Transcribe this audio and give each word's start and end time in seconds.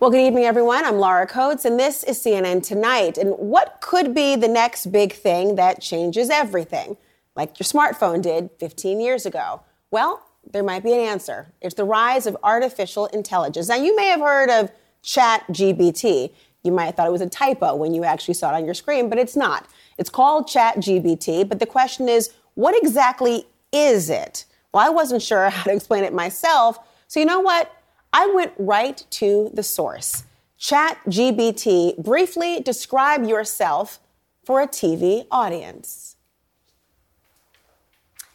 Well, 0.00 0.08
good 0.08 0.26
evening, 0.26 0.44
everyone. 0.44 0.86
I'm 0.86 0.96
Laura 0.96 1.26
Coates, 1.26 1.66
and 1.66 1.78
this 1.78 2.02
is 2.04 2.18
CNN 2.24 2.62
Tonight. 2.62 3.18
And 3.18 3.34
what 3.34 3.82
could 3.82 4.14
be 4.14 4.34
the 4.34 4.48
next 4.48 4.86
big 4.86 5.12
thing 5.12 5.56
that 5.56 5.82
changes 5.82 6.30
everything, 6.30 6.96
like 7.36 7.60
your 7.60 7.66
smartphone 7.66 8.22
did 8.22 8.48
15 8.58 8.98
years 8.98 9.26
ago? 9.26 9.60
Well, 9.90 10.26
there 10.50 10.62
might 10.62 10.82
be 10.82 10.94
an 10.94 11.00
answer. 11.00 11.52
It's 11.60 11.74
the 11.74 11.84
rise 11.84 12.26
of 12.26 12.34
artificial 12.42 13.08
intelligence. 13.08 13.68
Now, 13.68 13.74
you 13.74 13.94
may 13.94 14.06
have 14.06 14.20
heard 14.20 14.48
of 14.48 14.72
Chat 15.02 15.46
GBT. 15.48 16.32
You 16.64 16.72
might 16.72 16.86
have 16.86 16.94
thought 16.94 17.06
it 17.06 17.12
was 17.12 17.20
a 17.20 17.28
typo 17.28 17.74
when 17.74 17.92
you 17.92 18.02
actually 18.02 18.32
saw 18.32 18.54
it 18.54 18.56
on 18.56 18.64
your 18.64 18.72
screen, 18.72 19.10
but 19.10 19.18
it's 19.18 19.36
not. 19.36 19.66
It's 19.98 20.08
called 20.08 20.48
Chat 20.48 20.76
GBT, 20.76 21.46
but 21.46 21.58
the 21.58 21.66
question 21.66 22.08
is, 22.08 22.30
what 22.54 22.74
exactly 22.82 23.44
is 23.70 24.08
it? 24.08 24.46
Well, 24.72 24.82
I 24.82 24.88
wasn't 24.88 25.20
sure 25.20 25.50
how 25.50 25.64
to 25.64 25.74
explain 25.74 26.04
it 26.04 26.14
myself. 26.14 26.78
So, 27.06 27.20
you 27.20 27.26
know 27.26 27.40
what? 27.40 27.70
I 28.12 28.26
went 28.34 28.52
right 28.58 29.04
to 29.10 29.50
the 29.54 29.62
source. 29.62 30.24
Chat 30.58 30.98
GBT, 31.08 31.96
briefly 32.02 32.60
describe 32.60 33.24
yourself 33.24 33.98
for 34.44 34.60
a 34.60 34.68
TV 34.68 35.26
audience. 35.30 36.16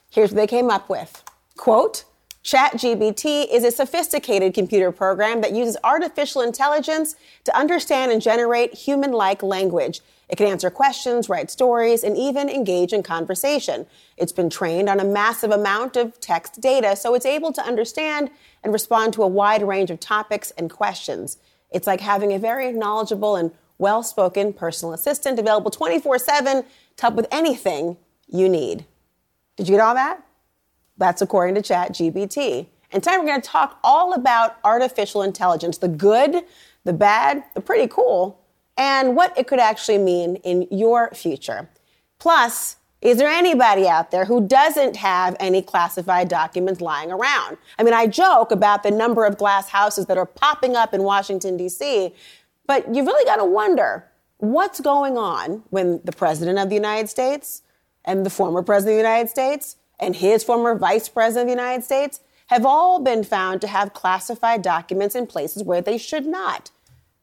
Here's 0.09 0.31
what 0.31 0.37
they 0.37 0.47
came 0.47 0.71
up 0.71 0.89
with. 0.89 1.23
Quote, 1.57 2.05
ChatGPT 2.45 3.47
is 3.51 3.63
a 3.63 3.71
sophisticated 3.71 4.53
computer 4.53 4.91
program 4.91 5.41
that 5.41 5.53
uses 5.53 5.77
artificial 5.83 6.41
intelligence 6.41 7.15
to 7.43 7.57
understand 7.57 8.11
and 8.11 8.21
generate 8.21 8.73
human 8.73 9.11
like 9.11 9.41
language. 9.41 10.01
It 10.29 10.37
can 10.37 10.47
answer 10.47 10.69
questions, 10.69 11.27
write 11.27 11.49
stories, 11.49 12.03
and 12.03 12.15
even 12.15 12.47
engage 12.47 12.93
in 12.93 13.03
conversation. 13.03 13.87
It's 14.15 14.31
been 14.31 14.49
trained 14.49 14.89
on 14.89 14.99
a 14.99 15.03
massive 15.03 15.51
amount 15.51 15.97
of 15.97 16.19
text 16.19 16.61
data, 16.61 16.95
so 16.95 17.15
it's 17.15 17.25
able 17.25 17.51
to 17.51 17.65
understand 17.65 18.29
and 18.65 18.73
respond 18.73 19.13
to 19.13 19.21
a 19.21 19.27
wide 19.27 19.61
range 19.61 19.91
of 19.91 19.99
topics 19.99 20.51
and 20.57 20.71
questions. 20.71 21.37
It's 21.71 21.85
like 21.85 22.01
having 22.01 22.33
a 22.33 22.39
very 22.39 22.71
knowledgeable 22.73 23.35
and 23.35 23.51
well 23.77 24.01
spoken 24.01 24.53
personal 24.53 24.93
assistant 24.93 25.37
available 25.37 25.69
24 25.69 26.17
7 26.17 26.63
to 26.63 27.01
help 27.01 27.13
with 27.13 27.27
anything 27.31 27.95
you 28.27 28.49
need. 28.49 28.85
Did 29.55 29.69
you 29.69 29.75
get 29.75 29.81
all 29.81 29.93
that? 29.93 30.25
That's 30.97 31.21
according 31.21 31.55
to 31.55 31.61
ChatGPT. 31.61 32.65
And 32.91 33.03
tonight 33.03 33.19
we're 33.19 33.25
going 33.27 33.41
to 33.41 33.47
talk 33.47 33.79
all 33.83 34.13
about 34.13 34.57
artificial 34.63 35.21
intelligence 35.21 35.77
the 35.77 35.87
good, 35.87 36.43
the 36.85 36.93
bad, 36.93 37.43
the 37.53 37.61
pretty 37.61 37.87
cool, 37.87 38.41
and 38.77 39.15
what 39.15 39.37
it 39.37 39.45
could 39.47 39.59
actually 39.59 39.99
mean 39.99 40.37
in 40.37 40.67
your 40.71 41.11
future. 41.11 41.69
Plus, 42.17 42.77
is 43.05 43.19
there 43.19 43.29
anybody 43.29 43.87
out 43.87 44.09
there 44.09 44.25
who 44.25 44.47
doesn't 44.47 44.95
have 44.95 45.35
any 45.39 45.61
classified 45.61 46.27
documents 46.27 46.81
lying 46.81 47.11
around? 47.11 47.55
I 47.77 47.83
mean, 47.83 47.93
I 47.93 48.07
joke 48.07 48.49
about 48.49 48.81
the 48.81 48.89
number 48.89 49.25
of 49.25 49.37
glass 49.37 49.69
houses 49.69 50.07
that 50.07 50.17
are 50.17 50.25
popping 50.25 50.75
up 50.75 50.91
in 50.91 51.03
Washington, 51.03 51.55
D.C., 51.55 52.15
but 52.65 52.95
you 52.95 53.05
really 53.05 53.23
got 53.25 53.35
to 53.35 53.45
wonder 53.45 54.05
what's 54.37 54.81
going 54.81 55.19
on 55.19 55.61
when 55.69 56.01
the 56.03 56.11
President 56.11 56.57
of 56.57 56.69
the 56.69 56.75
United 56.75 57.07
States 57.07 57.61
and 58.05 58.25
the 58.25 58.31
former 58.31 58.63
President 58.63 58.93
of 58.93 59.03
the 59.03 59.09
United 59.09 59.29
States 59.29 59.75
and 59.99 60.15
his 60.15 60.43
former 60.43 60.75
Vice 60.75 61.07
President 61.07 61.43
of 61.43 61.55
the 61.55 61.61
United 61.61 61.85
States 61.85 62.21
have 62.47 62.65
all 62.65 62.99
been 62.99 63.23
found 63.23 63.61
to 63.61 63.67
have 63.67 63.93
classified 63.93 64.63
documents 64.63 65.13
in 65.13 65.27
places 65.27 65.63
where 65.63 65.81
they 65.81 65.99
should 65.99 66.25
not. 66.25 66.71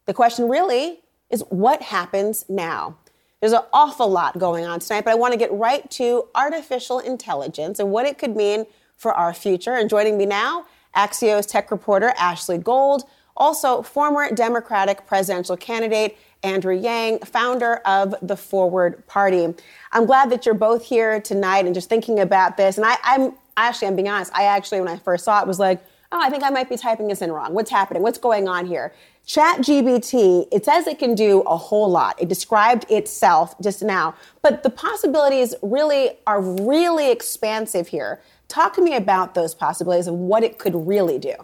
The 0.07 0.15
question 0.15 0.49
really 0.49 1.01
is 1.29 1.43
what 1.49 1.83
happens 1.83 2.45
now? 2.49 2.99
There's 3.43 3.53
an 3.53 3.63
awful 3.73 4.09
lot 4.09 4.39
going 4.39 4.67
on 4.67 4.79
tonight, 4.79 5.05
but 5.05 5.11
I 5.11 5.17
want 5.17 5.33
to 5.33 5.37
get 5.37 5.53
right 5.53 5.91
to 5.91 6.29
artificial 6.33 7.01
intelligence 7.01 7.81
and 7.81 7.91
what 7.91 8.07
it 8.07 8.17
could 8.17 8.37
mean 8.37 8.67
for 8.97 9.13
our 9.13 9.35
future. 9.35 9.75
And 9.75 9.91
joining 9.91 10.17
me 10.17 10.27
now, 10.27 10.65
Axios 10.95 11.45
tech 11.49 11.73
reporter 11.73 12.15
Ashley 12.17 12.57
Gold, 12.57 13.03
also 13.37 13.83
former 13.83 14.33
Democratic 14.33 15.09
presidential 15.09 15.57
candidate 15.57 16.17
Andrew 16.45 16.73
Yang, 16.73 17.19
founder 17.25 17.79
of 17.85 18.15
the 18.23 18.37
Forward 18.37 19.05
Party. 19.09 19.53
I'm 19.91 20.07
glad 20.07 20.31
that 20.31 20.47
you're 20.47 20.55
both 20.55 20.85
here 20.85 21.21
tonight 21.21 21.67
and 21.67 21.75
just 21.75 21.89
thinking 21.89 22.21
about 22.21 22.57
this. 22.57 22.77
And 22.77 22.87
I, 22.87 22.97
I'm 23.03 23.33
actually, 23.57 23.89
I'm 23.89 23.97
being 23.97 24.09
honest, 24.09 24.31
I 24.37 24.45
actually, 24.45 24.79
when 24.79 24.89
I 24.89 24.99
first 24.99 25.25
saw 25.25 25.41
it, 25.41 25.49
was 25.49 25.59
like, 25.59 25.83
oh, 26.13 26.21
I 26.23 26.31
think 26.31 26.45
I 26.45 26.51
might 26.51 26.69
be 26.69 26.77
typing 26.77 27.09
this 27.09 27.23
in 27.23 27.33
wrong. 27.33 27.55
What's 27.55 27.73
happening? 27.73 28.05
What's 28.05 28.19
going 28.19 28.47
on 28.47 28.67
here? 28.67 28.93
ChatGPT, 29.27 30.49
it 30.51 30.65
says 30.65 30.87
it 30.87 30.99
can 30.99 31.15
do 31.15 31.43
a 31.43 31.57
whole 31.57 31.89
lot. 31.89 32.21
It 32.21 32.29
described 32.29 32.91
itself 32.91 33.55
just 33.61 33.83
now, 33.83 34.15
but 34.43 34.63
the 34.63 34.71
possibilities 34.71 35.55
really 35.63 36.19
are 36.27 36.41
really 36.41 37.11
expansive 37.11 37.89
here. 37.89 38.21
Talk 38.49 38.75
to 38.75 38.83
me 38.83 38.97
about 38.97 39.35
those 39.35 39.55
possibilities 39.55 40.09
and 40.09 40.29
what 40.29 40.43
it 40.43 40.59
could 40.59 40.75
really 40.75 41.19
do. 41.19 41.35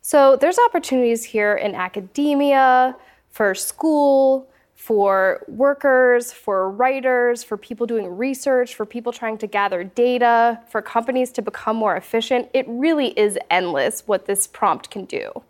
So, 0.00 0.36
there's 0.36 0.58
opportunities 0.58 1.24
here 1.24 1.54
in 1.54 1.74
academia, 1.74 2.94
for 3.30 3.54
school, 3.54 4.46
for 4.76 5.42
workers, 5.48 6.30
for 6.30 6.70
writers, 6.70 7.42
for 7.42 7.56
people 7.56 7.86
doing 7.86 8.06
research, 8.06 8.74
for 8.74 8.86
people 8.86 9.12
trying 9.12 9.38
to 9.38 9.46
gather 9.46 9.82
data, 9.82 10.60
for 10.68 10.80
companies 10.82 11.32
to 11.32 11.42
become 11.42 11.74
more 11.74 11.96
efficient. 11.96 12.48
It 12.52 12.64
really 12.68 13.18
is 13.18 13.38
endless 13.50 14.06
what 14.06 14.26
this 14.26 14.46
prompt 14.46 14.90
can 14.90 15.04
do. 15.06 15.42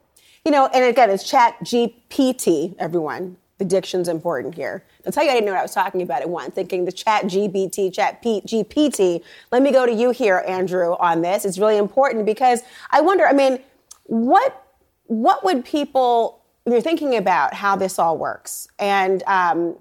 You 0.44 0.52
know, 0.52 0.66
and 0.66 0.84
again, 0.84 1.08
it's 1.08 1.24
Chat 1.24 1.58
GPT, 1.60 2.74
everyone. 2.78 3.38
The 3.56 3.64
diction's 3.64 4.08
important 4.08 4.54
here. 4.54 4.84
I'll 5.06 5.12
tell 5.12 5.24
you, 5.24 5.30
I 5.30 5.34
didn't 5.34 5.46
know 5.46 5.52
what 5.52 5.60
I 5.60 5.62
was 5.62 5.72
talking 5.72 6.02
about 6.02 6.20
at 6.20 6.28
one, 6.28 6.50
thinking 6.50 6.84
the 6.84 6.92
Chat 6.92 7.24
GPT, 7.24 7.94
Chat 7.94 8.20
P- 8.20 8.42
GPT. 8.42 9.22
Let 9.52 9.62
me 9.62 9.72
go 9.72 9.86
to 9.86 9.92
you 9.92 10.10
here, 10.10 10.44
Andrew, 10.46 10.96
on 10.98 11.22
this. 11.22 11.46
It's 11.46 11.58
really 11.58 11.78
important 11.78 12.26
because 12.26 12.60
I 12.90 13.00
wonder, 13.00 13.26
I 13.26 13.32
mean, 13.32 13.60
what 14.04 14.60
what 15.06 15.44
would 15.44 15.64
people 15.64 16.40
you're 16.66 16.80
thinking 16.80 17.16
about 17.16 17.54
how 17.54 17.76
this 17.76 17.98
all 17.98 18.16
works 18.16 18.68
and 18.78 19.22
um, 19.24 19.76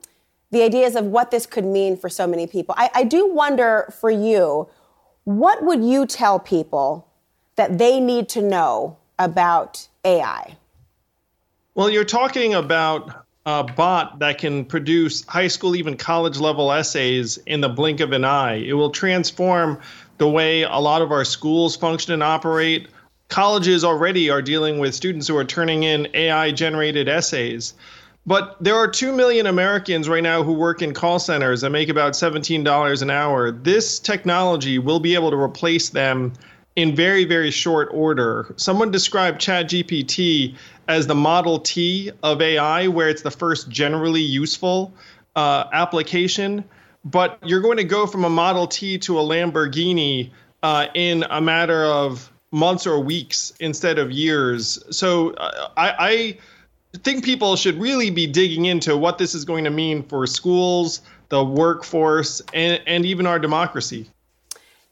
the 0.51 0.61
ideas 0.63 0.95
of 0.95 1.05
what 1.05 1.31
this 1.31 1.45
could 1.45 1.65
mean 1.65 1.97
for 1.97 2.09
so 2.09 2.27
many 2.27 2.45
people, 2.45 2.75
I, 2.77 2.89
I 2.93 3.03
do 3.03 3.27
wonder 3.33 3.93
for 3.99 4.11
you, 4.11 4.67
what 5.23 5.63
would 5.63 5.83
you 5.83 6.05
tell 6.05 6.39
people 6.39 7.07
that 7.55 7.77
they 7.77 7.99
need 7.99 8.27
to 8.29 8.41
know 8.41 8.97
about 9.17 9.87
AI? 10.03 10.57
Well, 11.75 11.89
you're 11.89 12.03
talking 12.03 12.53
about 12.53 13.25
a 13.45 13.63
bot 13.63 14.19
that 14.19 14.37
can 14.37 14.63
produce 14.65 15.25
high 15.25 15.47
school, 15.47 15.75
even 15.75 15.97
college 15.97 16.37
level 16.37 16.71
essays 16.71 17.37
in 17.45 17.61
the 17.61 17.69
blink 17.69 17.99
of 17.99 18.11
an 18.11 18.23
eye. 18.23 18.55
It 18.55 18.73
will 18.73 18.91
transform 18.91 19.79
the 20.17 20.29
way 20.29 20.63
a 20.63 20.77
lot 20.77 21.01
of 21.01 21.11
our 21.11 21.25
schools 21.25 21.75
function 21.75 22.13
and 22.13 22.23
operate. 22.23 22.87
Colleges 23.27 23.83
already 23.83 24.29
are 24.29 24.41
dealing 24.41 24.79
with 24.79 24.93
students 24.95 25.27
who 25.27 25.35
are 25.35 25.43
turning 25.43 25.83
in 25.83 26.07
AI 26.13 26.51
generated 26.51 27.09
essays. 27.09 27.73
But 28.25 28.55
there 28.63 28.75
are 28.75 28.87
2 28.87 29.11
million 29.13 29.47
Americans 29.47 30.07
right 30.07 30.23
now 30.23 30.43
who 30.43 30.53
work 30.53 30.81
in 30.81 30.93
call 30.93 31.19
centers 31.19 31.61
that 31.61 31.71
make 31.71 31.89
about 31.89 32.13
$17 32.13 33.01
an 33.01 33.09
hour. 33.09 33.51
This 33.51 33.99
technology 33.99 34.79
will 34.79 35.01
be 35.01 35.13
able 35.15 35.31
to 35.31 35.37
replace 35.37 35.89
them 35.89 36.31
in 36.75 36.95
very, 36.95 37.25
very 37.25 37.51
short 37.51 37.89
order. 37.91 38.53
Someone 38.57 38.91
described 38.91 39.39
ChatGPT 39.39 40.55
as 40.87 41.07
the 41.07 41.15
Model 41.15 41.59
T 41.59 42.11
of 42.23 42.41
AI, 42.41 42.87
where 42.87 43.09
it's 43.09 43.21
the 43.21 43.31
first 43.31 43.69
generally 43.69 44.21
useful 44.21 44.93
uh, 45.35 45.65
application. 45.71 46.63
But 47.05 47.37
you're 47.43 47.61
going 47.61 47.77
to 47.77 47.83
go 47.83 48.07
from 48.07 48.23
a 48.23 48.29
Model 48.29 48.67
T 48.67 48.97
to 48.99 49.19
a 49.19 49.21
Lamborghini 49.21 50.31
uh, 50.63 50.87
in 50.93 51.25
a 51.29 51.41
matter 51.41 51.83
of 51.83 52.31
months 52.51 52.87
or 52.87 52.99
weeks 52.99 53.53
instead 53.59 53.99
of 53.99 54.11
years. 54.11 54.81
So 54.89 55.31
uh, 55.31 55.69
I, 55.75 56.37
I 56.93 56.97
think 56.99 57.23
people 57.23 57.55
should 57.55 57.79
really 57.79 58.09
be 58.09 58.27
digging 58.27 58.65
into 58.65 58.95
what 58.95 59.17
this 59.17 59.35
is 59.35 59.43
going 59.43 59.63
to 59.63 59.69
mean 59.69 60.03
for 60.03 60.25
schools, 60.27 61.01
the 61.29 61.43
workforce, 61.43 62.41
and, 62.53 62.81
and 62.87 63.05
even 63.05 63.25
our 63.25 63.39
democracy. 63.39 64.07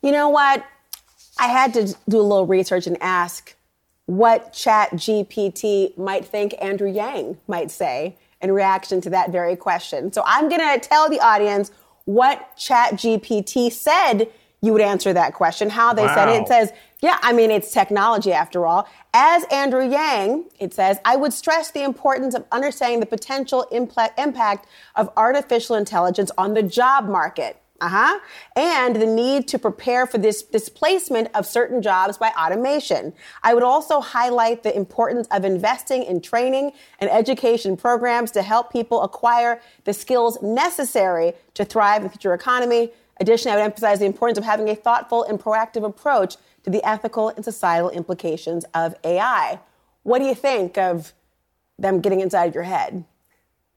You 0.01 0.11
know 0.11 0.29
what? 0.29 0.65
I 1.41 1.47
had 1.47 1.73
to 1.73 1.95
do 2.07 2.19
a 2.19 2.21
little 2.21 2.45
research 2.45 2.87
and 2.87 2.97
ask 3.01 3.55
what 4.05 4.53
Chat 4.53 4.91
GPT 4.91 5.97
might 5.97 6.23
think 6.23 6.55
Andrew 6.61 6.89
Yang 6.89 7.37
might 7.47 7.71
say. 7.71 8.15
in 8.41 8.51
reaction 8.51 9.01
to 9.01 9.09
that 9.11 9.31
very 9.31 9.55
question. 9.55 10.11
So 10.11 10.23
I'm 10.25 10.49
going 10.49 10.61
to 10.61 10.79
tell 10.79 11.09
the 11.09 11.19
audience 11.19 11.71
what 12.05 12.57
ChatGPT 12.57 13.71
said 13.71 14.27
you 14.63 14.73
would 14.73 14.81
answer 14.81 15.13
that 15.13 15.33
question, 15.33 15.69
how 15.69 15.93
they 15.93 16.05
wow. 16.05 16.15
said 16.15 16.29
it. 16.29 16.41
It 16.41 16.47
says, 16.47 16.71
yeah, 17.01 17.17
I 17.21 17.33
mean, 17.33 17.49
it's 17.49 17.71
technology 17.71 18.31
after 18.31 18.65
all. 18.65 18.87
As 19.13 19.43
Andrew 19.51 19.87
Yang, 19.87 20.45
it 20.59 20.73
says, 20.73 20.99
I 21.03 21.15
would 21.15 21.33
stress 21.33 21.71
the 21.71 21.83
importance 21.83 22.35
of 22.35 22.45
understanding 22.51 22.99
the 22.99 23.07
potential 23.07 23.67
impact 23.71 24.67
of 24.95 25.09
artificial 25.17 25.75
intelligence 25.75 26.31
on 26.37 26.53
the 26.53 26.63
job 26.63 27.07
market. 27.07 27.60
Uh-huh. 27.81 28.19
And 28.55 28.95
the 28.95 29.07
need 29.07 29.47
to 29.47 29.57
prepare 29.57 30.05
for 30.05 30.19
this 30.19 30.43
displacement 30.43 31.29
of 31.33 31.47
certain 31.47 31.81
jobs 31.81 32.15
by 32.15 32.31
automation. 32.39 33.11
I 33.41 33.55
would 33.55 33.63
also 33.63 33.99
highlight 33.99 34.61
the 34.61 34.75
importance 34.75 35.27
of 35.31 35.43
investing 35.43 36.03
in 36.03 36.21
training 36.21 36.73
and 36.99 37.09
education 37.09 37.75
programs 37.75 38.29
to 38.31 38.43
help 38.43 38.71
people 38.71 39.01
acquire 39.01 39.61
the 39.85 39.93
skills 39.93 40.39
necessary 40.43 41.33
to 41.55 41.65
thrive 41.65 41.97
in 41.97 42.03
the 42.03 42.09
future 42.09 42.35
economy. 42.35 42.91
Additionally, 43.19 43.53
I 43.53 43.55
would 43.57 43.65
emphasize 43.65 43.97
the 43.97 44.05
importance 44.05 44.37
of 44.37 44.43
having 44.43 44.69
a 44.69 44.75
thoughtful 44.75 45.23
and 45.23 45.39
proactive 45.39 45.83
approach 45.83 46.35
to 46.63 46.69
the 46.69 46.87
ethical 46.87 47.29
and 47.29 47.43
societal 47.43 47.89
implications 47.89 48.63
of 48.75 48.93
AI. 49.03 49.59
What 50.03 50.19
do 50.19 50.25
you 50.25 50.35
think 50.35 50.77
of 50.77 51.13
them 51.79 51.99
getting 51.99 52.21
inside 52.21 52.53
your 52.53 52.63
head? 52.63 53.05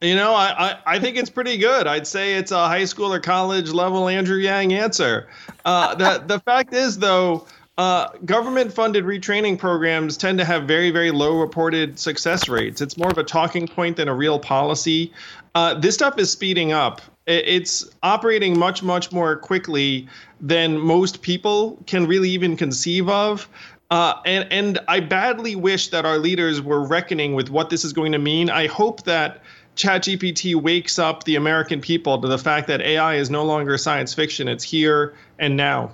You 0.04 0.16
know, 0.16 0.34
I, 0.34 0.70
I, 0.70 0.78
I, 0.86 0.98
think 0.98 1.16
it's 1.16 1.30
pretty 1.30 1.56
good. 1.56 1.86
I'd 1.86 2.06
say 2.06 2.34
it's 2.34 2.50
a 2.50 2.68
high 2.68 2.84
school 2.84 3.10
or 3.10 3.20
college 3.20 3.70
level 3.70 4.06
Andrew 4.06 4.36
Yang 4.36 4.74
answer. 4.74 5.28
Uh, 5.64 5.94
the, 5.94 6.22
the 6.26 6.40
fact 6.40 6.74
is, 6.74 6.98
though, 6.98 7.46
uh, 7.78 8.08
government 8.26 8.70
funded 8.70 9.04
retraining 9.04 9.58
programs 9.58 10.18
tend 10.18 10.38
to 10.38 10.44
have 10.44 10.64
very, 10.64 10.90
very 10.90 11.10
low 11.10 11.40
reported 11.40 11.98
success 11.98 12.50
rates. 12.50 12.82
It's 12.82 12.98
more 12.98 13.10
of 13.10 13.16
a 13.16 13.24
talking 13.24 13.66
point 13.66 13.96
than 13.96 14.08
a 14.08 14.14
real 14.14 14.38
policy. 14.38 15.10
Uh, 15.54 15.72
this 15.72 15.94
stuff 15.94 16.18
is 16.18 16.30
speeding 16.30 16.70
up. 16.70 17.00
It's 17.26 17.88
operating 18.02 18.58
much, 18.58 18.82
much 18.82 19.10
more 19.10 19.36
quickly 19.36 20.06
than 20.38 20.78
most 20.78 21.22
people 21.22 21.82
can 21.86 22.06
really 22.06 22.28
even 22.28 22.58
conceive 22.58 23.08
of. 23.08 23.48
Uh, 23.90 24.20
and 24.26 24.46
and 24.52 24.78
I 24.88 25.00
badly 25.00 25.56
wish 25.56 25.88
that 25.88 26.04
our 26.04 26.18
leaders 26.18 26.60
were 26.60 26.84
reckoning 26.84 27.34
with 27.34 27.48
what 27.48 27.70
this 27.70 27.82
is 27.82 27.94
going 27.94 28.12
to 28.12 28.18
mean. 28.18 28.50
I 28.50 28.66
hope 28.66 29.04
that 29.04 29.40
ChatGPT 29.76 30.54
wakes 30.54 30.98
up 30.98 31.24
the 31.24 31.36
American 31.36 31.80
people 31.80 32.20
to 32.20 32.28
the 32.28 32.38
fact 32.38 32.68
that 32.68 32.80
AI 32.80 33.16
is 33.16 33.30
no 33.30 33.44
longer 33.44 33.76
science 33.76 34.14
fiction. 34.14 34.46
It's 34.48 34.64
here 34.64 35.14
and 35.38 35.56
now. 35.56 35.92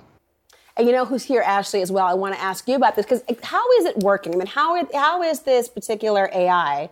And 0.77 0.87
you 0.87 0.93
know 0.93 1.05
who's 1.05 1.23
here, 1.23 1.41
Ashley, 1.41 1.81
as 1.81 1.91
well. 1.91 2.05
I 2.05 2.13
want 2.13 2.35
to 2.35 2.41
ask 2.41 2.67
you 2.67 2.75
about 2.75 2.95
this 2.95 3.05
because 3.05 3.23
how 3.43 3.69
is 3.73 3.85
it 3.85 3.97
working? 3.97 4.33
I 4.33 4.37
mean, 4.37 4.47
how, 4.47 4.87
how 4.93 5.21
is 5.21 5.41
this 5.41 5.67
particular 5.67 6.29
AI 6.33 6.89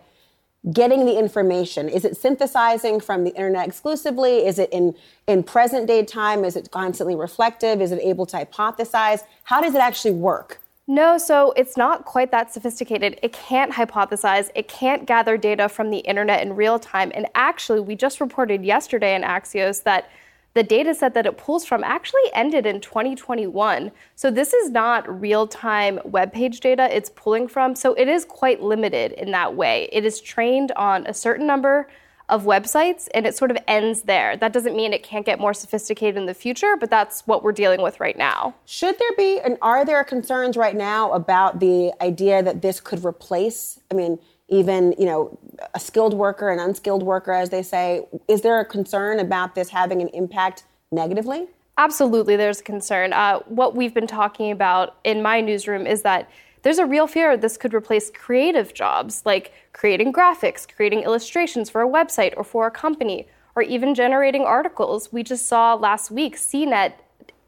getting 0.72 1.06
the 1.06 1.18
information? 1.18 1.88
Is 1.88 2.04
it 2.04 2.16
synthesizing 2.16 3.00
from 3.00 3.24
the 3.24 3.30
internet 3.30 3.66
exclusively? 3.66 4.44
Is 4.44 4.58
it 4.58 4.68
in, 4.70 4.94
in 5.26 5.42
present 5.42 5.86
day 5.86 6.04
time? 6.04 6.44
Is 6.44 6.56
it 6.56 6.70
constantly 6.70 7.14
reflective? 7.14 7.80
Is 7.80 7.92
it 7.92 8.00
able 8.02 8.26
to 8.26 8.36
hypothesize? 8.36 9.22
How 9.44 9.60
does 9.60 9.74
it 9.74 9.80
actually 9.80 10.12
work? 10.12 10.60
No, 10.90 11.18
so 11.18 11.52
it's 11.52 11.76
not 11.76 12.04
quite 12.04 12.32
that 12.32 12.52
sophisticated. 12.52 13.16
It 13.22 13.32
can't 13.32 13.70
hypothesize, 13.70 14.50
it 14.56 14.66
can't 14.66 15.06
gather 15.06 15.36
data 15.36 15.68
from 15.68 15.90
the 15.90 15.98
internet 15.98 16.42
in 16.42 16.56
real 16.56 16.80
time. 16.80 17.12
And 17.14 17.28
actually, 17.36 17.78
we 17.78 17.94
just 17.94 18.20
reported 18.20 18.64
yesterday 18.64 19.14
in 19.14 19.22
Axios 19.22 19.84
that 19.84 20.10
the 20.54 20.64
data 20.64 20.92
set 20.92 21.14
that 21.14 21.26
it 21.26 21.38
pulls 21.38 21.64
from 21.64 21.84
actually 21.84 22.24
ended 22.34 22.66
in 22.66 22.80
2021. 22.80 23.92
So 24.16 24.32
this 24.32 24.52
is 24.52 24.72
not 24.72 25.20
real 25.20 25.46
time 25.46 26.00
web 26.04 26.32
page 26.32 26.58
data 26.58 26.88
it's 26.90 27.10
pulling 27.10 27.46
from. 27.46 27.76
So 27.76 27.94
it 27.94 28.08
is 28.08 28.24
quite 28.24 28.60
limited 28.60 29.12
in 29.12 29.30
that 29.30 29.54
way. 29.54 29.88
It 29.92 30.04
is 30.04 30.20
trained 30.20 30.72
on 30.72 31.06
a 31.06 31.14
certain 31.14 31.46
number 31.46 31.86
of 32.30 32.44
websites 32.44 33.08
and 33.14 33.26
it 33.26 33.36
sort 33.36 33.50
of 33.50 33.58
ends 33.68 34.02
there. 34.02 34.36
That 34.36 34.52
doesn't 34.52 34.74
mean 34.74 34.92
it 34.92 35.02
can't 35.02 35.26
get 35.26 35.38
more 35.38 35.52
sophisticated 35.52 36.16
in 36.16 36.26
the 36.26 36.34
future, 36.34 36.76
but 36.78 36.88
that's 36.88 37.26
what 37.26 37.42
we're 37.42 37.52
dealing 37.52 37.82
with 37.82 38.00
right 38.00 38.16
now. 38.16 38.54
Should 38.64 38.98
there 38.98 39.12
be, 39.16 39.40
and 39.40 39.58
are 39.60 39.84
there 39.84 40.02
concerns 40.04 40.56
right 40.56 40.76
now 40.76 41.12
about 41.12 41.60
the 41.60 41.92
idea 42.00 42.42
that 42.42 42.62
this 42.62 42.80
could 42.80 43.04
replace, 43.04 43.80
I 43.90 43.94
mean, 43.94 44.18
even, 44.48 44.94
you 44.98 45.06
know, 45.06 45.38
a 45.74 45.80
skilled 45.80 46.14
worker, 46.14 46.48
an 46.50 46.58
unskilled 46.58 47.02
worker, 47.02 47.32
as 47.32 47.50
they 47.50 47.62
say? 47.62 48.06
Is 48.28 48.42
there 48.42 48.58
a 48.58 48.64
concern 48.64 49.20
about 49.20 49.54
this 49.54 49.68
having 49.68 50.00
an 50.02 50.08
impact 50.08 50.64
negatively? 50.90 51.46
Absolutely, 51.78 52.36
there's 52.36 52.60
a 52.60 52.64
concern. 52.64 53.12
Uh, 53.12 53.38
what 53.46 53.74
we've 53.74 53.94
been 53.94 54.06
talking 54.06 54.50
about 54.50 54.96
in 55.04 55.22
my 55.22 55.40
newsroom 55.40 55.86
is 55.86 56.02
that 56.02 56.28
there's 56.62 56.78
a 56.78 56.86
real 56.86 57.06
fear 57.06 57.36
this 57.36 57.56
could 57.56 57.74
replace 57.74 58.10
creative 58.10 58.74
jobs 58.74 59.22
like 59.24 59.52
creating 59.72 60.12
graphics, 60.12 60.66
creating 60.68 61.02
illustrations 61.02 61.70
for 61.70 61.82
a 61.82 61.88
website 61.88 62.34
or 62.36 62.44
for 62.44 62.66
a 62.66 62.70
company, 62.70 63.26
or 63.54 63.62
even 63.62 63.94
generating 63.94 64.42
articles. 64.42 65.12
We 65.12 65.22
just 65.22 65.46
saw 65.46 65.74
last 65.74 66.10
week 66.10 66.36
CNET 66.36 66.92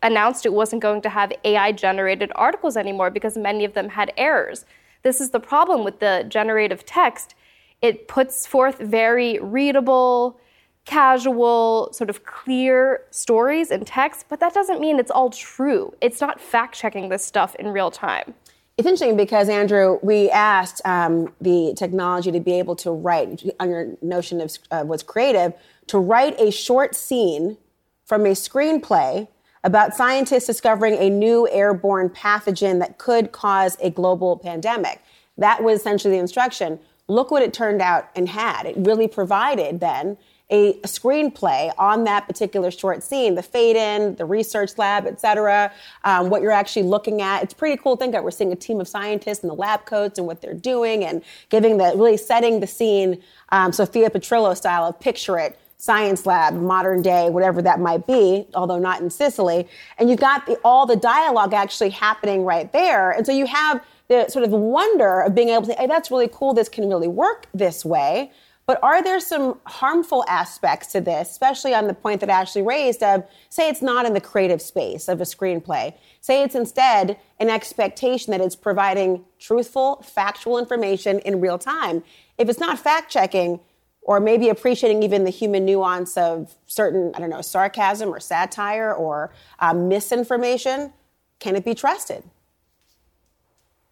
announced 0.02 0.44
it 0.44 0.52
wasn't 0.52 0.82
going 0.82 1.00
to 1.02 1.08
have 1.08 1.32
AI 1.44 1.72
generated 1.72 2.32
articles 2.34 2.76
anymore 2.76 3.10
because 3.10 3.36
many 3.36 3.64
of 3.64 3.74
them 3.74 3.90
had 3.90 4.12
errors. 4.16 4.64
This 5.02 5.20
is 5.20 5.30
the 5.30 5.40
problem 5.40 5.84
with 5.84 6.00
the 6.00 6.24
generative 6.28 6.84
text. 6.84 7.34
It 7.80 8.08
puts 8.08 8.46
forth 8.46 8.78
very 8.78 9.38
readable, 9.40 10.40
casual, 10.84 11.90
sort 11.92 12.10
of 12.10 12.24
clear 12.24 13.02
stories 13.10 13.70
and 13.70 13.86
text, 13.86 14.26
but 14.28 14.40
that 14.40 14.54
doesn't 14.54 14.80
mean 14.80 14.98
it's 14.98 15.10
all 15.10 15.30
true. 15.30 15.94
It's 16.00 16.20
not 16.20 16.40
fact 16.40 16.74
checking 16.74 17.08
this 17.08 17.24
stuff 17.24 17.54
in 17.56 17.68
real 17.68 17.90
time. 17.90 18.34
It's 18.78 18.86
interesting 18.86 19.16
because, 19.16 19.50
Andrew, 19.50 19.98
we 20.02 20.30
asked 20.30 20.80
um, 20.86 21.32
the 21.40 21.74
technology 21.76 22.32
to 22.32 22.40
be 22.40 22.58
able 22.58 22.74
to 22.76 22.90
write, 22.90 23.42
on 23.60 23.68
your 23.68 23.88
notion 24.00 24.40
of 24.40 24.56
uh, 24.70 24.82
what's 24.82 25.02
creative, 25.02 25.52
to 25.88 25.98
write 25.98 26.40
a 26.40 26.50
short 26.50 26.94
scene 26.94 27.58
from 28.06 28.24
a 28.24 28.30
screenplay 28.30 29.28
about 29.62 29.94
scientists 29.94 30.46
discovering 30.46 30.94
a 30.94 31.10
new 31.10 31.48
airborne 31.50 32.08
pathogen 32.08 32.78
that 32.80 32.98
could 32.98 33.30
cause 33.30 33.76
a 33.80 33.90
global 33.90 34.36
pandemic. 34.38 35.00
That 35.36 35.62
was 35.62 35.80
essentially 35.80 36.14
the 36.14 36.20
instruction. 36.20 36.80
Look 37.08 37.30
what 37.30 37.42
it 37.42 37.52
turned 37.52 37.82
out 37.82 38.08
and 38.16 38.28
had. 38.28 38.64
It 38.64 38.76
really 38.78 39.06
provided 39.06 39.80
then 39.80 40.16
a, 40.52 40.74
screenplay 40.82 41.72
on 41.78 42.04
that 42.04 42.26
particular 42.26 42.70
short 42.70 43.02
scene, 43.02 43.34
the 43.34 43.42
fade 43.42 43.74
in, 43.74 44.14
the 44.16 44.24
research 44.24 44.78
lab, 44.78 45.06
et 45.06 45.18
cetera, 45.18 45.72
um, 46.04 46.30
what 46.30 46.42
you're 46.42 46.52
actually 46.52 46.82
looking 46.84 47.22
at. 47.22 47.42
It's 47.42 47.54
pretty 47.54 47.80
cool 47.82 47.96
to 47.96 48.00
think 48.00 48.12
that 48.12 48.22
we're 48.22 48.30
seeing 48.30 48.52
a 48.52 48.56
team 48.56 48.80
of 48.80 48.86
scientists 48.86 49.42
in 49.42 49.48
the 49.48 49.54
lab 49.54 49.86
coats 49.86 50.18
and 50.18 50.26
what 50.26 50.42
they're 50.42 50.54
doing 50.54 51.04
and 51.04 51.22
giving 51.48 51.78
the, 51.78 51.92
really 51.96 52.16
setting 52.18 52.60
the 52.60 52.66
scene, 52.66 53.22
um, 53.48 53.72
Sophia 53.72 54.10
Petrillo 54.10 54.56
style 54.56 54.84
of 54.84 55.00
picture 55.00 55.38
it 55.38 55.58
science 55.78 56.26
lab, 56.26 56.54
modern 56.54 57.02
day, 57.02 57.28
whatever 57.28 57.60
that 57.60 57.80
might 57.80 58.06
be, 58.06 58.46
although 58.54 58.78
not 58.78 59.00
in 59.00 59.10
Sicily. 59.10 59.66
And 59.98 60.08
you've 60.08 60.20
got 60.20 60.46
the, 60.46 60.54
all 60.62 60.86
the 60.86 60.94
dialogue 60.94 61.54
actually 61.54 61.90
happening 61.90 62.44
right 62.44 62.72
there. 62.72 63.10
And 63.10 63.26
so 63.26 63.32
you 63.32 63.46
have 63.46 63.82
the 64.06 64.28
sort 64.28 64.44
of 64.44 64.52
wonder 64.52 65.22
of 65.22 65.34
being 65.34 65.48
able 65.48 65.62
to 65.62 65.72
say, 65.72 65.76
hey, 65.76 65.88
that's 65.88 66.08
really 66.08 66.28
cool. 66.32 66.54
This 66.54 66.68
can 66.68 66.88
really 66.88 67.08
work 67.08 67.48
this 67.52 67.84
way. 67.84 68.30
But 68.72 68.82
are 68.82 69.02
there 69.02 69.20
some 69.20 69.60
harmful 69.66 70.24
aspects 70.26 70.92
to 70.92 71.02
this, 71.02 71.30
especially 71.30 71.74
on 71.74 71.88
the 71.88 71.92
point 71.92 72.20
that 72.20 72.30
Ashley 72.30 72.62
raised 72.62 73.02
of, 73.02 73.22
say, 73.50 73.68
it's 73.68 73.82
not 73.82 74.06
in 74.06 74.14
the 74.14 74.20
creative 74.20 74.62
space 74.62 75.08
of 75.08 75.20
a 75.20 75.24
screenplay? 75.24 75.92
Say 76.22 76.42
it's 76.42 76.54
instead 76.54 77.18
an 77.38 77.50
expectation 77.50 78.30
that 78.30 78.40
it's 78.40 78.56
providing 78.56 79.26
truthful, 79.38 79.96
factual 79.96 80.56
information 80.56 81.18
in 81.18 81.38
real 81.38 81.58
time. 81.58 82.02
If 82.38 82.48
it's 82.48 82.58
not 82.58 82.78
fact 82.78 83.12
checking, 83.12 83.60
or 84.00 84.20
maybe 84.20 84.48
appreciating 84.48 85.02
even 85.02 85.24
the 85.24 85.30
human 85.30 85.66
nuance 85.66 86.16
of 86.16 86.54
certain, 86.64 87.12
I 87.14 87.18
don't 87.18 87.28
know, 87.28 87.42
sarcasm 87.42 88.08
or 88.08 88.20
satire 88.20 88.94
or 88.94 89.34
uh, 89.58 89.74
misinformation, 89.74 90.94
can 91.40 91.56
it 91.56 91.64
be 91.66 91.74
trusted? 91.74 92.24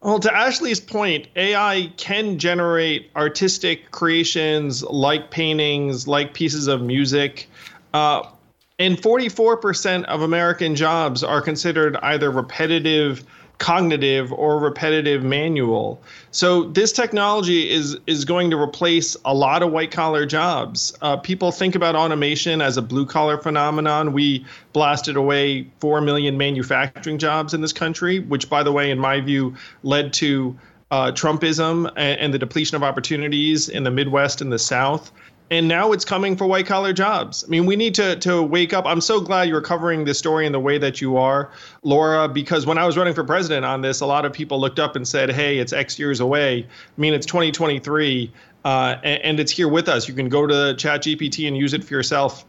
Well, 0.02 0.18
to 0.20 0.34
Ashley's 0.34 0.80
point, 0.80 1.26
AI 1.36 1.92
can 1.98 2.38
generate 2.38 3.10
artistic 3.14 3.90
creations 3.90 4.82
like 4.82 5.30
paintings, 5.30 6.08
like 6.08 6.32
pieces 6.32 6.68
of 6.68 6.80
music. 6.80 7.48
Uh, 7.92 8.22
and 8.78 8.96
44% 8.96 10.04
of 10.04 10.22
American 10.22 10.74
jobs 10.74 11.22
are 11.22 11.42
considered 11.42 11.96
either 11.96 12.30
repetitive 12.30 13.24
cognitive 13.60 14.32
or 14.32 14.58
repetitive 14.58 15.22
manual. 15.22 16.00
So 16.30 16.64
this 16.64 16.92
technology 16.92 17.70
is 17.70 17.96
is 18.06 18.24
going 18.24 18.50
to 18.50 18.56
replace 18.56 19.16
a 19.24 19.34
lot 19.34 19.62
of 19.62 19.70
white 19.70 19.90
collar 19.90 20.24
jobs. 20.24 20.96
Uh, 21.02 21.18
people 21.18 21.52
think 21.52 21.74
about 21.74 21.94
automation 21.94 22.62
as 22.62 22.78
a 22.78 22.82
blue 22.82 23.04
collar 23.04 23.36
phenomenon. 23.36 24.14
We 24.14 24.46
blasted 24.72 25.16
away 25.16 25.68
four 25.78 26.00
million 26.00 26.38
manufacturing 26.38 27.18
jobs 27.18 27.52
in 27.52 27.60
this 27.60 27.74
country, 27.74 28.20
which, 28.20 28.48
by 28.48 28.62
the 28.62 28.72
way, 28.72 28.90
in 28.90 28.98
my 28.98 29.20
view, 29.20 29.54
led 29.82 30.14
to 30.14 30.58
uh, 30.90 31.12
Trumpism 31.12 31.86
and, 31.96 32.18
and 32.18 32.34
the 32.34 32.38
depletion 32.38 32.76
of 32.76 32.82
opportunities 32.82 33.68
in 33.68 33.84
the 33.84 33.90
Midwest 33.90 34.40
and 34.40 34.50
the 34.50 34.58
South. 34.58 35.12
And 35.50 35.66
now 35.66 35.90
it's 35.92 36.04
coming 36.04 36.36
for 36.36 36.46
white 36.46 36.66
collar 36.66 36.92
jobs. 36.92 37.44
I 37.44 37.48
mean, 37.48 37.66
we 37.66 37.76
need 37.76 37.94
to 37.96 38.16
to 38.16 38.42
wake 38.42 38.72
up. 38.72 38.86
I'm 38.86 39.00
so 39.00 39.20
glad 39.20 39.48
you're 39.48 39.60
covering 39.60 40.04
this 40.04 40.18
story 40.18 40.46
in 40.46 40.52
the 40.52 40.60
way 40.60 40.78
that 40.78 41.00
you 41.00 41.16
are, 41.16 41.50
Laura, 41.82 42.28
because 42.28 42.66
when 42.66 42.78
I 42.78 42.86
was 42.86 42.96
running 42.96 43.14
for 43.14 43.24
president 43.24 43.64
on 43.64 43.82
this, 43.82 44.00
a 44.00 44.06
lot 44.06 44.24
of 44.24 44.32
people 44.32 44.60
looked 44.60 44.78
up 44.78 44.96
and 44.96 45.06
said, 45.06 45.30
"Hey, 45.30 45.58
it's 45.58 45.72
X 45.72 45.98
years 45.98 46.20
away." 46.20 46.66
I 46.66 47.00
mean, 47.00 47.14
it's 47.14 47.26
2023, 47.26 48.32
uh, 48.64 48.96
and, 49.02 49.22
and 49.22 49.40
it's 49.40 49.50
here 49.50 49.68
with 49.68 49.88
us. 49.88 50.06
You 50.06 50.14
can 50.14 50.28
go 50.28 50.46
to 50.46 50.54
ChatGPT 50.54 51.48
and 51.48 51.56
use 51.56 51.74
it 51.74 51.82
for 51.82 51.94
yourself. 51.94 52.44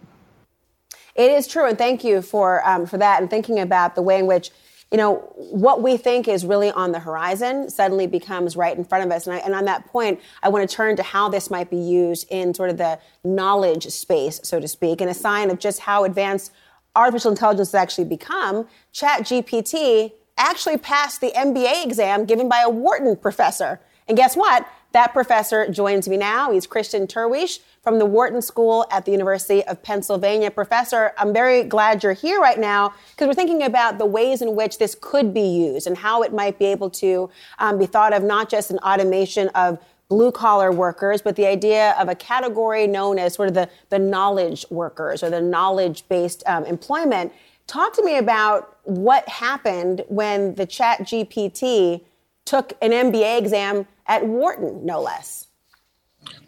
It 1.15 1.31
is 1.31 1.47
true, 1.47 1.67
and 1.67 1.77
thank 1.77 2.03
you 2.03 2.21
for 2.21 2.67
um, 2.67 2.85
for 2.85 2.97
that 2.97 3.19
and 3.19 3.29
thinking 3.29 3.59
about 3.59 3.95
the 3.95 4.01
way 4.01 4.19
in 4.19 4.27
which 4.27 4.51
you 4.91 4.97
know, 4.97 5.15
what 5.37 5.81
we 5.81 5.95
think 5.95 6.27
is 6.27 6.45
really 6.45 6.69
on 6.69 6.91
the 6.91 6.99
horizon 6.99 7.69
suddenly 7.69 8.07
becomes 8.07 8.57
right 8.57 8.77
in 8.77 8.83
front 8.83 9.05
of 9.05 9.11
us. 9.11 9.25
And, 9.25 9.35
I, 9.35 9.39
and, 9.39 9.55
on 9.55 9.63
that 9.65 9.85
point, 9.85 10.19
I 10.43 10.49
want 10.49 10.69
to 10.69 10.75
turn 10.75 10.97
to 10.97 11.03
how 11.03 11.29
this 11.29 11.49
might 11.49 11.69
be 11.69 11.77
used 11.77 12.27
in 12.29 12.53
sort 12.53 12.69
of 12.69 12.77
the 12.77 12.99
knowledge 13.23 13.85
space, 13.85 14.41
so 14.43 14.59
to 14.59 14.67
speak, 14.67 14.99
and 14.99 15.09
a 15.09 15.13
sign 15.13 15.49
of 15.49 15.59
just 15.59 15.79
how 15.79 16.03
advanced 16.03 16.51
artificial 16.93 17.31
intelligence 17.31 17.69
has 17.69 17.75
actually 17.75 18.03
become. 18.03 18.67
ChatGPT 18.93 20.11
actually 20.37 20.77
passed 20.77 21.21
the 21.21 21.31
MBA 21.31 21.85
exam 21.85 22.25
given 22.25 22.49
by 22.49 22.61
a 22.61 22.69
Wharton 22.69 23.15
professor. 23.15 23.79
And 24.09 24.17
guess 24.17 24.35
what? 24.35 24.67
That 24.91 25.13
professor 25.13 25.69
joins 25.69 26.09
me 26.09 26.17
now. 26.17 26.51
He's 26.51 26.67
Christian 26.67 27.07
Terwiesch 27.07 27.59
from 27.81 27.97
the 27.97 28.05
Wharton 28.05 28.41
School 28.41 28.85
at 28.91 29.05
the 29.05 29.11
University 29.11 29.63
of 29.63 29.81
Pennsylvania. 29.81 30.51
Professor, 30.51 31.13
I'm 31.17 31.33
very 31.33 31.63
glad 31.63 32.03
you're 32.03 32.13
here 32.13 32.39
right 32.39 32.59
now 32.59 32.93
because 33.11 33.27
we're 33.27 33.33
thinking 33.33 33.63
about 33.63 33.97
the 33.97 34.05
ways 34.05 34.41
in 34.41 34.55
which 34.55 34.77
this 34.77 34.95
could 34.99 35.33
be 35.33 35.41
used 35.41 35.87
and 35.87 35.97
how 35.97 36.21
it 36.21 36.33
might 36.33 36.59
be 36.59 36.65
able 36.65 36.89
to 36.91 37.29
um, 37.59 37.79
be 37.79 37.87
thought 37.87 38.13
of 38.13 38.23
not 38.23 38.49
just 38.49 38.69
an 38.69 38.77
automation 38.79 39.47
of 39.49 39.79
blue 40.09 40.31
collar 40.31 40.71
workers, 40.71 41.21
but 41.21 41.35
the 41.37 41.47
idea 41.47 41.95
of 41.97 42.09
a 42.09 42.15
category 42.15 42.85
known 42.85 43.17
as 43.17 43.33
sort 43.33 43.47
of 43.47 43.55
the, 43.55 43.69
the 43.89 43.97
knowledge 43.97 44.65
workers 44.69 45.23
or 45.23 45.29
the 45.29 45.41
knowledge 45.41 46.07
based 46.09 46.43
um, 46.45 46.65
employment. 46.65 47.31
Talk 47.65 47.93
to 47.93 48.03
me 48.03 48.17
about 48.17 48.77
what 48.83 49.27
happened 49.29 50.03
when 50.07 50.55
the 50.55 50.65
Chat 50.65 50.99
GPT 50.99 52.03
took 52.45 52.73
an 52.81 52.91
MBA 52.91 53.39
exam 53.39 53.87
at 54.05 54.27
Wharton, 54.27 54.85
no 54.85 55.01
less. 55.01 55.47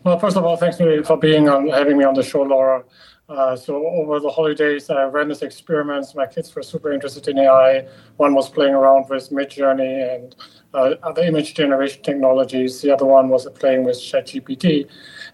Well, 0.04 0.20
first 0.20 0.36
of 0.36 0.44
all, 0.44 0.58
thanks 0.58 0.78
for 0.78 1.18
being 1.18 1.48
on, 1.48 1.70
having 1.70 1.98
me 1.98 2.04
on 2.04 2.14
the 2.14 2.24
show, 2.24 2.42
Laura. 2.42 2.84
Uh, 3.30 3.56
so 3.56 3.88
over 3.88 4.20
the 4.20 4.30
holidays, 4.30 4.90
I 4.90 5.06
ran 5.06 5.30
this 5.30 5.42
experiments. 5.42 6.14
My 6.14 6.28
kids 6.28 6.54
were 6.54 6.62
super 6.62 6.92
interested 6.92 7.28
in 7.30 7.40
AI. 7.40 7.88
One 8.18 8.36
was 8.36 8.50
playing 8.50 8.74
around 8.74 9.10
with 9.10 9.30
Midjourney 9.30 10.16
and 10.16 10.36
uh, 10.74 10.96
other 11.04 11.22
image 11.22 11.54
generation 11.54 12.04
technologies. 12.04 12.82
The 12.82 12.92
other 12.92 13.06
one 13.06 13.30
was 13.30 13.48
playing 13.52 13.86
with 13.86 13.96
ChatGPT. 13.96 14.88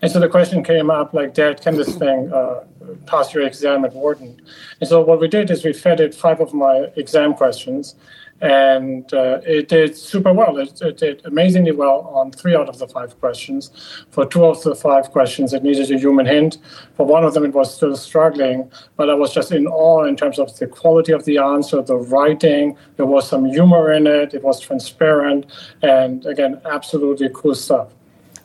And 0.04 0.12
so 0.12 0.20
the 0.20 0.30
question 0.30 0.64
came 0.64 0.92
up 0.92 1.14
like, 1.14 1.34
Dad, 1.34 1.62
can 1.62 1.76
this 1.76 1.96
thing 1.96 2.32
uh, 2.32 2.64
pass 3.08 3.34
your 3.34 3.46
exam 3.46 3.84
at 3.86 3.94
Wharton? 3.94 4.40
And 4.80 4.88
so 4.88 5.02
what 5.02 5.20
we 5.20 5.28
did 5.28 5.50
is 5.50 5.66
we 5.66 5.74
fed 5.74 6.00
it 6.00 6.14
five 6.14 6.40
of 6.40 6.54
my 6.54 6.88
exam 6.96 7.34
questions 7.34 7.96
and 8.42 9.14
uh, 9.14 9.42
it 9.46 9.68
did 9.68 9.98
super 9.98 10.34
well. 10.34 10.58
It, 10.58 10.82
it, 10.82 10.98
did 10.98 11.26
amazingly 11.26 11.72
well 11.72 12.10
on 12.14 12.32
three 12.32 12.56
out 12.56 12.70
of 12.70 12.80
the 12.80 12.88
five 12.88 13.20
questions. 13.20 13.72
For 14.12 14.26
two 14.26 14.46
of 14.46 14.64
the 14.64 14.76
five 14.76 15.12
questions, 15.12 15.54
it 15.54 15.64
needed 15.64 15.92
a 15.92 15.98
human 15.98 16.26
hint. 16.26 16.58
For 16.96 17.06
one 17.06 17.24
of 17.24 17.34
them, 17.34 17.46
it 17.46 17.54
was 17.54 17.74
still 17.74 17.96
struggling, 17.96 18.72
but 18.96 19.10
I 19.10 19.14
was 19.14 19.34
just 19.34 19.52
in 19.52 19.68
awe 19.68 20.04
in 20.06 20.16
terms 20.16 20.40
of 20.40 20.58
the 20.58 20.68
quality 20.68 21.12
of 21.12 21.26
the 21.26 21.38
answer, 21.38 21.82
the 21.82 21.96
writing. 21.96 22.78
There 22.98 23.06
was 23.06 23.28
some 23.28 23.46
humor 23.46 23.92
in 23.92 24.08
it. 24.08 24.34
It 24.34 24.44
was 24.44 24.60
transparent, 24.60 25.46
and 25.82 26.26
again, 26.26 26.62
absolutely 26.66 27.30
cool 27.34 27.56
stuff. 27.56 27.90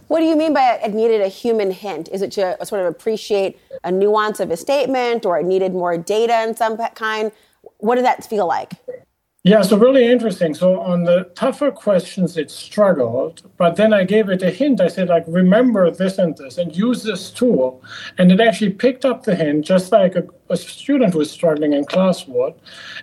What 0.08 0.20
do 0.20 0.26
you 0.26 0.36
mean 0.36 0.52
by 0.52 0.80
it 0.82 0.92
needed 0.92 1.22
a 1.22 1.28
human 1.28 1.70
hint? 1.70 2.08
Is 2.12 2.20
it 2.20 2.32
to 2.32 2.56
sort 2.64 2.82
of 2.82 2.88
appreciate 2.88 3.58
a 3.84 3.90
nuance 3.90 4.38
of 4.38 4.50
a 4.50 4.56
statement, 4.56 5.24
or 5.24 5.38
it 5.38 5.46
needed 5.46 5.72
more 5.72 5.96
data 5.96 6.42
in 6.42 6.54
some 6.54 6.76
kind? 6.94 7.32
What 7.78 7.94
did 7.94 8.04
that 8.04 8.24
feel 8.24 8.46
like? 8.46 8.72
Yeah, 9.46 9.60
so 9.60 9.76
really 9.76 10.06
interesting. 10.06 10.54
So 10.54 10.80
on 10.80 11.04
the 11.04 11.24
tougher 11.34 11.70
questions, 11.70 12.38
it 12.38 12.50
struggled, 12.50 13.42
but 13.58 13.76
then 13.76 13.92
I 13.92 14.02
gave 14.04 14.30
it 14.30 14.42
a 14.42 14.48
hint. 14.48 14.80
I 14.80 14.88
said, 14.88 15.10
like, 15.10 15.24
remember 15.26 15.90
this 15.90 16.16
and 16.16 16.34
this, 16.34 16.56
and 16.56 16.74
use 16.74 17.02
this 17.02 17.30
tool, 17.30 17.82
and 18.16 18.32
it 18.32 18.40
actually 18.40 18.72
picked 18.72 19.04
up 19.04 19.24
the 19.24 19.34
hint, 19.36 19.66
just 19.66 19.92
like 19.92 20.16
a, 20.16 20.24
a 20.48 20.56
student 20.56 21.14
was 21.14 21.30
struggling 21.30 21.74
in 21.74 21.84
class 21.84 22.26
would. 22.26 22.54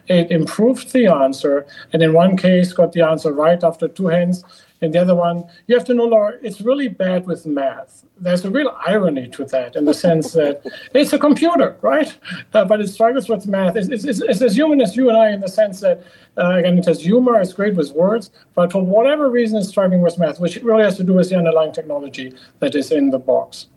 It 0.08 0.32
improved 0.32 0.92
the 0.94 1.06
answer, 1.06 1.68
and 1.94 2.02
in 2.02 2.12
one 2.14 2.36
case, 2.38 2.74
got 2.74 2.94
the 2.94 3.04
answer 3.04 3.32
right 3.32 3.64
after 3.64 3.88
two 3.88 4.08
hints. 4.08 4.44
And 4.82 4.94
the 4.94 5.00
other 5.00 5.14
one, 5.14 5.46
you 5.68 5.76
have 5.76 5.86
to 5.86 5.94
know, 5.94 6.06
Laura, 6.06 6.38
it's 6.42 6.60
really 6.60 6.88
bad 6.88 7.28
with 7.28 7.46
math. 7.46 8.04
There's 8.20 8.44
a 8.46 8.50
real 8.50 8.76
irony 8.86 9.28
to 9.30 9.46
that 9.46 9.76
in 9.76 9.86
the 9.86 9.94
sense 9.94 10.34
that 10.34 10.66
it's 10.96 11.14
a 11.14 11.20
computer, 11.20 11.78
right? 11.82 12.16
Uh, 12.54 12.66
but 12.66 12.82
it 12.82 12.88
struggles 12.88 13.30
with 13.30 13.46
math. 13.48 13.76
It's, 13.76 13.90
it's, 13.90 14.22
it's, 14.22 14.42
as 14.42 14.56
human 14.56 14.82
as 14.82 14.96
you 14.96 15.10
and 15.10 15.18
I 15.18 15.30
in 15.30 15.42
the 15.42 15.48
sense 15.48 15.82
that, 15.82 16.04
uh, 16.38 16.56
again, 16.56 16.80
it 16.80 16.86
has 16.86 17.02
humor, 17.02 17.40
it's 17.40 17.54
great 17.54 17.76
with 17.76 17.92
words, 17.92 18.32
but 18.56 18.72
for 18.72 18.84
whatever 18.84 19.30
reason, 19.30 19.60
it's 19.60 19.70
struggling 19.70 20.02
with 20.02 20.18
math, 20.18 20.40
which 20.40 20.58
really 20.58 20.84
has 20.84 20.98
to 20.98 21.04
do 21.04 21.14
with 21.14 21.30
the 21.30 21.36
underlying 21.36 21.74
technology 21.74 22.34
that 22.60 22.74
is 22.74 22.92
in 22.92 23.12
the 23.12 23.20
box. 23.20 23.68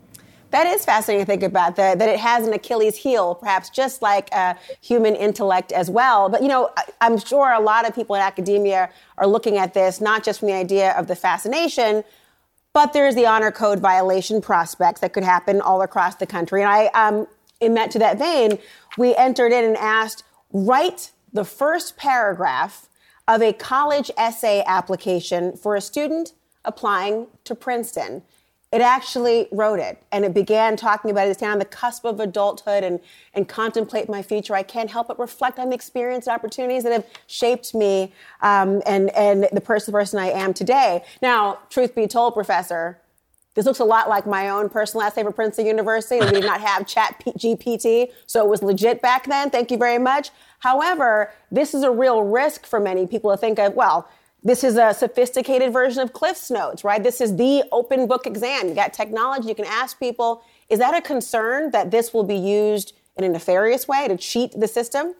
That 0.55 0.67
is 0.67 0.85
fascinating 0.85 1.25
to 1.25 1.29
think 1.29 1.43
about 1.43 1.75
that, 1.75 1.99
that 1.99 2.07
it 2.07 2.17
has 2.17 2.47
an 2.47 2.53
Achilles 2.53 2.95
heel, 2.95 3.35
perhaps 3.35 3.69
just 3.69 4.01
like 4.01 4.29
human 4.79 5.13
intellect 5.13 5.73
as 5.73 5.89
well. 5.89 6.29
But, 6.29 6.43
you 6.43 6.47
know, 6.47 6.69
I'm 7.01 7.17
sure 7.17 7.51
a 7.51 7.59
lot 7.59 7.85
of 7.85 7.93
people 7.93 8.15
in 8.15 8.21
academia 8.21 8.89
are 9.17 9.27
looking 9.27 9.57
at 9.57 9.73
this 9.73 9.99
not 9.99 10.23
just 10.23 10.39
from 10.39 10.47
the 10.47 10.53
idea 10.53 10.93
of 10.93 11.07
the 11.07 11.15
fascination, 11.17 12.05
but 12.71 12.93
there's 12.93 13.15
the 13.15 13.25
honor 13.25 13.51
code 13.51 13.81
violation 13.81 14.39
prospects 14.39 15.01
that 15.01 15.11
could 15.11 15.25
happen 15.25 15.59
all 15.59 15.81
across 15.81 16.15
the 16.15 16.25
country. 16.25 16.61
And 16.61 16.71
I, 16.71 16.85
um, 16.93 17.27
in 17.59 17.73
that 17.73 17.91
to 17.91 17.99
that 17.99 18.17
vein, 18.17 18.57
we 18.97 19.13
entered 19.13 19.51
in 19.51 19.65
and 19.65 19.75
asked, 19.75 20.23
write 20.53 21.11
the 21.33 21.43
first 21.43 21.97
paragraph 21.97 22.87
of 23.27 23.41
a 23.41 23.51
college 23.51 24.09
essay 24.15 24.63
application 24.65 25.57
for 25.57 25.75
a 25.75 25.81
student 25.81 26.31
applying 26.63 27.27
to 27.43 27.55
Princeton 27.55 28.23
it 28.75 28.81
actually 28.81 29.47
wrote 29.53 29.79
it 29.79 30.03
and 30.11 30.25
it 30.25 30.33
began 30.33 30.75
talking 30.75 31.09
about 31.09 31.27
it. 31.27 31.31
It's 31.31 31.41
on 31.41 31.59
the 31.59 31.65
cusp 31.65 32.03
of 32.03 32.19
adulthood 32.19 32.83
and, 32.83 32.99
and 33.33 33.47
contemplate 33.47 34.09
my 34.09 34.21
future. 34.21 34.53
I 34.53 34.63
can't 34.63 34.91
help 34.91 35.07
but 35.07 35.17
reflect 35.17 35.59
on 35.59 35.69
the 35.69 35.75
experience 35.75 36.27
and 36.27 36.35
opportunities 36.35 36.83
that 36.83 36.91
have 36.91 37.05
shaped 37.25 37.73
me 37.73 38.11
um, 38.41 38.81
and, 38.85 39.11
and 39.11 39.47
the 39.53 39.61
person, 39.61 39.93
the 39.93 39.97
person 39.97 40.19
I 40.19 40.31
am 40.31 40.53
today. 40.53 41.05
Now, 41.21 41.59
truth 41.69 41.95
be 41.95 42.05
told, 42.05 42.33
Professor, 42.33 42.99
this 43.53 43.65
looks 43.65 43.79
a 43.79 43.85
lot 43.85 44.09
like 44.09 44.27
my 44.27 44.49
own 44.49 44.67
personal 44.67 45.07
essay 45.07 45.23
for 45.23 45.31
Princeton 45.31 45.65
University, 45.65 46.19
we 46.19 46.29
did 46.31 46.43
not 46.43 46.59
have 46.59 46.85
Chat 46.85 47.23
GPT, 47.25 48.11
so 48.25 48.43
it 48.43 48.49
was 48.49 48.61
legit 48.61 49.01
back 49.01 49.25
then. 49.25 49.49
Thank 49.51 49.71
you 49.71 49.77
very 49.77 49.99
much. 49.99 50.31
However, 50.59 51.31
this 51.49 51.73
is 51.73 51.83
a 51.83 51.91
real 51.91 52.23
risk 52.23 52.65
for 52.65 52.81
many 52.81 53.07
people 53.07 53.31
to 53.31 53.37
think 53.37 53.57
of, 53.57 53.73
well, 53.73 54.09
this 54.45 54.63
is 54.63 54.77
a 54.77 54.93
sophisticated 54.93 55.73
version 55.73 56.01
of 56.03 56.13
Cliff's 56.13 56.51
Notes, 56.51 56.83
right? 56.83 57.03
This 57.03 57.19
is 57.19 57.35
the 57.35 57.63
open 57.71 58.07
book 58.07 58.27
exam. 58.27 58.69
You 58.69 58.75
got 58.75 58.93
technology, 58.93 59.49
you 59.49 59.55
can 59.55 59.65
ask 59.65 59.99
people. 59.99 60.43
Is 60.69 60.77
that 60.77 60.95
a 60.95 61.01
concern 61.01 61.71
that 61.71 61.89
this 61.89 62.13
will 62.13 62.23
be 62.23 62.35
used 62.35 62.93
in 63.17 63.23
a 63.23 63.29
nefarious 63.29 63.87
way 63.87 64.07
to 64.07 64.15
cheat 64.15 64.51
the 64.57 64.67
system? 64.67 65.15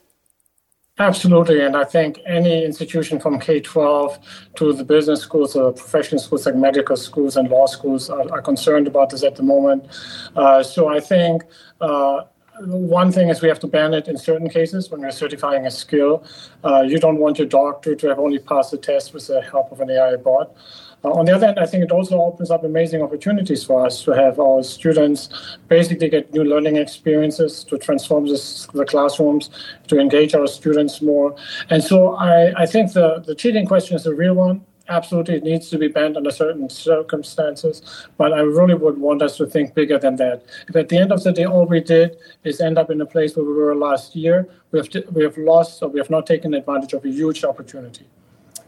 Absolutely, 0.99 1.59
and 1.59 1.75
I 1.75 1.83
think 1.83 2.19
any 2.25 2.63
institution 2.63 3.19
from 3.19 3.39
K 3.39 3.59
12 3.59 4.19
to 4.55 4.71
the 4.71 4.85
business 4.85 5.21
schools 5.21 5.55
or 5.55 5.73
professional 5.73 6.21
schools 6.21 6.45
like 6.45 6.55
medical 6.55 6.95
schools 6.95 7.35
and 7.35 7.49
law 7.49 7.65
schools 7.65 8.09
are, 8.09 8.31
are 8.31 8.41
concerned 8.41 8.87
about 8.87 9.09
this 9.09 9.23
at 9.23 9.35
the 9.35 9.43
moment. 9.43 9.87
Uh, 10.35 10.63
so 10.63 10.87
I 10.87 10.99
think 10.99 11.43
uh, 11.81 12.21
one 12.61 13.11
thing 13.11 13.29
is 13.29 13.41
we 13.41 13.47
have 13.49 13.59
to 13.59 13.67
ban 13.67 13.93
it 13.93 14.07
in 14.07 14.17
certain 14.17 14.49
cases 14.49 14.89
when 14.89 15.01
we're 15.01 15.11
certifying 15.11 15.65
a 15.65 15.71
skill. 15.71 16.23
Uh, 16.63 16.81
you 16.81 16.99
don't 16.99 17.17
want 17.17 17.37
your 17.37 17.47
doctor 17.47 17.95
to 17.95 18.07
have 18.07 18.19
only 18.19 18.39
passed 18.39 18.71
the 18.71 18.77
test 18.77 19.13
with 19.13 19.27
the 19.27 19.41
help 19.41 19.71
of 19.71 19.81
an 19.81 19.89
AI 19.89 20.15
bot. 20.15 20.55
Uh, 21.03 21.11
on 21.11 21.25
the 21.25 21.35
other 21.35 21.45
hand, 21.47 21.59
I 21.59 21.65
think 21.65 21.83
it 21.83 21.91
also 21.91 22.19
opens 22.21 22.49
up 22.49 22.63
amazing 22.63 23.01
opportunities 23.01 23.63
for 23.63 23.85
us 23.85 24.03
to 24.03 24.11
have 24.11 24.39
our 24.39 24.63
students 24.63 25.29
basically 25.67 26.09
get 26.09 26.33
new 26.33 26.43
learning 26.43 26.77
experiences, 26.77 27.63
to 27.65 27.77
transform 27.77 28.27
this, 28.27 28.67
the 28.73 28.85
classrooms, 28.85 29.49
to 29.87 29.99
engage 29.99 30.33
our 30.33 30.47
students 30.47 31.01
more. 31.01 31.35
And 31.69 31.83
so 31.83 32.15
I, 32.15 32.63
I 32.63 32.65
think 32.65 32.93
the, 32.93 33.23
the 33.25 33.35
cheating 33.35 33.67
question 33.67 33.95
is 33.95 34.05
a 34.05 34.15
real 34.15 34.33
one 34.33 34.65
absolutely 34.89 35.35
it 35.35 35.43
needs 35.43 35.69
to 35.69 35.77
be 35.77 35.87
banned 35.87 36.15
under 36.17 36.31
certain 36.31 36.69
circumstances 36.69 38.07
but 38.17 38.33
i 38.33 38.39
really 38.39 38.75
would 38.75 38.97
want 38.97 39.21
us 39.21 39.37
to 39.37 39.45
think 39.45 39.73
bigger 39.73 39.97
than 39.97 40.15
that. 40.15 40.43
If 40.67 40.75
at 40.75 40.89
the 40.89 40.97
end 40.97 41.11
of 41.11 41.23
the 41.23 41.31
day 41.31 41.45
all 41.45 41.65
we 41.65 41.81
did 41.81 42.17
is 42.43 42.61
end 42.61 42.77
up 42.77 42.89
in 42.89 43.01
a 43.01 43.05
place 43.05 43.35
where 43.35 43.45
we 43.45 43.53
were 43.53 43.75
last 43.75 44.15
year 44.15 44.47
we 44.71 44.79
have, 44.79 44.89
we 45.11 45.23
have 45.23 45.37
lost 45.37 45.81
or 45.81 45.89
we 45.89 45.99
have 45.99 46.09
not 46.09 46.25
taken 46.27 46.53
advantage 46.53 46.93
of 46.93 47.03
a 47.05 47.09
huge 47.09 47.43
opportunity. 47.43 48.05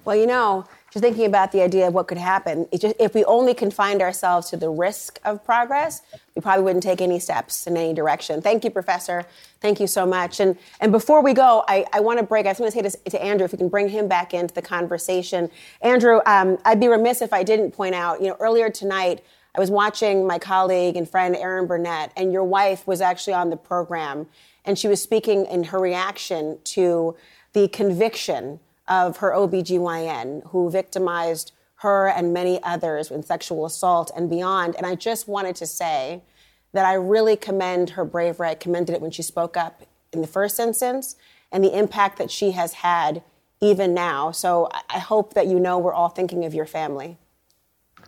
Well 0.05 0.15
you 0.15 0.27
know 0.27 0.65
just 0.91 1.03
thinking 1.03 1.25
about 1.25 1.51
the 1.51 1.61
idea 1.61 1.87
of 1.87 1.93
what 1.93 2.07
could 2.07 2.17
happen. 2.17 2.65
Just, 2.77 2.95
if 2.99 3.13
we 3.13 3.25
only 3.25 3.53
confined 3.53 4.01
ourselves 4.01 4.49
to 4.49 4.57
the 4.57 4.69
risk 4.69 5.19
of 5.25 5.43
progress, 5.43 6.01
we 6.35 6.41
probably 6.41 6.63
wouldn't 6.63 6.83
take 6.83 7.01
any 7.01 7.19
steps 7.19 7.67
in 7.67 7.75
any 7.75 7.93
direction. 7.93 8.41
Thank 8.41 8.63
you, 8.63 8.71
Professor. 8.71 9.25
Thank 9.59 9.79
you 9.79 9.87
so 9.87 10.05
much. 10.05 10.39
And, 10.39 10.57
and 10.79 10.91
before 10.91 11.21
we 11.21 11.33
go, 11.33 11.63
I, 11.67 11.85
I 11.91 11.99
want 11.99 12.19
to 12.19 12.25
break. 12.25 12.45
I 12.45 12.49
was 12.49 12.59
going 12.59 12.71
to 12.71 12.89
say 12.89 12.99
to, 13.03 13.09
to, 13.11 13.23
Andrew, 13.23 13.45
if 13.45 13.51
we 13.51 13.57
can 13.57 13.69
bring 13.69 13.89
him 13.89 14.07
back 14.07 14.33
into 14.33 14.53
the 14.53 14.61
conversation. 14.61 15.51
Andrew, 15.81 16.21
um, 16.25 16.57
I'd 16.63 16.79
be 16.79 16.87
remiss 16.87 17.21
if 17.21 17.33
I 17.33 17.43
didn't 17.43 17.71
point 17.71 17.93
out, 17.93 18.21
you 18.21 18.29
know, 18.29 18.37
earlier 18.39 18.69
tonight, 18.69 19.21
I 19.55 19.59
was 19.59 19.71
watching 19.71 20.25
my 20.25 20.39
colleague 20.39 20.95
and 20.95 21.09
friend 21.09 21.35
Erin 21.35 21.65
Burnett, 21.65 22.11
and 22.15 22.31
your 22.31 22.43
wife 22.43 22.85
was 22.85 23.01
actually 23.01 23.33
on 23.33 23.49
the 23.49 23.57
program, 23.57 24.27
and 24.63 24.77
she 24.77 24.87
was 24.87 25.01
speaking 25.01 25.47
in 25.47 25.65
her 25.65 25.79
reaction 25.79 26.59
to 26.65 27.15
the 27.53 27.67
conviction 27.67 28.59
of 28.87 29.17
her 29.17 29.31
OBGYN 29.31 30.49
who 30.49 30.69
victimized 30.69 31.51
her 31.77 32.07
and 32.07 32.33
many 32.33 32.61
others 32.63 33.11
in 33.11 33.23
sexual 33.23 33.65
assault 33.65 34.11
and 34.15 34.29
beyond. 34.29 34.75
And 34.75 34.85
I 34.85 34.95
just 34.95 35.27
wanted 35.27 35.55
to 35.57 35.65
say 35.65 36.23
that 36.73 36.85
I 36.85 36.93
really 36.93 37.35
commend 37.35 37.91
her 37.91 38.05
bravery. 38.05 38.49
I 38.49 38.55
commended 38.55 38.95
it 38.95 39.01
when 39.01 39.11
she 39.11 39.21
spoke 39.21 39.55
up 39.55 39.83
in 40.11 40.21
the 40.21 40.27
first 40.27 40.59
instance 40.59 41.15
and 41.51 41.63
the 41.63 41.77
impact 41.77 42.17
that 42.17 42.31
she 42.31 42.51
has 42.51 42.73
had 42.73 43.21
even 43.61 43.93
now. 43.93 44.31
So 44.31 44.69
I 44.89 44.99
hope 44.99 45.33
that 45.33 45.47
you 45.47 45.59
know 45.59 45.77
we're 45.77 45.93
all 45.93 46.09
thinking 46.09 46.45
of 46.45 46.53
your 46.53 46.65
family. 46.65 47.17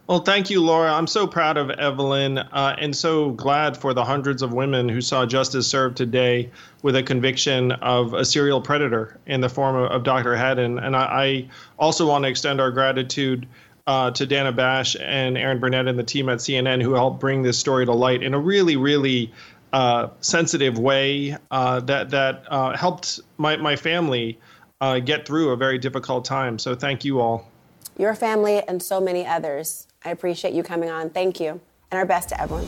Well, 0.10 0.22
thank 0.22 0.50
you, 0.50 0.64
Laura. 0.64 0.92
I'm 0.92 1.06
so 1.06 1.28
proud 1.28 1.56
of 1.56 1.70
Evelyn 1.70 2.40
uh, 2.40 2.76
and 2.80 2.96
so 2.96 3.30
glad 3.30 3.78
for 3.78 3.94
the 3.94 4.04
hundreds 4.04 4.42
of 4.42 4.52
women 4.52 4.90
who 4.90 5.02
saw 5.02 5.24
justice 5.24 5.68
served 5.68 5.98
today 5.98 6.50
with 6.82 6.96
a 6.96 7.04
conviction 7.04 7.74
of 7.74 8.16
a 8.16 8.26
serial 8.26 8.60
predator 8.60 9.20
in 9.28 9.42
the 9.42 9.50
form 9.50 9.76
of, 9.76 9.92
of 9.92 10.04
Dr. 10.04 10.36
Hadden. 10.36 10.80
And 10.80 10.96
I, 10.96 11.02
I, 11.04 11.50
also 11.78 12.08
want 12.08 12.24
to 12.24 12.28
extend 12.28 12.60
our 12.60 12.72
gratitude 12.72 13.48
uh, 13.86 14.10
to 14.10 14.26
Dana 14.26 14.52
Bash 14.52 14.96
and 15.00 15.38
Erin 15.38 15.60
Burnett 15.60 15.88
and 15.88 16.00
the 16.00 16.04
team 16.04 16.28
at 16.30 16.40
CNN 16.40 16.82
who 16.82 16.94
helped 16.94 17.20
bring 17.20 17.44
this 17.44 17.60
story 17.60 17.86
to 17.86 17.94
light 17.94 18.24
in 18.24 18.34
a 18.34 18.40
really, 18.40 18.78
really 18.78 19.32
uh, 19.74 20.08
sensitive 20.22 20.80
way 20.80 21.38
uh, 21.52 21.82
that 21.82 22.10
that 22.10 22.46
uh, 22.48 22.76
helped 22.76 23.20
my, 23.38 23.58
my 23.58 23.76
family 23.76 24.40
uh, 24.82 24.98
get 24.98 25.28
through 25.28 25.52
a 25.52 25.56
very 25.56 25.78
difficult 25.78 26.26
time. 26.26 26.58
So 26.58 26.74
thank 26.74 27.06
you 27.06 27.22
all. 27.22 27.48
Your 27.96 28.16
family 28.16 28.64
and 28.68 28.82
so 28.82 29.00
many 29.00 29.28
others. 29.28 29.86
I 30.06 30.12
appreciate 30.12 30.54
you 30.54 30.64
coming 30.64 30.90
on. 30.90 31.10
Thank 31.10 31.42
you. 31.42 31.60
And 31.92 32.00
our 32.00 32.06
best 32.06 32.30
to 32.30 32.42
everyone. 32.42 32.68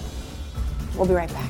We'll 0.96 1.08
be 1.08 1.14
right 1.14 1.32
back. 1.32 1.50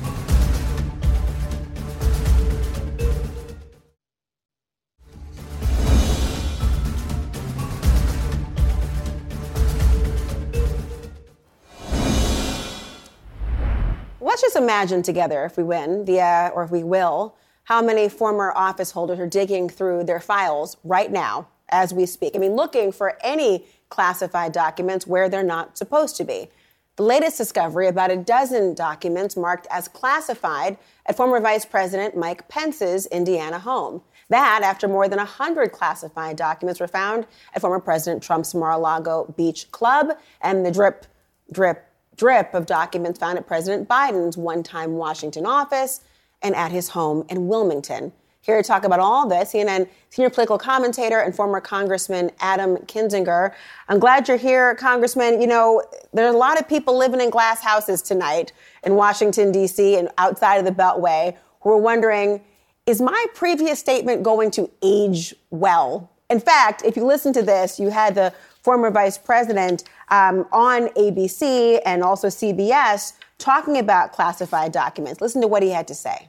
Let's 14.20 14.40
just 14.40 14.54
imagine 14.54 15.02
together, 15.02 15.44
if 15.44 15.56
we 15.56 15.64
win, 15.64 16.04
the, 16.04 16.20
uh, 16.20 16.50
or 16.54 16.62
if 16.62 16.70
we 16.70 16.84
will, 16.84 17.34
how 17.64 17.82
many 17.82 18.08
former 18.08 18.52
office 18.54 18.92
holders 18.92 19.18
are 19.18 19.26
digging 19.26 19.68
through 19.68 20.04
their 20.04 20.20
files 20.20 20.76
right 20.84 21.10
now 21.10 21.48
as 21.68 21.92
we 21.92 22.06
speak. 22.06 22.36
I 22.36 22.38
mean, 22.38 22.54
looking 22.54 22.92
for 22.92 23.18
any 23.22 23.66
classified 23.92 24.52
documents 24.52 25.06
where 25.06 25.28
they're 25.28 25.42
not 25.42 25.76
supposed 25.76 26.16
to 26.16 26.24
be. 26.24 26.48
The 26.96 27.02
latest 27.02 27.36
discovery 27.36 27.88
about 27.88 28.10
a 28.10 28.16
dozen 28.16 28.74
documents 28.74 29.36
marked 29.36 29.66
as 29.70 29.86
classified 29.86 30.78
at 31.04 31.14
former 31.14 31.40
Vice 31.40 31.66
President 31.66 32.16
Mike 32.16 32.48
Pence's 32.48 33.04
Indiana 33.06 33.58
home. 33.58 34.00
That 34.30 34.62
after 34.62 34.88
more 34.88 35.08
than 35.08 35.18
100 35.18 35.72
classified 35.72 36.36
documents 36.36 36.80
were 36.80 36.88
found 36.88 37.26
at 37.54 37.60
former 37.60 37.80
President 37.80 38.22
Trump's 38.22 38.54
Mar 38.54 38.72
a 38.72 38.78
Lago 38.78 39.32
Beach 39.36 39.70
Club 39.72 40.16
and 40.40 40.64
the 40.64 40.70
drip, 40.70 41.04
drip, 41.50 41.86
drip 42.16 42.54
of 42.54 42.64
documents 42.64 43.18
found 43.18 43.36
at 43.36 43.46
President 43.46 43.90
Biden's 43.90 44.38
one 44.38 44.62
time 44.62 44.94
Washington 44.94 45.44
office 45.44 46.00
and 46.40 46.54
at 46.54 46.72
his 46.72 46.88
home 46.88 47.26
in 47.28 47.46
Wilmington. 47.46 48.12
Here 48.42 48.60
to 48.60 48.66
talk 48.66 48.82
about 48.82 48.98
all 48.98 49.28
this, 49.28 49.52
CNN 49.52 49.88
senior 50.10 50.28
political 50.28 50.58
commentator 50.58 51.20
and 51.20 51.32
former 51.32 51.60
Congressman 51.60 52.32
Adam 52.40 52.76
Kinzinger. 52.76 53.52
I'm 53.88 54.00
glad 54.00 54.26
you're 54.26 54.36
here, 54.36 54.74
Congressman. 54.74 55.40
You 55.40 55.46
know, 55.46 55.80
there 56.12 56.26
are 56.26 56.34
a 56.34 56.36
lot 56.36 56.60
of 56.60 56.68
people 56.68 56.98
living 56.98 57.20
in 57.20 57.30
glass 57.30 57.62
houses 57.62 58.02
tonight 58.02 58.52
in 58.82 58.96
Washington, 58.96 59.52
D.C. 59.52 59.96
and 59.96 60.08
outside 60.18 60.56
of 60.56 60.64
the 60.64 60.72
Beltway 60.72 61.36
who 61.60 61.70
are 61.70 61.78
wondering, 61.78 62.40
is 62.84 63.00
my 63.00 63.26
previous 63.32 63.78
statement 63.78 64.24
going 64.24 64.50
to 64.50 64.68
age 64.82 65.36
well? 65.50 66.10
In 66.28 66.40
fact, 66.40 66.82
if 66.84 66.96
you 66.96 67.04
listen 67.04 67.32
to 67.34 67.42
this, 67.42 67.78
you 67.78 67.90
had 67.90 68.16
the 68.16 68.34
former 68.62 68.90
vice 68.90 69.18
president 69.18 69.84
um, 70.08 70.48
on 70.50 70.88
ABC 70.88 71.80
and 71.86 72.02
also 72.02 72.26
CBS 72.26 73.12
talking 73.38 73.78
about 73.78 74.10
classified 74.10 74.72
documents. 74.72 75.20
Listen 75.20 75.40
to 75.42 75.46
what 75.46 75.62
he 75.62 75.70
had 75.70 75.86
to 75.86 75.94
say. 75.94 76.28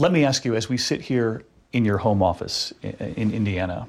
Let 0.00 0.12
me 0.12 0.24
ask 0.24 0.46
you, 0.46 0.54
as 0.54 0.66
we 0.66 0.78
sit 0.78 1.02
here 1.02 1.42
in 1.74 1.84
your 1.84 1.98
home 1.98 2.22
office 2.22 2.72
in 2.82 3.34
Indiana, 3.34 3.86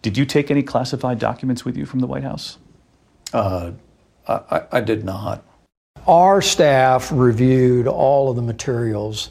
did 0.00 0.16
you 0.16 0.24
take 0.24 0.48
any 0.48 0.62
classified 0.62 1.18
documents 1.18 1.64
with 1.64 1.76
you 1.76 1.86
from 1.86 1.98
the 1.98 2.06
White 2.06 2.22
House? 2.22 2.56
Uh, 3.32 3.72
I, 4.28 4.62
I, 4.70 4.80
did 4.80 5.04
not. 5.04 5.42
Our 6.06 6.40
staff 6.40 7.10
reviewed 7.10 7.88
all 7.88 8.30
of 8.30 8.36
the 8.36 8.42
materials 8.42 9.30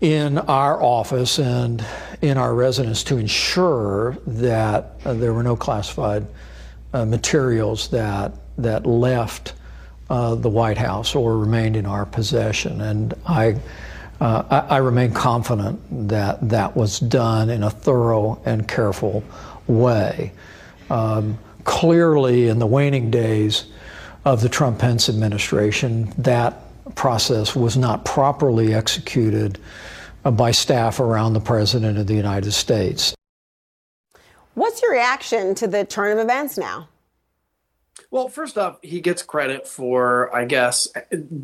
in 0.00 0.38
our 0.38 0.82
office 0.82 1.38
and 1.38 1.84
in 2.22 2.38
our 2.38 2.54
residence 2.54 3.04
to 3.04 3.18
ensure 3.18 4.16
that 4.26 4.94
uh, 5.04 5.12
there 5.12 5.34
were 5.34 5.42
no 5.42 5.56
classified 5.56 6.26
uh, 6.94 7.04
materials 7.04 7.88
that 7.88 8.32
that 8.56 8.86
left 8.86 9.52
uh, 10.08 10.36
the 10.36 10.48
White 10.48 10.78
House 10.78 11.14
or 11.14 11.36
remained 11.36 11.76
in 11.76 11.84
our 11.84 12.06
possession. 12.06 12.80
And 12.80 13.12
I 13.26 13.60
uh, 14.22 14.64
I, 14.70 14.76
I, 14.76 14.78
remain 14.78 15.12
confident 15.12 15.80
that 16.08 16.48
that 16.50 16.76
was 16.76 17.00
done 17.00 17.50
in 17.50 17.64
a 17.64 17.70
thorough 17.70 18.40
and 18.44 18.68
careful 18.68 19.24
way. 19.66 20.32
Um, 20.90 21.38
clearly, 21.64 22.46
in 22.46 22.60
the 22.60 22.66
waning 22.66 23.10
days 23.10 23.64
of 24.24 24.40
the 24.40 24.48
Trump 24.48 24.78
Pence 24.78 25.08
administration, 25.08 26.14
that 26.18 26.54
process 26.94 27.56
was 27.56 27.76
not 27.76 28.04
properly 28.04 28.74
executed 28.74 29.58
uh, 30.24 30.30
by 30.30 30.52
staff 30.52 31.00
around 31.00 31.32
the 31.32 31.40
President 31.40 31.98
of 31.98 32.06
the 32.06 32.14
United 32.14 32.52
States. 32.52 33.16
What's 34.54 34.82
your 34.82 34.92
reaction 34.92 35.56
to 35.56 35.66
the 35.66 35.84
turn 35.84 36.16
of 36.16 36.22
events 36.22 36.56
now? 36.56 36.86
Well, 38.10 38.28
first 38.28 38.58
off, 38.58 38.78
he 38.82 39.00
gets 39.00 39.22
credit 39.22 39.66
for, 39.66 40.34
I 40.34 40.44
guess, 40.44 40.88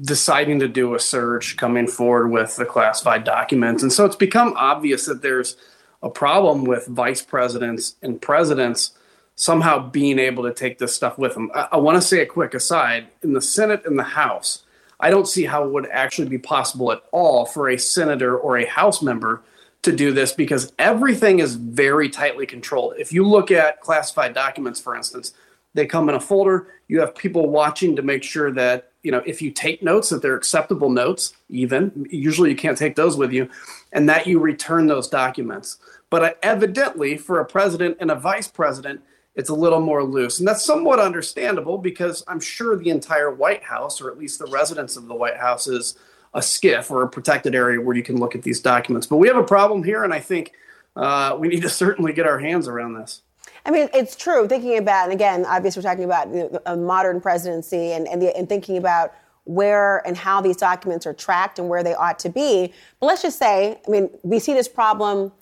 deciding 0.02 0.60
to 0.60 0.68
do 0.68 0.94
a 0.94 0.98
search, 0.98 1.56
coming 1.56 1.86
forward 1.86 2.28
with 2.28 2.56
the 2.56 2.64
classified 2.64 3.24
documents. 3.24 3.82
And 3.82 3.92
so 3.92 4.04
it's 4.04 4.16
become 4.16 4.54
obvious 4.56 5.06
that 5.06 5.22
there's 5.22 5.56
a 6.02 6.10
problem 6.10 6.64
with 6.64 6.86
vice 6.86 7.22
presidents 7.22 7.96
and 8.02 8.20
presidents 8.20 8.92
somehow 9.34 9.88
being 9.88 10.18
able 10.18 10.42
to 10.42 10.52
take 10.52 10.78
this 10.78 10.94
stuff 10.94 11.18
with 11.18 11.34
them. 11.34 11.50
I, 11.54 11.68
I 11.72 11.76
want 11.76 11.96
to 11.96 12.02
say 12.02 12.20
a 12.20 12.26
quick 12.26 12.54
aside 12.54 13.08
in 13.22 13.32
the 13.32 13.42
Senate 13.42 13.82
and 13.84 13.98
the 13.98 14.02
House, 14.02 14.64
I 15.00 15.10
don't 15.10 15.28
see 15.28 15.44
how 15.44 15.64
it 15.64 15.70
would 15.70 15.88
actually 15.90 16.28
be 16.28 16.38
possible 16.38 16.90
at 16.92 17.02
all 17.12 17.46
for 17.46 17.68
a 17.68 17.78
senator 17.78 18.36
or 18.36 18.58
a 18.58 18.66
House 18.66 19.00
member 19.00 19.42
to 19.82 19.92
do 19.92 20.12
this 20.12 20.32
because 20.32 20.72
everything 20.78 21.38
is 21.38 21.54
very 21.54 22.08
tightly 22.08 22.46
controlled. 22.46 22.94
If 22.98 23.12
you 23.12 23.24
look 23.24 23.50
at 23.50 23.80
classified 23.80 24.34
documents, 24.34 24.80
for 24.80 24.96
instance, 24.96 25.32
they 25.78 25.86
come 25.86 26.08
in 26.08 26.16
a 26.16 26.20
folder. 26.20 26.66
You 26.88 26.98
have 27.00 27.14
people 27.14 27.48
watching 27.48 27.94
to 27.96 28.02
make 28.02 28.24
sure 28.24 28.50
that, 28.52 28.90
you 29.02 29.12
know, 29.12 29.22
if 29.24 29.40
you 29.40 29.52
take 29.52 29.80
notes, 29.80 30.08
that 30.08 30.22
they're 30.22 30.34
acceptable 30.34 30.90
notes, 30.90 31.34
even. 31.48 32.06
Usually 32.10 32.50
you 32.50 32.56
can't 32.56 32.76
take 32.76 32.96
those 32.96 33.16
with 33.16 33.32
you, 33.32 33.48
and 33.92 34.08
that 34.08 34.26
you 34.26 34.40
return 34.40 34.88
those 34.88 35.06
documents. 35.06 35.78
But 36.10 36.24
uh, 36.24 36.32
evidently, 36.42 37.16
for 37.16 37.38
a 37.38 37.44
president 37.44 37.98
and 38.00 38.10
a 38.10 38.16
vice 38.16 38.48
president, 38.48 39.02
it's 39.36 39.50
a 39.50 39.54
little 39.54 39.80
more 39.80 40.02
loose. 40.02 40.40
And 40.40 40.48
that's 40.48 40.64
somewhat 40.64 40.98
understandable 40.98 41.78
because 41.78 42.24
I'm 42.26 42.40
sure 42.40 42.76
the 42.76 42.90
entire 42.90 43.32
White 43.32 43.62
House, 43.62 44.00
or 44.00 44.10
at 44.10 44.18
least 44.18 44.40
the 44.40 44.46
residence 44.46 44.96
of 44.96 45.06
the 45.06 45.14
White 45.14 45.36
House, 45.36 45.68
is 45.68 45.96
a 46.34 46.40
SCIF 46.40 46.90
or 46.90 47.04
a 47.04 47.08
protected 47.08 47.54
area 47.54 47.80
where 47.80 47.94
you 47.94 48.02
can 48.02 48.18
look 48.18 48.34
at 48.34 48.42
these 48.42 48.60
documents. 48.60 49.06
But 49.06 49.18
we 49.18 49.28
have 49.28 49.36
a 49.36 49.44
problem 49.44 49.84
here, 49.84 50.02
and 50.02 50.12
I 50.12 50.18
think 50.18 50.54
uh, 50.96 51.36
we 51.38 51.46
need 51.46 51.62
to 51.62 51.68
certainly 51.84 52.12
get 52.12 52.26
our 52.26 52.40
hands 52.40 52.66
around 52.66 52.94
this. 52.94 53.22
I 53.68 53.70
mean, 53.70 53.90
it's 53.92 54.16
true. 54.16 54.48
Thinking 54.48 54.78
about, 54.78 55.04
and 55.04 55.12
again, 55.12 55.44
obviously, 55.44 55.80
we're 55.80 55.90
talking 55.90 56.04
about 56.04 56.62
a 56.64 56.74
modern 56.74 57.20
presidency 57.20 57.92
and, 57.92 58.08
and, 58.08 58.22
the, 58.22 58.34
and 58.34 58.48
thinking 58.48 58.78
about 58.78 59.12
where 59.44 59.98
and 60.06 60.16
how 60.16 60.40
these 60.40 60.56
documents 60.56 61.06
are 61.06 61.12
tracked 61.12 61.58
and 61.58 61.68
where 61.68 61.82
they 61.82 61.94
ought 61.94 62.18
to 62.20 62.30
be. 62.30 62.72
But 62.98 63.06
let's 63.06 63.20
just 63.20 63.38
say, 63.38 63.78
I 63.86 63.90
mean, 63.90 64.08
we 64.22 64.38
see 64.38 64.54
this 64.54 64.68
problem 64.68 65.32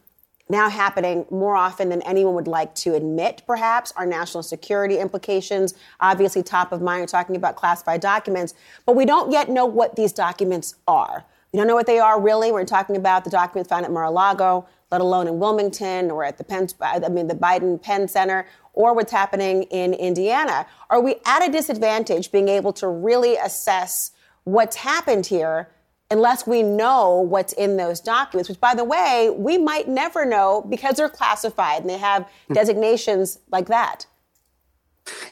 now 0.49 0.69
happening 0.69 1.25
more 1.31 1.55
often 1.55 1.89
than 1.89 2.03
anyone 2.03 2.35
would 2.35 2.49
like 2.49 2.75
to 2.77 2.95
admit, 2.95 3.43
perhaps. 3.47 3.93
Our 3.97 4.07
national 4.07 4.43
security 4.43 4.99
implications, 4.99 5.75
obviously 6.01 6.43
top 6.43 6.73
of 6.73 6.83
mind. 6.83 7.03
We're 7.03 7.07
talking 7.07 7.37
about 7.37 7.55
classified 7.55 8.01
documents, 8.01 8.55
but 8.85 8.97
we 8.97 9.05
don't 9.05 9.31
yet 9.31 9.49
know 9.49 9.67
what 9.67 9.95
these 9.95 10.12
documents 10.12 10.75
are. 10.89 11.25
We 11.53 11.59
don't 11.59 11.69
know 11.69 11.77
what 11.77 11.87
they 11.87 12.01
are 12.01 12.21
really. 12.21 12.51
We're 12.51 12.65
talking 12.65 12.97
about 12.97 13.23
the 13.23 13.31
documents 13.31 13.69
found 13.69 13.85
at 13.85 13.93
Mar-a-Lago 13.93 14.67
let 14.97 15.03
alone 15.03 15.29
in 15.29 15.39
Wilmington 15.39 16.11
or 16.11 16.25
at 16.25 16.39
the 16.39 16.45
Penn, 16.45 16.69
I 16.81 17.09
mean, 17.11 17.27
the 17.27 17.35
Biden 17.35 17.81
Penn 17.81 18.09
Center 18.09 18.47
or 18.73 18.95
what's 18.95 19.13
happening 19.13 19.65
in 19.65 19.93
Indiana? 19.93 20.67
Are 20.89 21.03
we 21.03 21.17
at 21.27 21.47
a 21.47 21.53
disadvantage 21.53 22.33
being 22.33 22.49
able 22.49 22.73
to 22.75 22.89
really 22.89 23.37
assess 23.37 24.13
what's 24.45 24.77
happened 24.77 25.27
here 25.27 25.69
unless 26.11 26.47
we 26.47 26.63
know 26.63 27.21
what's 27.21 27.53
in 27.55 27.77
those 27.77 28.01
documents, 28.01 28.49
which, 28.49 28.61
by 28.61 28.75
the 28.75 28.85
way, 28.85 29.31
we 29.37 29.59
might 29.59 29.87
never 29.87 30.25
know 30.25 30.65
because 30.71 30.97
they're 30.97 31.11
classified 31.11 31.83
and 31.83 31.91
they 31.91 31.99
have 31.99 32.27
hmm. 32.47 32.55
designations 32.55 33.39
like 33.51 33.67
that? 33.67 34.07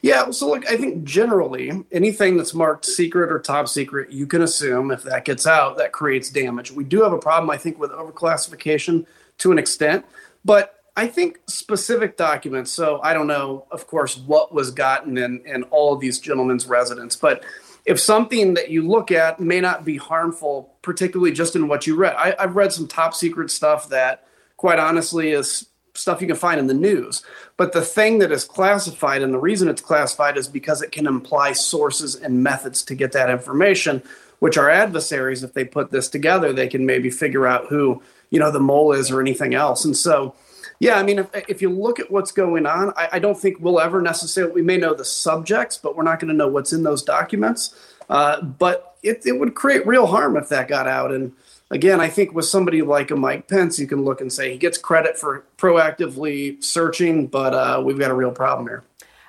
Yeah, 0.02 0.30
so 0.30 0.48
look, 0.50 0.70
I 0.70 0.76
think 0.76 1.04
generally 1.04 1.72
anything 1.90 2.36
that's 2.36 2.52
marked 2.52 2.84
secret 2.84 3.32
or 3.32 3.38
top 3.38 3.68
secret, 3.68 4.12
you 4.12 4.26
can 4.26 4.42
assume 4.42 4.90
if 4.90 5.02
that 5.04 5.24
gets 5.24 5.46
out, 5.46 5.78
that 5.78 5.92
creates 5.92 6.28
damage. 6.28 6.70
We 6.70 6.84
do 6.84 7.02
have 7.02 7.12
a 7.12 7.18
problem, 7.18 7.50
I 7.50 7.56
think, 7.56 7.78
with 7.78 7.90
overclassification 7.90 9.06
to 9.38 9.52
an 9.52 9.58
extent, 9.58 10.04
but 10.44 10.80
I 10.96 11.08
think 11.08 11.40
specific 11.46 12.16
documents. 12.16 12.70
So 12.70 13.00
I 13.02 13.14
don't 13.14 13.26
know, 13.26 13.66
of 13.70 13.86
course, 13.86 14.16
what 14.16 14.54
was 14.54 14.70
gotten 14.70 15.18
in, 15.18 15.42
in 15.44 15.64
all 15.64 15.92
of 15.92 16.00
these 16.00 16.20
gentlemen's 16.20 16.66
residence, 16.66 17.16
but 17.16 17.44
if 17.84 18.00
something 18.00 18.54
that 18.54 18.70
you 18.70 18.86
look 18.86 19.10
at 19.10 19.40
may 19.40 19.60
not 19.60 19.84
be 19.84 19.96
harmful, 19.96 20.74
particularly 20.82 21.32
just 21.32 21.54
in 21.54 21.68
what 21.68 21.86
you 21.86 21.96
read, 21.96 22.14
I, 22.16 22.34
I've 22.38 22.56
read 22.56 22.72
some 22.72 22.88
top 22.88 23.14
secret 23.14 23.50
stuff 23.50 23.90
that, 23.90 24.26
quite 24.56 24.78
honestly, 24.78 25.32
is 25.32 25.66
stuff 25.94 26.20
you 26.20 26.26
can 26.26 26.36
find 26.36 26.58
in 26.58 26.66
the 26.66 26.74
news. 26.74 27.22
But 27.56 27.72
the 27.72 27.82
thing 27.82 28.18
that 28.18 28.32
is 28.32 28.44
classified, 28.44 29.22
and 29.22 29.34
the 29.34 29.38
reason 29.38 29.68
it's 29.68 29.82
classified 29.82 30.36
is 30.36 30.48
because 30.48 30.82
it 30.82 30.92
can 30.92 31.06
imply 31.06 31.52
sources 31.52 32.14
and 32.14 32.42
methods 32.42 32.82
to 32.84 32.94
get 32.94 33.12
that 33.12 33.30
information, 33.30 34.02
which 34.38 34.58
our 34.58 34.70
adversaries, 34.70 35.44
if 35.44 35.52
they 35.52 35.64
put 35.64 35.90
this 35.90 36.08
together, 36.08 36.52
they 36.52 36.68
can 36.68 36.86
maybe 36.86 37.10
figure 37.10 37.46
out 37.46 37.66
who, 37.66 38.02
you 38.30 38.38
know, 38.38 38.50
the 38.50 38.60
mole 38.60 38.92
is 38.92 39.10
or 39.10 39.20
anything 39.20 39.54
else. 39.54 39.84
And 39.84 39.96
so, 39.96 40.34
yeah, 40.78 40.96
I 40.96 41.02
mean, 41.02 41.18
if, 41.18 41.28
if 41.48 41.62
you 41.62 41.70
look 41.70 42.00
at 42.00 42.10
what's 42.10 42.32
going 42.32 42.66
on, 42.66 42.92
I, 42.96 43.08
I 43.12 43.18
don't 43.18 43.38
think 43.38 43.58
we'll 43.60 43.80
ever 43.80 44.02
necessarily, 44.02 44.52
we 44.52 44.62
may 44.62 44.76
know 44.76 44.94
the 44.94 45.04
subjects, 45.04 45.78
but 45.78 45.96
we're 45.96 46.02
not 46.02 46.20
going 46.20 46.28
to 46.28 46.34
know 46.34 46.48
what's 46.48 46.72
in 46.72 46.82
those 46.82 47.02
documents. 47.02 47.74
Uh, 48.10 48.42
but 48.42 48.96
it, 49.02 49.22
it 49.24 49.38
would 49.38 49.54
create 49.54 49.86
real 49.86 50.06
harm 50.06 50.36
if 50.36 50.48
that 50.48 50.68
got 50.68 50.86
out. 50.86 51.12
And, 51.12 51.32
again, 51.70 52.00
I 52.00 52.08
think 52.08 52.34
with 52.34 52.44
somebody 52.44 52.82
like 52.82 53.10
a 53.10 53.16
Mike 53.16 53.48
Pence, 53.48 53.78
you 53.78 53.86
can 53.86 54.04
look 54.04 54.20
and 54.20 54.32
say 54.32 54.52
he 54.52 54.58
gets 54.58 54.78
credit 54.78 55.18
for 55.18 55.44
proactively 55.56 56.62
searching, 56.62 57.26
but 57.26 57.54
uh, 57.54 57.82
we've 57.84 57.98
got 57.98 58.10
a 58.10 58.14
real 58.14 58.30
problem 58.30 58.66
here. 58.68 58.84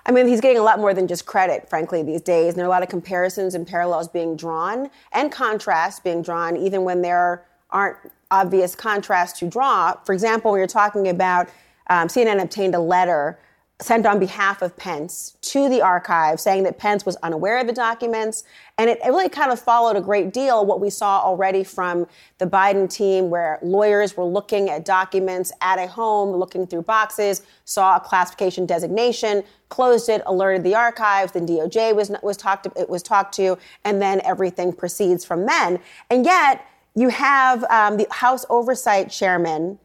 I 0.06 0.12
mean, 0.12 0.28
he's 0.28 0.42
getting 0.42 0.60
a 0.60 0.64
lot 0.64 0.78
more 0.78 0.94
than 0.94 1.08
just 1.08 1.26
credit, 1.26 1.68
frankly, 1.68 2.04
these 2.04 2.22
days. 2.22 2.50
And 2.50 2.58
there 2.58 2.66
are 2.66 2.68
a 2.68 2.72
lot 2.72 2.84
of 2.84 2.90
comparisons 2.90 3.56
and 3.56 3.66
parallels 3.66 4.08
being 4.08 4.36
drawn 4.36 4.92
and 5.12 5.32
contrasts 5.32 6.00
being 6.00 6.22
drawn, 6.22 6.58
even 6.58 6.84
when 6.84 7.02
there 7.02 7.44
aren't 7.72 7.98
obvious 8.36 8.76
contrast 8.76 9.38
to 9.38 9.48
draw. 9.48 9.94
For 10.04 10.14
example, 10.14 10.52
when 10.52 10.60
you're 10.60 10.68
talking 10.68 11.08
about 11.08 11.48
um, 11.90 12.08
CNN 12.08 12.42
obtained 12.42 12.76
a 12.76 12.80
letter 12.80 13.40
sent 13.82 14.06
on 14.06 14.20
behalf 14.20 14.62
of 14.62 14.76
Pence 14.78 15.36
to 15.42 15.68
the 15.68 15.82
archive 15.82 16.40
saying 16.40 16.64
that 16.64 16.78
Pence 16.78 17.06
was 17.06 17.18
unaware 17.18 17.60
of 17.60 17.68
the 17.68 17.74
documents. 17.74 18.46
And 18.78 18.90
it, 18.90 19.00
it, 19.06 19.10
really 19.10 19.28
kind 19.28 19.52
of 19.52 19.60
followed 19.60 19.98
a 19.98 20.02
great 20.02 20.32
deal 20.32 20.66
what 20.66 20.80
we 20.80 20.90
saw 20.90 21.20
already 21.20 21.62
from 21.66 22.08
the 22.38 22.46
Biden 22.46 22.90
team, 22.90 23.30
where 23.30 23.60
lawyers 23.62 24.16
were 24.16 24.24
looking 24.24 24.70
at 24.70 24.86
documents 24.86 25.52
at 25.60 25.78
a 25.78 25.88
home, 25.88 26.34
looking 26.38 26.66
through 26.66 26.84
boxes, 26.84 27.42
saw 27.66 27.98
a 27.98 28.00
classification 28.00 28.66
designation, 28.66 29.44
closed 29.68 30.08
it, 30.08 30.22
alerted 30.26 30.64
the 30.64 30.74
archives, 30.74 31.34
then 31.34 31.46
DOJ 31.46 31.94
was, 31.94 32.12
was, 32.24 32.38
talked, 32.38 32.68
was 32.88 33.04
talked 33.04 33.36
to, 33.36 33.58
and 33.84 34.02
then 34.02 34.22
everything 34.24 34.72
proceeds 34.72 35.26
from 35.26 35.46
then. 35.46 35.80
And 36.10 36.26
yet, 36.26 36.66
you 36.96 37.10
have 37.10 37.64
um, 37.66 37.98
the 37.98 38.08
House 38.10 38.46
Oversight 38.50 39.10
Chairman 39.10 39.78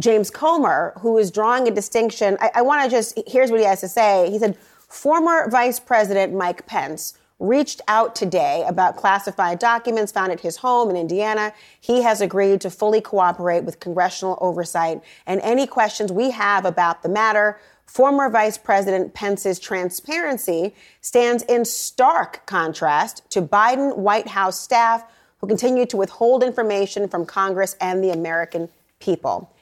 James 0.00 0.30
Comer, 0.30 0.94
who 1.00 1.16
is 1.18 1.30
drawing 1.30 1.68
a 1.68 1.70
distinction. 1.70 2.36
I, 2.40 2.50
I 2.56 2.62
want 2.62 2.84
to 2.84 2.90
just, 2.90 3.18
here's 3.26 3.50
what 3.50 3.60
he 3.60 3.66
has 3.66 3.80
to 3.80 3.88
say. 3.88 4.30
He 4.30 4.38
said, 4.38 4.56
former 4.58 5.48
Vice 5.48 5.80
President 5.80 6.34
Mike 6.34 6.66
Pence 6.66 7.14
reached 7.38 7.80
out 7.88 8.14
today 8.14 8.64
about 8.68 8.96
classified 8.96 9.58
documents 9.58 10.12
found 10.12 10.30
at 10.30 10.40
his 10.40 10.56
home 10.56 10.90
in 10.90 10.96
Indiana. 10.96 11.52
He 11.80 12.02
has 12.02 12.20
agreed 12.20 12.60
to 12.60 12.70
fully 12.70 13.00
cooperate 13.00 13.64
with 13.64 13.80
congressional 13.80 14.38
oversight 14.40 15.02
and 15.26 15.40
any 15.40 15.66
questions 15.66 16.12
we 16.12 16.30
have 16.30 16.64
about 16.64 17.02
the 17.02 17.08
matter. 17.08 17.58
Former 17.86 18.30
Vice 18.30 18.56
President 18.58 19.12
Pence's 19.12 19.58
transparency 19.58 20.74
stands 21.00 21.42
in 21.44 21.64
stark 21.64 22.46
contrast 22.46 23.28
to 23.30 23.42
Biden 23.42 23.96
White 23.96 24.28
House 24.28 24.58
staff 24.58 25.04
who 25.42 25.48
continue 25.48 25.84
to 25.84 25.96
withhold 25.96 26.44
information 26.44 27.08
from 27.08 27.26
Congress 27.26 27.76
and 27.80 28.02
the 28.02 28.10
American 28.10 28.68
people. 29.00 29.52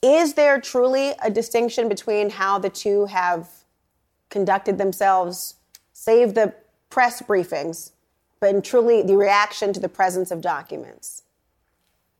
Is 0.00 0.34
there 0.34 0.60
truly 0.60 1.12
a 1.22 1.30
distinction 1.30 1.88
between 1.88 2.30
how 2.30 2.60
the 2.60 2.70
two 2.70 3.06
have 3.06 3.48
conducted 4.30 4.78
themselves, 4.78 5.56
save 5.92 6.34
the 6.34 6.54
press 6.90 7.20
briefings, 7.20 7.90
but 8.38 8.62
truly 8.64 9.02
the 9.02 9.16
reaction 9.16 9.72
to 9.72 9.80
the 9.80 9.88
presence 9.88 10.30
of 10.30 10.40
documents? 10.40 11.24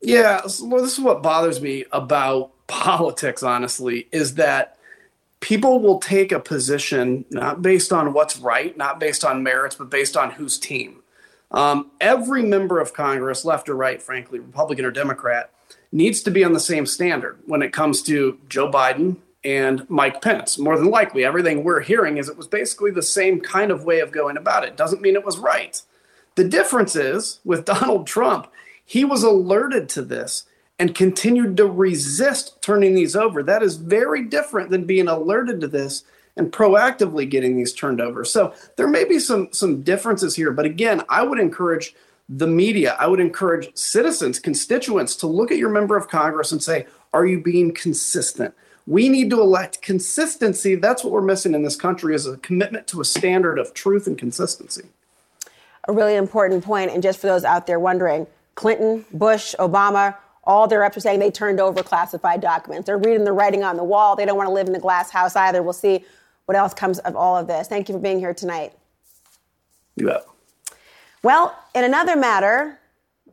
Yeah, 0.03 0.40
well, 0.62 0.83
this 0.83 0.94
is 0.94 1.01
what 1.01 1.23
bothers 1.23 1.61
me 1.61 1.85
about 1.92 2.51
politics, 2.66 3.44
honestly, 3.44 4.09
is 4.11 4.35
that 4.35 4.77
people 5.38 5.79
will 5.79 6.01
take 6.01 6.33
a 6.33 6.40
position 6.40 7.25
not 7.31 7.62
based 7.62 7.92
on 7.92 8.12
what's 8.12 8.37
right, 8.37 8.77
not 8.77 8.99
based 8.99 9.25
on 9.25 9.44
merits, 9.44 9.77
but 9.77 9.90
based 9.90 10.16
on 10.16 10.33
whose 10.33 10.59
team. 10.59 11.03
Um, 11.50 11.90
every 12.00 12.42
member 12.42 12.80
of 12.80 12.92
Congress, 12.92 13.44
left 13.44 13.68
or 13.68 13.74
right, 13.74 14.02
frankly, 14.02 14.38
Republican 14.38 14.84
or 14.84 14.90
Democrat, 14.90 15.50
needs 15.90 16.20
to 16.22 16.30
be 16.30 16.44
on 16.44 16.52
the 16.52 16.61
same 16.61 16.87
standard 16.87 17.38
when 17.46 17.62
it 17.62 17.72
comes 17.72 18.02
to 18.02 18.38
Joe 18.48 18.70
Biden 18.70 19.16
and 19.44 19.88
Mike 19.88 20.20
Pence. 20.20 20.58
More 20.58 20.76
than 20.76 20.90
likely, 20.90 21.24
everything 21.24 21.64
we're 21.64 21.80
hearing 21.80 22.18
is 22.18 22.28
it 22.28 22.37
was 22.37 22.46
basically 22.46 22.90
the 22.90 23.02
same 23.02 23.40
kind 23.40 23.70
of 23.70 23.84
way 23.84 24.00
of 24.00 24.12
going 24.12 24.37
about 24.37 24.64
it. 24.64 24.76
Doesn't 24.76 25.00
mean 25.00 25.14
it 25.14 25.24
was 25.24 25.38
right. 25.38 25.80
The 26.34 26.44
difference 26.44 26.94
is 26.96 27.40
with 27.44 27.64
Donald 27.64 28.06
Trump, 28.06 28.48
he 28.84 29.04
was 29.04 29.22
alerted 29.22 29.88
to 29.90 30.02
this 30.02 30.44
and 30.78 30.94
continued 30.94 31.56
to 31.56 31.66
resist 31.66 32.61
turning 32.62 32.94
these 32.94 33.16
over. 33.16 33.42
That 33.42 33.62
is 33.62 33.76
very 33.76 34.24
different 34.24 34.70
than 34.70 34.84
being 34.84 35.08
alerted 35.08 35.61
to 35.61 35.68
this 35.68 36.04
and 36.38 36.53
proactively 36.53 37.29
getting 37.29 37.57
these 37.57 37.74
turned 37.74 38.01
over. 38.01 38.24
So 38.24 38.55
there 38.77 38.88
may 38.88 39.05
be 39.05 39.18
some 39.18 39.48
some 39.53 39.83
differences 39.83 40.37
here, 40.37 40.53
but 40.53 40.64
again, 40.64 41.03
I 41.09 41.22
would 41.22 41.38
encourage 41.38 41.94
the 42.29 42.46
media, 42.46 42.96
I 42.98 43.07
would 43.07 43.20
encourage 43.20 43.74
citizens, 43.77 44.38
constituents 44.38 45.16
to 45.16 45.27
look 45.27 45.51
at 45.51 45.59
your 45.59 45.70
member 45.70 45.96
of 45.96 46.09
Congress 46.09 46.53
and 46.53 46.62
say, 46.62 46.87
are 47.12 47.27
you 47.27 47.42
being 47.42 47.72
consistent? 47.72 48.55
We 48.87 49.09
need 49.09 49.31
to 49.31 49.40
elect 49.40 49.83
consistency. 49.83 50.74
That's 50.74 51.03
what 51.03 51.12
we're 51.12 51.22
missing 51.22 51.55
in 51.55 51.62
this 51.62 51.77
country 51.77 52.14
is 52.14 52.27
a 52.27 52.37
commitment 52.38 52.87
to 52.88 53.01
a 53.01 53.05
standard 53.05 53.59
of 53.59 53.74
truth 53.74 54.07
and 54.07 54.16
consistency. 54.16 54.83
A 55.88 55.92
really 55.92 56.16
important 56.16 56.64
point, 56.64 56.90
and 56.90 57.03
just 57.03 57.18
for 57.18 57.27
those 57.27 57.44
out 57.44 57.66
there 57.66 57.81
wondering, 57.81 58.27
Clinton, 58.55 59.07
Bush, 59.12 59.55
Obama, 59.59 60.14
all 60.44 60.66
their 60.66 60.81
reps 60.81 60.96
are 60.96 61.01
saying 61.01 61.20
they 61.20 61.31
turned 61.31 61.61
over 61.61 61.83
classified 61.83 62.40
documents. 62.40 62.87
They're 62.87 62.98
reading 62.98 63.24
the 63.24 63.33
writing 63.33 63.62
on 63.62 63.77
the 63.77 63.85
wall. 63.85 64.16
They 64.16 64.24
don't 64.24 64.37
want 64.37 64.48
to 64.48 64.53
live 64.53 64.68
in 64.68 64.74
a 64.74 64.81
glass 64.81 65.11
house 65.11 65.37
either. 65.37 65.62
We'll 65.62 65.72
see 65.74 66.05
what 66.48 66.56
else 66.56 66.72
comes 66.72 66.98
of 67.00 67.14
all 67.14 67.37
of 67.37 67.46
this. 67.46 67.68
Thank 67.68 67.90
you 67.90 67.94
for 67.94 68.00
being 68.00 68.18
here 68.18 68.32
tonight. 68.32 68.72
You 69.96 70.06
bet. 70.06 70.26
Well, 71.22 71.54
in 71.74 71.84
another 71.84 72.16
matter, 72.16 72.80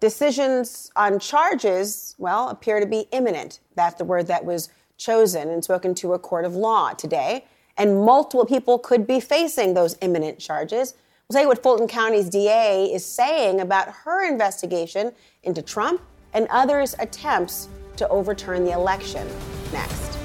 decisions 0.02 0.92
on 0.98 1.20
charges, 1.20 2.16
well, 2.18 2.50
appear 2.50 2.82
to 2.82 2.86
be 2.86 3.08
imminent. 3.14 3.62
That's 3.76 3.96
the 3.96 4.04
word 4.04 4.28
that 4.28 4.44
was 4.44 4.68
chosen 4.98 5.50
and 5.50 5.64
spoken 5.64 5.96
to 5.96 6.12
a 6.12 6.20
court 6.20 6.44
of 6.44 6.56
law 6.56 6.92
today. 6.92 7.46
And 7.78 8.04
multiple 8.04 8.46
people 8.46 8.80
could 8.80 9.08
be 9.08 9.22
facing 9.22 9.76
those 9.76 9.96
imminent 10.02 10.38
charges. 10.38 10.94
We'll 11.30 11.36
tell 11.36 11.44
you 11.44 11.48
what 11.48 11.64
Fulton 11.64 11.88
County's 11.88 12.28
DA 12.28 12.92
is 12.94 13.06
saying 13.06 13.62
about 13.62 13.88
her 14.04 14.28
investigation 14.28 15.14
into 15.44 15.62
Trump 15.62 16.02
and 16.34 16.48
others' 16.50 16.96
attempts 17.00 17.70
to 17.96 18.10
overturn 18.10 18.66
the 18.66 18.72
election 18.72 19.26
next. 19.72 20.25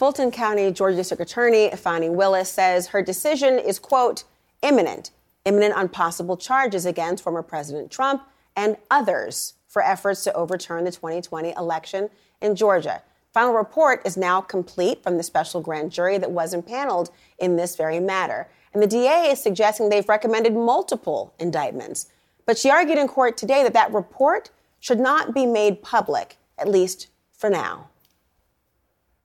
Fulton 0.00 0.30
County 0.30 0.70
Georgia 0.70 0.96
District 0.96 1.20
Attorney 1.20 1.70
Fani 1.72 2.08
Willis 2.08 2.50
says 2.50 2.86
her 2.86 3.02
decision 3.02 3.58
is, 3.58 3.78
quote, 3.78 4.24
imminent, 4.62 5.10
imminent 5.44 5.74
on 5.74 5.90
possible 5.90 6.38
charges 6.38 6.86
against 6.86 7.22
former 7.22 7.42
President 7.42 7.90
Trump 7.90 8.22
and 8.56 8.78
others 8.90 9.56
for 9.68 9.84
efforts 9.84 10.24
to 10.24 10.32
overturn 10.32 10.84
the 10.84 10.90
2020 10.90 11.50
election 11.50 12.08
in 12.40 12.56
Georgia. 12.56 13.02
Final 13.34 13.52
report 13.52 14.00
is 14.06 14.16
now 14.16 14.40
complete 14.40 15.02
from 15.02 15.18
the 15.18 15.22
special 15.22 15.60
grand 15.60 15.92
jury 15.92 16.16
that 16.16 16.30
was 16.30 16.54
impaneled 16.54 17.10
in 17.38 17.56
this 17.56 17.76
very 17.76 18.00
matter. 18.00 18.48
And 18.72 18.82
the 18.82 18.86
DA 18.86 19.30
is 19.30 19.42
suggesting 19.42 19.90
they've 19.90 20.08
recommended 20.08 20.54
multiple 20.54 21.34
indictments. 21.38 22.06
But 22.46 22.56
she 22.56 22.70
argued 22.70 22.96
in 22.96 23.06
court 23.06 23.36
today 23.36 23.62
that 23.64 23.74
that 23.74 23.92
report 23.92 24.48
should 24.80 24.98
not 24.98 25.34
be 25.34 25.44
made 25.44 25.82
public, 25.82 26.38
at 26.56 26.68
least 26.68 27.08
for 27.32 27.50
now 27.50 27.90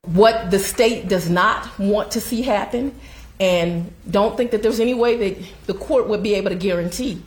what 0.06 0.50
the 0.50 0.58
state 0.58 1.08
does 1.08 1.28
not 1.28 1.78
want 1.78 2.12
to 2.12 2.20
see 2.20 2.42
happen 2.42 2.94
and 3.38 3.92
don't 4.10 4.36
think 4.36 4.50
that 4.52 4.62
there's 4.62 4.80
any 4.80 4.94
way 4.94 5.16
that 5.16 5.46
the 5.66 5.74
court 5.74 6.08
would 6.08 6.22
be 6.22 6.34
able 6.34 6.50
to 6.50 6.56
guarantee 6.56 7.22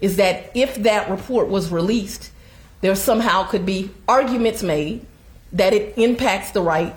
is 0.00 0.16
that 0.16 0.50
if 0.54 0.76
that 0.76 1.10
report 1.10 1.48
was 1.48 1.70
released, 1.70 2.30
there 2.80 2.94
somehow 2.94 3.44
could 3.44 3.66
be 3.66 3.90
arguments 4.08 4.62
made 4.62 5.04
that 5.52 5.72
it 5.72 5.96
impacts 5.98 6.50
the 6.52 6.60
right 6.60 6.94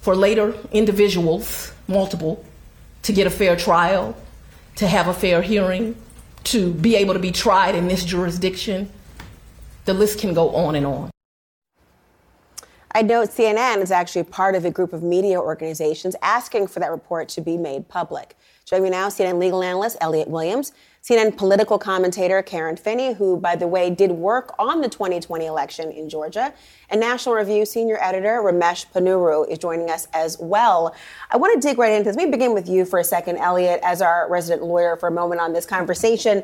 for 0.00 0.14
later 0.14 0.54
individuals, 0.72 1.72
multiple, 1.88 2.44
to 3.02 3.12
get 3.12 3.26
a 3.26 3.30
fair 3.30 3.56
trial, 3.56 4.16
to 4.76 4.86
have 4.86 5.08
a 5.08 5.14
fair 5.14 5.42
hearing, 5.42 5.96
to 6.44 6.72
be 6.72 6.96
able 6.96 7.12
to 7.12 7.20
be 7.20 7.32
tried 7.32 7.74
in 7.74 7.88
this 7.88 8.04
jurisdiction 8.04 8.90
the 9.84 9.94
list 9.94 10.20
can 10.20 10.34
go 10.34 10.50
on 10.54 10.74
and 10.74 10.86
on. 10.86 11.10
I 12.92 13.02
note 13.02 13.28
CNN 13.28 13.82
is 13.82 13.92
actually 13.92 14.24
part 14.24 14.56
of 14.56 14.64
a 14.64 14.70
group 14.70 14.92
of 14.92 15.04
media 15.04 15.40
organizations 15.40 16.16
asking 16.22 16.66
for 16.66 16.80
that 16.80 16.90
report 16.90 17.28
to 17.30 17.40
be 17.40 17.56
made 17.56 17.88
public. 17.88 18.36
Joining 18.64 18.84
me 18.84 18.90
now, 18.90 19.08
CNN 19.08 19.38
legal 19.38 19.62
analyst 19.62 19.96
Elliot 20.00 20.26
Williams, 20.26 20.72
CNN 21.00 21.36
political 21.36 21.78
commentator 21.78 22.42
Karen 22.42 22.76
Finney, 22.76 23.12
who, 23.14 23.36
by 23.36 23.54
the 23.54 23.68
way, 23.68 23.90
did 23.90 24.10
work 24.10 24.56
on 24.58 24.80
the 24.80 24.88
2020 24.88 25.46
election 25.46 25.92
in 25.92 26.08
Georgia, 26.08 26.52
and 26.88 27.00
National 27.00 27.36
Review 27.36 27.64
senior 27.64 27.96
editor 28.00 28.42
Ramesh 28.42 28.86
Ponnuru 28.92 29.48
is 29.48 29.58
joining 29.58 29.88
us 29.88 30.08
as 30.12 30.36
well. 30.40 30.92
I 31.30 31.36
want 31.36 31.60
to 31.60 31.68
dig 31.68 31.78
right 31.78 31.92
into 31.92 32.10
this. 32.10 32.16
Let 32.16 32.24
me 32.24 32.32
begin 32.32 32.54
with 32.54 32.68
you 32.68 32.84
for 32.84 32.98
a 32.98 33.04
second, 33.04 33.36
Elliot, 33.36 33.78
as 33.84 34.02
our 34.02 34.28
resident 34.28 34.64
lawyer 34.66 34.96
for 34.96 35.08
a 35.08 35.12
moment 35.12 35.40
on 35.40 35.52
this 35.52 35.64
conversation. 35.64 36.42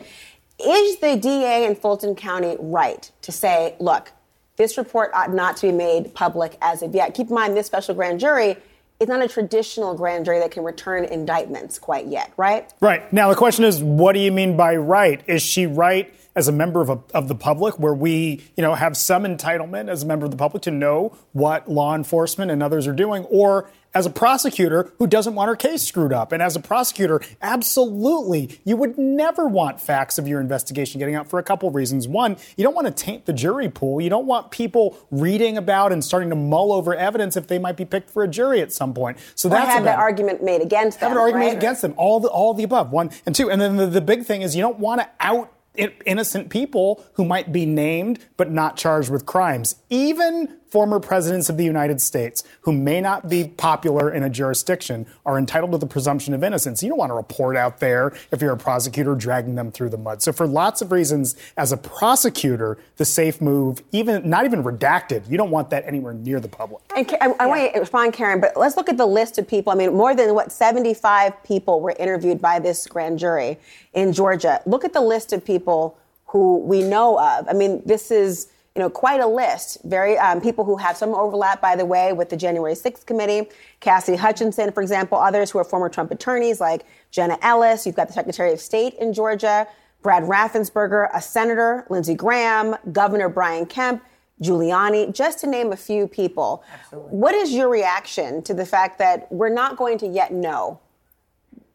Is 0.65 0.99
the 1.01 1.17
DA 1.17 1.67
in 1.67 1.75
Fulton 1.75 2.15
County 2.15 2.57
right 2.59 3.11
to 3.23 3.33
say, 3.33 3.75
look, 3.79 4.13
this 4.57 4.79
report 4.79 5.11
ought 5.15 5.33
not 5.33 5.57
to 5.59 5.69
be 5.69 5.73
made 5.73 6.15
public 6.15 6.57
as 6.61 6.83
of 6.83 6.95
yet. 6.95 7.15
Keep 7.15 7.29
in 7.29 7.35
mind, 7.35 7.57
this 7.57 7.67
special 7.67 7.95
grand 7.95 8.21
jury 8.21 8.57
is 8.99 9.09
not 9.09 9.23
a 9.23 9.29
traditional 9.29 9.95
grand 9.95 10.25
jury 10.25 10.39
that 10.39 10.51
can 10.51 10.65
return 10.65 11.05
indictments 11.05 11.79
quite 11.79 12.07
yet, 12.07 12.33
right? 12.37 12.73
Right. 12.81 13.13
Now, 13.13 13.29
the 13.29 13.35
question 13.35 13.65
is, 13.65 13.83
what 13.83 14.13
do 14.15 14.21
you 14.21 14.33
mean 14.33 14.57
by 14.57 14.77
right? 14.77 15.23
Is 15.27 15.43
she 15.43 15.67
right 15.67 16.13
as 16.37 16.47
a 16.47 16.53
member 16.53 16.81
of, 16.81 16.91
a, 16.91 17.01
of 17.15 17.27
the 17.27 17.35
public, 17.35 17.79
where 17.81 17.95
we, 17.95 18.45
you 18.57 18.63
know, 18.63 18.75
have 18.75 18.97
some 18.97 19.25
entitlement 19.25 19.89
as 19.89 20.05
a 20.05 20.07
member 20.07 20.27
of 20.27 20.31
the 20.31 20.37
public 20.37 20.63
to 20.63 20.71
know 20.71 21.17
what 21.33 21.69
law 21.69 21.95
enforcement 21.97 22.51
and 22.51 22.63
others 22.63 22.87
are 22.87 22.93
doing, 22.93 23.25
or 23.25 23.69
as 23.97 24.05
a 24.05 24.11
prosecutor 24.11 24.93
who 24.99 25.07
doesn't 25.07 25.35
want 25.35 25.49
her 25.49 25.57
case 25.57 25.83
screwed 25.83 26.13
up. 26.13 26.31
And 26.31 26.43
as 26.43 26.55
a 26.55 26.61
prosecutor, 26.61 27.23
absolutely, 27.41 28.61
you 28.63 28.77
would 28.77 28.99
never 28.99 29.49
want 29.49 29.81
facts 29.81 30.19
of 30.19 30.29
your 30.29 30.39
investigation 30.39 30.99
getting 30.99 31.15
out 31.15 31.31
for 31.31 31.39
a 31.39 31.43
couple 31.43 31.67
of 31.67 31.75
reasons. 31.75 32.07
One, 32.07 32.37
you 32.59 32.63
don't 32.63 32.75
want 32.75 32.89
to 32.89 32.93
taint 32.93 33.25
the 33.25 33.33
jury 33.33 33.71
pool. 33.71 34.03
You 34.03 34.11
don't 34.11 34.27
want 34.27 34.51
people 34.51 34.99
reading 35.11 35.57
about 35.57 35.93
and 35.93 36.05
starting 36.05 36.29
to 36.29 36.37
mull 36.37 36.75
over 36.75 36.95
evidence 36.95 37.39
if 37.39 37.47
they 37.47 37.59
might 37.59 37.79
be 37.79 37.87
picked 37.87 38.11
for 38.11 38.23
a 38.23 38.29
jury 38.29 38.61
at 38.61 38.71
some 38.71 38.93
point. 38.93 39.17
So 39.35 39.49
or 39.49 39.53
that's 39.53 39.71
have 39.71 39.85
that 39.85 39.99
argument 39.99 40.43
made 40.43 40.61
against 40.61 41.01
them. 41.01 41.09
Have 41.09 41.17
an 41.17 41.23
argument 41.23 41.49
right? 41.49 41.57
against 41.57 41.81
them. 41.81 41.95
All 41.97 42.21
the 42.21 42.29
all 42.29 42.53
the 42.53 42.65
above. 42.65 42.93
One 42.93 43.11
and 43.25 43.35
two. 43.35 43.51
And 43.51 43.59
then 43.59 43.77
the, 43.77 43.87
the 43.87 44.03
big 44.03 44.27
thing 44.27 44.43
is 44.43 44.55
you 44.55 44.61
don't 44.61 44.79
want 44.79 45.01
to 45.01 45.09
out 45.21 45.56
innocent 46.05 46.51
people 46.51 47.05
who 47.15 47.25
might 47.25 47.53
be 47.53 47.67
named 47.67 48.25
but 48.37 48.51
not 48.51 48.77
charged 48.77 49.11
with 49.11 49.27
crimes. 49.27 49.77
Even 49.91 50.57
former 50.77 51.01
presidents 51.01 51.49
of 51.49 51.57
the 51.57 51.65
United 51.65 52.03
States 52.03 52.45
who 52.61 52.71
may 52.71 53.01
not 53.01 53.31
be 53.31 53.49
popular 53.57 54.13
in 54.13 54.23
a 54.23 54.29
jurisdiction 54.29 55.07
are 55.25 55.39
entitled 55.39 55.73
to 55.73 55.79
the 55.79 55.87
presumption 55.87 56.35
of 56.35 56.45
innocence. 56.45 56.83
You 56.83 56.91
don't 56.91 56.99
want 56.99 57.09
to 57.09 57.15
report 57.15 57.57
out 57.57 57.81
there 57.81 58.13
if 58.31 58.43
you're 58.43 58.53
a 58.53 58.59
prosecutor 58.59 59.15
dragging 59.15 59.55
them 59.55 59.73
through 59.73 59.89
the 59.89 59.97
mud. 59.97 60.21
So 60.21 60.35
for 60.35 60.47
lots 60.47 60.83
of 60.83 60.93
reasons, 60.93 61.35
as 61.57 61.73
a 61.73 61.79
prosecutor, 61.79 62.77
the 62.99 63.07
safe 63.07 63.41
move, 63.41 63.83
even 63.91 64.29
not 64.29 64.45
even 64.45 64.63
redacted, 64.63 65.27
you 65.31 65.39
don't 65.39 65.51
want 65.51 65.71
that 65.71 65.87
anywhere 65.87 66.13
near 66.13 66.41
the 66.41 66.49
public. 66.49 66.83
And 66.95 67.11
I, 67.23 67.25
I 67.25 67.29
yeah. 67.29 67.47
want 67.47 67.73
to 67.73 67.81
respond, 67.81 68.13
Karen, 68.13 68.39
but 68.43 68.55
let's 68.55 68.77
look 68.77 68.91
at 68.91 68.99
the 68.99 69.07
list 69.07 69.39
of 69.39 69.49
people. 69.49 69.73
I 69.73 69.77
mean, 69.77 69.95
more 69.95 70.15
than 70.15 70.35
what 70.35 70.53
75 70.53 71.43
people 71.43 71.81
were 71.81 71.95
interviewed 71.99 72.43
by 72.43 72.59
this 72.59 72.87
grand 72.87 73.19
jury 73.19 73.59
in 73.95 74.13
Georgia. 74.13 74.61
Look 74.67 74.85
at 74.85 74.93
the 74.93 75.01
list 75.01 75.33
of 75.33 75.43
people 75.43 75.97
who 76.27 76.59
we 76.59 76.83
know 76.83 77.19
of. 77.19 77.49
I 77.49 77.55
mean, 77.55 77.81
this 77.87 78.11
is 78.11 78.49
you 78.77 78.83
know, 78.83 78.91
quite 78.91 79.21
a 79.21 79.27
list. 79.27 79.79
Very 79.85 80.19
um, 80.19 80.39
people 80.39 80.63
who 80.63 80.77
have 80.77 80.99
some 80.99 81.15
overlap, 81.15 81.63
by 81.63 81.75
the 81.77 81.87
way, 81.87 82.13
with 82.13 82.29
the 82.29 82.37
January 82.37 82.75
6th 82.75 83.07
committee. 83.07 83.49
Cassie 83.81 84.17
Hutchinson, 84.17 84.71
for 84.71 84.83
example, 84.83 85.17
others 85.17 85.51
who 85.51 85.59
are 85.59 85.65
former 85.65 85.89
Trump 85.89 86.11
attorneys 86.11 86.61
like 86.61 86.85
Jenna 87.11 87.39
Ellis. 87.41 87.87
You've 87.87 87.95
got 87.95 88.09
the 88.09 88.13
Secretary 88.13 88.53
of 88.53 88.61
State 88.61 88.93
in 89.01 89.15
Georgia, 89.15 89.67
Brad 90.03 90.25
Raffensperger, 90.25 91.09
a 91.15 91.23
senator, 91.23 91.87
Lindsey 91.89 92.15
Graham, 92.15 92.77
Governor 92.93 93.31
Brian 93.31 93.65
Kemp, 93.65 94.05
Giuliani, 94.43 95.11
just 95.11 95.39
to 95.39 95.47
name 95.47 95.73
a 95.73 95.77
few 95.77 96.07
people. 96.07 96.63
Absolutely. 96.71 97.17
What 97.17 97.35
is 97.35 97.55
your 97.55 97.71
reaction 97.71 98.43
to 98.43 98.53
the 98.53 98.67
fact 98.67 98.99
that 98.99 99.33
we're 99.33 99.49
not 99.49 99.79
going 99.79 99.97
to 99.99 100.07
yet 100.07 100.35
know 100.35 100.81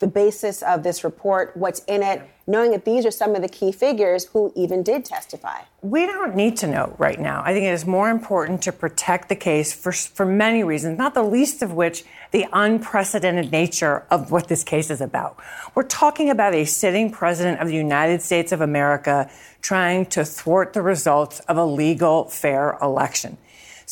the 0.01 0.07
basis 0.07 0.61
of 0.61 0.83
this 0.83 1.05
report, 1.05 1.55
what's 1.55 1.79
in 1.85 2.03
it, 2.03 2.21
knowing 2.45 2.71
that 2.71 2.83
these 2.83 3.05
are 3.05 3.11
some 3.11 3.33
of 3.35 3.41
the 3.41 3.47
key 3.47 3.71
figures 3.71 4.25
who 4.25 4.51
even 4.55 4.83
did 4.83 5.05
testify? 5.05 5.61
We 5.81 6.05
don't 6.05 6.35
need 6.35 6.57
to 6.57 6.67
know 6.67 6.93
right 6.97 7.19
now. 7.19 7.41
I 7.45 7.53
think 7.53 7.65
it 7.65 7.71
is 7.71 7.85
more 7.85 8.09
important 8.09 8.61
to 8.63 8.73
protect 8.73 9.29
the 9.29 9.35
case 9.35 9.71
for, 9.71 9.93
for 9.93 10.25
many 10.25 10.63
reasons, 10.63 10.97
not 10.97 11.13
the 11.13 11.23
least 11.23 11.61
of 11.61 11.71
which 11.71 12.03
the 12.31 12.45
unprecedented 12.51 13.51
nature 13.51 14.05
of 14.11 14.31
what 14.31 14.49
this 14.49 14.63
case 14.63 14.89
is 14.89 14.99
about. 14.99 15.37
We're 15.75 15.83
talking 15.83 16.29
about 16.29 16.53
a 16.53 16.65
sitting 16.65 17.11
president 17.11 17.61
of 17.61 17.67
the 17.67 17.75
United 17.75 18.21
States 18.21 18.51
of 18.51 18.59
America 18.59 19.29
trying 19.61 20.07
to 20.07 20.25
thwart 20.25 20.73
the 20.73 20.81
results 20.81 21.39
of 21.41 21.55
a 21.55 21.65
legal, 21.65 22.25
fair 22.25 22.77
election. 22.81 23.37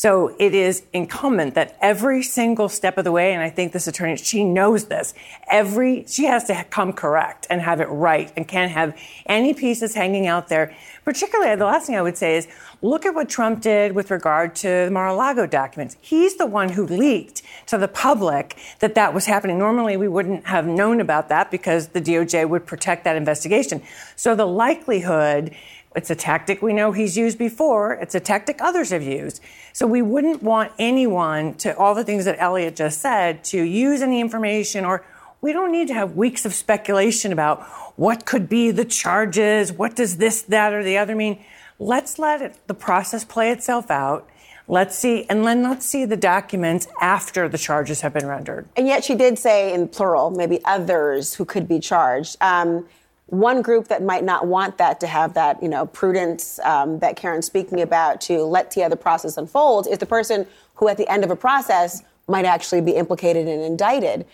So 0.00 0.34
it 0.38 0.54
is 0.54 0.82
incumbent 0.94 1.52
that 1.56 1.76
every 1.82 2.22
single 2.22 2.70
step 2.70 2.96
of 2.96 3.04
the 3.04 3.12
way, 3.12 3.34
and 3.34 3.42
I 3.42 3.50
think 3.50 3.74
this 3.74 3.86
attorney, 3.86 4.16
she 4.16 4.44
knows 4.44 4.86
this, 4.86 5.12
every, 5.46 6.06
she 6.08 6.24
has 6.24 6.44
to 6.44 6.64
come 6.70 6.94
correct 6.94 7.46
and 7.50 7.60
have 7.60 7.82
it 7.82 7.88
right 7.88 8.32
and 8.34 8.48
can't 8.48 8.72
have 8.72 8.98
any 9.26 9.52
pieces 9.52 9.94
hanging 9.94 10.26
out 10.26 10.48
there. 10.48 10.74
Particularly, 11.04 11.54
the 11.54 11.66
last 11.66 11.86
thing 11.86 11.96
I 11.96 12.00
would 12.00 12.16
say 12.16 12.38
is 12.38 12.48
look 12.80 13.04
at 13.04 13.14
what 13.14 13.28
Trump 13.28 13.60
did 13.60 13.92
with 13.92 14.10
regard 14.10 14.54
to 14.56 14.86
the 14.86 14.90
Mar-a-Lago 14.90 15.44
documents. 15.44 15.98
He's 16.00 16.36
the 16.36 16.46
one 16.46 16.70
who 16.70 16.86
leaked 16.86 17.42
to 17.66 17.76
the 17.76 17.88
public 17.88 18.56
that 18.78 18.94
that 18.94 19.12
was 19.12 19.26
happening. 19.26 19.58
Normally, 19.58 19.98
we 19.98 20.08
wouldn't 20.08 20.46
have 20.46 20.66
known 20.66 21.02
about 21.02 21.28
that 21.28 21.50
because 21.50 21.88
the 21.88 22.00
DOJ 22.00 22.48
would 22.48 22.64
protect 22.64 23.04
that 23.04 23.16
investigation. 23.16 23.82
So 24.16 24.34
the 24.34 24.46
likelihood 24.46 25.54
it's 25.94 26.10
a 26.10 26.14
tactic 26.14 26.62
we 26.62 26.72
know 26.72 26.92
he's 26.92 27.16
used 27.16 27.38
before. 27.38 27.94
It's 27.94 28.14
a 28.14 28.20
tactic 28.20 28.60
others 28.60 28.90
have 28.90 29.02
used. 29.02 29.40
So 29.72 29.86
we 29.86 30.02
wouldn't 30.02 30.42
want 30.42 30.72
anyone 30.78 31.54
to, 31.54 31.76
all 31.76 31.94
the 31.94 32.04
things 32.04 32.24
that 32.26 32.36
Elliot 32.38 32.76
just 32.76 33.00
said, 33.00 33.42
to 33.44 33.60
use 33.60 34.00
any 34.00 34.20
information 34.20 34.84
or 34.84 35.04
we 35.40 35.52
don't 35.52 35.72
need 35.72 35.88
to 35.88 35.94
have 35.94 36.16
weeks 36.16 36.44
of 36.44 36.54
speculation 36.54 37.32
about 37.32 37.62
what 37.96 38.26
could 38.26 38.48
be 38.48 38.70
the 38.70 38.84
charges, 38.84 39.72
what 39.72 39.96
does 39.96 40.18
this, 40.18 40.42
that, 40.42 40.72
or 40.72 40.84
the 40.84 40.98
other 40.98 41.16
mean. 41.16 41.42
Let's 41.78 42.18
let 42.18 42.42
it, 42.42 42.56
the 42.66 42.74
process 42.74 43.24
play 43.24 43.50
itself 43.50 43.90
out. 43.90 44.28
Let's 44.68 44.96
see, 44.96 45.24
and 45.28 45.44
then 45.44 45.64
let's 45.64 45.84
see 45.84 46.04
the 46.04 46.16
documents 46.16 46.86
after 47.00 47.48
the 47.48 47.58
charges 47.58 48.02
have 48.02 48.12
been 48.12 48.26
rendered. 48.26 48.68
And 48.76 48.86
yet 48.86 49.02
she 49.02 49.16
did 49.16 49.38
say 49.38 49.72
in 49.72 49.88
plural, 49.88 50.30
maybe 50.30 50.60
others 50.64 51.34
who 51.34 51.44
could 51.44 51.66
be 51.66 51.80
charged. 51.80 52.36
Um, 52.40 52.86
one 53.30 53.62
group 53.62 53.88
that 53.88 54.02
might 54.02 54.24
not 54.24 54.46
want 54.46 54.78
that 54.78 55.00
to 55.00 55.06
have 55.06 55.34
that, 55.34 55.62
you 55.62 55.68
know, 55.68 55.86
prudence 55.86 56.58
um, 56.60 56.98
that 56.98 57.16
Karen's 57.16 57.46
speaking 57.46 57.80
about 57.80 58.20
to 58.22 58.42
let 58.42 58.72
the 58.72 58.82
other 58.82 58.96
process 58.96 59.36
unfold 59.36 59.86
is 59.86 59.98
the 59.98 60.06
person 60.06 60.46
who, 60.74 60.88
at 60.88 60.96
the 60.96 61.08
end 61.08 61.24
of 61.24 61.30
a 61.30 61.36
process, 61.36 62.02
might 62.28 62.44
actually 62.44 62.80
be 62.80 62.92
implicated 62.92 63.46
and 63.46 63.62
indicted. 63.62 64.26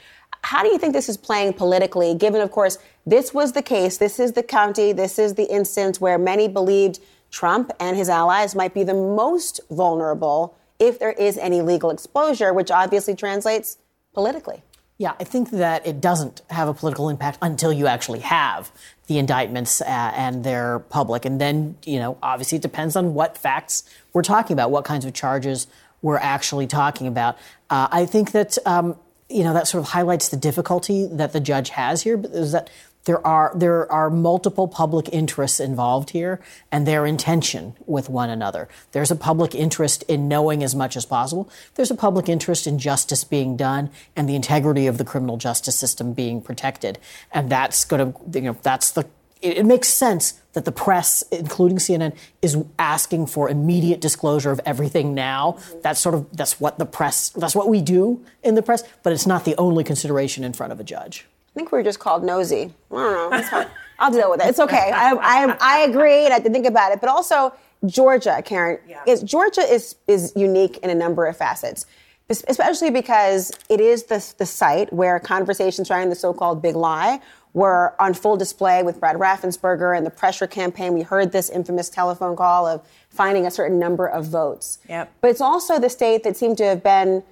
How 0.42 0.62
do 0.62 0.68
you 0.68 0.78
think 0.78 0.92
this 0.92 1.08
is 1.08 1.16
playing 1.16 1.54
politically, 1.54 2.14
given, 2.14 2.40
of 2.40 2.50
course, 2.50 2.78
this 3.04 3.34
was 3.34 3.52
the 3.52 3.62
case, 3.62 3.98
this 3.98 4.18
is 4.18 4.32
the 4.32 4.42
county, 4.42 4.92
this 4.92 5.18
is 5.18 5.34
the 5.34 5.44
instance 5.44 6.00
where 6.00 6.18
many 6.18 6.48
believed 6.48 7.00
Trump 7.30 7.72
and 7.80 7.96
his 7.96 8.08
allies 8.08 8.54
might 8.54 8.72
be 8.72 8.82
the 8.82 8.94
most 8.94 9.60
vulnerable 9.70 10.56
if 10.78 10.98
there 10.98 11.12
is 11.12 11.36
any 11.38 11.62
legal 11.62 11.90
exposure, 11.90 12.52
which 12.52 12.70
obviously 12.70 13.14
translates 13.14 13.78
politically? 14.12 14.62
Yeah, 14.98 15.12
I 15.20 15.24
think 15.24 15.50
that 15.50 15.86
it 15.86 16.00
doesn't 16.00 16.40
have 16.48 16.68
a 16.68 16.74
political 16.74 17.10
impact 17.10 17.38
until 17.42 17.70
you 17.70 17.86
actually 17.86 18.20
have 18.20 18.72
the 19.08 19.18
indictments 19.18 19.82
uh, 19.82 19.84
and 19.84 20.42
they're 20.42 20.78
public. 20.78 21.26
And 21.26 21.38
then, 21.38 21.76
you 21.84 21.98
know, 21.98 22.16
obviously 22.22 22.56
it 22.56 22.62
depends 22.62 22.96
on 22.96 23.12
what 23.12 23.36
facts 23.36 23.84
we're 24.14 24.22
talking 24.22 24.54
about, 24.54 24.70
what 24.70 24.86
kinds 24.86 25.04
of 25.04 25.12
charges 25.12 25.66
we're 26.00 26.16
actually 26.16 26.66
talking 26.66 27.06
about. 27.06 27.36
Uh, 27.68 27.88
I 27.90 28.06
think 28.06 28.32
that, 28.32 28.56
um, 28.64 28.96
you 29.28 29.44
know, 29.44 29.52
that 29.52 29.66
sort 29.66 29.84
of 29.84 29.90
highlights 29.90 30.28
the 30.28 30.36
difficulty 30.36 31.06
that 31.06 31.32
the 31.32 31.40
judge 31.40 31.70
has 31.70 32.02
here, 32.02 32.18
is 32.32 32.52
that 32.52 32.70
there 33.06 33.24
are 33.26 33.52
there 33.56 33.90
are 33.90 34.10
multiple 34.10 34.68
public 34.68 35.08
interests 35.12 35.58
involved 35.58 36.10
here 36.10 36.40
and 36.70 36.86
their 36.86 37.06
intention 37.06 37.74
with 37.86 38.10
one 38.10 38.28
another. 38.28 38.68
There's 38.92 39.10
a 39.10 39.16
public 39.16 39.54
interest 39.54 40.02
in 40.04 40.28
knowing 40.28 40.62
as 40.62 40.74
much 40.74 40.96
as 40.96 41.06
possible. 41.06 41.48
There's 41.76 41.90
a 41.90 41.94
public 41.94 42.28
interest 42.28 42.66
in 42.66 42.78
justice 42.78 43.24
being 43.24 43.56
done 43.56 43.90
and 44.14 44.28
the 44.28 44.34
integrity 44.34 44.86
of 44.86 44.98
the 44.98 45.04
criminal 45.04 45.36
justice 45.36 45.76
system 45.76 46.12
being 46.12 46.42
protected. 46.42 46.98
And 47.32 47.48
that's 47.48 47.84
going 47.84 48.12
to 48.12 48.38
you 48.38 48.46
know 48.46 48.56
that's 48.62 48.90
the 48.90 49.06
it, 49.40 49.58
it 49.58 49.66
makes 49.66 49.88
sense 49.88 50.40
that 50.54 50.64
the 50.64 50.72
press, 50.72 51.22
including 51.30 51.78
CNN, 51.78 52.16
is 52.42 52.56
asking 52.78 53.26
for 53.26 53.48
immediate 53.48 54.00
disclosure 54.00 54.50
of 54.50 54.60
everything 54.66 55.14
now. 55.14 55.58
That's 55.82 56.00
sort 56.00 56.16
of 56.16 56.36
that's 56.36 56.58
what 56.58 56.78
the 56.80 56.86
press 56.86 57.28
that's 57.30 57.54
what 57.54 57.68
we 57.68 57.80
do 57.82 58.24
in 58.42 58.56
the 58.56 58.62
press, 58.62 58.82
but 59.04 59.12
it's 59.12 59.26
not 59.26 59.44
the 59.44 59.54
only 59.58 59.84
consideration 59.84 60.42
in 60.42 60.52
front 60.52 60.72
of 60.72 60.80
a 60.80 60.84
judge. 60.84 61.26
I 61.56 61.58
think 61.58 61.72
we 61.72 61.78
were 61.78 61.82
just 61.82 62.00
called 62.00 62.22
nosy. 62.22 62.74
I 62.92 62.94
don't 62.94 63.30
know. 63.30 63.38
It's 63.38 63.48
fine. 63.48 63.66
I'll 63.98 64.10
deal 64.10 64.30
with 64.30 64.42
it. 64.42 64.48
It's 64.48 64.60
okay. 64.60 64.90
I, 64.92 65.14
I, 65.14 65.56
I 65.58 65.78
agree, 65.84 66.24
and 66.24 66.28
I 66.28 66.34
have 66.34 66.44
to 66.44 66.50
think 66.50 66.66
about 66.66 66.92
it. 66.92 67.00
But 67.00 67.08
also, 67.08 67.54
Georgia, 67.86 68.42
Karen, 68.44 68.78
yeah. 68.86 69.02
is 69.06 69.22
Georgia 69.22 69.62
is 69.62 69.96
is 70.06 70.34
unique 70.36 70.76
in 70.82 70.90
a 70.90 70.94
number 70.94 71.24
of 71.24 71.34
facets. 71.34 71.86
especially 72.28 72.90
because 72.90 73.52
it 73.68 73.80
is 73.80 74.04
the, 74.04 74.34
the 74.38 74.46
site 74.46 74.92
where 74.92 75.20
conversations 75.20 75.88
surrounding 75.88 76.10
the 76.10 76.16
so-called 76.16 76.60
big 76.60 76.74
lie 76.74 77.20
were 77.52 77.94
on 78.00 78.12
full 78.12 78.36
display 78.36 78.82
with 78.82 79.00
Brad 79.00 79.16
Raffensperger 79.16 79.96
and 79.96 80.04
the 80.04 80.10
pressure 80.10 80.46
campaign. 80.46 80.92
We 80.92 81.02
heard 81.02 81.32
this 81.32 81.48
infamous 81.48 81.88
telephone 81.88 82.36
call 82.36 82.66
of 82.66 82.86
finding 83.08 83.46
a 83.46 83.50
certain 83.50 83.78
number 83.78 84.06
of 84.06 84.26
votes. 84.26 84.78
Yep. 84.88 85.12
But 85.20 85.30
it's 85.30 85.40
also 85.40 85.78
the 85.78 85.88
state 85.88 86.22
that 86.24 86.36
seemed 86.36 86.58
to 86.58 86.64
have 86.64 86.82
been 86.82 87.22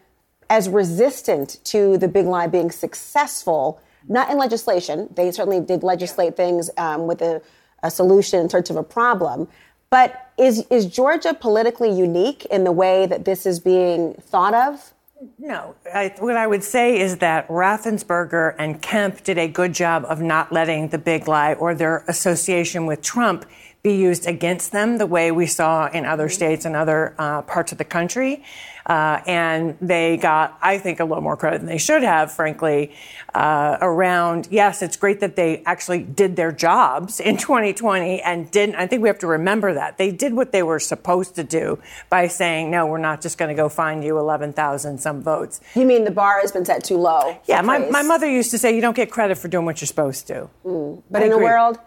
as 0.49 0.69
resistant 0.69 1.59
to 1.65 1.99
the 1.99 2.09
big 2.09 2.27
lie 2.27 2.47
being 2.47 2.71
successful, 2.71 3.81
not 4.09 4.31
in 4.31 4.39
legislation. 4.39 5.09
They 5.15 5.31
certainly 5.31 5.61
did 5.61 5.83
legislate 5.83 6.37
things 6.37 6.71
um, 6.77 7.07
with 7.07 7.23
a, 7.23 7.43
a 7.83 7.91
solution 7.91 8.41
in 8.41 8.49
search 8.49 8.71
of 8.71 8.77
a 8.77 8.83
problem. 8.83 9.49
But 9.91 10.33
is, 10.37 10.67
is 10.71 10.87
Georgia 10.87 11.35
politically 11.35 11.91
unique 11.91 12.45
in 12.47 12.65
the 12.65 12.73
way 12.73 13.07
that 13.07 13.25
this 13.25 13.47
is 13.47 13.61
being 13.61 14.15
thought 14.15 14.55
of? 14.55 14.93
No. 15.39 15.75
I, 15.93 16.15
what 16.19 16.37
I 16.37 16.47
would 16.47 16.65
say 16.65 17.01
is 17.01 17.19
that 17.19 17.47
Raffensperger 17.49 18.55
and 18.59 18.83
Kemp 18.83 19.23
did 19.23 19.39
a 19.39 19.49
good 19.49 19.73
job 19.73 20.05
of 20.09 20.21
not 20.21 20.53
letting 20.53 20.89
the 20.89 20.99
big 20.99 21.29
lie 21.29 21.55
or 21.55 21.75
their 21.75 22.05
association 22.09 22.87
with 22.87 23.03
Trump 23.03 23.47
be 23.85 23.95
used 23.95 24.27
against 24.27 24.73
them 24.73 24.97
the 24.97 25.07
way 25.07 25.31
we 25.31 25.47
saw 25.47 25.87
in 25.89 26.07
other 26.07 26.31
states 26.31 26.65
and 26.65 26.75
other 26.75 27.15
uh, 27.19 27.43
parts 27.43 27.71
of 27.71 27.77
the 27.77 27.85
country. 27.85 28.43
Uh, 28.87 29.21
and 29.27 29.77
they 29.81 30.17
got, 30.17 30.59
I 30.63 30.79
think, 30.79 31.01
a 31.01 31.05
little 31.05 31.23
more 31.23 31.37
credit 31.37 31.59
than 31.59 31.67
they 31.67 31.79
should 31.79 32.03
have, 32.03 32.33
frankly, 32.33 32.95
uh, 33.35 33.77
around, 33.83 34.49
yes, 34.51 34.81
it's 34.81 34.97
great 34.97 35.21
that 35.21 35.37
they 35.37 35.63
actually 35.65 36.03
did 36.03 36.35
their 36.35 36.51
jobs 36.51 37.21
in 37.21 37.37
2020 37.39 38.23
and 38.23 38.51
didn't. 38.51 38.77
I 38.77 38.87
think 38.87 39.03
we 39.03 39.09
have 39.09 39.19
to 39.19 39.27
remember 39.27 39.75
that. 39.75 39.99
They 39.99 40.11
did 40.11 40.33
what 40.33 40.53
they 40.53 40.63
were 40.63 40.81
supposed 40.81 41.35
to 41.37 41.45
do 41.45 41.79
by 42.09 42.27
saying, 42.27 42.71
no, 42.71 42.87
we're 42.87 42.97
not 42.97 43.21
just 43.21 43.37
going 43.37 43.51
to 43.51 43.55
go 43.55 43.69
find 43.69 44.03
you 44.03 44.19
11,000 44.19 44.99
some 44.99 45.23
votes. 45.23 45.61
You 45.75 45.85
mean 45.85 46.05
the 46.05 46.11
bar 46.11 46.41
has 46.41 46.53
been 46.53 46.65
set 46.65 46.85
too 46.85 46.97
low? 46.97 47.39
Yeah, 47.47 47.61
my, 47.61 47.91
my 47.91 48.03
mother 48.03 48.31
used 48.31 48.51
to 48.53 48.59
say, 48.59 48.75
you 48.75 48.81
don't 48.81 48.97
get 48.97 49.11
credit 49.11 49.37
for 49.37 49.49
doing 49.49 49.67
what 49.67 49.83
you're 49.83 49.87
supposed 49.87 50.27
to. 50.29 50.49
Mm. 50.65 51.03
But 51.11 51.23
I 51.23 51.27
in 51.27 51.33
agree. 51.33 51.45
a 51.45 51.49
world 51.51 51.79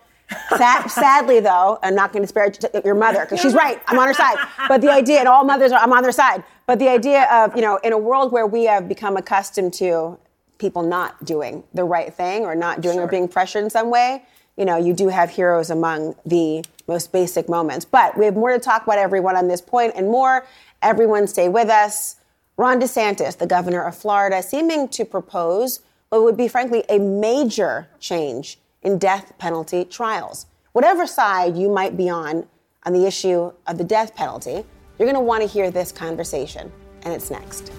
Sad, 0.58 0.88
sadly, 0.90 1.40
though, 1.40 1.80
I'm 1.82 1.96
not 1.96 2.12
going 2.12 2.24
to 2.24 2.28
spare 2.28 2.52
your 2.84 2.96
mother 2.96 3.22
because 3.22 3.40
she's 3.40 3.54
right. 3.54 3.82
I'm 3.88 3.98
on 3.98 4.08
her 4.08 4.14
side. 4.14 4.38
But 4.68 4.82
the 4.82 4.92
idea, 4.92 5.20
and 5.20 5.28
all 5.28 5.46
mothers 5.46 5.72
are, 5.72 5.80
I'm 5.80 5.94
on 5.94 6.04
their 6.04 6.12
side. 6.12 6.44
But 6.66 6.80
the 6.80 6.90
idea 6.90 7.28
of, 7.32 7.56
you 7.56 7.62
know, 7.62 7.78
in 7.78 7.94
a 7.94 7.98
world 7.98 8.32
where 8.32 8.46
we 8.46 8.66
have 8.66 8.90
become 8.90 9.16
accustomed 9.16 9.74
to 9.76 10.18
people 10.58 10.84
not 10.84 11.24
doing 11.24 11.64
the 11.74 11.84
right 11.84 12.14
thing 12.14 12.44
or 12.44 12.56
not 12.56 12.82
doing 12.82 12.96
sure. 12.96 13.06
or 13.06 13.08
being 13.08 13.28
pressured 13.28 13.64
in 13.64 13.70
some 13.70 13.90
way, 13.90 14.24
you 14.58 14.66
know, 14.66 14.76
you 14.76 14.94
do 14.94 15.08
have 15.08 15.30
heroes 15.30 15.70
among 15.70 16.16
the 16.26 16.66
most 16.88 17.12
basic 17.12 17.48
moments. 17.48 17.86
But 17.86 18.18
we 18.18 18.26
have 18.26 18.36
more 18.36 18.52
to 18.52 18.60
talk 18.60 18.84
about, 18.84 18.98
everyone, 18.98 19.38
on 19.38 19.48
this 19.48 19.62
point 19.62 19.94
and 19.96 20.08
more. 20.08 20.46
Everyone 20.82 21.28
stay 21.28 21.48
with 21.48 21.70
us. 21.70 22.18
Ron 22.58 22.82
DeSantis, 22.82 23.38
the 23.38 23.48
governor 23.48 23.84
of 23.84 23.96
Florida, 23.96 24.42
seeming 24.42 24.90
to 24.90 25.06
propose 25.06 25.82
what 26.10 26.24
would 26.24 26.36
be, 26.36 26.48
frankly, 26.48 26.84
a 26.90 26.98
major 26.98 27.88
change 28.00 28.58
in 28.88 28.98
death 28.98 29.34
penalty 29.38 29.84
trials. 29.84 30.46
Whatever 30.72 31.06
side 31.06 31.58
you 31.58 31.70
might 31.70 31.98
be 31.98 32.10
on 32.10 32.48
on 32.86 32.94
the 32.94 33.06
issue 33.06 33.52
of 33.68 33.78
the 33.78 33.84
death 33.84 34.16
penalty, 34.16 34.64
you're 34.98 35.06
going 35.12 35.14
to 35.14 35.20
want 35.20 35.42
to 35.42 35.48
hear 35.48 35.70
this 35.70 35.92
conversation, 35.92 36.72
and 37.02 37.14
it's 37.14 37.30
next. 37.30 37.70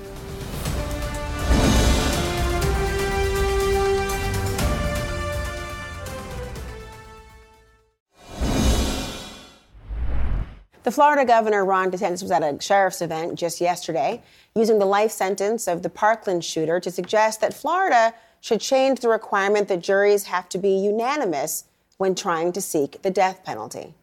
The 10.82 10.92
Florida 10.92 11.24
governor, 11.24 11.64
Ron 11.64 11.90
DeSantis, 11.90 12.22
was 12.22 12.30
at 12.30 12.42
a 12.42 12.60
sheriff's 12.60 13.00
event 13.00 13.38
just 13.38 13.62
yesterday 13.62 14.22
using 14.54 14.78
the 14.78 14.84
life 14.84 15.10
sentence 15.10 15.68
of 15.68 15.82
the 15.82 15.88
Parkland 15.88 16.44
shooter 16.44 16.80
to 16.80 16.90
suggest 16.90 17.40
that 17.40 17.54
Florida 17.54 18.12
should 18.40 18.60
change 18.60 19.00
the 19.00 19.08
requirement 19.08 19.68
that 19.68 19.82
juries 19.82 20.24
have 20.24 20.48
to 20.48 20.58
be 20.58 20.70
unanimous 20.70 21.64
when 21.96 22.14
trying 22.14 22.52
to 22.52 22.60
seek 22.60 23.02
the 23.02 23.10
death 23.10 23.44
penalty. 23.44 23.94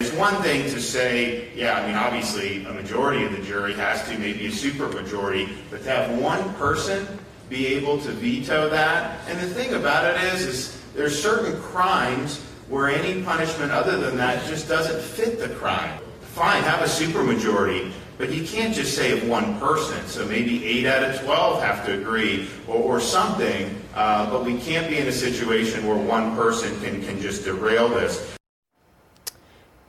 It's 0.00 0.12
one 0.12 0.34
thing 0.42 0.62
to 0.62 0.80
say, 0.80 1.52
yeah, 1.54 1.80
I 1.80 1.86
mean, 1.86 1.96
obviously 1.96 2.64
a 2.64 2.72
majority 2.72 3.24
of 3.24 3.32
the 3.32 3.42
jury 3.42 3.74
has 3.74 4.06
to, 4.08 4.18
maybe 4.18 4.46
a 4.46 4.50
supermajority, 4.50 5.48
but 5.70 5.82
to 5.82 5.90
have 5.90 6.18
one 6.18 6.54
person 6.54 7.06
be 7.48 7.66
able 7.66 7.98
to 8.00 8.12
veto 8.12 8.68
that. 8.68 9.18
And 9.28 9.38
the 9.40 9.52
thing 9.52 9.74
about 9.74 10.04
it 10.04 10.22
is, 10.34 10.42
is 10.42 10.82
there's 10.94 11.20
certain 11.20 11.60
crimes 11.60 12.38
where 12.68 12.88
any 12.88 13.22
punishment 13.22 13.72
other 13.72 13.98
than 13.98 14.16
that 14.18 14.46
just 14.46 14.68
doesn't 14.68 15.00
fit 15.00 15.38
the 15.38 15.48
crime. 15.56 15.98
Fine, 16.20 16.62
have 16.62 16.80
a 16.80 16.84
supermajority, 16.84 17.92
but 18.18 18.32
you 18.32 18.44
can't 18.44 18.74
just 18.74 18.96
say 18.96 19.12
of 19.12 19.26
one 19.28 19.58
person. 19.60 20.04
So 20.06 20.26
maybe 20.26 20.64
8 20.66 20.86
out 20.86 21.04
of 21.04 21.20
12 21.20 21.62
have 21.62 21.86
to 21.86 21.94
agree 21.94 22.48
or, 22.66 22.76
or 22.76 23.00
something. 23.00 23.80
Uh, 23.94 24.28
but 24.30 24.44
we 24.44 24.58
can't 24.58 24.90
be 24.90 24.98
in 24.98 25.06
a 25.06 25.12
situation 25.12 25.86
where 25.86 25.96
one 25.96 26.34
person 26.34 26.78
can, 26.80 27.02
can 27.02 27.20
just 27.20 27.44
derail 27.44 27.88
this. 27.88 28.36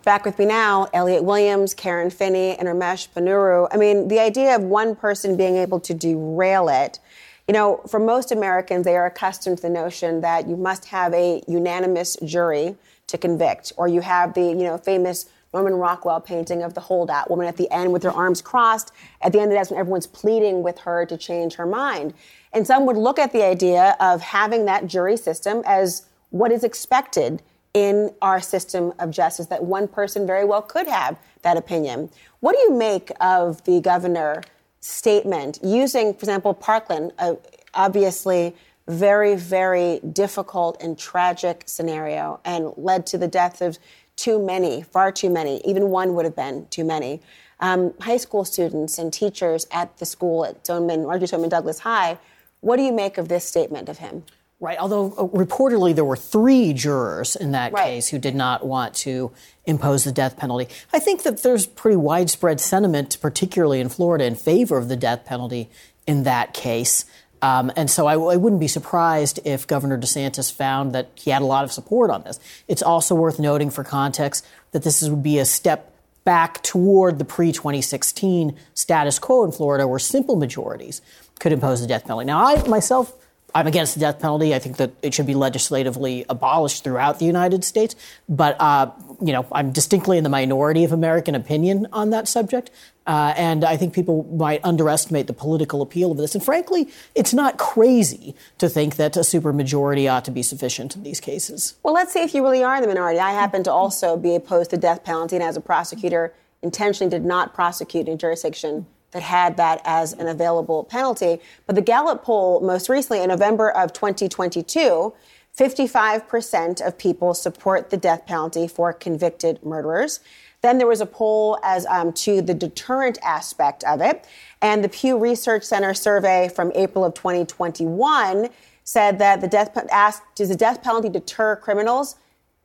Back 0.04 0.26
with 0.26 0.39
me 0.39 0.46
now, 0.46 0.88
Elliot 0.94 1.24
Williams, 1.24 1.74
Karen 1.74 2.10
Finney, 2.10 2.56
and 2.58 2.68
Ramesh 2.68 3.10
Ponnuru. 3.10 3.68
I 3.72 3.78
mean, 3.78 4.08
the 4.08 4.20
idea 4.20 4.56
of 4.56 4.63
one 4.63 4.96
person 4.96 5.36
being 5.36 5.58
able 5.58 5.80
to 5.82 5.94
derail 5.94 6.70
it, 6.70 7.00
you 7.48 7.54
know, 7.54 7.82
for 7.89 8.00
most 8.00 8.32
Americans, 8.32 8.86
they 8.86 8.96
are 8.96 9.08
accustomed 9.08 9.58
to 9.58 9.63
the 9.63 9.70
notion 9.70 10.22
that 10.22 10.48
you 10.48 10.56
must 10.56 10.86
have 10.86 11.13
a 11.13 11.44
unanimous 11.48 12.15
jury 12.24 12.76
to 13.08 13.18
convict, 13.18 13.74
or 13.76 13.88
you 13.88 14.02
have 14.02 14.36
the, 14.36 14.42
you 14.42 14.63
know, 14.63 14.78
famous 14.78 15.26
Norman 15.54 15.74
Rockwell 15.74 16.22
painting 16.22 16.62
of 16.62 16.74
the 16.74 16.82
holdout 16.82 17.30
woman 17.30 17.48
at 17.48 17.58
the 17.58 17.72
end 17.72 17.92
with 17.92 18.04
her 18.04 18.12
arms 18.12 18.42
crossed. 18.42 18.92
At 19.22 19.32
the 19.32 19.40
end 19.40 19.52
of 19.52 19.58
day, 19.58 19.70
when 19.70 19.80
everyone's 19.80 20.08
pleading 20.08 20.62
with 20.64 20.80
her 20.80 21.06
to 21.06 21.18
change 21.18 21.56
her 21.56 21.66
mind. 21.66 22.14
And 22.54 22.66
some 22.66 22.86
would 22.86 22.98
look 22.98 23.20
at 23.20 23.32
the 23.32 23.44
idea 23.44 23.96
of 24.00 24.22
having 24.22 24.66
that 24.66 24.88
jury 24.88 25.18
system 25.18 25.64
as 25.66 26.06
what 26.30 26.52
is 26.52 26.64
expected 26.64 27.42
in 27.74 28.14
our 28.22 28.42
system 28.42 28.94
of 29.00 29.12
justice, 29.12 29.48
that 29.48 29.64
one 29.64 29.88
person 29.88 30.26
very 30.26 30.46
well 30.46 30.62
could 30.62 30.88
have 30.88 31.18
that 31.44 31.58
opinion. 31.58 32.10
What 32.40 32.56
do 32.56 32.60
you 32.62 32.74
make 32.74 33.12
of 33.22 33.64
the 33.66 33.80
governor 33.80 34.44
statement 34.80 35.60
using, 35.64 36.14
for 36.14 36.20
example, 36.20 36.54
Parkland, 36.54 37.12
a 37.20 37.38
obviously 37.74 38.56
very, 38.88 39.36
very 39.36 40.00
difficult 40.00 40.82
and 40.82 40.98
tragic 40.98 41.64
scenario 41.68 42.40
and 42.44 42.74
led 42.76 43.06
to 43.06 43.18
the 43.20 43.28
death 43.28 43.62
of 43.62 43.78
too 44.19 44.43
many, 44.43 44.82
far 44.82 45.12
too 45.12 45.29
many. 45.29 45.62
Even 45.65 45.89
one 45.89 46.15
would 46.15 46.25
have 46.25 46.36
been 46.36 46.67
too 46.69 46.84
many. 46.84 47.21
Um, 47.60 47.93
high 47.99 48.17
school 48.17 48.45
students 48.45 48.97
and 48.97 49.12
teachers 49.12 49.67
at 49.71 49.97
the 49.97 50.05
school 50.05 50.45
at 50.45 50.65
Stoneman, 50.65 51.03
Marjory 51.03 51.27
Stoneman 51.27 51.49
Douglas 51.49 51.79
High. 51.79 52.17
What 52.62 52.77
do 52.77 52.84
you 52.84 52.93
make 52.93 53.17
of 53.17 53.27
this 53.27 53.45
statement 53.45 53.89
of 53.89 53.99
him? 53.99 54.23
Right. 54.62 54.77
Although 54.77 55.13
uh, 55.13 55.27
reportedly 55.27 55.95
there 55.95 56.03
were 56.03 56.17
three 56.17 56.73
jurors 56.73 57.38
in 57.38 57.51
that 57.51 57.71
right. 57.71 57.86
case 57.86 58.10
who 58.10 58.19
did 58.19 58.36
not 58.36 58.65
want 58.65 58.93
to 58.95 59.32
impose 59.65 60.03
the 60.03 60.12
death 60.12 60.36
penalty. 60.36 60.67
I 60.91 60.99
think 60.99 61.23
that 61.23 61.43
there's 61.43 61.65
pretty 61.65 61.95
widespread 61.95 62.60
sentiment, 62.60 63.17
particularly 63.21 63.79
in 63.79 63.88
Florida, 63.88 64.25
in 64.25 64.36
favor 64.36 64.77
of 64.77 64.89
the 64.89 64.97
death 64.97 65.23
penalty 65.25 65.69
in 66.05 66.23
that 66.23 66.53
case. 66.53 67.05
Um, 67.41 67.71
and 67.75 67.89
so 67.89 68.08
I, 68.08 68.13
I, 68.13 68.36
wouldn't 68.36 68.60
be 68.60 68.67
surprised 68.67 69.39
if 69.45 69.65
Governor 69.65 69.97
DeSantis 69.97 70.52
found 70.52 70.93
that 70.93 71.10
he 71.15 71.32
had 71.32 71.41
a 71.41 71.45
lot 71.45 71.63
of 71.63 71.71
support 71.71 72.12
on 72.12 72.23
this. 72.23 72.38
It's 72.67 72.82
also 72.82 73.15
worth 73.15 73.39
noting 73.39 73.69
for 73.69 73.84
context 73.84 74.45
that 74.71 74.84
this 74.84 75.02
would 75.02 75.23
be 75.23 75.39
a 75.39 75.45
step 75.45 75.93
back 76.25 76.62
toward 76.63 77.17
the 77.17 77.25
pre 77.25 77.52
2016 77.52 78.58
status 78.73 79.19
quo 79.19 79.45
in 79.45 79.52
Florida 79.52 79.88
where 79.88 79.99
simple 79.99 80.36
majorities 80.36 81.02
could 81.39 81.54
impose 81.54 81.82
the 81.82 81.88
death 81.88 82.04
penalty. 82.04 82.25
Now, 82.25 82.45
I 82.45 82.67
myself 82.67 83.13
I'm 83.56 83.68
against 83.68 83.96
the 83.96 84.00
death 84.00 84.20
penalty. 84.20 84.54
I 84.54 84.60
think 84.60 84.78
that 84.78 84.92
it 85.02 85.14
should 85.14 85.26
be 85.26 85.34
legislatively 85.34 86.26
abolished 86.30 86.84
throughout 86.84 87.20
the 87.20 87.26
United 87.26 87.64
States. 87.64 87.96
But, 88.28 88.60
uh, 88.60 88.92
you 89.22 89.34
know, 89.34 89.46
I'm 89.52 89.72
distinctly 89.72 90.18
in 90.18 90.24
the 90.24 90.30
minority 90.30 90.84
of 90.84 90.92
American 90.92 91.36
opinion 91.36 91.88
on 91.92 92.12
that 92.12 92.28
subject. 92.28 92.70
Uh, 93.08 93.34
and 93.36 93.64
I 93.64 93.76
think 93.76 93.94
people 93.94 94.24
might 94.36 94.64
underestimate 94.64 95.26
the 95.28 95.34
political 95.34 95.82
appeal 95.82 96.12
of 96.12 96.18
this. 96.18 96.36
And 96.36 96.44
frankly, 96.44 96.90
it's 97.16 97.34
not 97.34 97.58
crazy 97.58 98.36
to 98.60 98.70
think 98.70 98.98
that 98.98 99.18
a 99.18 99.22
supermajority 99.22 100.12
ought 100.12 100.26
to 100.26 100.32
be 100.32 100.44
sufficient 100.44 100.96
in 100.96 101.04
these 101.04 101.20
cases. 101.20 101.76
Well, 101.82 101.94
let's 101.94 102.14
see 102.14 102.22
if 102.22 102.36
you 102.36 102.44
really 102.44 102.64
are 102.64 102.80
the 102.80 102.88
minority. 102.88 103.20
I 103.20 103.32
happen 103.32 103.64
to 103.64 103.72
also 103.72 104.16
be 104.16 104.36
opposed 104.36 104.70
to 104.72 104.78
death 104.78 105.04
penalty, 105.04 105.38
and 105.38 105.44
as 105.44 105.58
a 105.58 105.62
prosecutor, 105.62 106.34
intentionally 106.62 107.10
did 107.10 107.26
not 107.26 107.54
prosecute 107.54 108.08
in 108.08 108.18
jurisdiction 108.18 108.86
that 109.12 109.24
had 109.24 109.58
that 109.58 109.82
as 109.86 110.13
an 110.13 110.28
available 110.28 110.84
penalty. 110.84 111.39
But 111.65 111.76
the 111.76 111.82
Gallup 111.82 112.24
poll 112.24 112.62
most 112.62 112.89
recently 112.89 113.22
in 113.22 113.30
November 113.30 113.69
of 113.72 113.93
2022, 113.93 115.13
55% 115.58 116.86
of 116.86 116.98
people 116.98 117.34
support 117.34 117.89
the 117.89 117.98
death 117.98 118.26
penalty 118.26 118.67
for 118.67 118.93
convicted 118.93 119.63
murderers. 119.63 120.19
Then 120.62 120.78
there 120.78 120.88
was 120.88 121.01
a 121.01 121.05
poll 121.05 121.57
as 121.64 121.86
um, 121.86 122.14
to 122.14 122.41
the 122.41 122.53
deterrent 122.53 123.18
aspect 123.24 123.84
of 123.86 124.01
it. 124.01 124.28
And 124.62 124.84
the 124.84 124.89
Pew 124.89 125.18
Research 125.18 125.64
Center 125.64 125.93
survey 125.93 126.49
from 126.49 126.72
April 126.76 127.05
of 127.05 127.14
2021 127.14 128.49
said 128.84 129.20
that 129.20 129.41
the 129.41 129.47
death 129.47 129.78
asked, 129.91 130.24
does 130.36 130.49
the 130.49 130.55
death 130.55 130.82
penalty 130.84 131.10
deter 131.10 131.55
criminals? 131.55 132.16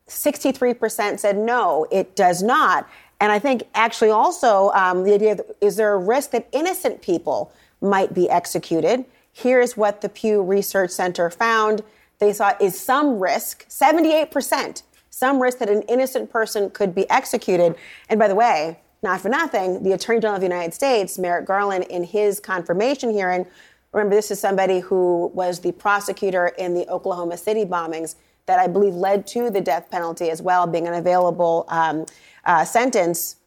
63% 0.07 1.19
said 1.19 1.37
no, 1.37 1.87
it 1.91 2.15
does 2.15 2.43
not. 2.43 2.87
And 3.19 3.31
I 3.31 3.39
think 3.39 3.63
actually 3.73 4.09
also 4.09 4.71
um, 4.71 5.03
the 5.03 5.13
idea 5.13 5.33
of 5.33 5.41
is 5.61 5.75
there 5.77 5.93
a 5.93 5.97
risk 5.97 6.31
that 6.31 6.47
innocent 6.51 7.01
people 7.01 7.51
might 7.81 8.13
be 8.13 8.29
executed? 8.29 9.05
Here's 9.31 9.75
what 9.77 10.01
the 10.01 10.09
Pew 10.09 10.41
Research 10.41 10.91
Center 10.91 11.29
found. 11.29 11.81
They 12.19 12.33
saw 12.33 12.53
is 12.59 12.79
some 12.79 13.19
risk, 13.19 13.67
78%, 13.67 14.83
some 15.09 15.41
risk 15.41 15.59
that 15.59 15.69
an 15.69 15.81
innocent 15.83 16.31
person 16.31 16.69
could 16.69 16.95
be 16.95 17.09
executed. 17.09 17.75
And 18.09 18.19
by 18.19 18.27
the 18.27 18.35
way, 18.35 18.79
not 19.01 19.21
for 19.21 19.29
nothing, 19.29 19.83
the 19.83 19.91
Attorney 19.91 20.19
General 20.19 20.35
of 20.35 20.41
the 20.41 20.47
United 20.47 20.73
States, 20.73 21.19
Merrick 21.19 21.45
Garland, 21.45 21.85
in 21.85 22.03
his 22.03 22.39
confirmation 22.39 23.11
hearing, 23.11 23.45
remember 23.91 24.15
this 24.15 24.31
is 24.31 24.39
somebody 24.39 24.79
who 24.79 25.31
was 25.33 25.59
the 25.59 25.71
prosecutor 25.73 26.47
in 26.57 26.73
the 26.73 26.87
Oklahoma 26.89 27.37
City 27.37 27.65
bombings 27.65 28.15
that 28.45 28.59
I 28.59 28.67
believe 28.67 28.93
led 28.93 29.25
to 29.27 29.49
the 29.49 29.61
death 29.61 29.89
penalty 29.89 30.29
as 30.29 30.41
well, 30.41 30.67
being 30.67 30.87
an 30.87 30.93
available 30.93 31.65
um, 31.67 32.05
uh, 32.45 32.65
sentence. 32.65 33.37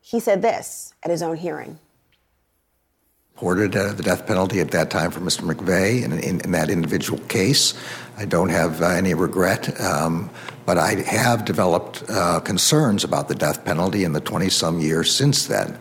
He 0.00 0.20
said 0.20 0.42
this 0.42 0.94
at 1.02 1.10
his 1.10 1.22
own 1.22 1.36
hearing 1.36 1.78
supported 3.38 3.76
uh, 3.76 3.92
the 3.92 4.02
death 4.02 4.26
penalty 4.26 4.58
at 4.58 4.72
that 4.72 4.90
time 4.90 5.12
for 5.12 5.20
Mr. 5.20 5.42
McVeigh 5.48 6.02
in, 6.02 6.12
in, 6.12 6.40
in 6.40 6.50
that 6.50 6.68
individual 6.68 7.20
case. 7.28 7.72
I 8.16 8.24
don't 8.24 8.48
have 8.48 8.82
uh, 8.82 8.88
any 8.88 9.14
regret, 9.14 9.80
um, 9.80 10.28
but 10.66 10.76
I 10.76 10.94
have 11.02 11.44
developed 11.44 12.02
uh, 12.08 12.40
concerns 12.40 13.04
about 13.04 13.28
the 13.28 13.36
death 13.36 13.64
penalty 13.64 14.02
in 14.02 14.12
the 14.12 14.20
20 14.20 14.48
some 14.48 14.80
years 14.80 15.14
since 15.14 15.46
then. 15.46 15.78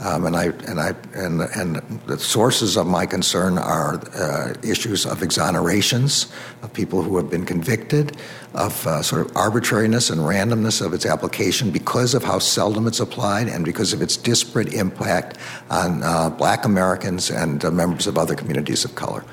Um, 0.00 0.26
and 0.26 0.36
I 0.36 0.46
and 0.66 0.80
I 0.80 0.94
and 1.14 1.40
and 1.40 1.76
the 2.06 2.18
sources 2.18 2.76
of 2.76 2.86
my 2.86 3.06
concern 3.06 3.58
are 3.58 3.94
uh, 4.16 4.54
issues 4.62 5.06
of 5.06 5.20
exonerations 5.20 6.32
of 6.62 6.72
people 6.72 7.02
who 7.02 7.16
have 7.16 7.30
been 7.30 7.46
convicted, 7.46 8.16
of 8.54 8.86
uh, 8.88 9.02
sort 9.02 9.24
of 9.24 9.36
arbitrariness 9.36 10.10
and 10.10 10.20
randomness 10.20 10.84
of 10.84 10.94
its 10.94 11.06
application 11.06 11.70
because 11.70 12.12
of 12.14 12.24
how 12.24 12.40
seldom 12.40 12.88
it's 12.88 12.98
applied 12.98 13.46
and 13.46 13.64
because 13.64 13.92
of 13.92 14.02
its 14.02 14.16
disparate 14.16 14.74
impact 14.74 15.38
on 15.70 16.02
uh, 16.02 16.28
Black 16.28 16.64
Americans 16.64 17.30
and 17.30 17.64
uh, 17.64 17.70
members 17.70 18.08
of 18.08 18.18
other 18.18 18.34
communities 18.34 18.84
of 18.84 18.96
color. 18.96 19.24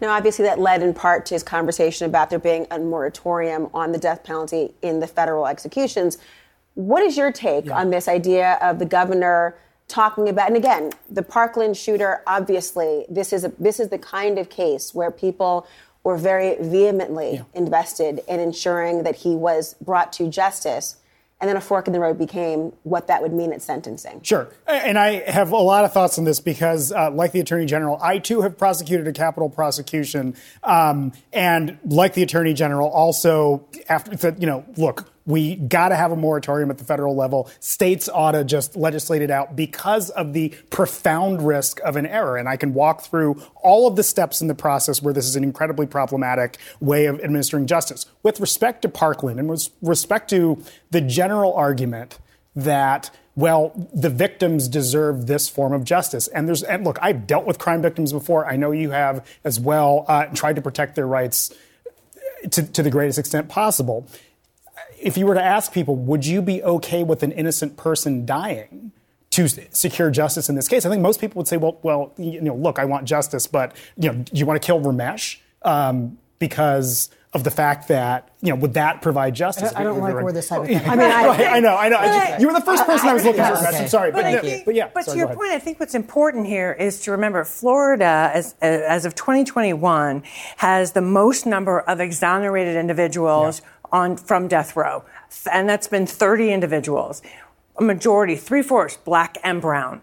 Now, 0.00 0.10
obviously, 0.10 0.44
that 0.44 0.58
led 0.58 0.82
in 0.82 0.92
part 0.92 1.24
to 1.26 1.34
his 1.34 1.42
conversation 1.42 2.06
about 2.06 2.28
there 2.28 2.38
being 2.38 2.66
a 2.70 2.78
moratorium 2.78 3.70
on 3.72 3.92
the 3.92 3.98
death 3.98 4.24
penalty 4.24 4.74
in 4.82 5.00
the 5.00 5.06
federal 5.06 5.46
executions. 5.46 6.18
What 6.74 7.02
is 7.02 7.16
your 7.16 7.32
take 7.32 7.66
yeah. 7.66 7.78
on 7.78 7.90
this 7.90 8.08
idea 8.08 8.58
of 8.60 8.78
the 8.78 8.86
governor 8.86 9.56
talking 9.86 10.28
about? 10.28 10.48
And 10.48 10.56
again, 10.56 10.90
the 11.10 11.22
Parkland 11.22 11.76
shooter. 11.76 12.22
Obviously, 12.26 13.06
this 13.08 13.32
is 13.32 13.44
a, 13.44 13.52
this 13.58 13.78
is 13.78 13.88
the 13.88 13.98
kind 13.98 14.38
of 14.38 14.48
case 14.50 14.94
where 14.94 15.10
people 15.10 15.66
were 16.02 16.16
very 16.16 16.56
vehemently 16.60 17.34
yeah. 17.34 17.42
invested 17.54 18.20
in 18.28 18.40
ensuring 18.40 19.04
that 19.04 19.16
he 19.16 19.34
was 19.34 19.74
brought 19.80 20.12
to 20.14 20.28
justice. 20.28 20.96
And 21.40 21.48
then 21.48 21.56
a 21.56 21.60
fork 21.60 21.86
in 21.86 21.92
the 21.92 22.00
road 22.00 22.16
became 22.16 22.72
what 22.84 23.08
that 23.08 23.20
would 23.20 23.32
mean 23.32 23.52
at 23.52 23.60
sentencing. 23.60 24.22
Sure. 24.22 24.48
And 24.66 24.98
I 24.98 25.28
have 25.30 25.50
a 25.50 25.56
lot 25.56 25.84
of 25.84 25.92
thoughts 25.92 26.16
on 26.18 26.24
this 26.24 26.40
because, 26.40 26.90
uh, 26.90 27.10
like 27.10 27.32
the 27.32 27.40
Attorney 27.40 27.66
General, 27.66 27.98
I 28.00 28.18
too 28.18 28.42
have 28.42 28.56
prosecuted 28.56 29.06
a 29.08 29.12
capital 29.12 29.50
prosecution. 29.50 30.36
Um, 30.62 31.12
and 31.32 31.78
like 31.84 32.14
the 32.14 32.22
Attorney 32.22 32.54
General, 32.54 32.88
also, 32.88 33.66
after, 33.88 34.34
you 34.38 34.46
know, 34.46 34.64
look, 34.76 35.10
we 35.26 35.56
got 35.56 35.88
to 35.88 35.96
have 35.96 36.12
a 36.12 36.16
moratorium 36.16 36.70
at 36.70 36.78
the 36.78 36.84
federal 36.84 37.16
level. 37.16 37.50
States 37.60 38.08
ought 38.08 38.32
to 38.32 38.44
just 38.44 38.76
legislate 38.76 39.22
it 39.22 39.30
out 39.30 39.56
because 39.56 40.10
of 40.10 40.32
the 40.32 40.50
profound 40.70 41.46
risk 41.46 41.80
of 41.80 41.96
an 41.96 42.06
error. 42.06 42.36
And 42.36 42.48
I 42.48 42.56
can 42.56 42.74
walk 42.74 43.02
through 43.02 43.40
all 43.62 43.86
of 43.86 43.96
the 43.96 44.02
steps 44.02 44.40
in 44.40 44.48
the 44.48 44.54
process 44.54 45.02
where 45.02 45.14
this 45.14 45.26
is 45.26 45.36
an 45.36 45.44
incredibly 45.44 45.86
problematic 45.86 46.58
way 46.80 47.06
of 47.06 47.20
administering 47.20 47.66
justice. 47.66 48.06
With 48.22 48.40
respect 48.40 48.82
to 48.82 48.88
Parkland 48.88 49.40
and 49.40 49.48
with 49.48 49.68
respect 49.80 50.28
to 50.30 50.62
the 50.90 51.00
general 51.00 51.54
argument 51.54 52.18
that 52.54 53.10
well, 53.36 53.72
the 53.92 54.10
victims 54.10 54.68
deserve 54.68 55.26
this 55.26 55.48
form 55.48 55.72
of 55.72 55.82
justice. 55.82 56.28
And 56.28 56.46
there's, 56.46 56.62
and 56.62 56.84
look, 56.84 57.00
I've 57.02 57.26
dealt 57.26 57.46
with 57.46 57.58
crime 57.58 57.82
victims 57.82 58.12
before. 58.12 58.46
I 58.46 58.54
know 58.54 58.70
you 58.70 58.92
have 58.92 59.26
as 59.42 59.58
well, 59.58 60.04
uh, 60.06 60.26
tried 60.26 60.54
to 60.54 60.62
protect 60.62 60.94
their 60.94 61.06
rights 61.08 61.52
to, 62.52 62.62
to 62.62 62.82
the 62.82 62.90
greatest 62.90 63.18
extent 63.18 63.48
possible 63.48 64.06
if 65.04 65.18
you 65.18 65.26
were 65.26 65.34
to 65.34 65.44
ask 65.44 65.72
people, 65.72 65.94
would 65.94 66.26
you 66.26 66.42
be 66.42 66.62
okay 66.62 67.04
with 67.04 67.22
an 67.22 67.32
innocent 67.32 67.76
person 67.76 68.26
dying? 68.26 68.92
to 69.30 69.48
secure 69.48 70.12
justice 70.12 70.48
in 70.48 70.54
this 70.54 70.68
case. 70.68 70.86
I 70.86 70.90
think 70.90 71.02
most 71.02 71.20
people 71.20 71.40
would 71.40 71.48
say, 71.48 71.56
well, 71.56 71.76
well, 71.82 72.12
you 72.16 72.40
know, 72.40 72.54
look, 72.54 72.78
I 72.78 72.84
want 72.84 73.04
justice, 73.04 73.48
but 73.48 73.74
you 73.96 74.12
know, 74.12 74.22
do 74.22 74.38
you 74.38 74.46
want 74.46 74.62
to 74.62 74.64
kill 74.64 74.80
Ramesh 74.80 75.38
um, 75.62 76.18
because 76.38 77.10
of 77.32 77.42
the 77.42 77.50
fact 77.50 77.88
that 77.88 78.30
you 78.42 78.50
know 78.50 78.54
would 78.54 78.74
that 78.74 79.02
provide 79.02 79.34
justice? 79.34 79.72
I 79.74 79.82
don't, 79.82 79.96
I 79.96 80.08
don't 80.08 80.14
like 80.14 80.22
where 80.22 80.32
this 80.32 80.52
I 80.52 80.62
mean, 80.62 80.78
I, 80.78 81.26
right, 81.26 81.40
I, 81.40 81.58
know, 81.58 81.76
I 81.76 81.88
know. 81.88 81.96
Just, 82.00 82.40
you 82.40 82.46
were 82.46 82.54
the 82.54 82.60
first 82.60 82.86
person 82.86 83.08
I, 83.08 83.14
was 83.14 83.24
looking 83.24 83.42
for. 83.42 83.56
Okay. 83.56 83.78
I'm 83.78 83.88
sorry, 83.88 84.12
but, 84.12 84.22
but, 84.22 84.40
think, 84.42 84.64
but 84.64 84.74
yeah. 84.76 84.88
But 84.94 85.04
sorry, 85.04 85.18
to 85.18 85.26
your 85.26 85.34
point, 85.34 85.50
I 85.50 85.58
think 85.58 85.80
what's 85.80 85.96
important 85.96 86.46
here 86.46 86.72
is 86.72 87.00
to 87.00 87.10
remember 87.10 87.42
Florida, 87.42 88.30
as 88.32 88.54
as 88.60 89.04
of 89.04 89.16
2021, 89.16 90.22
has 90.58 90.92
the 90.92 91.02
most 91.02 91.44
number 91.44 91.80
of 91.80 91.98
exonerated 91.98 92.76
individuals. 92.76 93.60
Yeah 93.60 93.70
on 93.92 94.16
from 94.16 94.48
death 94.48 94.76
row, 94.76 95.04
and 95.50 95.68
that's 95.68 95.88
been 95.88 96.06
30 96.06 96.52
individuals, 96.52 97.22
a 97.78 97.82
majority, 97.82 98.36
three 98.36 98.62
fourths, 98.62 98.96
black 98.96 99.38
and 99.42 99.60
brown. 99.60 100.00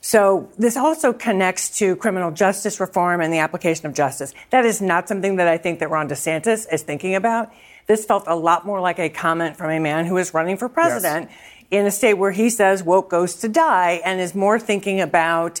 So 0.00 0.48
this 0.56 0.76
also 0.76 1.12
connects 1.12 1.78
to 1.78 1.96
criminal 1.96 2.30
justice 2.30 2.78
reform 2.78 3.20
and 3.20 3.32
the 3.32 3.38
application 3.38 3.86
of 3.86 3.94
justice. 3.94 4.34
That 4.50 4.64
is 4.64 4.80
not 4.80 5.08
something 5.08 5.34
that 5.36 5.48
I 5.48 5.58
think 5.58 5.80
that 5.80 5.90
Ron 5.90 6.08
DeSantis 6.08 6.72
is 6.72 6.82
thinking 6.82 7.16
about. 7.16 7.52
This 7.86 8.04
felt 8.04 8.24
a 8.28 8.36
lot 8.36 8.64
more 8.64 8.80
like 8.80 9.00
a 9.00 9.08
comment 9.08 9.56
from 9.56 9.70
a 9.70 9.80
man 9.80 10.06
who 10.06 10.16
is 10.16 10.32
running 10.32 10.58
for 10.58 10.68
president 10.68 11.28
yes. 11.28 11.38
in 11.72 11.86
a 11.86 11.90
state 11.90 12.14
where 12.14 12.30
he 12.30 12.50
says 12.50 12.84
woke 12.84 13.10
goes 13.10 13.34
to 13.36 13.48
die 13.48 14.00
and 14.04 14.20
is 14.20 14.34
more 14.34 14.60
thinking 14.60 15.00
about 15.00 15.60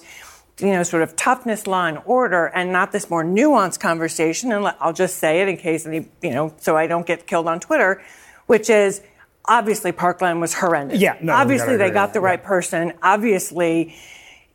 you 0.60 0.68
know, 0.68 0.82
sort 0.82 1.02
of 1.02 1.14
toughness, 1.16 1.66
law 1.66 1.86
and 1.86 1.98
order, 2.04 2.46
and 2.46 2.72
not 2.72 2.92
this 2.92 3.10
more 3.10 3.24
nuanced 3.24 3.78
conversation. 3.78 4.52
And 4.52 4.66
I'll 4.80 4.92
just 4.92 5.18
say 5.18 5.42
it 5.42 5.48
in 5.48 5.56
case 5.56 5.86
any, 5.86 6.08
you 6.22 6.30
know, 6.30 6.54
so 6.58 6.76
I 6.76 6.86
don't 6.86 7.06
get 7.06 7.26
killed 7.26 7.46
on 7.46 7.60
Twitter, 7.60 8.02
which 8.46 8.70
is 8.70 9.02
obviously 9.44 9.92
Parkland 9.92 10.40
was 10.40 10.54
horrendous. 10.54 11.00
Yeah, 11.00 11.18
no, 11.20 11.34
obviously 11.34 11.76
they 11.76 11.90
got 11.90 12.14
the 12.14 12.20
right 12.20 12.40
yeah. 12.40 12.48
person. 12.48 12.92
Obviously, 13.02 13.94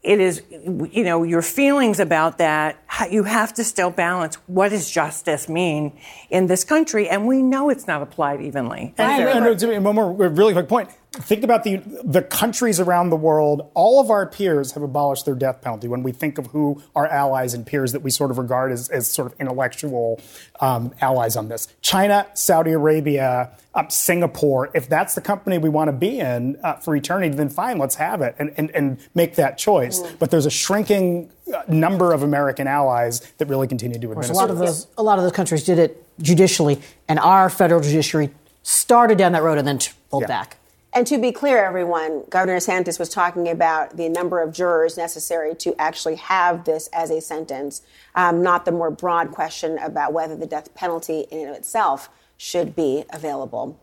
it 0.02 0.20
is, 0.20 0.42
you 0.50 1.04
know, 1.04 1.22
your 1.22 1.44
feelings 1.44 2.00
about 2.00 2.40
that. 2.40 2.84
You 3.12 3.24
have 3.24 3.54
to 3.54 3.64
still 3.64 3.92
balance 3.92 4.36
what 4.48 4.70
does 4.70 4.90
justice 4.90 5.48
mean 5.48 5.94
in 6.32 6.48
this 6.48 6.64
country, 6.64 7.08
and 7.08 7.28
we 7.28 7.44
know 7.44 7.70
it's 7.70 7.86
not 7.86 8.02
applied 8.02 8.42
evenly. 8.42 8.96
And, 8.98 9.46
and, 9.46 9.64
and 9.64 9.86
one 9.86 9.96
more 9.96 10.12
really 10.12 10.54
quick 10.54 10.68
point 10.68 10.90
think 11.14 11.44
about 11.44 11.66
the 11.66 11.78
the 12.04 12.22
countries 12.22 12.80
around 12.80 13.10
the 13.10 13.18
world. 13.18 13.70
All 13.74 14.00
of 14.00 14.10
our 14.10 14.26
peers 14.26 14.72
have 14.74 14.84
abolished 14.84 15.26
their 15.26 15.36
death 15.36 15.62
penalty. 15.62 15.90
When 15.90 16.04
we 16.04 16.14
think 16.14 16.38
of 16.38 16.48
who 16.48 16.82
our 16.96 17.06
allies 17.06 17.54
and 17.54 17.66
peers 17.66 17.92
that 17.92 18.02
we 18.02 18.12
sort 18.12 18.32
of 18.32 18.38
regard 18.38 18.72
as, 18.72 18.88
as 18.90 19.12
sort 19.12 19.32
of 19.32 19.40
intellectual 19.40 20.22
um, 20.62 20.94
allies 21.02 21.36
on 21.36 21.50
this, 21.50 21.68
China, 21.82 22.28
Saudi 22.34 22.72
Arabia, 22.72 23.52
um, 23.76 23.90
Singapore. 23.90 24.70
If 24.74 24.88
that's 24.88 25.14
the 25.14 25.22
company 25.22 25.58
we 25.58 25.68
want 25.68 25.90
to 25.90 25.94
be 25.94 26.20
in 26.20 26.58
uh, 26.64 26.76
for 26.76 26.96
eternity, 26.96 27.36
then 27.36 27.50
fine, 27.50 27.78
let's 27.78 27.96
have 27.96 28.22
it 28.22 28.36
and 28.40 28.54
and, 28.56 28.72
and 28.72 28.98
make 29.14 29.36
that 29.36 29.58
choice. 29.58 30.00
Mm. 30.00 30.20
But 30.20 30.32
there's 30.32 30.46
a 30.46 30.52
shrinking 30.52 31.30
uh, 31.54 31.64
number 31.68 32.14
of 32.14 32.24
American 32.24 32.68
allies 32.68 33.20
that 33.38 33.48
really 33.48 33.68
continue 33.68 34.00
to 34.00 34.12
administer. 34.12 34.34
A 34.34 34.38
lot 34.38 34.50
of 34.50 34.58
those 34.60 34.88
a 34.98 35.04
lot 35.04 35.18
of 35.18 35.26
those 35.26 35.34
countries 35.34 35.66
did 35.66 35.78
it 35.78 36.08
judicially, 36.22 36.82
and 37.10 37.20
our 37.20 37.50
federal 37.50 37.82
judiciary 37.82 38.30
started 38.64 39.18
down 39.18 39.34
that 39.34 39.44
road 39.44 39.58
and 39.58 39.68
then 39.68 39.80
pulled 40.10 40.24
yeah. 40.24 40.28
back. 40.28 40.58
And 40.94 41.08
to 41.08 41.18
be 41.18 41.32
clear, 41.32 41.64
everyone, 41.64 42.26
Governor 42.30 42.58
DeSantis 42.58 43.00
was 43.00 43.08
talking 43.08 43.48
about 43.48 43.96
the 43.96 44.10
number 44.10 44.42
of 44.42 44.52
jurors 44.52 44.98
necessary 44.98 45.56
to 45.56 45.74
actually 45.80 46.16
have 46.16 46.66
this 46.66 46.90
as 46.92 47.10
a 47.10 47.22
sentence, 47.22 47.82
um, 48.14 48.44
not 48.44 48.66
the 48.66 48.74
more 48.74 48.92
broad 48.92 49.32
question 49.32 49.78
about 49.78 50.12
whether 50.12 50.36
the 50.36 50.46
death 50.46 50.74
penalty 50.76 51.22
in 51.32 51.40
and 51.40 51.50
of 51.52 51.56
itself 51.56 52.10
should 52.36 52.76
be 52.76 53.06
available. 53.12 53.80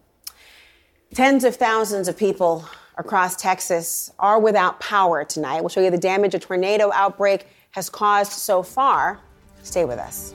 Tens 1.14 1.44
of 1.44 1.56
thousands 1.56 2.08
of 2.08 2.16
people 2.18 2.68
across 2.98 3.36
Texas 3.36 4.12
are 4.18 4.38
without 4.38 4.78
power 4.78 5.24
tonight. 5.24 5.60
We'll 5.60 5.70
show 5.70 5.80
you 5.80 5.90
the 5.90 5.96
damage 5.96 6.34
a 6.34 6.38
tornado 6.38 6.90
outbreak 6.92 7.46
has 7.70 7.88
caused 7.88 8.32
so 8.32 8.62
far. 8.62 9.20
Stay 9.62 9.86
with 9.86 9.98
us. 9.98 10.34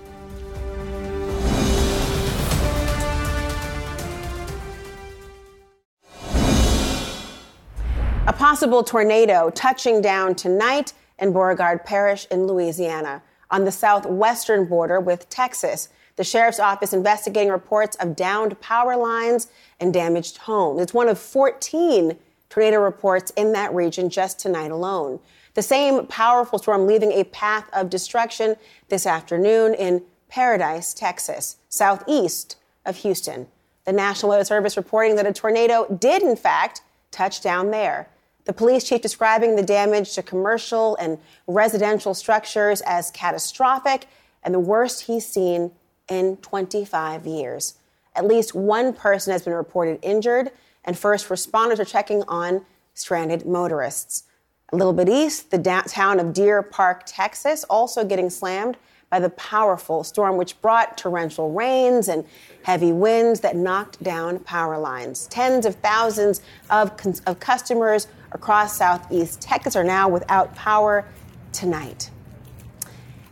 A 8.25 8.31
possible 8.31 8.83
tornado 8.83 9.49
touching 9.49 10.01
down 10.01 10.35
tonight 10.35 10.93
in 11.19 11.33
Beauregard 11.33 11.83
Parish 11.83 12.25
in 12.31 12.47
Louisiana 12.47 13.21
on 13.51 13.65
the 13.65 13.71
southwestern 13.71 14.63
border 14.63 15.01
with 15.01 15.27
Texas. 15.27 15.89
The 16.15 16.23
sheriff's 16.23 16.59
office 16.59 16.93
investigating 16.93 17.51
reports 17.51 17.97
of 17.97 18.15
downed 18.15 18.61
power 18.61 18.95
lines 18.95 19.49
and 19.77 19.93
damaged 19.93 20.37
homes. 20.37 20.79
It's 20.79 20.93
one 20.93 21.09
of 21.09 21.19
14 21.19 22.17
tornado 22.49 22.79
reports 22.79 23.33
in 23.35 23.51
that 23.51 23.73
region 23.73 24.09
just 24.09 24.39
tonight 24.39 24.71
alone. 24.71 25.19
The 25.55 25.61
same 25.61 26.07
powerful 26.07 26.59
storm 26.59 26.87
leaving 26.87 27.11
a 27.11 27.25
path 27.25 27.69
of 27.73 27.89
destruction 27.89 28.55
this 28.87 29.05
afternoon 29.05 29.73
in 29.73 30.01
Pasadena, 30.29 30.81
Texas, 30.95 31.57
southeast 31.67 32.55
of 32.85 32.95
Houston. 32.97 33.47
The 33.83 33.91
National 33.91 34.29
Weather 34.29 34.45
Service 34.45 34.77
reporting 34.77 35.17
that 35.17 35.27
a 35.27 35.33
tornado 35.33 35.93
did, 35.99 36.23
in 36.23 36.37
fact, 36.37 36.83
touch 37.11 37.41
down 37.41 37.71
there. 37.71 38.07
The 38.45 38.53
police 38.53 38.83
chief 38.83 39.01
describing 39.01 39.55
the 39.55 39.63
damage 39.63 40.13
to 40.15 40.23
commercial 40.23 40.95
and 40.97 41.17
residential 41.47 42.13
structures 42.13 42.81
as 42.81 43.11
catastrophic 43.11 44.07
and 44.43 44.53
the 44.53 44.59
worst 44.59 45.03
he's 45.03 45.25
seen 45.25 45.71
in 46.09 46.37
25 46.37 47.25
years. 47.25 47.75
At 48.15 48.25
least 48.25 48.53
one 48.53 48.93
person 48.93 49.31
has 49.31 49.43
been 49.43 49.53
reported 49.53 49.99
injured, 50.01 50.51
and 50.83 50.97
first 50.97 51.29
responders 51.29 51.79
are 51.79 51.85
checking 51.85 52.23
on 52.23 52.65
stranded 52.93 53.45
motorists. 53.45 54.23
A 54.71 54.75
little 54.75 54.93
bit 54.93 55.07
east, 55.07 55.51
the 55.51 55.83
town 55.87 56.19
of 56.19 56.33
Deer 56.33 56.61
Park, 56.61 57.03
Texas, 57.05 57.63
also 57.65 58.03
getting 58.03 58.29
slammed 58.29 58.77
by 59.09 59.19
the 59.19 59.29
powerful 59.29 60.03
storm, 60.03 60.37
which 60.37 60.59
brought 60.61 60.97
torrential 60.97 61.51
rains 61.51 62.07
and 62.07 62.25
heavy 62.63 62.91
winds 62.91 63.41
that 63.41 63.55
knocked 63.55 64.01
down 64.01 64.39
power 64.39 64.77
lines. 64.79 65.27
Tens 65.27 65.67
of 65.67 65.75
thousands 65.75 66.41
of, 66.71 66.91
of 67.27 67.39
customers 67.39 68.07
across 68.33 68.77
southeast 68.77 69.41
Texas 69.41 69.75
are 69.75 69.83
now 69.83 70.09
without 70.09 70.53
power 70.55 71.05
tonight. 71.51 72.09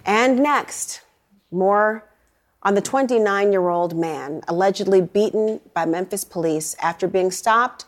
And 0.05 0.39
next, 0.39 1.01
more 1.51 2.05
on 2.63 2.75
the 2.75 2.81
29 2.81 3.51
year 3.51 3.69
old 3.69 3.97
man 3.97 4.41
allegedly 4.47 5.01
beaten 5.01 5.59
by 5.73 5.85
Memphis 5.85 6.23
police 6.23 6.75
after 6.81 7.07
being 7.07 7.31
stopped 7.31 7.85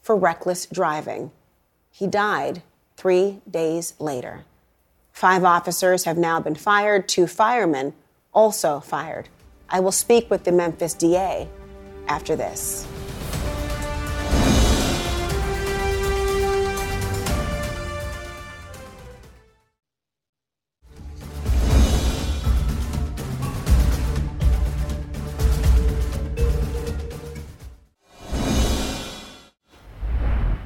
for 0.00 0.16
reckless 0.16 0.66
driving. 0.66 1.30
He 1.90 2.06
died 2.06 2.62
three 2.96 3.40
days 3.50 3.94
later. 3.98 4.44
Five 5.12 5.44
officers 5.44 6.04
have 6.04 6.18
now 6.18 6.40
been 6.40 6.54
fired, 6.54 7.08
two 7.08 7.26
firemen 7.26 7.94
also 8.32 8.80
fired. 8.80 9.28
I 9.68 9.80
will 9.80 9.92
speak 9.92 10.28
with 10.28 10.44
the 10.44 10.52
Memphis 10.52 10.94
DA 10.94 11.48
after 12.08 12.36
this. 12.36 12.86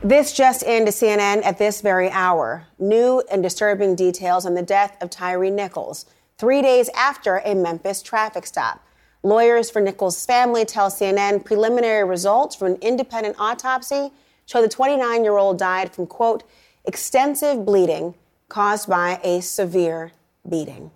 This 0.09 0.33
just 0.33 0.63
into 0.63 0.91
CNN 0.91 1.45
at 1.45 1.59
this 1.59 1.83
very 1.83 2.09
hour. 2.09 2.65
New 2.79 3.23
and 3.31 3.43
disturbing 3.43 3.95
details 3.95 4.47
on 4.47 4.55
the 4.55 4.63
death 4.63 4.97
of 5.03 5.11
Tyre 5.11 5.51
Nichols, 5.51 6.07
three 6.39 6.63
days 6.63 6.89
after 6.97 7.43
a 7.45 7.55
Memphis 7.55 8.01
traffic 8.01 8.47
stop. 8.47 8.83
Lawyers 9.23 9.69
for 9.69 9.83
Nichols' 9.83 10.25
family 10.25 10.65
tell 10.65 10.91
CNN 10.91 11.45
preliminary 11.45 12.09
results 12.09 12.57
from 12.57 12.69
an 12.69 12.79
independent 12.81 13.37
autopsy 13.39 14.11
show 14.47 14.63
the 14.63 14.69
29 14.71 15.25
year 15.25 15.37
old 15.37 15.59
died 15.59 15.93
from, 15.93 16.07
quote, 16.07 16.43
extensive 16.87 17.67
bleeding 17.67 18.15
caused 18.49 18.89
by 18.89 19.21
a 19.23 19.43
severe 19.43 20.13
beating. 20.49 20.91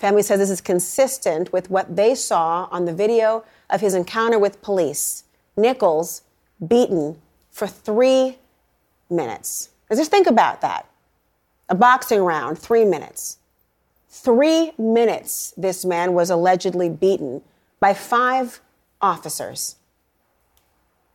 Family 0.00 0.22
says 0.22 0.40
this 0.40 0.50
is 0.50 0.60
consistent 0.60 1.52
with 1.52 1.70
what 1.70 1.94
they 1.94 2.16
saw 2.16 2.66
on 2.72 2.84
the 2.84 2.92
video 2.92 3.44
of 3.70 3.80
his 3.80 3.94
encounter 3.94 4.40
with 4.40 4.60
police. 4.60 5.22
Nichols 5.56 6.22
beaten 6.66 7.16
for 7.58 7.66
three 7.66 8.38
minutes. 9.10 9.70
just 9.90 10.12
think 10.12 10.28
about 10.28 10.60
that. 10.60 10.88
A 11.68 11.74
boxing 11.74 12.20
round, 12.20 12.56
three 12.56 12.84
minutes. 12.84 13.38
Three 14.08 14.72
minutes, 14.78 15.52
this 15.56 15.84
man 15.84 16.14
was 16.14 16.30
allegedly 16.30 16.88
beaten 16.88 17.42
by 17.80 17.94
five 17.94 18.60
officers. 19.02 19.74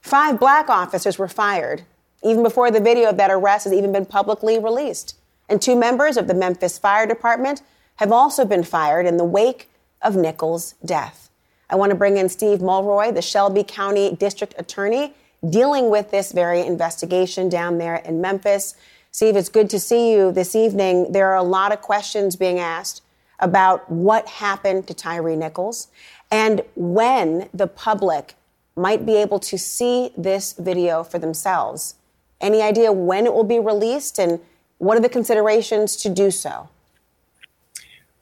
Five 0.02 0.38
black 0.38 0.70
officers 0.70 1.18
were 1.18 1.30
fired, 1.30 1.84
even 2.22 2.44
before 2.44 2.72
the 2.72 2.82
video 2.82 3.10
of 3.10 3.18
that 3.18 3.32
arrest 3.32 3.64
has 3.64 3.74
even 3.74 3.94
been 3.94 4.06
publicly 4.06 4.60
released. 4.60 5.16
And 5.48 5.62
two 5.62 5.78
members 5.78 6.18
of 6.18 6.28
the 6.28 6.34
Memphis 6.34 6.78
Fire 6.78 7.08
Department 7.08 7.62
have 7.96 8.12
also 8.12 8.44
been 8.44 8.64
fired 8.64 9.06
in 9.06 9.16
the 9.16 9.24
wake 9.24 9.70
of 10.02 10.18
Nichols' 10.18 10.76
death. 10.84 11.30
I 11.70 11.76
want 11.76 11.92
to 11.92 11.96
bring 11.96 12.18
in 12.18 12.28
Steve 12.28 12.62
Mulroy, 12.62 13.14
the 13.14 13.22
Shelby 13.22 13.64
County 13.64 14.14
District 14.14 14.54
Attorney 14.58 15.14
dealing 15.48 15.90
with 15.90 16.12
this 16.12 16.32
very 16.32 16.62
investigation 16.62 17.50
down 17.50 17.78
there 17.78 17.96
in 17.96 18.22
Memphis. 18.22 18.76
Steve, 19.12 19.36
it's 19.36 19.50
good 19.50 19.70
to 19.70 19.80
see 19.80 20.12
you 20.12 20.32
this 20.32 20.56
evening. 20.56 21.12
There 21.12 21.28
are 21.28 21.36
a 21.36 21.44
lot 21.44 21.72
of 21.72 21.82
questions 21.82 22.36
being 22.36 22.60
asked 22.60 23.02
about 23.40 23.90
what 23.92 24.28
happened 24.28 24.88
to 24.88 24.94
Tyre 24.94 25.36
Nichols 25.36 25.90
and 26.32 26.62
when 26.76 27.50
the 27.54 27.68
public 27.68 28.36
might 28.76 29.06
be 29.06 29.16
able 29.16 29.40
to 29.40 29.58
see 29.58 30.12
this 30.18 30.54
video 30.54 31.04
for 31.04 31.20
themselves. 31.20 31.96
Any 32.42 32.62
idea 32.62 32.92
when 32.92 33.26
it 33.26 33.34
will 33.34 33.44
be 33.44 33.60
released 33.60 34.18
and 34.18 34.40
what 34.80 34.98
are 34.98 35.02
the 35.02 35.10
considerations 35.10 35.96
to 35.98 36.10
do 36.10 36.32
so? 36.32 36.70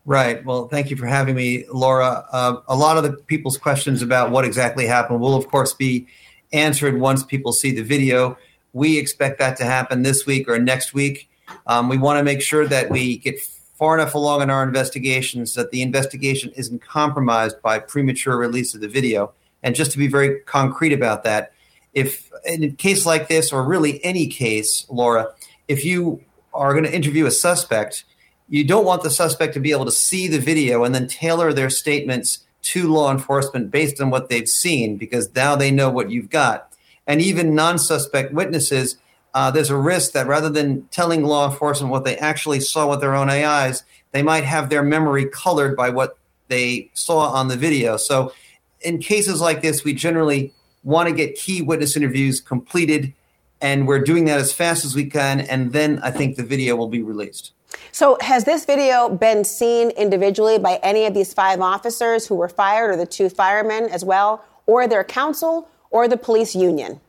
Right. 0.06 0.44
Well, 0.44 0.68
thank 0.68 0.90
you 0.90 0.98
for 0.98 1.06
having 1.06 1.36
me, 1.36 1.66
Laura. 1.72 2.26
Uh, 2.32 2.58
a 2.68 2.76
lot 2.76 2.98
of 2.98 3.04
the 3.04 3.14
people's 3.14 3.58
questions 3.58 4.02
about 4.02 4.32
what 4.32 4.44
exactly 4.44 4.88
happened 4.88 5.22
will, 5.22 5.36
of 5.36 5.48
course, 5.48 5.74
be 5.74 6.08
answered 6.54 7.00
once 7.00 7.24
people 7.24 7.54
see 7.54 7.72
the 7.72 7.84
video. 7.84 8.38
We 8.74 8.98
expect 8.98 9.40
that 9.40 9.58
to 9.58 9.64
happen 9.64 10.04
this 10.04 10.26
week 10.26 10.48
or 10.48 10.60
next 10.60 10.94
week. 10.94 11.30
Um, 11.68 11.90
we 11.90 11.98
want 11.98 12.20
to 12.20 12.24
make 12.24 12.42
sure 12.42 12.68
that 12.68 12.90
we 12.90 13.18
get 13.18 13.40
far 13.82 13.96
enough 13.96 14.14
along 14.14 14.42
in 14.42 14.50
our 14.50 14.64
investigations 14.64 15.56
that 15.56 15.72
the 15.72 15.82
investigation 15.82 16.52
isn't 16.56 16.82
compromised 16.82 17.62
by 17.62 17.80
premature 17.80 18.38
release 18.38 18.76
of 18.76 18.82
the 18.82 18.88
video. 18.88 19.34
And 19.64 19.76
just 19.76 19.92
to 19.92 19.98
be 19.98 20.08
very 20.08 20.40
concrete 20.42 20.94
about 20.94 21.24
that, 21.24 21.52
if 21.94 22.32
in 22.46 22.64
a 22.64 22.70
case 22.70 23.06
like 23.06 23.28
this, 23.28 23.52
or 23.52 23.64
really 23.64 24.04
any 24.04 24.28
case, 24.28 24.86
Laura, 24.90 25.34
if 25.68 25.84
you 25.84 26.24
are 26.54 26.74
going 26.74 26.86
to 26.86 26.94
interview 26.94 27.26
a 27.26 27.32
suspect, 27.32 28.04
you 28.50 28.64
don't 28.64 28.86
want 28.86 29.04
the 29.04 29.10
suspect 29.10 29.54
to 29.54 29.60
be 29.60 29.72
able 29.72 29.86
to 29.86 29.92
see 29.92 30.28
the 30.28 30.40
video 30.40 30.84
and 30.84 30.94
then 30.94 31.08
tailor 31.08 31.54
their 31.54 31.70
statements 31.70 32.46
to 32.62 32.92
law 32.92 33.12
enforcement 33.12 33.72
based 33.72 34.00
on 34.02 34.10
what 34.10 34.30
they've 34.30 34.48
seen 34.48 34.98
because 34.98 35.34
now 35.36 35.56
they 35.56 35.72
know 35.72 35.90
what 35.90 36.12
you've 36.12 36.30
got. 36.30 36.72
And 37.08 37.22
even 37.22 37.56
non 37.56 37.80
suspect 37.80 38.34
witnesses, 38.34 38.98
uh, 39.34 39.52
there's 39.52 39.70
a 39.70 39.78
risk 39.78 40.12
that 40.12 40.28
rather 40.28 40.50
than 40.50 40.88
telling 40.90 41.24
law 41.24 41.50
enforcement 41.50 41.92
what 41.92 42.06
they 42.06 42.18
actually 42.18 42.60
saw 42.60 42.90
with 42.90 43.02
their 43.02 43.16
own 43.16 43.30
eyes, 43.30 43.84
they 44.12 44.22
might 44.22 44.44
have 44.44 44.70
their 44.70 44.84
memory 44.84 45.26
colored 45.26 45.76
by 45.76 45.90
what 45.90 46.18
they 46.48 46.90
saw 46.94 47.32
on 47.32 47.48
the 47.48 47.56
video. 47.56 47.98
So, 47.98 48.34
in 48.82 49.00
cases 49.00 49.40
like 49.40 49.62
this, 49.62 49.84
we 49.84 49.94
generally 49.94 50.54
want 50.84 51.08
to 51.08 51.16
get 51.16 51.36
key 51.36 51.62
witness 51.62 51.96
interviews 51.96 52.42
completed, 52.42 53.14
and 53.62 53.88
we're 53.88 54.00
doing 54.00 54.26
that 54.26 54.40
as 54.40 54.52
fast 54.52 54.84
as 54.84 54.96
we 54.96 55.06
can. 55.06 55.40
And 55.40 55.72
then 55.72 56.00
I 56.04 56.12
think 56.12 56.36
the 56.36 56.44
video 56.44 56.76
will 56.76 56.90
be 56.90 57.02
released. 57.02 57.54
So, 57.92 58.18
has 58.22 58.46
this 58.46 58.66
video 58.66 59.10
been 59.10 59.44
seen 59.44 59.90
individually 59.92 60.60
by 60.60 60.80
any 60.84 61.06
of 61.06 61.14
these 61.14 61.34
five 61.34 61.62
officers 61.62 62.28
who 62.28 62.36
were 62.36 62.50
fired, 62.50 62.92
or 62.92 62.98
the 62.98 63.06
two 63.06 63.30
firemen 63.30 63.86
as 63.86 64.06
well, 64.06 64.44
or 64.66 64.88
their 64.88 65.04
counsel, 65.04 65.68
or 65.90 66.08
the 66.08 66.18
police 66.18 66.56
union? 66.56 67.02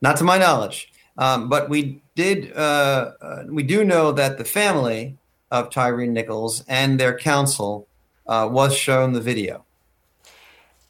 Not 0.00 0.16
to 0.18 0.24
my 0.24 0.38
knowledge, 0.38 0.92
um, 1.18 1.48
but 1.48 1.68
we 1.68 2.02
did. 2.14 2.52
Uh, 2.56 3.12
uh, 3.20 3.44
we 3.48 3.62
do 3.62 3.84
know 3.84 4.12
that 4.12 4.38
the 4.38 4.44
family 4.44 5.16
of 5.50 5.70
Tyre 5.70 6.06
Nichols 6.06 6.64
and 6.68 7.00
their 7.00 7.16
counsel 7.16 7.88
uh, 8.26 8.48
was 8.50 8.76
shown 8.76 9.12
the 9.12 9.20
video. 9.20 9.64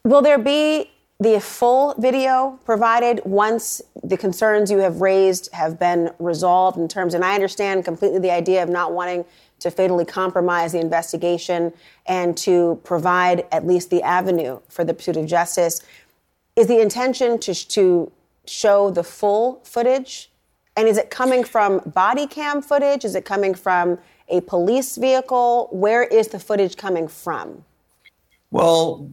Will 0.03 0.21
there 0.21 0.37
be 0.37 0.89
the 1.19 1.39
full 1.39 1.95
video 1.97 2.59
provided 2.63 3.21
once 3.25 3.81
the 4.03 4.17
concerns 4.17 4.69
you 4.69 4.77
have 4.77 5.01
raised 5.01 5.49
have 5.51 5.79
been 5.79 6.11
resolved 6.19 6.77
in 6.77 6.87
terms 6.87 7.15
and 7.15 7.25
i 7.25 7.33
understand 7.33 7.83
completely 7.83 8.19
the 8.19 8.29
idea 8.29 8.61
of 8.61 8.69
not 8.69 8.93
wanting 8.93 9.25
to 9.59 9.71
fatally 9.71 10.05
compromise 10.05 10.71
the 10.71 10.79
investigation 10.79 11.73
and 12.05 12.37
to 12.37 12.79
provide 12.83 13.45
at 13.51 13.65
least 13.65 13.89
the 13.89 14.01
avenue 14.03 14.59
for 14.69 14.83
the 14.83 14.93
pursuit 14.93 15.17
of 15.17 15.25
justice. 15.25 15.81
Is 16.55 16.67
the 16.67 16.79
intention 16.79 17.39
to, 17.39 17.53
to 17.53 18.11
show 18.45 18.89
the 18.89 19.03
full 19.03 19.61
footage? 19.63 20.31
And 20.75 20.87
is 20.87 20.97
it 20.97 21.09
coming 21.09 21.43
from 21.43 21.79
body 21.79 22.27
cam 22.27 22.61
footage? 22.61 23.03
Is 23.03 23.15
it 23.15 23.25
coming 23.25 23.55
from 23.55 23.97
a 24.29 24.41
police 24.41 24.95
vehicle? 24.95 25.69
Where 25.71 26.03
is 26.03 26.27
the 26.27 26.39
footage 26.39 26.77
coming 26.77 27.07
from? 27.07 27.63
Well 28.51 29.09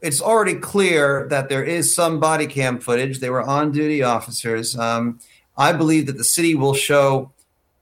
it's 0.00 0.20
already 0.20 0.54
clear 0.54 1.26
that 1.30 1.48
there 1.48 1.64
is 1.64 1.94
some 1.94 2.20
body 2.20 2.46
cam 2.46 2.78
footage. 2.78 3.18
They 3.18 3.30
were 3.30 3.42
on 3.42 3.72
duty 3.72 4.02
officers. 4.02 4.78
Um, 4.78 5.18
I 5.56 5.72
believe 5.72 6.06
that 6.06 6.16
the 6.16 6.24
city 6.24 6.54
will 6.54 6.74
show 6.74 7.32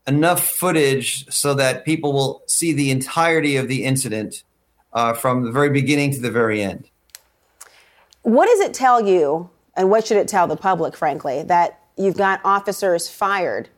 enough 0.07 0.47
footage 0.47 1.29
so 1.33 1.53
that 1.55 1.85
people 1.85 2.13
will 2.13 2.43
see 2.47 2.73
the 2.73 2.91
entirety 2.91 3.57
of 3.57 3.69
the 3.69 3.85
incident 3.85 4.45
uh, 4.93 5.13
from 5.13 5.45
the 5.45 5.53
very 5.53 5.69
beginning 5.69 6.13
to 6.13 6.21
the 6.21 6.31
very 6.31 6.63
end. 6.63 6.89
What 8.23 8.47
does 8.47 8.61
it 8.61 8.73
tell 8.73 9.01
you, 9.01 9.51
and 9.77 9.91
what 9.91 10.07
should 10.07 10.17
it 10.17 10.27
tell 10.27 10.47
the 10.47 10.57
public, 10.57 10.97
frankly, 10.97 11.43
that 11.45 11.81
you've 11.97 12.17
got 12.17 12.41
officers 12.45 13.09
fired 13.09 13.69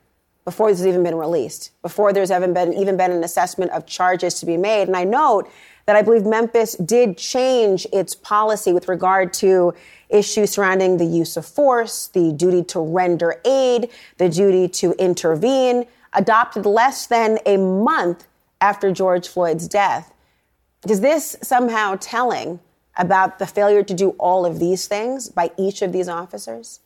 before 0.44 0.70
this 0.70 0.78
has 0.78 0.86
even 0.86 1.02
been 1.02 1.16
released, 1.16 1.72
before 1.82 2.10
there's 2.10 2.30
even 2.30 2.54
been 2.54 2.72
even 2.72 2.96
been 2.96 3.10
an 3.10 3.22
assessment 3.22 3.70
of 3.72 3.84
charges 3.84 4.40
to 4.40 4.46
be 4.46 4.56
made. 4.56 4.88
And 4.88 4.96
I 4.96 5.04
note 5.04 5.50
that 5.88 5.96
I 5.96 6.02
believe 6.02 6.26
Memphis 6.26 6.74
did 6.74 7.16
change 7.16 7.86
its 7.94 8.14
policy 8.14 8.74
with 8.74 8.88
regard 8.88 9.32
to 9.34 9.72
issues 10.10 10.50
surrounding 10.50 10.98
the 10.98 11.06
use 11.06 11.34
of 11.38 11.46
force, 11.46 12.08
the 12.08 12.30
duty 12.32 12.62
to 12.64 12.80
render 12.80 13.40
aid, 13.46 13.88
the 14.18 14.28
duty 14.28 14.68
to 14.68 14.92
intervene, 15.02 15.86
adopted 16.12 16.66
less 16.66 17.06
than 17.06 17.38
a 17.46 17.56
month 17.56 18.26
after 18.60 18.92
George 18.92 19.28
Floyd's 19.28 19.66
death. 19.66 20.12
Is 20.86 21.00
this 21.00 21.38
somehow 21.42 21.96
telling 21.98 22.60
about 22.98 23.38
the 23.38 23.46
failure 23.46 23.82
to 23.82 23.94
do 23.94 24.10
all 24.18 24.44
of 24.44 24.58
these 24.58 24.86
things 24.88 25.30
by 25.30 25.50
each 25.56 25.80
of 25.80 25.92
these 25.92 26.06
officers? 26.06 26.80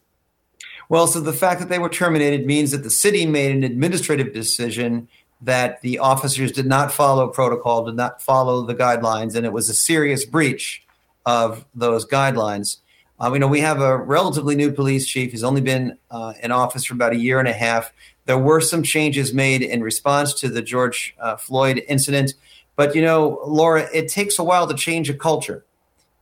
Well, 0.89 1.09
so 1.09 1.19
the 1.19 1.33
fact 1.33 1.59
that 1.59 1.69
they 1.69 1.81
were 1.81 1.89
terminated 1.89 2.47
means 2.47 2.71
that 2.71 2.85
the 2.85 2.91
city 2.91 3.27
made 3.27 3.51
an 3.51 3.65
administrative 3.65 4.33
decision 4.33 5.09
that 5.43 5.81
the 5.83 5.99
officers 5.99 6.53
did 6.53 6.67
not 6.67 6.93
follow 6.93 7.29
protocol, 7.29 7.85
did 7.85 7.97
not 7.97 8.23
follow 8.23 8.63
the 8.63 8.75
guidelines, 8.75 9.35
and 9.35 9.45
it 9.45 9.53
was 9.53 9.69
a 9.69 9.75
serious 9.75 10.25
breach 10.25 10.85
of 11.27 11.65
those 11.75 12.07
guidelines. 12.07 12.79
You 13.21 13.39
know, 13.39 13.47
we 13.47 13.61
have 13.61 13.81
a 13.81 13.97
relatively 13.97 14.57
new 14.57 14.73
police 14.73 15.07
chief. 15.07 15.31
He's 15.31 15.45
only 15.45 15.61
been 15.61 15.97
uh, 16.11 16.33
in 16.43 16.51
office 16.51 16.85
for 16.85 16.95
about 16.95 17.13
a 17.13 17.19
year 17.19 17.39
and 17.39 17.47
a 17.47 17.53
half. 17.53 17.93
There 18.25 18.39
were 18.39 18.61
some 18.61 18.83
changes 18.83 19.33
made 19.33 19.63
in 19.63 19.81
response 19.81 20.35
to 20.41 20.49
the 20.49 20.61
George 20.61 21.15
uh, 21.21 21.37
Floyd 21.37 21.85
incident. 21.89 22.35
But, 22.75 22.97
you 22.97 23.03
know, 23.03 23.41
Laura, 23.47 23.89
it 23.95 24.09
takes 24.09 24.41
a 24.41 24.45
while 24.45 24.67
to 24.67 24.75
change 24.75 25.09
a 25.09 25.15
culture, 25.15 25.65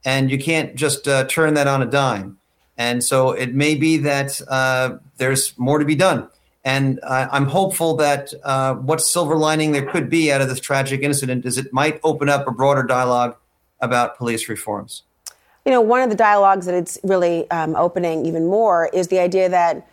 and 0.04 0.30
you 0.30 0.38
can't 0.38 0.74
just 0.74 1.08
uh, 1.08 1.24
turn 1.24 1.54
that 1.54 1.66
on 1.66 1.80
a 1.80 1.86
dime. 1.86 2.38
And 2.76 3.02
so 3.02 3.30
it 3.30 3.54
may 3.54 3.76
be 3.76 3.96
that 3.98 4.40
uh, 4.48 4.98
there's 5.16 5.56
more 5.58 5.78
to 5.78 5.84
be 5.86 5.94
done. 5.94 6.28
And 6.62 7.00
I'm 7.02 7.46
hopeful 7.46 7.96
that 7.96 8.34
uh, 8.44 8.74
what 8.74 9.00
silver 9.00 9.36
lining 9.36 9.72
there 9.72 9.86
could 9.86 10.10
be 10.10 10.30
out 10.30 10.42
of 10.42 10.48
this 10.48 10.60
tragic 10.60 11.00
incident 11.00 11.46
is 11.46 11.56
it 11.56 11.72
might 11.72 11.98
open 12.04 12.28
up 12.28 12.46
a 12.46 12.50
broader 12.50 12.82
dialogue 12.82 13.36
about 13.80 14.18
police 14.18 14.48
reforms. 14.48 15.02
You 15.64 15.72
know, 15.72 15.80
one 15.80 16.02
of 16.02 16.10
the 16.10 16.16
dialogues 16.16 16.66
that 16.66 16.74
it's 16.74 16.98
really 17.02 17.50
um, 17.50 17.76
opening 17.76 18.26
even 18.26 18.46
more 18.46 18.90
is 18.92 19.08
the 19.08 19.18
idea 19.20 19.48
that 19.48 19.88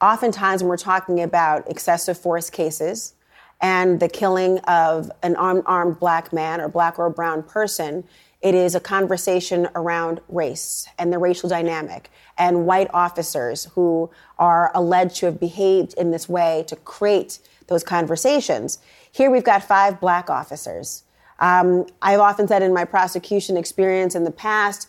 oftentimes 0.00 0.62
when 0.62 0.68
we're 0.68 0.76
talking 0.76 1.20
about 1.20 1.68
excessive 1.68 2.18
force 2.18 2.50
cases 2.50 3.14
and 3.60 4.00
the 4.00 4.08
killing 4.08 4.58
of 4.60 5.10
an 5.22 5.36
unarmed 5.38 5.98
black 5.98 6.32
man 6.32 6.60
or 6.60 6.68
black 6.68 6.98
or 6.98 7.10
brown 7.10 7.42
person, 7.42 8.04
it 8.44 8.54
is 8.54 8.74
a 8.74 8.80
conversation 8.80 9.66
around 9.74 10.20
race 10.28 10.86
and 10.98 11.10
the 11.10 11.18
racial 11.18 11.48
dynamic 11.48 12.10
and 12.36 12.66
white 12.66 12.90
officers 12.92 13.64
who 13.74 14.10
are 14.38 14.70
alleged 14.74 15.16
to 15.16 15.26
have 15.26 15.40
behaved 15.40 15.94
in 15.94 16.10
this 16.10 16.28
way 16.28 16.62
to 16.68 16.76
create 16.76 17.38
those 17.68 17.82
conversations. 17.82 18.78
Here 19.10 19.30
we've 19.30 19.44
got 19.44 19.64
five 19.64 19.98
black 19.98 20.28
officers. 20.28 21.04
Um, 21.38 21.86
I've 22.02 22.20
often 22.20 22.46
said 22.46 22.62
in 22.62 22.74
my 22.74 22.84
prosecution 22.84 23.56
experience 23.56 24.14
in 24.14 24.24
the 24.24 24.30
past, 24.30 24.88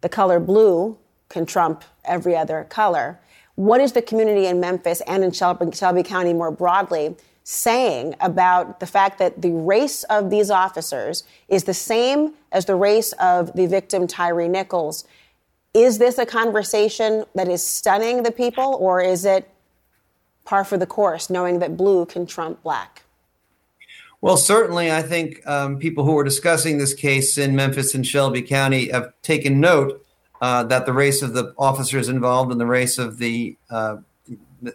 the 0.00 0.08
color 0.08 0.40
blue 0.40 0.96
can 1.28 1.44
trump 1.44 1.84
every 2.06 2.34
other 2.34 2.64
color. 2.70 3.20
What 3.56 3.82
is 3.82 3.92
the 3.92 4.02
community 4.02 4.46
in 4.46 4.60
Memphis 4.60 5.02
and 5.06 5.22
in 5.22 5.30
Shelby, 5.32 5.76
Shelby 5.76 6.02
County 6.02 6.32
more 6.32 6.50
broadly 6.50 7.16
saying 7.44 8.14
about 8.20 8.80
the 8.80 8.86
fact 8.86 9.18
that 9.18 9.42
the 9.42 9.50
race 9.50 10.02
of 10.04 10.30
these 10.30 10.50
officers 10.50 11.24
is 11.48 11.64
the 11.64 11.74
same 11.74 12.32
as 12.50 12.64
the 12.64 12.74
race 12.74 13.12
of 13.14 13.52
the 13.52 13.66
victim, 13.66 14.06
Tyre 14.06 14.48
Nichols? 14.48 15.04
Is 15.74 15.98
this 15.98 16.18
a 16.18 16.24
conversation 16.24 17.24
that 17.34 17.48
is 17.48 17.64
stunning 17.64 18.22
the 18.22 18.32
people, 18.32 18.76
or 18.80 19.00
is 19.00 19.24
it 19.24 19.48
par 20.44 20.64
for 20.64 20.78
the 20.78 20.86
course, 20.86 21.28
knowing 21.28 21.58
that 21.58 21.76
blue 21.76 22.06
can 22.06 22.26
trump 22.26 22.62
black? 22.62 23.02
Well, 24.22 24.38
certainly, 24.38 24.90
I 24.90 25.02
think 25.02 25.46
um, 25.46 25.78
people 25.78 26.04
who 26.04 26.16
are 26.16 26.24
discussing 26.24 26.78
this 26.78 26.94
case 26.94 27.36
in 27.36 27.54
Memphis 27.54 27.94
and 27.94 28.06
Shelby 28.06 28.40
County 28.40 28.90
have 28.90 29.12
taken 29.20 29.60
note 29.60 30.02
uh, 30.40 30.64
that 30.64 30.86
the 30.86 30.94
race 30.94 31.20
of 31.20 31.34
the 31.34 31.52
officers 31.58 32.08
involved 32.08 32.50
and 32.50 32.58
the 32.58 32.66
race 32.66 32.96
of 32.96 33.18
the 33.18 33.56
uh, 33.68 33.96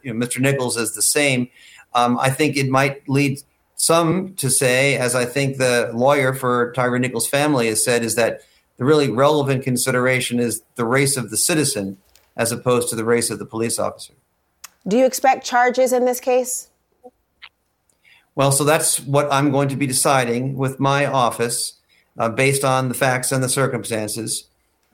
you 0.04 0.14
know, 0.14 0.26
Mr. 0.26 0.40
Nichols 0.40 0.78
is 0.78 0.94
the 0.94 1.02
same. 1.02 1.50
Um, 1.94 2.20
I 2.20 2.30
think 2.30 2.56
it 2.56 2.70
might 2.70 3.08
lead 3.10 3.42
some 3.76 4.34
to 4.36 4.50
say, 4.50 4.98
as 4.98 5.16
I 5.16 5.26
think 5.26 5.58
the 5.58 5.92
lawyer 5.94 6.34
for 6.34 6.72
Tyre 6.74 7.00
Nichols' 7.00 7.28
family 7.28 7.68
has 7.68 7.84
said, 7.84 8.04
is 8.04 8.16
that 8.16 8.42
the 8.78 8.86
really 8.86 9.10
relevant 9.10 9.64
consideration 9.64 10.40
is 10.40 10.62
the 10.76 10.86
race 10.86 11.18
of 11.18 11.30
the 11.30 11.38
citizen 11.38 11.98
as 12.36 12.52
opposed 12.52 12.90
to 12.90 12.96
the 12.96 13.06
race 13.06 13.30
of 13.30 13.40
the 13.40 13.46
police 13.46 13.80
officer. 13.80 14.14
Do 14.88 14.98
you 14.98 15.06
expect 15.06 15.46
charges 15.46 15.92
in 15.92 16.06
this 16.06 16.20
case? 16.20 16.70
Well, 18.36 18.52
so 18.52 18.64
that's 18.64 19.02
what 19.02 19.28
I'm 19.32 19.52
going 19.52 19.68
to 19.70 19.76
be 19.76 19.86
deciding 19.86 20.56
with 20.56 20.80
my 20.80 21.06
office 21.06 21.74
uh, 22.18 22.30
based 22.30 22.64
on 22.64 22.88
the 22.88 22.96
facts 22.96 23.32
and 23.32 23.44
the 23.44 23.50
circumstances. 23.50 24.46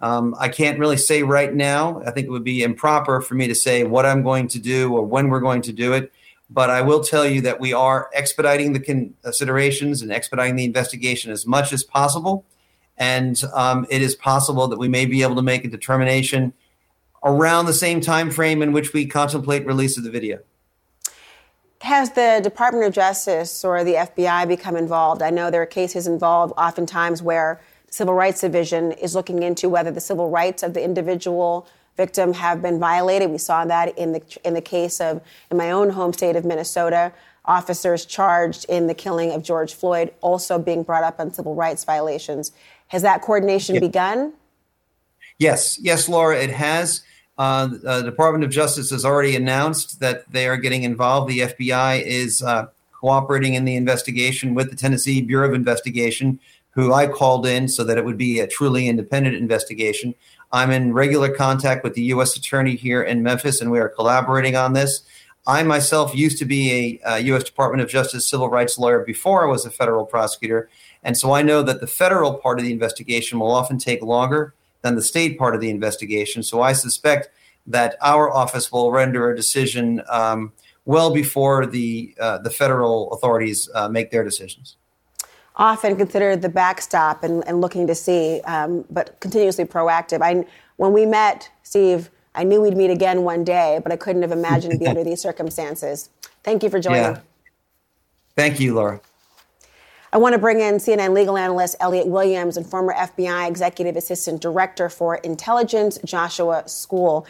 Um, 0.01 0.35
I 0.39 0.49
can't 0.49 0.79
really 0.79 0.97
say 0.97 1.23
right 1.23 1.53
now. 1.53 2.01
I 2.05 2.11
think 2.11 2.27
it 2.27 2.31
would 2.31 2.43
be 2.43 2.63
improper 2.63 3.21
for 3.21 3.35
me 3.35 3.47
to 3.47 3.55
say 3.55 3.83
what 3.83 4.05
I'm 4.05 4.23
going 4.23 4.47
to 4.49 4.59
do 4.59 4.93
or 4.93 5.03
when 5.03 5.29
we're 5.29 5.39
going 5.39 5.61
to 5.63 5.71
do 5.71 5.93
it. 5.93 6.11
But 6.49 6.69
I 6.69 6.81
will 6.81 7.03
tell 7.03 7.25
you 7.25 7.41
that 7.41 7.59
we 7.59 7.73
are 7.73 8.09
expediting 8.13 8.73
the 8.73 8.79
considerations 8.79 10.01
and 10.01 10.11
expediting 10.11 10.55
the 10.55 10.65
investigation 10.65 11.31
as 11.31 11.45
much 11.45 11.73
as 11.73 11.83
possible. 11.83 12.45
And 12.97 13.41
um, 13.53 13.85
it 13.89 14.01
is 14.01 14.15
possible 14.15 14.67
that 14.67 14.77
we 14.77 14.87
may 14.87 15.05
be 15.05 15.21
able 15.23 15.35
to 15.35 15.41
make 15.41 15.65
a 15.65 15.67
determination 15.67 16.53
around 17.23 17.65
the 17.65 17.73
same 17.73 17.99
time 17.99 18.29
frame 18.29 18.61
in 18.61 18.71
which 18.71 18.93
we 18.93 19.05
contemplate 19.05 19.65
release 19.65 19.97
of 19.97 20.03
the 20.03 20.11
video. 20.11 20.39
Has 21.81 22.11
the 22.11 22.39
Department 22.41 22.85
of 22.85 22.93
Justice 22.93 23.65
or 23.65 23.83
the 23.83 23.93
FBI 23.93 24.47
become 24.47 24.75
involved? 24.75 25.21
I 25.21 25.29
know 25.29 25.51
there 25.51 25.61
are 25.61 25.67
cases 25.67 26.07
involved 26.07 26.53
oftentimes 26.57 27.21
where 27.21 27.59
the 27.87 27.93
Civil 27.93 28.13
Rights 28.13 28.41
Division 28.41 28.91
is 28.93 29.13
looking 29.13 29.43
into 29.43 29.67
whether 29.67 29.91
the 29.91 29.99
civil 29.99 30.29
rights 30.29 30.63
of 30.63 30.73
the 30.73 30.83
individual 30.83 31.67
victim 31.97 32.33
have 32.33 32.61
been 32.61 32.79
violated. 32.79 33.29
We 33.29 33.37
saw 33.37 33.65
that 33.65 33.97
in 33.97 34.11
the 34.13 34.21
in 34.43 34.53
the 34.53 34.61
case 34.61 34.99
of 34.99 35.21
in 35.49 35.57
my 35.57 35.71
own 35.71 35.89
home 35.89 36.13
state 36.13 36.35
of 36.35 36.45
Minnesota, 36.45 37.13
officers 37.45 38.05
charged 38.05 38.65
in 38.69 38.87
the 38.87 38.93
killing 38.93 39.31
of 39.31 39.43
George 39.43 39.73
Floyd 39.73 40.13
also 40.21 40.59
being 40.59 40.83
brought 40.83 41.03
up 41.03 41.19
on 41.19 41.33
civil 41.33 41.55
rights 41.55 41.83
violations. 41.83 42.51
Has 42.87 43.01
that 43.01 43.21
coordination 43.21 43.75
yeah. 43.75 43.81
begun? 43.81 44.33
Yes, 45.37 45.77
yes, 45.81 46.07
Laura, 46.07 46.37
it 46.37 46.51
has. 46.51 47.01
Uh, 47.37 47.67
the 47.67 48.01
Department 48.01 48.45
of 48.45 48.49
Justice 48.49 48.91
has 48.91 49.03
already 49.03 49.35
announced 49.35 49.99
that 49.99 50.31
they 50.31 50.47
are 50.47 50.55
getting 50.55 50.83
involved. 50.83 51.29
The 51.29 51.39
FBI 51.39 52.01
is 52.01 52.41
uh, 52.41 52.67
cooperating 52.93 53.55
in 53.55 53.65
the 53.65 53.75
investigation 53.75 54.53
with 54.53 54.69
the 54.69 54.75
Tennessee 54.77 55.21
Bureau 55.21 55.49
of 55.49 55.53
Investigation 55.53 56.39
who 56.75 56.93
I 56.93 57.07
called 57.07 57.45
in 57.45 57.67
so 57.67 57.83
that 57.85 57.97
it 57.97 58.05
would 58.05 58.17
be 58.17 58.39
a 58.39 58.47
truly 58.47 58.87
independent 58.87 59.35
investigation. 59.35 60.13
I'm 60.55 60.71
in 60.71 60.93
regular 60.93 61.27
contact 61.35 61.83
with 61.83 61.95
the 61.95 62.03
U.S. 62.03 62.37
Attorney 62.37 62.77
here 62.77 63.03
in 63.03 63.21
Memphis, 63.21 63.59
and 63.59 63.71
we 63.71 63.79
are 63.81 63.89
collaborating 63.89 64.55
on 64.55 64.71
this. 64.71 65.01
I 65.45 65.63
myself 65.63 66.15
used 66.15 66.39
to 66.39 66.45
be 66.45 66.99
a, 67.03 67.15
a 67.15 67.19
U.S. 67.23 67.43
Department 67.43 67.83
of 67.83 67.89
Justice 67.89 68.25
civil 68.25 68.47
rights 68.47 68.77
lawyer 68.77 69.03
before 69.03 69.45
I 69.45 69.51
was 69.51 69.65
a 69.65 69.69
federal 69.69 70.05
prosecutor. 70.05 70.69
And 71.03 71.17
so 71.17 71.33
I 71.33 71.41
know 71.41 71.61
that 71.63 71.81
the 71.81 71.87
federal 71.87 72.35
part 72.35 72.57
of 72.57 72.63
the 72.63 72.71
investigation 72.71 73.37
will 73.37 73.51
often 73.51 73.77
take 73.77 74.01
longer 74.01 74.53
than 74.81 74.95
the 74.95 75.01
state 75.01 75.37
part 75.37 75.55
of 75.55 75.59
the 75.59 75.69
investigation. 75.69 76.41
So 76.41 76.61
I 76.61 76.71
suspect 76.71 77.27
that 77.67 77.97
our 77.99 78.33
office 78.33 78.71
will 78.71 78.91
render 78.91 79.29
a 79.29 79.35
decision 79.35 80.03
um, 80.09 80.53
well 80.85 81.13
before 81.13 81.65
the 81.65 82.15
uh, 82.17 82.37
the 82.37 82.49
federal 82.49 83.11
authorities 83.11 83.67
uh, 83.75 83.89
make 83.89 84.09
their 84.09 84.23
decisions 84.23 84.77
often 85.57 85.95
considered 85.95 86.41
the 86.41 86.49
backstop 86.49 87.23
and, 87.23 87.47
and 87.47 87.61
looking 87.61 87.87
to 87.87 87.95
see, 87.95 88.41
um, 88.41 88.85
but 88.89 89.19
continuously 89.19 89.65
proactive. 89.65 90.21
I, 90.21 90.45
when 90.77 90.93
we 90.93 91.05
met, 91.05 91.49
Steve, 91.63 92.09
I 92.33 92.43
knew 92.43 92.61
we'd 92.61 92.75
meet 92.75 92.91
again 92.91 93.23
one 93.23 93.43
day, 93.43 93.79
but 93.81 93.91
I 93.91 93.95
couldn't 93.95 94.21
have 94.21 94.31
imagined 94.31 94.79
be 94.79 94.87
under 94.87 95.03
these 95.05 95.21
circumstances. 95.21 96.09
Thank 96.43 96.63
you 96.63 96.69
for 96.69 96.79
joining. 96.79 97.01
Yeah. 97.01 97.19
Thank 98.35 98.59
you, 98.59 98.73
Laura. 98.73 98.99
I 100.11 100.17
want 100.17 100.33
to 100.33 100.39
bring 100.39 100.61
in 100.61 100.75
CNN 100.75 101.13
legal 101.13 101.37
analyst 101.37 101.75
Elliot 101.79 102.07
Williams 102.07 102.55
and 102.55 102.65
former 102.65 102.93
FBI 102.93 103.47
Executive 103.49 103.95
Assistant 103.95 104.41
Director 104.41 104.87
for 104.89 105.15
Intelligence, 105.15 105.99
Joshua 106.05 106.63
Skule. 106.67 107.25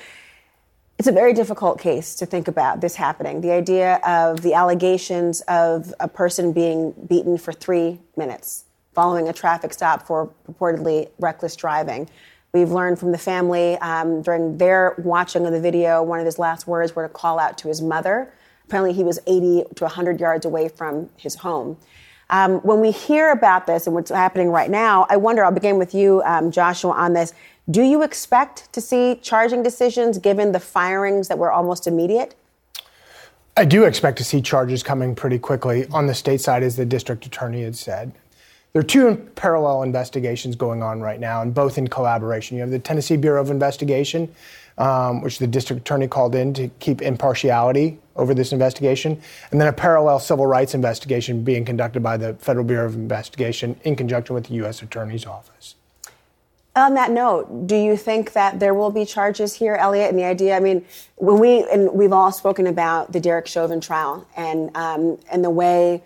It's 0.97 1.09
a 1.09 1.11
very 1.11 1.33
difficult 1.33 1.77
case 1.77 2.15
to 2.15 2.25
think 2.25 2.47
about 2.47 2.79
this 2.79 2.95
happening. 2.95 3.41
The 3.41 3.51
idea 3.51 3.95
of 4.07 4.41
the 4.41 4.53
allegations 4.53 5.41
of 5.41 5.93
a 5.99 6.07
person 6.07 6.53
being 6.53 6.93
beaten 7.09 7.37
for 7.37 7.51
three 7.51 7.99
minutes 8.15 8.63
following 8.93 9.27
a 9.27 9.33
traffic 9.33 9.73
stop 9.73 10.07
for 10.07 10.31
purportedly 10.49 11.09
reckless 11.19 11.57
driving. 11.57 12.09
We've 12.53 12.71
learned 12.71 12.97
from 12.97 13.11
the 13.11 13.17
family 13.17 13.77
um, 13.79 14.21
during 14.21 14.57
their 14.57 14.95
watching 14.97 15.45
of 15.45 15.51
the 15.51 15.59
video, 15.59 16.01
one 16.01 16.19
of 16.19 16.25
his 16.25 16.39
last 16.39 16.65
words 16.65 16.95
were 16.95 17.03
to 17.05 17.13
call 17.13 17.39
out 17.39 17.57
to 17.57 17.67
his 17.67 17.81
mother. 17.81 18.31
Apparently, 18.65 18.93
he 18.93 19.03
was 19.03 19.19
80 19.27 19.65
to 19.75 19.83
100 19.83 20.21
yards 20.21 20.45
away 20.45 20.69
from 20.69 21.09
his 21.17 21.35
home. 21.35 21.75
Um, 22.29 22.59
when 22.61 22.79
we 22.79 22.91
hear 22.91 23.31
about 23.31 23.67
this 23.67 23.85
and 23.85 23.93
what's 23.93 24.09
happening 24.09 24.49
right 24.49 24.69
now, 24.69 25.05
I 25.09 25.17
wonder, 25.17 25.43
I'll 25.43 25.51
begin 25.51 25.77
with 25.77 25.93
you, 25.93 26.23
um, 26.25 26.49
Joshua, 26.49 26.91
on 26.91 27.11
this. 27.11 27.33
Do 27.69 27.81
you 27.81 28.03
expect 28.03 28.71
to 28.73 28.81
see 28.81 29.15
charging 29.23 29.63
decisions 29.63 30.19
given 30.19 30.51
the 30.51 30.59
firings 30.59 31.29
that 31.29 31.39
were 31.39 31.51
almost 31.51 31.87
immediate? 31.87 32.35
I 33.57 33.65
do 33.65 33.85
expect 33.85 34.19
to 34.19 34.23
see 34.23 34.39
charges 34.39 34.83
coming 34.83 35.15
pretty 35.15 35.39
quickly 35.39 35.87
on 35.87 36.05
the 36.05 36.13
state 36.13 36.41
side, 36.41 36.61
as 36.61 36.75
the 36.75 36.85
district 36.85 37.25
attorney 37.25 37.63
had 37.63 37.75
said. 37.75 38.13
There 38.73 38.81
are 38.81 38.83
two 38.83 39.15
parallel 39.33 39.81
investigations 39.81 40.55
going 40.55 40.83
on 40.83 41.01
right 41.01 41.19
now, 41.19 41.41
and 41.41 41.55
both 41.55 41.79
in 41.79 41.87
collaboration. 41.87 42.55
You 42.55 42.61
have 42.61 42.69
the 42.69 42.77
Tennessee 42.77 43.17
Bureau 43.17 43.41
of 43.41 43.49
Investigation, 43.49 44.31
um, 44.77 45.21
which 45.21 45.39
the 45.39 45.47
district 45.47 45.81
attorney 45.81 46.07
called 46.07 46.35
in 46.35 46.53
to 46.55 46.67
keep 46.79 47.01
impartiality 47.01 47.97
over 48.15 48.35
this 48.35 48.51
investigation, 48.51 49.19
and 49.49 49.59
then 49.59 49.67
a 49.67 49.73
parallel 49.73 50.19
civil 50.19 50.45
rights 50.45 50.75
investigation 50.75 51.43
being 51.43 51.65
conducted 51.65 52.03
by 52.03 52.15
the 52.15 52.35
Federal 52.35 52.65
Bureau 52.65 52.85
of 52.85 52.93
Investigation 52.93 53.79
in 53.83 53.95
conjunction 53.95 54.35
with 54.35 54.47
the 54.49 54.53
U.S. 54.55 54.83
Attorney's 54.83 55.25
Office. 55.25 55.75
On 56.75 56.93
that 56.95 57.11
note, 57.11 57.67
do 57.67 57.75
you 57.75 57.95
think 57.95 58.33
that 58.33 58.59
there 58.59 58.73
will 58.73 58.89
be 58.89 59.05
charges 59.05 59.53
here, 59.53 59.75
Elliot? 59.75 60.09
And 60.09 60.19
the 60.19 60.25
idea, 60.25 60.57
I 60.57 60.59
mean, 60.59 60.85
when 61.15 61.39
we 61.39 61.63
and 61.71 61.93
we've 61.93 62.11
all 62.11 62.33
spoken 62.33 62.67
about 62.67 63.13
the 63.13 63.19
Derek 63.21 63.47
Chauvin 63.47 63.79
trial 63.79 64.27
and 64.35 64.75
um, 64.75 65.17
and 65.31 65.43
the 65.43 65.49
way 65.49 66.03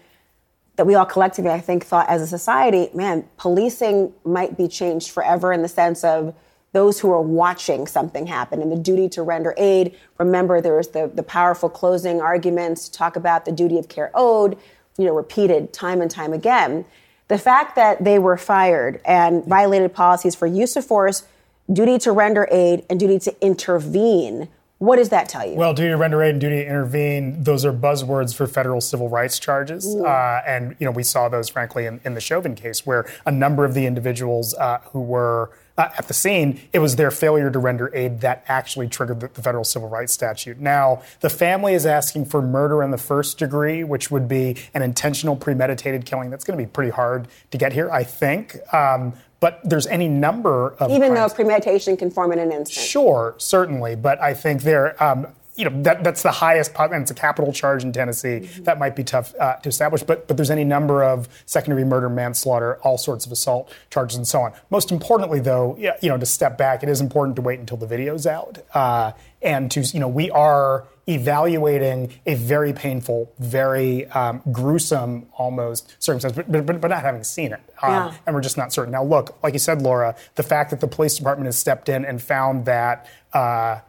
that 0.76 0.86
we 0.86 0.96
all 0.96 1.06
collectively, 1.06 1.52
I 1.52 1.60
think, 1.60 1.86
thought 1.86 2.08
as 2.08 2.22
a 2.22 2.28
society, 2.28 2.90
man, 2.94 3.28
policing 3.38 4.14
might 4.24 4.58
be 4.58 4.68
changed 4.68 5.10
forever 5.10 5.52
in 5.52 5.62
the 5.64 5.68
sense 5.68 6.04
of 6.04 6.36
those 6.72 7.00
who 7.00 7.12
are 7.12 7.22
watching 7.22 7.88
something 7.88 8.28
happen 8.28 8.62
and 8.62 8.72
the 8.72 8.78
duty 8.78 9.10
to 9.10 9.24
render 9.24 9.56
aid. 9.58 9.98
Remember, 10.20 10.62
there 10.62 10.76
was 10.76 10.90
the, 10.90 11.12
the 11.14 11.24
powerful 11.24 11.68
closing 11.68 12.22
arguments, 12.22 12.88
talk 12.88 13.16
about 13.16 13.46
the 13.46 13.52
duty 13.52 13.80
of 13.80 13.90
care 13.90 14.12
owed, 14.14 14.58
you 14.98 15.06
know, 15.06 15.16
repeated 15.16 15.74
time 15.74 16.00
and 16.00 16.12
time 16.12 16.32
again. 16.32 16.86
The 17.30 17.38
fact 17.38 17.76
that 17.76 18.04
they 18.04 18.18
were 18.18 18.38
fired 18.38 19.00
and 19.06 19.46
violated 19.46 19.94
policies 19.94 20.34
for 20.34 20.48
use 20.48 20.76
of 20.76 20.84
force, 20.84 21.24
duty 21.72 22.00
to 22.00 22.12
render 22.12 22.48
aid, 22.52 22.86
and 22.90 23.00
duty 23.00 23.20
to 23.20 23.36
intervene. 23.40 24.50
What 24.80 24.96
does 24.96 25.10
that 25.10 25.30
tell 25.30 25.46
you? 25.48 25.56
Well, 25.56 25.76
duty 25.76 25.90
to 25.90 25.98
render 25.98 26.24
aid 26.24 26.32
and 26.32 26.42
duty 26.42 26.56
to 26.56 26.66
intervene, 26.66 27.44
those 27.44 27.66
are 27.66 27.74
buzzwords 27.74 28.34
for 28.34 28.48
federal 28.48 28.82
civil 28.82 29.10
rights 29.10 29.38
charges. 29.38 29.96
Uh, 29.96 30.42
and, 30.48 30.76
you 30.80 30.86
know, 30.86 30.92
we 30.92 31.04
saw 31.04 31.30
those, 31.30 31.50
frankly, 31.50 31.86
in, 31.86 32.02
in, 32.04 32.16
the 32.16 32.22
Chauvin 32.22 32.56
case, 32.56 32.84
where 32.84 33.06
a 33.28 33.32
number 33.32 33.64
of 33.64 33.76
the 33.76 33.86
individuals 33.86 34.56
uh, 34.56 34.80
who 34.92 35.02
were 35.02 35.52
uh, 35.80 35.90
at 35.98 36.10
the 36.10 36.14
scene, 36.14 36.60
it 36.74 36.80
was 36.80 36.98
their 36.98 37.10
failure 37.10 37.50
to 37.50 37.58
render 37.58 37.90
aid 37.96 38.20
that 38.20 38.44
actually 38.50 38.90
triggered 38.90 39.22
the, 39.22 39.30
the, 39.30 39.42
federal 39.42 39.64
civil 39.64 39.88
rights 39.88 40.12
statute. 40.12 40.60
Now, 40.60 41.02
the 41.22 41.30
family 41.30 41.74
is 41.74 41.86
asking 41.86 42.26
for 42.26 42.42
murder 42.42 42.84
in 42.84 42.92
the 42.92 42.98
first 42.98 43.38
degree, 43.38 43.86
which 43.86 44.12
would 44.12 44.28
be 44.28 44.58
an 44.74 44.82
intentional 44.82 45.38
premeditated 45.38 46.06
killing. 46.06 46.32
That's 46.32 46.44
going 46.44 46.60
to 46.60 46.64
be 46.64 46.70
pretty 46.70 46.92
hard 46.92 47.30
to 47.52 47.58
get 47.58 47.72
here, 47.72 47.90
I 47.90 48.04
think. 48.04 48.58
Um, 48.74 49.14
but 49.40 49.62
there's 49.64 49.88
any 49.88 50.10
number 50.10 50.72
of 50.80 50.92
even 50.92 51.14
crimes. 51.14 51.32
though 51.32 51.36
premeditation 51.36 51.96
can 51.96 52.12
form 52.12 52.34
in 52.34 52.40
an 52.40 52.52
instant. 52.52 52.86
Sure, 52.86 53.36
certainly, 53.38 53.96
but 53.96 54.22
I 54.22 54.34
think 54.34 54.64
there. 54.64 55.02
Um, 55.02 55.28
you 55.60 55.70
know 55.70 55.84
that 55.84 56.06
that's 56.06 56.24
the 56.24 56.32
highest, 56.32 56.72
and 56.80 57.02
it's 57.02 57.12
a 57.12 57.14
capital 57.14 57.52
charge 57.52 57.84
in 57.84 57.92
Tennessee. 57.92 58.40
Mm-hmm. 58.40 58.64
That 58.64 58.80
might 58.80 58.96
be 58.96 59.04
tough 59.04 59.36
uh, 59.38 59.58
to 59.58 59.68
establish, 59.68 60.02
but 60.04 60.26
but 60.26 60.38
there's 60.38 60.50
any 60.50 60.64
number 60.64 61.04
of 61.04 61.28
secondary 61.46 61.84
murder, 61.84 62.10
manslaughter, 62.10 62.78
all 62.78 62.98
sorts 62.98 63.26
of 63.26 63.32
assault 63.34 63.70
charges, 63.90 64.16
and 64.16 64.26
so 64.26 64.40
on. 64.40 64.54
Most 64.70 64.90
importantly, 64.90 65.42
though, 65.42 65.76
you 65.78 66.08
know, 66.08 66.18
to 66.18 66.26
step 66.26 66.58
back, 66.58 66.82
it 66.82 66.88
is 66.88 67.02
important 67.02 67.36
to 67.36 67.42
wait 67.42 67.60
until 67.60 67.76
the 67.76 67.86
video's 67.86 68.26
out, 68.26 68.60
uh, 68.74 69.12
and 69.42 69.70
to 69.72 69.82
you 69.82 70.00
know, 70.00 70.08
we 70.08 70.32
are 70.32 70.88
evaluating 71.10 72.14
a 72.26 72.36
very 72.36 72.72
painful, 72.72 73.34
very 73.40 74.06
um, 74.12 74.42
gruesome, 74.54 75.26
almost 75.34 75.94
circumstance, 76.00 76.36
but, 76.36 76.66
but, 76.66 76.80
but 76.80 76.88
not 76.88 77.02
having 77.02 77.24
seen 77.24 77.52
it. 77.52 77.60
Um, 77.82 77.92
yeah. 77.92 78.14
And 78.26 78.36
we're 78.36 78.42
just 78.42 78.58
not 78.58 78.72
certain. 78.72 78.94
Now, 78.94 79.04
look, 79.04 79.42
like 79.44 79.52
you 79.52 79.60
said, 79.60 79.82
Laura, 79.82 80.16
the 80.36 80.44
fact 80.44 80.70
that 80.70 80.80
the 80.80 80.88
police 80.88 81.18
department 81.18 81.48
has 81.48 81.58
stepped 81.58 81.90
in 81.90 82.06
and 82.06 82.22
found 82.22 82.64
that. 82.64 83.08
Uh, 83.34 83.80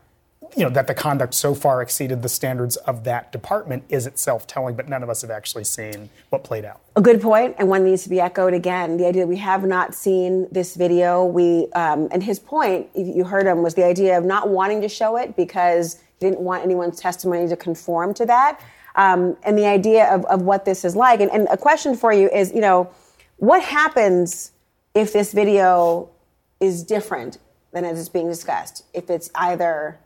you 0.56 0.64
know 0.64 0.70
that 0.70 0.86
the 0.86 0.94
conduct 0.94 1.34
so 1.34 1.54
far 1.54 1.82
exceeded 1.82 2.22
the 2.22 2.28
standards 2.28 2.76
of 2.76 3.04
that 3.04 3.32
department 3.32 3.84
is 3.88 4.06
itself 4.06 4.46
telling, 4.46 4.74
but 4.74 4.88
none 4.88 5.02
of 5.02 5.08
us 5.08 5.22
have 5.22 5.30
actually 5.30 5.64
seen 5.64 6.10
what 6.30 6.44
played 6.44 6.64
out. 6.64 6.80
A 6.96 7.00
good 7.00 7.20
point, 7.20 7.54
and 7.58 7.68
one 7.68 7.84
needs 7.84 8.02
to 8.04 8.08
be 8.08 8.20
echoed 8.20 8.54
again. 8.54 8.96
The 8.96 9.06
idea 9.06 9.22
that 9.22 9.28
we 9.28 9.36
have 9.36 9.64
not 9.64 9.94
seen 9.94 10.48
this 10.50 10.74
video. 10.74 11.24
We 11.24 11.68
um, 11.72 12.08
and 12.10 12.22
his 12.22 12.38
point, 12.38 12.88
you 12.94 13.24
heard 13.24 13.46
him, 13.46 13.62
was 13.62 13.74
the 13.74 13.84
idea 13.84 14.18
of 14.18 14.24
not 14.24 14.48
wanting 14.48 14.80
to 14.82 14.88
show 14.88 15.16
it 15.16 15.36
because 15.36 16.00
he 16.18 16.26
didn't 16.26 16.40
want 16.40 16.64
anyone's 16.64 16.98
testimony 16.98 17.48
to 17.48 17.56
conform 17.56 18.14
to 18.14 18.26
that, 18.26 18.60
um, 18.96 19.36
and 19.44 19.56
the 19.56 19.66
idea 19.66 20.12
of, 20.12 20.24
of 20.26 20.42
what 20.42 20.64
this 20.64 20.84
is 20.84 20.96
like. 20.96 21.20
And, 21.20 21.30
and 21.30 21.46
a 21.50 21.56
question 21.56 21.96
for 21.96 22.12
you 22.12 22.28
is, 22.30 22.52
you 22.52 22.60
know, 22.60 22.90
what 23.36 23.62
happens 23.62 24.52
if 24.94 25.12
this 25.12 25.32
video 25.32 26.10
is 26.58 26.82
different 26.82 27.38
than 27.72 27.84
as 27.84 27.98
it's 27.98 28.08
being 28.08 28.28
discussed? 28.28 28.84
If 28.92 29.08
it's 29.08 29.30
either 29.34 29.98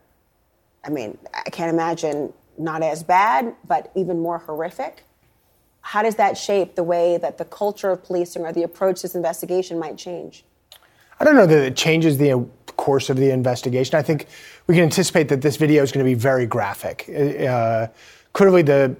I 0.85 0.89
mean, 0.89 1.17
I 1.33 1.49
can't 1.49 1.73
imagine 1.73 2.31
not 2.57 2.83
as 2.83 3.03
bad, 3.03 3.55
but 3.67 3.91
even 3.95 4.19
more 4.19 4.37
horrific. 4.37 5.03
How 5.81 6.03
does 6.03 6.15
that 6.15 6.37
shape 6.37 6.75
the 6.75 6.83
way 6.83 7.17
that 7.17 7.37
the 7.37 7.45
culture 7.45 7.91
of 7.91 8.03
policing 8.03 8.43
or 8.43 8.53
the 8.53 8.63
approach 8.63 8.97
to 8.97 9.01
this 9.03 9.15
investigation 9.15 9.79
might 9.79 9.97
change? 9.97 10.45
I 11.19 11.23
don't 11.23 11.35
know 11.35 11.45
that 11.45 11.63
it 11.63 11.75
changes 11.75 12.17
the 12.17 12.45
course 12.75 13.09
of 13.09 13.17
the 13.17 13.29
investigation. 13.29 13.95
I 13.95 14.01
think 14.01 14.27
we 14.67 14.75
can 14.75 14.83
anticipate 14.83 15.29
that 15.29 15.41
this 15.41 15.57
video 15.57 15.83
is 15.83 15.91
going 15.91 16.05
to 16.05 16.09
be 16.09 16.15
very 16.15 16.45
graphic. 16.45 17.09
Uh, 17.09 17.87
clearly, 18.33 18.61
the 18.61 18.95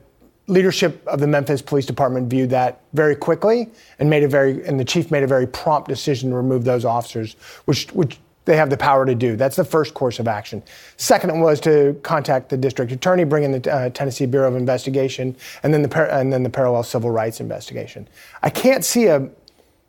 leadership 0.47 1.05
of 1.07 1.19
the 1.19 1.27
Memphis 1.27 1.61
Police 1.61 1.85
Department 1.85 2.29
viewed 2.29 2.51
that 2.51 2.81
very 2.93 3.15
quickly 3.15 3.69
and 3.99 4.09
made 4.09 4.23
a 4.23 4.27
very 4.27 4.65
and 4.65 4.79
the 4.79 4.85
chief 4.85 5.11
made 5.11 5.23
a 5.23 5.27
very 5.27 5.47
prompt 5.47 5.87
decision 5.87 6.29
to 6.29 6.35
remove 6.35 6.63
those 6.63 6.85
officers, 6.85 7.35
which 7.65 7.91
which 7.93 8.19
they 8.45 8.55
have 8.55 8.69
the 8.69 8.77
power 8.77 9.05
to 9.05 9.15
do. 9.15 9.35
That's 9.35 9.55
the 9.55 9.65
first 9.65 9.93
course 9.93 10.19
of 10.19 10.27
action. 10.27 10.63
Second 10.97 11.41
was 11.41 11.59
to 11.61 11.99
contact 12.03 12.49
the 12.49 12.57
district 12.57 12.91
attorney, 12.91 13.23
bring 13.23 13.43
in 13.43 13.59
the 13.59 13.71
uh, 13.71 13.89
Tennessee 13.89 14.25
Bureau 14.25 14.47
of 14.47 14.55
Investigation, 14.55 15.35
and 15.63 15.73
then 15.73 15.81
the 15.81 15.89
par- 15.89 16.09
and 16.09 16.31
then 16.31 16.43
the 16.43 16.49
parallel 16.49 16.83
civil 16.83 17.11
rights 17.11 17.39
investigation. 17.39 18.07
I 18.43 18.49
can't 18.49 18.85
see 18.85 19.07
a 19.07 19.29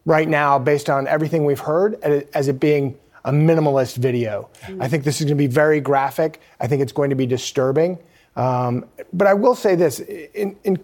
right 0.06 0.28
now, 0.28 0.58
based 0.58 0.88
on 0.88 1.06
everything 1.06 1.44
we've 1.44 1.60
heard, 1.60 1.94
as 2.34 2.48
it 2.48 2.58
being 2.58 2.96
a 3.24 3.32
minimalist 3.32 3.96
video. 3.96 4.48
Mm-hmm. 4.62 4.80
I 4.80 4.88
think 4.88 5.04
this 5.04 5.20
is 5.20 5.24
going 5.24 5.36
to 5.36 5.42
be 5.42 5.48
very 5.48 5.80
graphic. 5.80 6.40
I 6.60 6.68
think 6.68 6.80
it's 6.80 6.92
going 6.92 7.10
to 7.10 7.16
be 7.16 7.26
disturbing. 7.26 7.98
Um, 8.36 8.86
but 9.12 9.26
I 9.26 9.34
will 9.34 9.54
say 9.54 9.74
this: 9.74 10.00
in, 10.00 10.56
in 10.64 10.78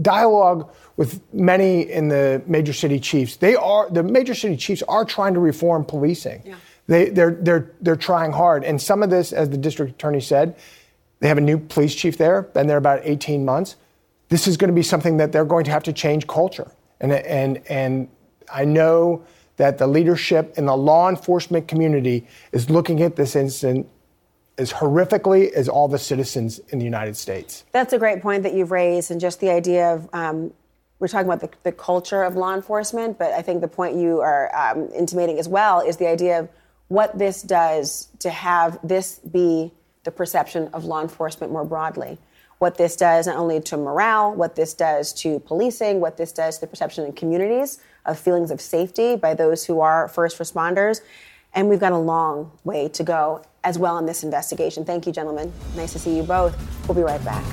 dialogue 0.00 0.72
with 0.96 1.20
many 1.32 1.82
in 1.82 2.08
the 2.08 2.42
major 2.46 2.72
city 2.72 2.98
chiefs, 2.98 3.36
they 3.36 3.54
are 3.54 3.88
the 3.90 4.02
major 4.02 4.34
city 4.34 4.56
chiefs 4.56 4.82
are 4.88 5.04
trying 5.04 5.34
to 5.34 5.40
reform 5.40 5.84
policing. 5.84 6.42
Yeah. 6.44 6.56
They, 6.86 7.10
they're, 7.10 7.32
they're, 7.32 7.70
they're 7.80 7.96
trying 7.96 8.32
hard. 8.32 8.64
And 8.64 8.80
some 8.80 9.02
of 9.02 9.10
this, 9.10 9.32
as 9.32 9.50
the 9.50 9.56
district 9.56 9.92
attorney 9.92 10.20
said, 10.20 10.56
they 11.20 11.28
have 11.28 11.38
a 11.38 11.42
new 11.42 11.58
police 11.58 11.94
chief 11.94 12.18
there, 12.18 12.42
been 12.42 12.66
there 12.66 12.76
about 12.76 13.00
18 13.04 13.44
months. 13.44 13.76
This 14.28 14.46
is 14.46 14.56
going 14.56 14.68
to 14.68 14.74
be 14.74 14.82
something 14.82 15.16
that 15.16 15.32
they're 15.32 15.44
going 15.44 15.64
to 15.64 15.70
have 15.70 15.82
to 15.84 15.92
change 15.92 16.26
culture. 16.26 16.70
And, 17.00 17.12
and, 17.12 17.62
and 17.68 18.08
I 18.52 18.64
know 18.64 19.24
that 19.56 19.78
the 19.78 19.86
leadership 19.86 20.54
in 20.58 20.66
the 20.66 20.76
law 20.76 21.08
enforcement 21.08 21.68
community 21.68 22.26
is 22.52 22.68
looking 22.68 23.02
at 23.02 23.16
this 23.16 23.36
incident 23.36 23.88
as 24.58 24.72
horrifically 24.72 25.50
as 25.52 25.68
all 25.68 25.88
the 25.88 25.98
citizens 25.98 26.58
in 26.68 26.78
the 26.78 26.84
United 26.84 27.16
States. 27.16 27.64
That's 27.72 27.92
a 27.92 27.98
great 27.98 28.22
point 28.22 28.42
that 28.44 28.54
you've 28.54 28.70
raised, 28.70 29.10
and 29.10 29.20
just 29.20 29.40
the 29.40 29.50
idea 29.50 29.94
of 29.94 30.08
um, 30.12 30.52
we're 30.98 31.08
talking 31.08 31.26
about 31.26 31.40
the, 31.40 31.50
the, 31.64 31.72
culture 31.72 32.22
of 32.22 32.36
law 32.36 32.54
enforcement, 32.54 33.18
but 33.18 33.32
I 33.32 33.42
think 33.42 33.60
the 33.60 33.68
point 33.68 33.96
you 33.96 34.20
are 34.20 34.54
um, 34.56 34.88
intimating 34.94 35.38
as 35.38 35.48
well 35.48 35.80
is 35.80 35.96
the 35.96 36.06
idea 36.06 36.38
of 36.38 36.48
what 36.94 37.18
this 37.18 37.42
does 37.42 38.06
to 38.20 38.30
have 38.30 38.78
this 38.86 39.18
be 39.18 39.72
the 40.04 40.12
perception 40.12 40.68
of 40.68 40.84
law 40.84 41.02
enforcement 41.02 41.52
more 41.52 41.64
broadly. 41.64 42.18
What 42.58 42.78
this 42.78 42.94
does 42.94 43.26
not 43.26 43.36
only 43.36 43.60
to 43.62 43.76
morale, 43.76 44.32
what 44.32 44.54
this 44.54 44.74
does 44.74 45.12
to 45.14 45.40
policing, 45.40 45.98
what 45.98 46.16
this 46.16 46.30
does 46.30 46.54
to 46.54 46.60
the 46.60 46.66
perception 46.68 47.04
in 47.04 47.12
communities 47.12 47.80
of 48.06 48.16
feelings 48.16 48.52
of 48.52 48.60
safety 48.60 49.16
by 49.16 49.34
those 49.34 49.64
who 49.64 49.80
are 49.80 50.06
first 50.06 50.38
responders. 50.38 51.00
And 51.52 51.68
we've 51.68 51.80
got 51.80 51.90
a 51.90 51.98
long 51.98 52.52
way 52.62 52.88
to 52.90 53.02
go 53.02 53.42
as 53.64 53.76
well 53.76 53.98
in 53.98 54.06
this 54.06 54.22
investigation. 54.22 54.84
Thank 54.84 55.04
you, 55.04 55.12
gentlemen. 55.12 55.52
Nice 55.74 55.94
to 55.94 55.98
see 55.98 56.16
you 56.16 56.22
both. 56.22 56.56
We'll 56.86 56.94
be 56.94 57.02
right 57.02 57.24
back. 57.24 57.44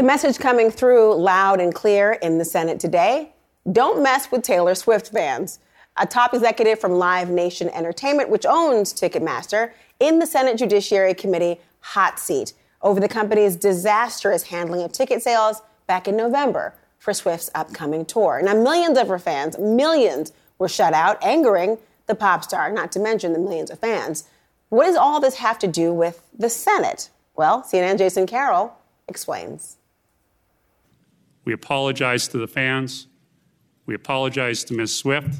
The 0.00 0.06
message 0.06 0.38
coming 0.38 0.70
through 0.70 1.14
loud 1.16 1.60
and 1.60 1.74
clear 1.74 2.12
in 2.12 2.38
the 2.38 2.44
Senate 2.46 2.80
today 2.80 3.34
don't 3.70 4.02
mess 4.02 4.30
with 4.32 4.40
Taylor 4.40 4.74
Swift 4.74 5.08
fans. 5.08 5.58
A 5.98 6.06
top 6.06 6.32
executive 6.32 6.80
from 6.80 6.92
Live 6.92 7.28
Nation 7.28 7.68
Entertainment, 7.68 8.30
which 8.30 8.46
owns 8.46 8.94
Ticketmaster, 8.94 9.72
in 10.00 10.18
the 10.18 10.26
Senate 10.26 10.56
Judiciary 10.56 11.12
Committee 11.12 11.60
hot 11.80 12.18
seat 12.18 12.54
over 12.80 12.98
the 12.98 13.08
company's 13.08 13.56
disastrous 13.56 14.44
handling 14.44 14.80
of 14.80 14.90
ticket 14.90 15.22
sales 15.22 15.60
back 15.86 16.08
in 16.08 16.16
November 16.16 16.74
for 16.98 17.12
Swift's 17.12 17.50
upcoming 17.54 18.06
tour. 18.06 18.40
Now, 18.42 18.54
millions 18.54 18.96
of 18.96 19.08
her 19.08 19.18
fans, 19.18 19.58
millions, 19.58 20.32
were 20.58 20.66
shut 20.70 20.94
out, 20.94 21.22
angering 21.22 21.76
the 22.06 22.14
pop 22.14 22.42
star, 22.42 22.72
not 22.72 22.90
to 22.92 23.00
mention 23.00 23.34
the 23.34 23.38
millions 23.38 23.70
of 23.70 23.78
fans. 23.78 24.24
What 24.70 24.86
does 24.86 24.96
all 24.96 25.20
this 25.20 25.34
have 25.34 25.58
to 25.58 25.66
do 25.66 25.92
with 25.92 26.22
the 26.32 26.48
Senate? 26.48 27.10
Well, 27.36 27.60
CNN 27.60 27.98
Jason 27.98 28.26
Carroll 28.26 28.78
explains. 29.06 29.76
We 31.44 31.52
apologize 31.52 32.28
to 32.28 32.38
the 32.38 32.46
fans. 32.46 33.06
We 33.86 33.94
apologize 33.94 34.64
to 34.64 34.74
Ms. 34.74 34.96
Swift. 34.96 35.34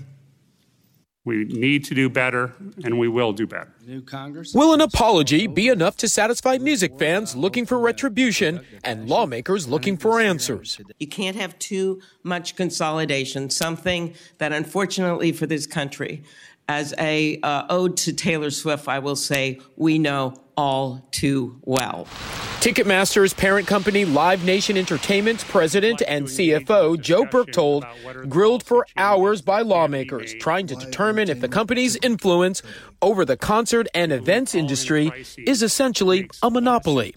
We 1.25 1.45
need 1.45 1.85
to 1.85 1.95
do 1.95 2.09
better, 2.09 2.55
and 2.83 2.99
we 2.99 3.07
will 3.07 3.33
do 3.33 3.47
better. 3.47 3.75
New 3.87 4.01
Congress. 4.01 4.55
Will 4.55 4.73
an 4.73 4.81
apology 4.81 5.47
be 5.47 5.69
enough 5.69 5.97
to 5.99 6.09
satisfy 6.09 6.57
music 6.57 6.99
fans 6.99 7.37
looking 7.37 7.67
for 7.67 7.79
retribution 7.79 8.65
and 8.85 9.07
lawmakers 9.07 9.69
looking 9.69 9.99
for 9.99 10.19
answers? 10.19 10.81
You 10.99 11.07
can't 11.07 11.37
have 11.37 11.59
too 11.59 12.01
much 12.23 12.57
consolidation, 12.57 13.51
something 13.51 14.15
that 14.39 14.53
unfortunately 14.53 15.33
for 15.33 15.47
this 15.47 15.67
country, 15.67 16.25
as 16.69 16.95
a 16.99 17.39
uh, 17.43 17.65
ode 17.69 17.99
to 17.99 18.13
Taylor 18.15 18.51
Swift, 18.51 18.89
I 18.89 19.01
will 19.01 19.17
say 19.17 19.61
we 19.77 19.99
know 19.99 20.35
all 20.61 21.03
too 21.11 21.59
well. 21.63 22.07
Ticketmaster's 22.61 23.33
parent 23.33 23.67
company 23.67 24.05
Live 24.05 24.45
Nation 24.45 24.77
Entertainment's 24.77 25.43
president 25.43 26.03
and 26.07 26.27
CFO 26.27 27.01
Joe 27.01 27.25
Berchtold 27.25 27.87
grilled 28.29 28.63
for 28.63 28.87
hours 28.95 29.41
by 29.41 29.63
lawmakers 29.63 30.35
trying 30.35 30.67
to 30.67 30.77
determine 30.77 31.31
if 31.31 31.41
the 31.41 31.49
company's 31.49 31.97
influence 32.03 32.63
over 33.01 33.25
the 33.25 33.39
concert 33.39 33.87
and 33.95 34.13
events 34.13 34.55
industry 34.55 35.11
is 35.39 35.63
essentially 35.63 36.29
a 36.43 36.51
monopoly. 36.51 37.15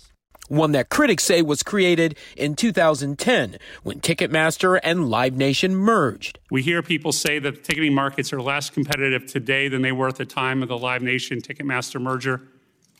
One 0.48 0.72
that 0.72 0.88
critics 0.88 1.26
say 1.26 1.41
was 1.41 1.64
created 1.64 2.18
in 2.38 2.56
2010 2.56 3.58
when 3.84 4.00
Ticketmaster 4.00 4.80
and 4.82 5.10
Live 5.10 5.36
Nation 5.36 5.76
merged. 5.76 6.39
We 6.50 6.62
hear 6.62 6.82
people 6.82 7.12
say 7.12 7.39
that 7.39 7.56
the 7.56 7.62
ticketing 7.62 7.94
markets 7.94 8.32
are 8.32 8.41
less 8.41 8.70
competitive 8.70 9.26
today 9.26 9.68
than 9.68 9.82
they 9.82 9.91
were 9.91 10.08
at 10.08 10.16
the 10.16 10.26
time 10.26 10.62
of 10.62 10.70
the 10.70 10.78
Live 10.78 11.02
Nation 11.02 11.41
Ticketmaster 11.41 12.00
merger. 12.02 12.41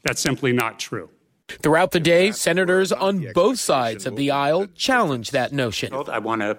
That's 0.04 0.22
simply 0.22 0.54
not 0.54 0.80
true. 0.80 1.10
Throughout 1.48 1.92
the 1.92 2.00
day, 2.00 2.32
senators 2.32 2.92
on 2.92 3.32
both 3.34 3.60
sides 3.60 4.06
of 4.06 4.16
the 4.16 4.32
aisle 4.32 4.68
challenged 4.76 5.34
that 5.34 5.52
notion. 5.52 5.94
I 5.94 6.20
want 6.20 6.42
to 6.42 6.58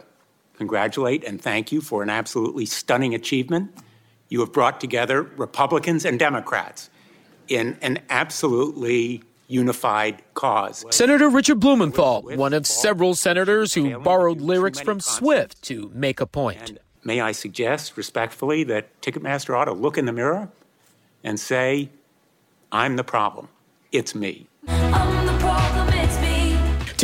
congratulate 0.57 1.25
and 1.25 1.41
thank 1.41 1.73
you 1.73 1.81
for 1.81 2.03
an 2.03 2.11
absolutely 2.11 2.67
stunning 2.67 3.15
achievement. 3.15 3.73
You 4.29 4.41
have 4.41 4.53
brought 4.53 4.81
together 4.81 5.23
Republicans 5.23 6.05
and 6.05 6.19
Democrats 6.19 6.91
in 7.49 7.77
an 7.83 8.01
absolutely 8.09 9.23
unified 9.49 10.23
cause. 10.35 10.85
Senator 10.91 11.29
Richard 11.29 11.61
Blumenthal, 11.61 12.23
one 12.23 12.55
of 12.55 12.67
several 12.67 13.15
senators 13.15 13.75
who 13.75 13.99
borrowed 13.99 14.41
lyrics 14.41 14.81
from 14.81 15.01
Swift 15.01 15.61
to 15.63 15.91
make 15.95 16.21
a 16.21 16.27
point. 16.27 16.71
And 16.71 16.79
may 17.03 17.21
I 17.21 17.33
suggest 17.33 17.97
respectfully 17.97 18.65
that 18.65 19.01
Ticketmaster 19.03 19.57
ought 19.57 19.67
to 19.67 19.73
look 19.73 19.99
in 19.99 20.07
the 20.07 20.13
mirror 20.13 20.49
and 21.23 21.39
say, 21.39 21.91
I'm 22.75 22.97
the 22.97 23.05
problem. 23.05 23.47
It's 23.93 24.17
me. 24.17 24.49
Oh, 24.67 25.24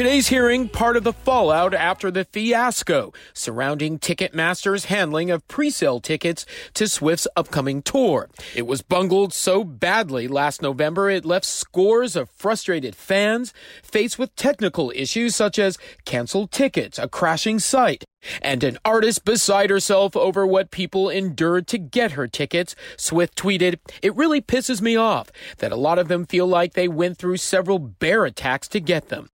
Today's 0.01 0.29
hearing 0.29 0.71
part 0.71 0.97
of 0.97 1.05
the 1.05 1.13
fallout 1.13 1.75
after 1.75 2.11
the 2.11 2.25
fiasco 2.25 3.13
surrounding 3.35 3.99
Ticketmaster's 3.99 4.87
handling 4.87 5.31
of 5.31 5.47
pre-sale 5.47 6.01
tickets 6.01 6.47
to 6.73 6.89
Swift's 6.89 7.29
upcoming 7.37 7.83
tour. 7.83 8.31
It 8.57 8.67
was 8.67 8.81
bungled 8.81 9.35
so 9.35 9.63
badly 9.63 10.27
last 10.27 10.63
November 10.63 11.11
it 11.11 11.27
left 11.27 11.45
scores 11.45 12.17
of 12.17 12.31
frustrated 12.31 12.97
fans 12.97 13.53
faced 13.83 14.19
with 14.19 14.35
technical 14.37 14.91
issues 14.97 15.37
such 15.37 15.59
as 15.59 15.77
canceled 16.07 16.51
tickets, 16.51 16.99
a 16.99 17.07
crashing 17.07 17.59
site, 17.59 18.03
and 18.41 18.65
an 18.65 18.79
artist 18.87 19.27
beside 19.27 19.69
herself 19.69 20.17
over 20.17 20.47
what 20.47 20.71
people 20.71 21.11
endured 21.11 21.67
to 21.67 21.77
get 21.77 22.13
her 22.13 22.27
tickets, 22.27 22.75
Swift 22.97 23.37
tweeted, 23.37 23.79
It 24.01 24.17
really 24.17 24.41
pisses 24.41 24.81
me 24.81 24.97
off 24.97 25.31
that 25.59 25.73
a 25.73 25.77
lot 25.77 25.99
of 25.99 26.09
them 26.09 26.25
feel 26.25 26.47
like 26.47 26.73
they 26.73 26.89
went 26.89 27.19
through 27.19 27.37
several 27.37 27.79
bear 27.79 28.25
attacks 28.25 28.67
to 28.69 28.81
get 28.81 29.11
them. 29.11 29.29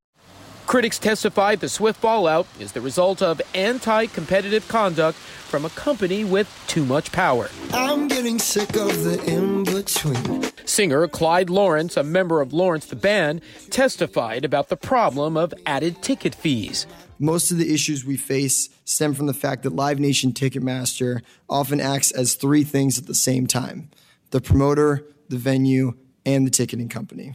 Critics 0.66 0.98
testified 0.98 1.60
the 1.60 1.68
Swift 1.68 2.00
fallout 2.00 2.46
is 2.58 2.72
the 2.72 2.80
result 2.80 3.20
of 3.20 3.40
anti 3.54 4.06
competitive 4.06 4.66
conduct 4.66 5.18
from 5.18 5.64
a 5.64 5.70
company 5.70 6.24
with 6.24 6.48
too 6.66 6.84
much 6.84 7.12
power. 7.12 7.50
I'm 7.72 8.08
getting 8.08 8.38
sick 8.38 8.74
of 8.74 9.04
the 9.04 9.22
in 9.26 9.64
between. 9.64 10.42
Singer 10.66 11.06
Clyde 11.06 11.50
Lawrence, 11.50 11.96
a 11.96 12.02
member 12.02 12.40
of 12.40 12.52
Lawrence 12.52 12.86
the 12.86 12.96
Band, 12.96 13.42
testified 13.70 14.44
about 14.44 14.70
the 14.70 14.76
problem 14.76 15.36
of 15.36 15.52
added 15.66 16.02
ticket 16.02 16.34
fees. 16.34 16.86
Most 17.18 17.50
of 17.50 17.58
the 17.58 17.72
issues 17.72 18.04
we 18.04 18.16
face 18.16 18.70
stem 18.84 19.14
from 19.14 19.26
the 19.26 19.34
fact 19.34 19.62
that 19.62 19.76
Live 19.76 20.00
Nation 20.00 20.32
Ticketmaster 20.32 21.20
often 21.48 21.78
acts 21.78 22.10
as 22.10 22.34
three 22.34 22.64
things 22.64 22.98
at 22.98 23.06
the 23.06 23.14
same 23.14 23.46
time 23.46 23.90
the 24.30 24.40
promoter, 24.40 25.04
the 25.28 25.36
venue, 25.36 25.92
and 26.26 26.46
the 26.46 26.50
ticketing 26.50 26.88
company. 26.88 27.34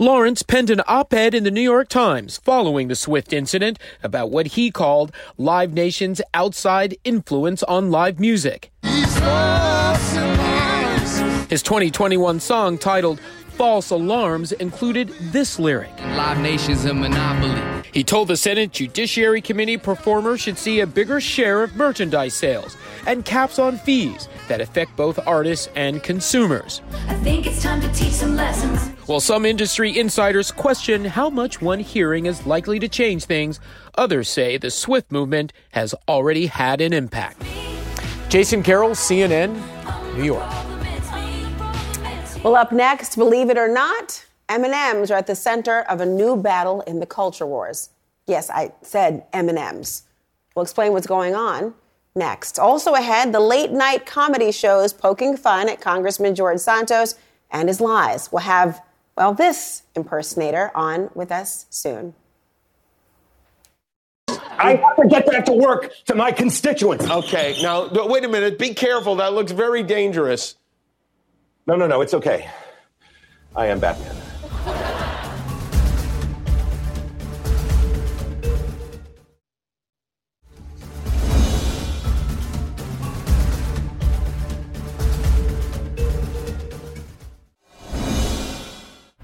Lawrence 0.00 0.42
penned 0.42 0.70
an 0.70 0.80
op 0.88 1.12
ed 1.12 1.34
in 1.34 1.44
the 1.44 1.50
New 1.50 1.60
York 1.60 1.90
Times 1.90 2.38
following 2.38 2.88
the 2.88 2.94
Swift 2.94 3.34
incident 3.34 3.78
about 4.02 4.30
what 4.30 4.46
he 4.46 4.70
called 4.70 5.12
Live 5.36 5.74
Nation's 5.74 6.22
outside 6.32 6.96
influence 7.04 7.62
on 7.64 7.90
live 7.90 8.18
music. 8.18 8.72
His 11.50 11.62
2021 11.62 12.40
song 12.40 12.78
titled 12.78 13.20
False 13.58 13.90
Alarms 13.90 14.52
included 14.52 15.10
this 15.20 15.58
lyric 15.58 15.92
Live 16.16 16.40
Nation's 16.40 16.86
a 16.86 16.94
monopoly. 16.94 17.60
He 17.92 18.02
told 18.02 18.28
the 18.28 18.38
Senate 18.38 18.72
Judiciary 18.72 19.42
Committee 19.42 19.76
performers 19.76 20.40
should 20.40 20.56
see 20.56 20.80
a 20.80 20.86
bigger 20.86 21.20
share 21.20 21.62
of 21.62 21.76
merchandise 21.76 22.32
sales 22.32 22.74
and 23.06 23.24
caps 23.24 23.58
on 23.58 23.78
fees 23.78 24.28
that 24.48 24.60
affect 24.60 24.96
both 24.96 25.18
artists 25.26 25.68
and 25.76 26.02
consumers. 26.02 26.82
I 27.08 27.14
think 27.14 27.46
it's 27.46 27.62
time 27.62 27.80
to 27.80 27.92
teach 27.92 28.12
some 28.12 28.36
lessons. 28.36 28.88
While 29.06 29.20
some 29.20 29.44
industry 29.44 29.98
insiders 29.98 30.50
question 30.50 31.04
how 31.04 31.30
much 31.30 31.60
one 31.60 31.80
hearing 31.80 32.26
is 32.26 32.46
likely 32.46 32.78
to 32.78 32.88
change 32.88 33.24
things, 33.24 33.60
others 33.96 34.28
say 34.28 34.56
the 34.56 34.70
Swift 34.70 35.10
movement 35.10 35.52
has 35.72 35.94
already 36.08 36.46
had 36.46 36.80
an 36.80 36.92
impact. 36.92 37.42
Jason 38.28 38.62
Carroll, 38.62 38.90
CNN, 38.90 39.54
New 40.16 40.24
York. 40.24 40.48
Well, 42.42 42.56
up 42.56 42.72
next, 42.72 43.16
believe 43.16 43.50
it 43.50 43.58
or 43.58 43.68
not, 43.68 44.24
M&Ms 44.48 45.10
are 45.10 45.18
at 45.18 45.26
the 45.26 45.34
center 45.34 45.80
of 45.82 46.00
a 46.00 46.06
new 46.06 46.36
battle 46.36 46.80
in 46.82 47.00
the 47.00 47.06
culture 47.06 47.46
wars. 47.46 47.90
Yes, 48.26 48.48
I 48.48 48.72
said 48.82 49.26
M&Ms. 49.32 50.04
We'll 50.54 50.62
explain 50.62 50.92
what's 50.92 51.06
going 51.06 51.34
on 51.34 51.74
next. 52.14 52.58
Also 52.58 52.94
ahead, 52.94 53.32
the 53.32 53.40
late 53.40 53.70
night 53.70 54.06
comedy 54.06 54.52
shows 54.52 54.92
poking 54.92 55.36
fun 55.36 55.68
at 55.68 55.80
Congressman 55.80 56.34
George 56.34 56.58
Santos 56.58 57.14
and 57.50 57.68
his 57.68 57.80
lies. 57.80 58.30
We'll 58.32 58.42
have, 58.42 58.82
well, 59.16 59.34
this 59.34 59.82
impersonator 59.94 60.70
on 60.74 61.10
with 61.14 61.32
us 61.32 61.66
soon. 61.70 62.14
I 64.28 64.76
have 64.76 64.96
to 64.96 65.08
get 65.08 65.26
back 65.26 65.46
to 65.46 65.52
work 65.52 65.90
to 66.06 66.14
my 66.14 66.32
constituents. 66.32 67.08
Okay, 67.08 67.56
now 67.62 67.88
wait 68.06 68.24
a 68.24 68.28
minute. 68.28 68.58
Be 68.58 68.74
careful. 68.74 69.16
That 69.16 69.32
looks 69.32 69.52
very 69.52 69.82
dangerous. 69.82 70.56
No, 71.66 71.76
no, 71.76 71.86
no. 71.86 72.02
It's 72.02 72.14
okay. 72.14 72.48
I 73.56 73.66
am 73.66 73.80
Batman. 73.80 74.14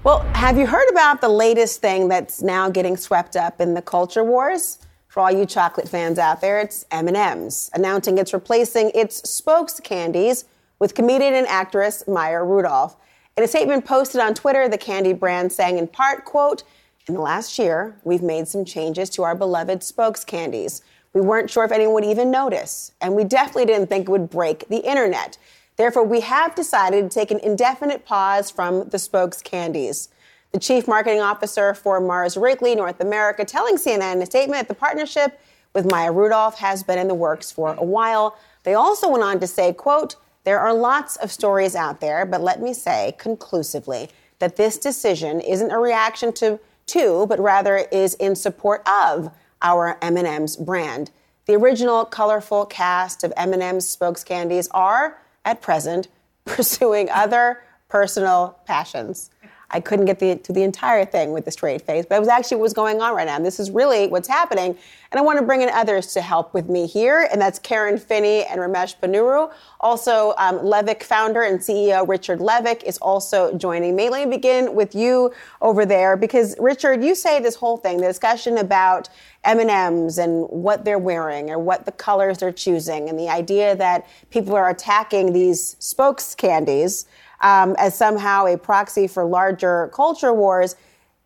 Well, 0.07 0.19
have 0.35 0.57
you 0.57 0.65
heard 0.65 0.89
about 0.89 1.19
the 1.19 1.27
latest 1.27 1.81
thing 1.81 2.07
that's 2.07 2.41
now 2.41 2.69
getting 2.69 2.95
swept 2.95 3.35
up 3.35 3.59
in 3.59 3.73
the 3.73 3.81
culture 3.81 4.23
wars? 4.23 4.77
For 5.09 5.19
all 5.19 5.29
you 5.29 5.45
chocolate 5.45 5.89
fans 5.89 6.17
out 6.17 6.39
there, 6.39 6.61
it's 6.61 6.85
M&M's, 6.91 7.69
announcing 7.73 8.17
it's 8.17 8.33
replacing 8.33 8.91
its 8.95 9.29
spokes 9.29 9.81
candies 9.81 10.45
with 10.79 10.95
comedian 10.95 11.33
and 11.33 11.45
actress 11.47 12.05
Maya 12.07 12.41
Rudolph. 12.41 12.95
In 13.35 13.43
a 13.43 13.49
statement 13.49 13.83
posted 13.83 14.21
on 14.21 14.33
Twitter, 14.33 14.69
the 14.69 14.77
candy 14.77 15.11
brand 15.11 15.51
sang 15.51 15.77
in 15.77 15.89
part, 15.89 16.23
quote, 16.23 16.63
in 17.09 17.13
the 17.13 17.19
last 17.19 17.59
year, 17.59 17.97
we've 18.05 18.23
made 18.23 18.47
some 18.47 18.63
changes 18.63 19.09
to 19.09 19.23
our 19.23 19.35
beloved 19.35 19.83
spokes 19.83 20.23
candies. 20.23 20.83
We 21.11 21.19
weren't 21.19 21.49
sure 21.49 21.65
if 21.65 21.71
anyone 21.73 21.95
would 21.95 22.05
even 22.05 22.31
notice, 22.31 22.93
and 23.01 23.13
we 23.13 23.25
definitely 23.25 23.65
didn't 23.65 23.87
think 23.87 24.07
it 24.07 24.11
would 24.11 24.29
break 24.29 24.69
the 24.69 24.89
internet. 24.89 25.37
Therefore, 25.77 26.03
we 26.03 26.21
have 26.21 26.55
decided 26.55 27.09
to 27.09 27.13
take 27.13 27.29
an 27.29 27.39
indefinite 27.39 28.03
pause 28.03 28.49
from 28.49 28.89
the 28.89 28.99
spokes 28.99 29.41
candies. 29.41 30.09
The 30.51 30.59
chief 30.59 30.87
marketing 30.87 31.21
officer 31.21 31.73
for 31.75 31.99
Mars 31.99 32.35
Wrigley 32.35 32.73
North 32.73 32.99
America 32.99 33.45
telling 33.45 33.75
CNN 33.75 34.13
in 34.13 34.21
a 34.21 34.25
statement 34.25 34.61
that 34.61 34.67
the 34.67 34.79
partnership 34.79 35.39
with 35.73 35.89
Maya 35.89 36.11
Rudolph 36.11 36.57
has 36.57 36.81
been 36.81 36.97
in 36.97 37.07
the 37.07 37.13
works 37.13 37.51
for 37.51 37.73
a 37.73 37.83
while. 37.83 38.37
They 38.63 38.73
also 38.73 39.07
went 39.09 39.23
on 39.23 39.39
to 39.39 39.47
say, 39.47 39.71
quote, 39.71 40.15
there 40.45 40.59
are 40.59 40.73
lots 40.73 41.17
of 41.17 41.31
stories 41.31 41.75
out 41.75 41.99
there, 41.99 42.25
but 42.25 42.41
let 42.41 42.61
me 42.61 42.73
say 42.73 43.13
conclusively 43.19 44.09
that 44.39 44.55
this 44.55 44.77
decision 44.77 45.41
isn't 45.41 45.71
a 45.71 45.77
reaction 45.77 46.33
to, 46.33 46.59
to 46.87 47.27
but 47.27 47.39
rather 47.39 47.77
is 47.91 48.15
in 48.15 48.35
support 48.35 48.81
of 48.87 49.29
our 49.61 49.97
M&M's 50.01 50.55
brand. 50.55 51.11
The 51.45 51.55
original 51.55 52.05
colorful 52.05 52.65
cast 52.65 53.23
of 53.23 53.33
M&M's 53.37 53.87
spokes 53.87 54.23
candies 54.23 54.67
are 54.71 55.19
at 55.47 55.61
present 55.61 56.09
pursuing 56.45 57.09
other 57.09 57.61
personal 57.87 58.59
passions. 58.65 59.29
I 59.69 59.81
couldn't 59.81 60.05
get 60.05 60.19
the, 60.19 60.35
to 60.37 60.53
the 60.53 60.63
entire 60.63 61.03
thing 61.03 61.33
with 61.33 61.45
a 61.47 61.51
straight 61.51 61.81
face, 61.81 62.05
but 62.07 62.15
it 62.15 62.19
was 62.19 62.29
actually 62.29 62.57
what 62.57 62.63
was 62.63 62.73
going 62.73 63.01
on 63.01 63.13
right 63.13 63.27
now. 63.27 63.35
And 63.35 63.45
this 63.45 63.59
is 63.59 63.69
really 63.69 64.07
what's 64.07 64.27
happening. 64.27 64.77
And 65.11 65.19
I 65.19 65.21
want 65.21 65.39
to 65.39 65.45
bring 65.45 65.61
in 65.61 65.69
others 65.69 66.13
to 66.13 66.21
help 66.21 66.53
with 66.53 66.69
me 66.69 66.87
here, 66.87 67.27
and 67.31 67.41
that's 67.41 67.59
Karen 67.59 67.97
Finney 67.97 68.45
and 68.45 68.61
Ramesh 68.61 68.95
Ponnuru. 68.99 69.51
Also, 69.79 70.33
um, 70.37 70.59
Levick 70.59 71.03
founder 71.03 71.41
and 71.41 71.59
CEO 71.59 72.07
Richard 72.07 72.39
Levick 72.39 72.83
is 72.83 72.97
also 72.99 73.57
joining 73.57 73.95
me. 73.95 74.09
Let 74.09 74.27
me 74.27 74.35
begin 74.35 74.73
with 74.73 74.95
you 74.95 75.33
over 75.61 75.85
there, 75.85 76.15
because 76.15 76.55
Richard, 76.59 77.03
you 77.03 77.13
say 77.15 77.39
this 77.39 77.55
whole 77.55 77.77
thing, 77.77 77.97
the 77.97 78.07
discussion 78.07 78.57
about 78.57 79.09
M&Ms 79.43 80.17
and 80.17 80.45
what 80.49 80.83
they're 80.83 80.99
wearing 80.99 81.49
or 81.49 81.59
what 81.59 81.85
the 81.85 81.91
colors 81.91 82.39
they're 82.39 82.51
choosing, 82.51 83.09
and 83.09 83.19
the 83.19 83.29
idea 83.29 83.75
that 83.75 84.07
people 84.29 84.55
are 84.55 84.69
attacking 84.69 85.33
these 85.33 85.75
spokes 85.79 86.35
candies 86.35 87.05
um, 87.41 87.75
as 87.77 87.95
somehow 87.95 88.45
a 88.45 88.57
proxy 88.57 89.07
for 89.07 89.25
larger 89.25 89.89
culture 89.93 90.33
wars, 90.33 90.75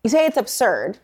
you 0.04 0.10
say 0.10 0.26
it's 0.26 0.36
absurd. 0.36 0.98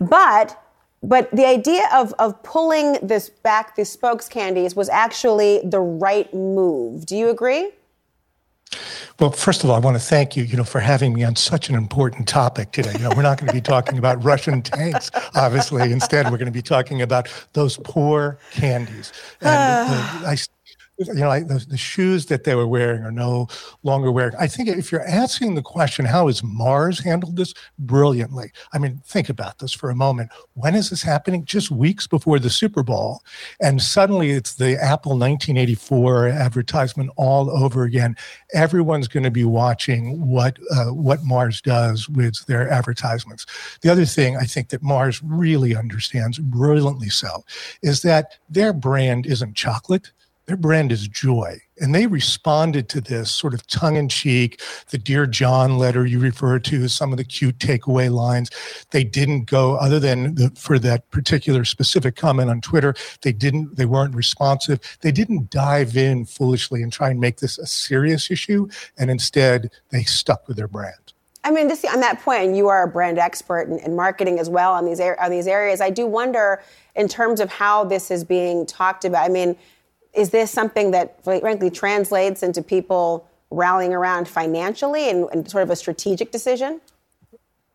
But 0.00 0.62
but 1.02 1.30
the 1.30 1.46
idea 1.46 1.88
of, 1.94 2.12
of 2.18 2.42
pulling 2.42 2.94
this 3.02 3.28
back, 3.28 3.76
these 3.76 3.88
spokes 3.88 4.28
candies, 4.28 4.74
was 4.74 4.88
actually 4.88 5.60
the 5.64 5.80
right 5.80 6.32
move. 6.34 7.06
Do 7.06 7.16
you 7.16 7.28
agree? 7.28 7.70
Well, 9.20 9.30
first 9.30 9.64
of 9.64 9.70
all, 9.70 9.76
I 9.76 9.78
want 9.78 9.96
to 9.96 10.02
thank 10.02 10.36
you, 10.36 10.44
you 10.44 10.56
know, 10.56 10.64
for 10.64 10.80
having 10.80 11.14
me 11.14 11.24
on 11.24 11.34
such 11.34 11.68
an 11.68 11.74
important 11.74 12.28
topic 12.28 12.70
today. 12.70 12.92
You 12.92 13.00
know, 13.00 13.10
we're 13.16 13.22
not 13.22 13.38
going 13.38 13.48
to 13.48 13.52
be 13.52 13.60
talking 13.60 13.98
about 13.98 14.22
Russian 14.24 14.62
tanks, 14.62 15.10
obviously. 15.34 15.90
Instead, 15.90 16.26
we're 16.30 16.36
going 16.36 16.46
to 16.46 16.52
be 16.52 16.62
talking 16.62 17.02
about 17.02 17.28
those 17.52 17.78
poor 17.78 18.38
candies. 18.52 19.12
And 19.40 19.50
uh, 19.50 20.28
I 20.28 20.36
you 20.98 21.14
know, 21.14 21.30
I, 21.30 21.40
the, 21.40 21.64
the, 21.68 21.76
shoes 21.76 22.26
that 22.26 22.44
they 22.44 22.56
were 22.56 22.66
wearing 22.66 23.02
are 23.04 23.12
no 23.12 23.46
longer 23.84 24.10
wearing. 24.10 24.34
I 24.38 24.48
think 24.48 24.68
if 24.68 24.90
you're 24.90 25.06
asking 25.06 25.54
the 25.54 25.62
question, 25.62 26.04
how 26.04 26.26
has 26.26 26.42
Mars 26.42 26.98
handled 26.98 27.36
this? 27.36 27.54
Brilliantly. 27.78 28.50
I 28.72 28.78
mean, 28.78 29.00
think 29.06 29.28
about 29.28 29.58
this 29.58 29.72
for 29.72 29.90
a 29.90 29.94
moment. 29.94 30.30
When 30.54 30.74
is 30.74 30.90
this 30.90 31.02
happening? 31.02 31.44
Just 31.44 31.70
weeks 31.70 32.08
before 32.08 32.40
the 32.40 32.50
Super 32.50 32.82
Bowl. 32.82 33.22
And 33.60 33.80
suddenly 33.80 34.30
it's 34.30 34.54
the 34.54 34.72
Apple 34.82 35.12
1984 35.12 36.28
advertisement 36.28 37.10
all 37.16 37.48
over 37.50 37.84
again. 37.84 38.16
Everyone's 38.52 39.08
going 39.08 39.24
to 39.24 39.30
be 39.30 39.44
watching 39.44 40.26
what, 40.26 40.58
uh, 40.74 40.86
what 40.86 41.22
Mars 41.22 41.60
does 41.60 42.08
with 42.08 42.44
their 42.46 42.68
advertisements. 42.68 43.46
The 43.82 43.90
other 43.90 44.04
thing 44.04 44.36
I 44.36 44.44
think 44.44 44.70
that 44.70 44.82
Mars 44.82 45.22
really 45.22 45.76
understands, 45.76 46.38
brilliantly 46.38 47.08
so, 47.08 47.44
is 47.82 48.02
that 48.02 48.38
their 48.50 48.72
brand 48.72 49.26
isn't 49.26 49.54
chocolate 49.54 50.10
their 50.48 50.56
brand 50.56 50.90
is 50.90 51.06
joy. 51.06 51.60
And 51.78 51.94
they 51.94 52.06
responded 52.06 52.88
to 52.88 53.02
this 53.02 53.30
sort 53.30 53.52
of 53.52 53.66
tongue 53.66 53.96
in 53.96 54.08
cheek, 54.08 54.62
the 54.88 54.96
Dear 54.96 55.26
John 55.26 55.76
letter 55.76 56.06
you 56.06 56.18
refer 56.18 56.58
to, 56.58 56.88
some 56.88 57.12
of 57.12 57.18
the 57.18 57.24
cute 57.24 57.58
takeaway 57.58 58.10
lines. 58.10 58.50
They 58.90 59.04
didn't 59.04 59.44
go, 59.44 59.76
other 59.76 60.00
than 60.00 60.34
the, 60.36 60.50
for 60.56 60.78
that 60.78 61.10
particular 61.10 61.66
specific 61.66 62.16
comment 62.16 62.48
on 62.48 62.62
Twitter, 62.62 62.94
they 63.20 63.32
didn't, 63.32 63.76
they 63.76 63.84
weren't 63.84 64.14
responsive. 64.14 64.80
They 65.02 65.12
didn't 65.12 65.50
dive 65.50 65.98
in 65.98 66.24
foolishly 66.24 66.82
and 66.82 66.90
try 66.90 67.10
and 67.10 67.20
make 67.20 67.36
this 67.36 67.58
a 67.58 67.66
serious 67.66 68.30
issue. 68.30 68.68
And 68.96 69.10
instead, 69.10 69.70
they 69.90 70.02
stuck 70.02 70.48
with 70.48 70.56
their 70.56 70.66
brand. 70.66 71.12
I 71.44 71.50
mean, 71.50 71.68
just 71.68 71.84
on 71.84 72.00
that 72.00 72.20
point, 72.22 72.56
you 72.56 72.68
are 72.68 72.82
a 72.82 72.88
brand 72.88 73.18
expert 73.18 73.68
in, 73.68 73.78
in 73.80 73.94
marketing 73.94 74.38
as 74.38 74.48
well 74.48 74.72
on 74.72 74.86
these, 74.86 74.98
on 75.00 75.30
these 75.30 75.46
areas. 75.46 75.82
I 75.82 75.90
do 75.90 76.06
wonder, 76.06 76.62
in 76.96 77.06
terms 77.06 77.38
of 77.38 77.50
how 77.50 77.84
this 77.84 78.10
is 78.10 78.24
being 78.24 78.64
talked 78.64 79.04
about. 79.04 79.24
I 79.24 79.28
mean, 79.28 79.54
is 80.14 80.30
this 80.30 80.50
something 80.50 80.90
that 80.92 81.22
frankly 81.22 81.70
translates 81.70 82.42
into 82.42 82.62
people 82.62 83.26
rallying 83.50 83.94
around 83.94 84.28
financially 84.28 85.08
and, 85.08 85.28
and 85.32 85.50
sort 85.50 85.62
of 85.62 85.70
a 85.70 85.76
strategic 85.76 86.30
decision? 86.32 86.80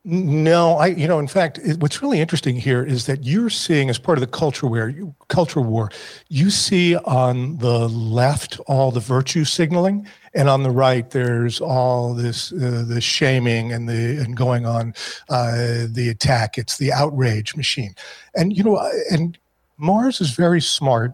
No, 0.06 0.74
I, 0.74 0.88
you 0.88 1.08
know, 1.08 1.18
in 1.18 1.30
fact, 1.30 1.60
it, 1.60 1.80
what's 1.80 2.02
really 2.02 2.20
interesting 2.20 2.58
here 2.58 2.84
is 2.84 3.06
that 3.06 3.24
you're 3.24 3.50
seeing 3.50 3.90
as 3.90 3.98
part 3.98 4.18
of 4.18 4.20
the 4.20 4.28
culture 4.28 4.68
war, 4.68 4.94
culture 5.30 5.62
war, 5.62 5.92
you 6.28 6.50
see 6.50 6.98
on 6.98 7.58
the 7.60 7.88
left 7.88 8.60
all 8.68 8.92
the 8.92 9.00
virtue 9.00 9.46
signaling, 9.46 10.06
and 10.34 10.50
on 10.50 10.64
the 10.64 10.72
right 10.72 11.10
there's 11.12 11.62
all 11.62 12.14
this 12.14 12.52
uh, 12.52 12.84
the 12.86 13.00
shaming 13.00 13.72
and 13.72 13.88
the 13.88 14.18
and 14.22 14.36
going 14.36 14.66
on 14.66 14.94
uh, 15.30 15.86
the 15.88 16.10
attack. 16.10 16.58
It's 16.58 16.78
the 16.78 16.92
outrage 16.92 17.56
machine, 17.56 17.96
and 18.36 18.58
you 18.58 18.64
know, 18.66 18.86
and 19.10 19.38
Mars 19.78 20.20
is 20.20 20.32
very 20.32 20.60
smart 20.60 21.14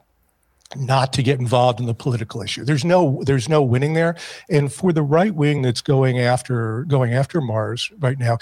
not 0.76 1.13
to 1.13 1.24
get 1.24 1.39
involved 1.39 1.80
in 1.80 1.86
the 1.86 1.93
political 1.93 2.41
issue. 2.41 2.63
There's 2.63 2.86
no 2.86 3.22
there's 3.26 3.49
no 3.49 3.63
winning 3.63 3.93
there. 3.93 4.15
And 4.49 4.72
for 4.72 4.93
the 4.93 5.01
right 5.01 5.34
wing 5.34 5.61
that's 5.61 5.82
going 5.82 6.20
after 6.20 6.84
going 6.84 7.13
after 7.13 7.41
Mars 7.41 7.91
right 7.99 8.20
now, 8.20 8.38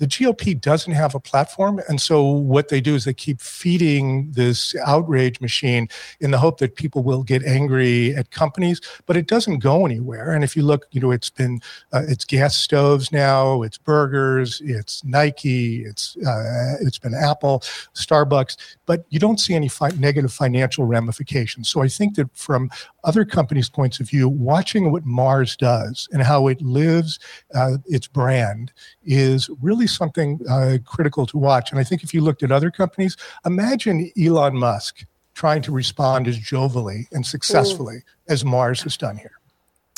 the 0.00 0.06
GOP 0.06 0.58
doesn't 0.58 0.94
have 0.94 1.14
a 1.14 1.20
platform. 1.20 1.78
And 1.88 2.00
so 2.00 2.24
what 2.24 2.68
they 2.68 2.80
do 2.80 2.94
is 2.94 3.04
they 3.04 3.12
keep 3.12 3.38
feeding 3.38 4.32
this 4.32 4.74
outrage 4.86 5.42
machine 5.42 5.88
in 6.20 6.30
the 6.30 6.38
hope 6.38 6.58
that 6.58 6.74
people 6.74 7.02
will 7.02 7.22
get 7.22 7.44
angry 7.44 8.14
at 8.16 8.30
companies, 8.30 8.80
but 9.04 9.16
it 9.18 9.26
doesn't 9.26 9.58
go 9.58 9.84
anywhere. 9.84 10.32
And 10.32 10.42
if 10.42 10.56
you 10.56 10.62
look, 10.62 10.86
you 10.90 11.02
know, 11.02 11.10
it's 11.10 11.28
been, 11.28 11.60
uh, 11.92 12.02
it's 12.08 12.24
gas 12.24 12.56
stoves 12.56 13.12
now, 13.12 13.62
it's 13.62 13.76
burgers, 13.76 14.62
it's 14.64 15.04
Nike, 15.04 15.84
it's, 15.84 16.16
uh, 16.26 16.76
it's 16.80 16.98
been 16.98 17.14
Apple, 17.14 17.60
Starbucks, 17.94 18.56
but 18.86 19.04
you 19.10 19.18
don't 19.18 19.38
see 19.38 19.54
any 19.54 19.68
fi- 19.68 19.90
negative 19.98 20.32
financial 20.32 20.86
ramifications. 20.86 21.68
So 21.68 21.82
I 21.82 21.88
think 21.88 22.14
that 22.16 22.34
from 22.34 22.70
other 23.04 23.26
companies' 23.26 23.68
points 23.68 24.00
of 24.00 24.08
view, 24.08 24.30
watching 24.30 24.92
what 24.92 25.04
Mars 25.04 25.56
does 25.56 26.08
and 26.10 26.22
how 26.22 26.48
it 26.48 26.62
lives 26.62 27.18
uh, 27.54 27.76
its 27.86 28.06
brand 28.06 28.72
is 29.04 29.50
really 29.60 29.86
something 29.96 30.40
uh, 30.48 30.78
critical 30.84 31.26
to 31.26 31.38
watch. 31.38 31.70
And 31.70 31.80
I 31.80 31.84
think 31.84 32.02
if 32.02 32.14
you 32.14 32.20
looked 32.20 32.42
at 32.42 32.50
other 32.50 32.70
companies, 32.70 33.16
imagine 33.44 34.10
Elon 34.20 34.56
Musk 34.56 35.04
trying 35.34 35.62
to 35.62 35.72
respond 35.72 36.28
as 36.28 36.38
jovially 36.38 37.06
and 37.12 37.24
successfully 37.24 37.96
mm. 37.96 38.02
as 38.28 38.44
Mars 38.44 38.82
has 38.82 38.96
done 38.96 39.16
here. 39.16 39.32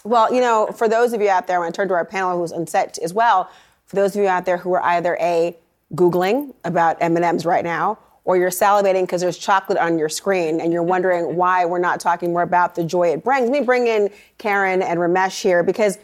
Well, 0.04 0.32
you 0.32 0.40
know, 0.40 0.68
for 0.76 0.88
those 0.88 1.12
of 1.12 1.20
you 1.20 1.28
out 1.28 1.46
there, 1.46 1.56
I 1.56 1.60
want 1.60 1.74
to 1.74 1.76
turn 1.76 1.88
to 1.88 1.94
our 1.94 2.04
panel 2.04 2.38
who's 2.38 2.52
on 2.52 2.66
set 2.66 2.98
as 2.98 3.14
well. 3.14 3.50
For 3.86 3.96
those 3.96 4.16
of 4.16 4.22
you 4.22 4.28
out 4.28 4.46
there 4.46 4.56
who 4.56 4.72
are 4.74 4.82
either 4.82 5.16
a 5.20 5.56
googling 5.94 6.54
about 6.64 6.96
M&Ms 7.00 7.44
right 7.44 7.64
now 7.64 7.98
or 8.24 8.36
you're 8.36 8.50
salivating 8.50 9.02
because 9.02 9.20
there's 9.20 9.38
chocolate 9.38 9.78
on 9.78 9.98
your 9.98 10.08
screen 10.08 10.60
and 10.60 10.72
you're 10.72 10.82
wondering 10.82 11.36
why 11.36 11.64
we're 11.64 11.78
not 11.78 12.00
talking 12.00 12.32
more 12.32 12.42
about 12.42 12.74
the 12.74 12.84
joy 12.84 13.08
it 13.08 13.24
brings. 13.24 13.50
Let 13.50 13.60
me 13.60 13.66
bring 13.66 13.86
in 13.86 14.10
Karen 14.38 14.82
and 14.82 14.98
Ramesh 14.98 15.42
here 15.42 15.62
because 15.62 15.98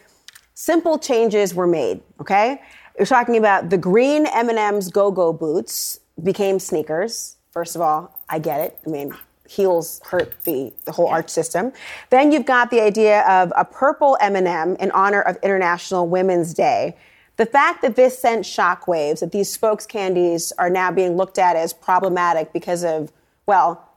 simple 0.53 0.99
changes 0.99 1.55
were 1.55 1.67
made, 1.67 2.01
okay? 2.19 2.61
You're 2.97 3.05
talking 3.05 3.37
about 3.37 3.69
the 3.69 3.77
green 3.77 4.25
M&M's 4.25 4.89
Go-Go 4.89 5.33
boots 5.33 5.99
became 6.21 6.59
sneakers. 6.59 7.37
First 7.51 7.75
of 7.75 7.81
all, 7.81 8.19
I 8.29 8.39
get 8.39 8.59
it. 8.59 8.79
I 8.85 8.89
mean, 8.89 9.13
heels 9.47 10.01
hurt 10.05 10.35
the, 10.43 10.71
the 10.85 10.91
whole 10.91 11.07
arch 11.07 11.29
system. 11.29 11.73
Then 12.09 12.31
you've 12.31 12.45
got 12.45 12.69
the 12.69 12.81
idea 12.81 13.21
of 13.21 13.51
a 13.55 13.65
purple 13.65 14.17
M&M 14.21 14.75
in 14.75 14.91
honor 14.91 15.21
of 15.21 15.37
International 15.41 16.07
Women's 16.07 16.53
Day. 16.53 16.95
The 17.37 17.45
fact 17.45 17.81
that 17.81 17.95
this 17.95 18.19
sent 18.19 18.45
shockwaves, 18.45 19.21
that 19.21 19.31
these 19.31 19.51
spokes 19.51 19.85
candies 19.85 20.51
are 20.57 20.69
now 20.69 20.91
being 20.91 21.15
looked 21.15 21.39
at 21.39 21.55
as 21.55 21.73
problematic 21.73 22.53
because 22.53 22.83
of, 22.83 23.11
well, 23.45 23.89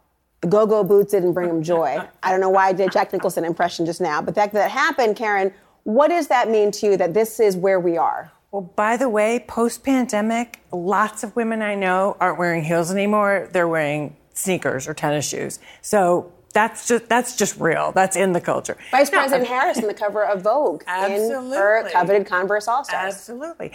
the 0.43 0.49
go-go 0.49 0.85
boots 0.85 1.11
didn't 1.11 1.33
bring 1.33 1.49
them 1.49 1.63
joy. 1.63 2.01
I 2.23 2.31
don't 2.31 2.41
know 2.41 2.51
why 2.51 2.69
I 2.69 2.73
did 2.73 2.93
Jack 2.93 3.13
Nicholson 3.13 3.45
impression 3.45 3.85
just 3.85 4.01
now, 4.01 4.23
but 4.23 4.35
that 4.37 4.53
that 4.53 4.71
happened, 4.71 5.17
Karen. 5.17 5.53
What 5.85 6.09
does 6.09 6.29
that 6.29 6.51
mean 6.51 6.71
to 6.73 6.87
you 6.87 6.97
that 6.97 7.15
this 7.15 7.41
is 7.41 7.57
where 7.57 7.81
we 7.81 7.97
are? 7.97 8.31
Well, 8.53 8.71
by 8.77 8.99
the 8.99 9.09
way, 9.09 9.43
post 9.49 9.83
pandemic, 9.83 10.61
lots 10.71 11.25
of 11.25 11.35
women 11.35 11.63
I 11.63 11.75
know 11.75 12.19
aren't 12.21 12.39
wearing 12.39 12.65
heels 12.65 12.91
anymore. 12.91 13.49
They're 13.51 13.67
wearing 13.67 14.15
sneakers 14.35 14.87
or 14.87 14.93
tennis 14.93 15.27
shoes. 15.27 15.59
So 15.81 16.31
that's 16.53 16.87
just 16.87 17.09
that's 17.09 17.35
just 17.35 17.59
real. 17.59 17.93
That's 17.93 18.15
in 18.15 18.35
the 18.35 18.43
culture. 18.43 18.77
Vice 18.91 19.11
no, 19.11 19.21
President 19.21 19.49
Harris 19.49 19.79
on 19.79 19.87
the 19.87 19.95
cover 19.95 20.23
of 20.23 20.43
Vogue 20.43 20.83
absolutely. 20.87 21.57
in 21.57 21.63
her 21.63 21.89
coveted 21.91 22.27
Converse 22.27 22.69
All 22.69 22.85
Stars. 22.85 23.15
Absolutely. 23.15 23.73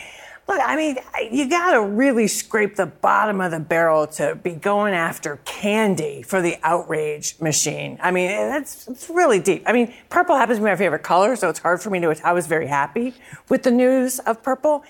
Look, 0.47 0.61
I 0.63 0.77
mean, 0.77 0.97
you 1.29 1.49
got 1.49 1.73
to 1.73 1.81
really 1.81 2.27
scrape 2.27 2.77
the 2.77 2.85
bottom 2.85 3.41
of 3.41 3.51
the 3.51 3.59
barrel 3.59 4.07
to 4.07 4.35
be 4.35 4.53
going 4.53 4.93
after 4.93 5.37
candy 5.43 6.21
for 6.21 6.41
the 6.41 6.55
outrage 6.63 7.37
machine. 7.41 7.99
I 8.01 8.11
mean, 8.11 8.31
eh, 8.31 8.47
that's 8.47 8.87
it's 8.87 9.09
really 9.09 9.39
deep. 9.39 9.63
I 9.65 9.73
mean, 9.73 9.93
purple 10.09 10.37
happens 10.37 10.59
to 10.59 10.63
be 10.63 10.69
my 10.69 10.77
favorite 10.77 11.03
color, 11.03 11.35
so 11.35 11.49
it's 11.49 11.59
hard 11.59 11.81
for 11.81 11.89
me 11.89 11.99
to. 11.99 12.15
I 12.23 12.31
was 12.31 12.47
very 12.47 12.67
happy 12.67 13.13
with 13.49 13.63
the 13.63 13.71
news 13.71 14.19
of 14.19 14.41
purple. 14.41 14.85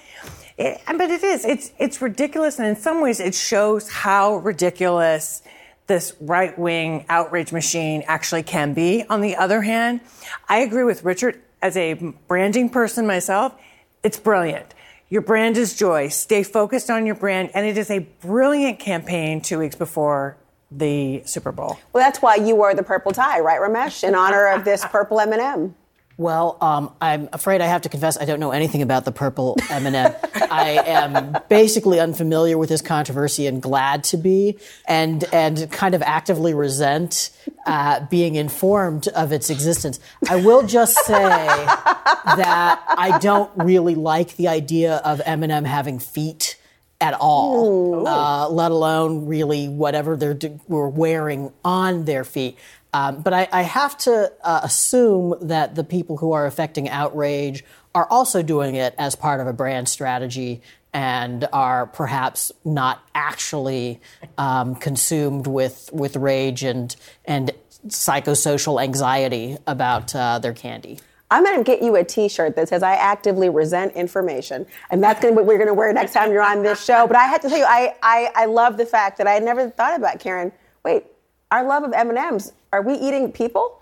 Eh, 0.59 0.77
it, 0.87 0.97
but 0.97 1.09
it 1.09 1.23
is. 1.23 1.43
It's 1.43 1.71
it's 1.79 2.03
ridiculous, 2.03 2.59
and 2.59 2.67
in 2.67 2.75
some 2.75 3.01
ways, 3.01 3.19
it 3.19 3.33
shows 3.33 3.89
how 3.89 4.37
ridiculous 4.37 5.41
this 5.87 6.13
right 6.19 6.57
wing 6.59 7.05
outrage 7.09 7.51
machine 7.51 8.03
actually 8.05 8.43
can 8.43 8.73
be. 8.75 9.05
On 9.09 9.21
the 9.21 9.35
other 9.35 9.61
hand, 9.61 10.01
I 10.47 10.59
agree 10.59 10.83
with 10.83 11.03
Richard 11.03 11.41
as 11.63 11.75
a 11.75 11.93
branding 12.27 12.69
person 12.69 13.07
myself. 13.07 13.55
It's 14.03 14.19
brilliant. 14.19 14.75
Your 15.09 15.21
brand 15.21 15.55
is 15.55 15.73
joy. 15.73 16.09
Stay 16.09 16.43
focused 16.43 16.89
on 16.89 17.05
your 17.05 17.15
brand. 17.15 17.51
And 17.53 17.65
it 17.65 17.77
is 17.77 17.89
a 17.89 17.99
brilliant 17.99 18.79
campaign 18.79 19.39
two 19.39 19.59
weeks 19.59 19.75
before 19.75 20.35
the 20.69 21.23
Super 21.25 21.53
Bowl. 21.53 21.79
Well, 21.93 22.03
that's 22.03 22.21
why 22.21 22.35
you 22.35 22.55
wore 22.55 22.75
the 22.75 22.83
purple 22.83 23.13
tie, 23.13 23.39
right, 23.39 23.61
Ramesh, 23.61 24.05
in 24.05 24.15
honor 24.15 24.47
of 24.47 24.65
this 24.65 24.83
purple 24.89 25.21
M&M. 25.21 25.75
Well, 26.19 26.57
um, 26.61 26.91
I'm 26.99 27.29
afraid 27.31 27.61
I 27.61 27.67
have 27.67 27.83
to 27.83 27.89
confess 27.89 28.17
I 28.19 28.25
don't 28.25 28.39
know 28.39 28.49
anything 28.49 28.81
about 28.81 29.05
the 29.05 29.11
purple 29.11 29.55
M&M. 29.69 30.15
I 30.49 30.81
am 30.83 31.37
basically 31.47 31.99
unfamiliar 31.99 32.57
with 32.57 32.69
this 32.69 32.81
controversy 32.81 33.45
and 33.45 33.61
glad 33.61 34.03
to 34.05 34.17
be, 34.17 34.57
and 34.87 35.23
and 35.31 35.71
kind 35.71 35.93
of 35.93 36.01
actively 36.01 36.55
resent 36.55 37.29
uh, 37.67 38.03
being 38.07 38.33
informed 38.33 39.07
of 39.09 39.31
its 39.31 39.51
existence. 39.51 39.99
I 40.27 40.37
will 40.37 40.65
just 40.65 40.97
say 41.05 41.13
that 41.15 42.83
I 42.97 43.19
don't 43.19 43.51
really 43.55 43.93
like 43.93 44.37
the 44.37 44.47
idea 44.47 44.95
of 44.97 45.21
M&M 45.23 45.65
having 45.65 45.99
feet 45.99 46.57
at 46.99 47.13
all, 47.13 48.07
uh, 48.07 48.49
let 48.49 48.71
alone 48.71 49.27
really 49.27 49.67
whatever 49.67 50.15
they're 50.17 50.33
d- 50.33 50.59
were 50.67 50.89
wearing 50.89 51.53
on 51.63 52.05
their 52.05 52.23
feet. 52.23 52.57
Um, 52.97 53.21
but 53.21 53.31
I, 53.31 53.47
I 53.51 53.61
have 53.61 53.95
to 53.99 54.33
uh, 54.43 54.61
assume 54.63 55.35
that 55.41 55.75
the 55.75 55.83
people 55.83 56.17
who 56.17 56.31
are 56.31 56.47
affecting 56.47 56.89
outrage 56.89 57.63
are 57.93 58.07
also 58.09 58.41
doing 58.41 58.73
it 58.73 58.95
as 58.97 59.13
part 59.15 59.39
of 59.39 59.45
a 59.45 59.53
brand 59.53 59.87
strategy 59.87 60.63
and 60.93 61.47
are 61.53 61.85
perhaps 61.85 62.51
not 62.65 63.03
actually 63.13 64.01
um, 64.39 64.73
consumed 64.73 65.45
with 65.45 65.91
with 65.93 66.15
rage 66.15 66.63
and 66.63 66.95
and 67.25 67.51
psychosocial 67.87 68.81
anxiety 68.81 69.57
about 69.67 70.15
uh, 70.15 70.39
their 70.39 70.53
candy. 70.53 70.97
I'm 71.29 71.43
going 71.43 71.57
to 71.57 71.63
get 71.63 71.83
you 71.83 71.95
a 71.97 72.03
T-shirt 72.03 72.55
that 72.55 72.67
says 72.67 72.81
"I 72.81 72.93
actively 72.93 73.47
resent 73.47 73.93
information," 73.93 74.65
and 74.89 75.03
that's 75.03 75.21
going 75.21 75.35
to 75.35 75.39
be 75.39 75.43
what 75.43 75.45
we're 75.45 75.59
going 75.59 75.67
to 75.67 75.75
wear 75.75 75.93
next 75.93 76.13
time 76.13 76.31
you're 76.31 76.41
on 76.41 76.63
this 76.63 76.83
show. 76.83 77.05
But 77.05 77.17
I 77.17 77.27
had 77.27 77.43
to 77.43 77.49
tell 77.49 77.59
you, 77.59 77.65
I 77.65 77.93
I, 78.01 78.31
I 78.33 78.45
love 78.45 78.77
the 78.77 78.87
fact 78.87 79.19
that 79.19 79.27
I 79.27 79.33
had 79.33 79.43
never 79.43 79.69
thought 79.69 79.95
about 79.95 80.19
Karen. 80.19 80.51
Wait, 80.83 81.03
our 81.51 81.63
love 81.63 81.83
of 81.83 81.93
M 81.93 82.09
and 82.09 82.17
M's. 82.17 82.53
Are 82.77 82.81
we 82.83 82.93
eating 82.93 83.31
people? 83.31 83.81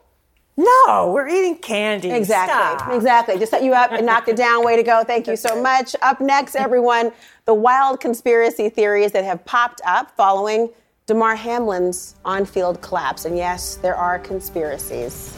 No, 0.55 1.11
we're 1.13 1.27
eating 1.27 1.57
candy. 1.57 2.11
Exactly. 2.11 2.55
Stop. 2.79 2.93
Exactly. 2.93 3.37
Just 3.37 3.51
set 3.51 3.61
you 3.61 3.73
up 3.73 3.91
and 3.91 4.05
knocked 4.05 4.29
it 4.29 4.37
down. 4.37 4.63
Way 4.63 4.77
to 4.77 4.83
go. 4.83 5.03
Thank 5.03 5.27
you 5.27 5.35
so 5.35 5.61
much. 5.61 5.97
Up 6.01 6.21
next, 6.21 6.55
everyone, 6.55 7.11
the 7.43 7.53
wild 7.53 7.99
conspiracy 7.99 8.69
theories 8.69 9.11
that 9.11 9.25
have 9.25 9.43
popped 9.43 9.81
up 9.85 10.15
following 10.15 10.69
Damar 11.07 11.35
Hamlin's 11.35 12.15
on-field 12.23 12.81
collapse. 12.81 13.25
And 13.25 13.35
yes, 13.35 13.75
there 13.75 13.97
are 13.97 14.17
conspiracies. 14.17 15.37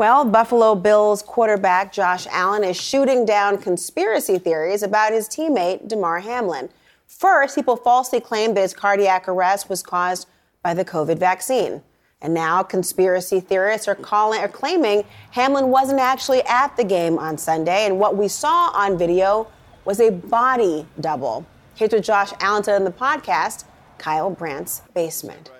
Well, 0.00 0.24
Buffalo 0.24 0.74
Bills 0.76 1.20
quarterback 1.20 1.92
Josh 1.92 2.26
Allen 2.30 2.64
is 2.64 2.80
shooting 2.80 3.26
down 3.26 3.58
conspiracy 3.58 4.38
theories 4.38 4.82
about 4.82 5.12
his 5.12 5.28
teammate 5.28 5.88
Damar 5.88 6.20
Hamlin. 6.20 6.70
First, 7.06 7.54
people 7.54 7.76
falsely 7.76 8.18
claimed 8.18 8.56
that 8.56 8.62
his 8.62 8.72
cardiac 8.72 9.28
arrest 9.28 9.68
was 9.68 9.82
caused 9.82 10.26
by 10.62 10.72
the 10.72 10.86
COVID 10.86 11.18
vaccine. 11.18 11.82
And 12.22 12.32
now 12.32 12.62
conspiracy 12.62 13.40
theorists 13.40 13.88
are 13.88 13.94
calling 13.94 14.40
are 14.40 14.48
claiming 14.48 15.04
Hamlin 15.32 15.68
wasn't 15.68 16.00
actually 16.00 16.40
at 16.44 16.74
the 16.78 16.84
game 16.84 17.18
on 17.18 17.36
Sunday, 17.36 17.84
and 17.84 17.98
what 17.98 18.16
we 18.16 18.26
saw 18.26 18.70
on 18.70 18.96
video 18.96 19.48
was 19.84 20.00
a 20.00 20.08
body 20.08 20.86
double. 20.98 21.44
Here's 21.74 21.92
what 21.92 22.04
Josh 22.04 22.32
Allen 22.40 22.64
said 22.64 22.78
in 22.78 22.84
the 22.84 22.90
podcast, 22.90 23.64
Kyle 23.98 24.30
Brandt's 24.30 24.80
basement. 24.94 25.50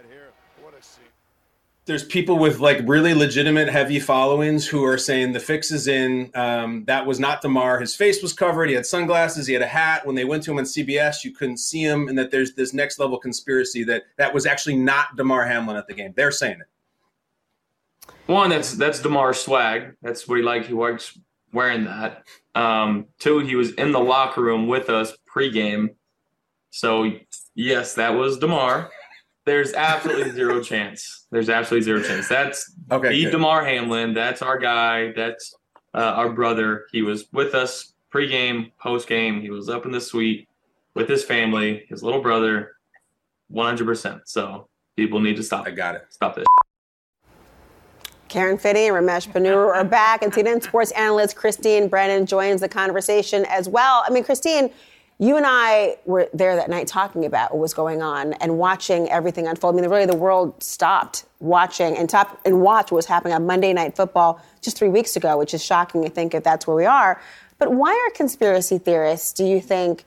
There's 1.90 2.04
people 2.04 2.38
with 2.38 2.60
like 2.60 2.82
really 2.86 3.14
legitimate 3.14 3.68
heavy 3.68 3.98
followings 3.98 4.64
who 4.64 4.84
are 4.84 4.96
saying 4.96 5.32
the 5.32 5.40
fix 5.40 5.72
is 5.72 5.88
in. 5.88 6.30
Um, 6.36 6.84
that 6.84 7.04
was 7.04 7.18
not 7.18 7.42
Damar. 7.42 7.80
His 7.80 7.96
face 7.96 8.22
was 8.22 8.32
covered. 8.32 8.68
He 8.68 8.76
had 8.76 8.86
sunglasses. 8.86 9.48
He 9.48 9.54
had 9.54 9.62
a 9.62 9.66
hat. 9.66 10.06
When 10.06 10.14
they 10.14 10.24
went 10.24 10.44
to 10.44 10.52
him 10.52 10.58
on 10.58 10.64
CBS, 10.66 11.24
you 11.24 11.32
couldn't 11.32 11.56
see 11.56 11.82
him, 11.82 12.06
and 12.06 12.16
that 12.16 12.30
there's 12.30 12.54
this 12.54 12.72
next 12.72 13.00
level 13.00 13.18
conspiracy 13.18 13.82
that 13.82 14.04
that 14.18 14.32
was 14.32 14.46
actually 14.46 14.76
not 14.76 15.16
Damar 15.16 15.44
Hamlin 15.44 15.76
at 15.76 15.88
the 15.88 15.94
game. 15.94 16.12
They're 16.14 16.30
saying 16.30 16.60
it. 16.60 18.12
One, 18.26 18.50
that's 18.50 18.74
that's 18.74 19.00
Damar's 19.00 19.40
swag. 19.40 19.96
That's 20.00 20.28
what 20.28 20.38
he 20.38 20.44
liked. 20.44 20.66
He 20.66 20.74
likes 20.74 21.18
wearing 21.52 21.86
that. 21.86 22.22
Um, 22.54 23.06
two, 23.18 23.40
he 23.40 23.56
was 23.56 23.72
in 23.72 23.90
the 23.90 23.98
locker 23.98 24.42
room 24.42 24.68
with 24.68 24.90
us 24.90 25.12
pregame. 25.28 25.96
So 26.70 27.10
yes, 27.56 27.94
that 27.94 28.10
was 28.14 28.38
Damar. 28.38 28.92
There's 29.44 29.72
absolutely 29.72 30.30
zero 30.30 30.62
chance. 30.62 31.26
There's 31.30 31.48
absolutely 31.48 31.84
zero 31.84 32.02
chance. 32.02 32.28
That's 32.28 32.72
Okay, 32.90 33.08
the 33.10 33.24
good. 33.24 33.30
Damar 33.32 33.64
Hamlin. 33.64 34.14
That's 34.14 34.42
our 34.42 34.58
guy. 34.58 35.12
That's 35.12 35.54
uh, 35.94 35.98
our 35.98 36.30
brother. 36.30 36.86
He 36.92 37.02
was 37.02 37.26
with 37.32 37.54
us 37.54 37.94
pregame, 38.12 38.72
postgame. 38.84 39.40
He 39.40 39.50
was 39.50 39.68
up 39.68 39.86
in 39.86 39.92
the 39.92 40.00
suite 40.00 40.48
with 40.94 41.08
his 41.08 41.24
family, 41.24 41.84
his 41.88 42.02
little 42.02 42.20
brother, 42.20 42.72
100%. 43.52 44.20
So 44.24 44.68
people 44.96 45.20
need 45.20 45.36
to 45.36 45.42
stop. 45.42 45.66
I 45.66 45.70
got 45.70 45.94
it. 45.94 46.02
Stop 46.10 46.36
this. 46.36 46.46
Karen 48.28 48.58
Finney 48.58 48.86
and 48.86 48.94
Ramesh 48.94 49.28
Ponnuru 49.32 49.74
are 49.74 49.84
back, 49.84 50.22
and 50.22 50.32
CNN 50.32 50.62
sports 50.62 50.92
analyst 50.92 51.34
Christine 51.34 51.88
Brennan 51.88 52.26
joins 52.26 52.60
the 52.60 52.68
conversation 52.68 53.44
as 53.46 53.68
well. 53.68 54.04
I 54.06 54.10
mean, 54.10 54.22
Christine, 54.22 54.70
you 55.20 55.36
and 55.36 55.44
I 55.46 55.98
were 56.06 56.30
there 56.32 56.56
that 56.56 56.70
night 56.70 56.86
talking 56.86 57.26
about 57.26 57.52
what 57.52 57.60
was 57.60 57.74
going 57.74 58.00
on 58.00 58.32
and 58.34 58.56
watching 58.56 59.10
everything 59.10 59.46
unfold. 59.46 59.74
I 59.74 59.80
mean, 59.82 59.90
really, 59.90 60.06
the 60.06 60.16
world 60.16 60.60
stopped 60.62 61.26
watching 61.40 61.94
and 61.94 62.08
top 62.08 62.40
and 62.46 62.62
watch 62.62 62.90
what 62.90 62.96
was 62.96 63.06
happening 63.06 63.34
on 63.34 63.46
Monday 63.46 63.74
Night 63.74 63.94
Football 63.94 64.40
just 64.62 64.78
three 64.78 64.88
weeks 64.88 65.16
ago, 65.16 65.36
which 65.36 65.52
is 65.52 65.62
shocking 65.62 66.02
to 66.04 66.08
think 66.08 66.34
if 66.34 66.42
that's 66.42 66.66
where 66.66 66.74
we 66.74 66.86
are. 66.86 67.20
But 67.58 67.70
why 67.70 67.92
are 67.92 68.16
conspiracy 68.16 68.78
theorists, 68.78 69.34
do 69.34 69.44
you 69.44 69.60
think, 69.60 70.04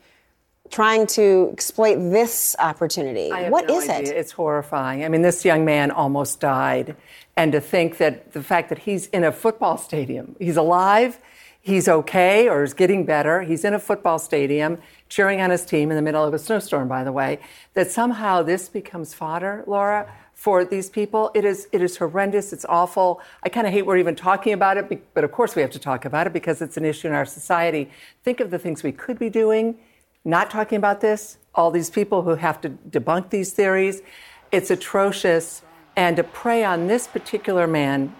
trying 0.70 1.06
to 1.06 1.50
exploit 1.52 1.94
this 1.94 2.56
opportunity? 2.58 3.30
What 3.30 3.68
no 3.68 3.78
is 3.78 3.88
idea. 3.88 4.12
it? 4.12 4.16
It's 4.16 4.32
horrifying. 4.32 5.04
I 5.04 5.08
mean, 5.08 5.22
this 5.22 5.44
young 5.44 5.64
man 5.64 5.92
almost 5.92 6.40
died. 6.40 6.96
And 7.36 7.52
to 7.52 7.60
think 7.60 7.98
that 7.98 8.32
the 8.32 8.42
fact 8.42 8.68
that 8.70 8.78
he's 8.78 9.06
in 9.06 9.22
a 9.22 9.30
football 9.30 9.76
stadium, 9.76 10.34
he's 10.40 10.56
alive, 10.56 11.20
he's 11.64 11.88
okay, 11.88 12.48
or 12.48 12.62
is 12.62 12.74
getting 12.74 13.04
better, 13.04 13.42
he's 13.42 13.64
in 13.64 13.74
a 13.74 13.78
football 13.78 14.18
stadium 14.18 14.78
cheering 15.08 15.40
on 15.40 15.50
his 15.50 15.64
team 15.64 15.90
in 15.90 15.96
the 15.96 16.02
middle 16.02 16.22
of 16.22 16.34
a 16.34 16.38
snowstorm, 16.38 16.86
by 16.86 17.02
the 17.02 17.10
way, 17.10 17.40
that 17.72 17.90
somehow 17.90 18.42
this 18.42 18.68
becomes 18.68 19.14
fodder, 19.14 19.64
Laura, 19.66 20.12
for 20.34 20.64
these 20.64 20.90
people. 20.90 21.30
It 21.34 21.44
is, 21.44 21.66
it 21.72 21.80
is 21.80 21.96
horrendous. 21.96 22.52
It's 22.52 22.66
awful. 22.68 23.20
I 23.42 23.48
kind 23.48 23.66
of 23.66 23.72
hate 23.72 23.86
we're 23.86 23.96
even 23.96 24.14
talking 24.14 24.52
about 24.52 24.76
it, 24.76 25.14
but 25.14 25.24
of 25.24 25.32
course 25.32 25.56
we 25.56 25.62
have 25.62 25.70
to 25.70 25.78
talk 25.78 26.04
about 26.04 26.26
it 26.26 26.34
because 26.34 26.60
it's 26.60 26.76
an 26.76 26.84
issue 26.84 27.08
in 27.08 27.14
our 27.14 27.24
society. 27.24 27.90
Think 28.22 28.40
of 28.40 28.50
the 28.50 28.58
things 28.58 28.82
we 28.82 28.92
could 28.92 29.18
be 29.18 29.30
doing 29.30 29.78
not 30.24 30.50
talking 30.50 30.76
about 30.76 31.00
this, 31.00 31.36
all 31.54 31.70
these 31.70 31.90
people 31.90 32.22
who 32.22 32.34
have 32.36 32.60
to 32.62 32.70
debunk 32.70 33.30
these 33.30 33.52
theories. 33.52 34.02
It's 34.50 34.70
atrocious. 34.70 35.62
And 35.96 36.16
to 36.16 36.24
prey 36.24 36.64
on 36.64 36.88
this 36.88 37.06
particular 37.06 37.66
man, 37.66 38.14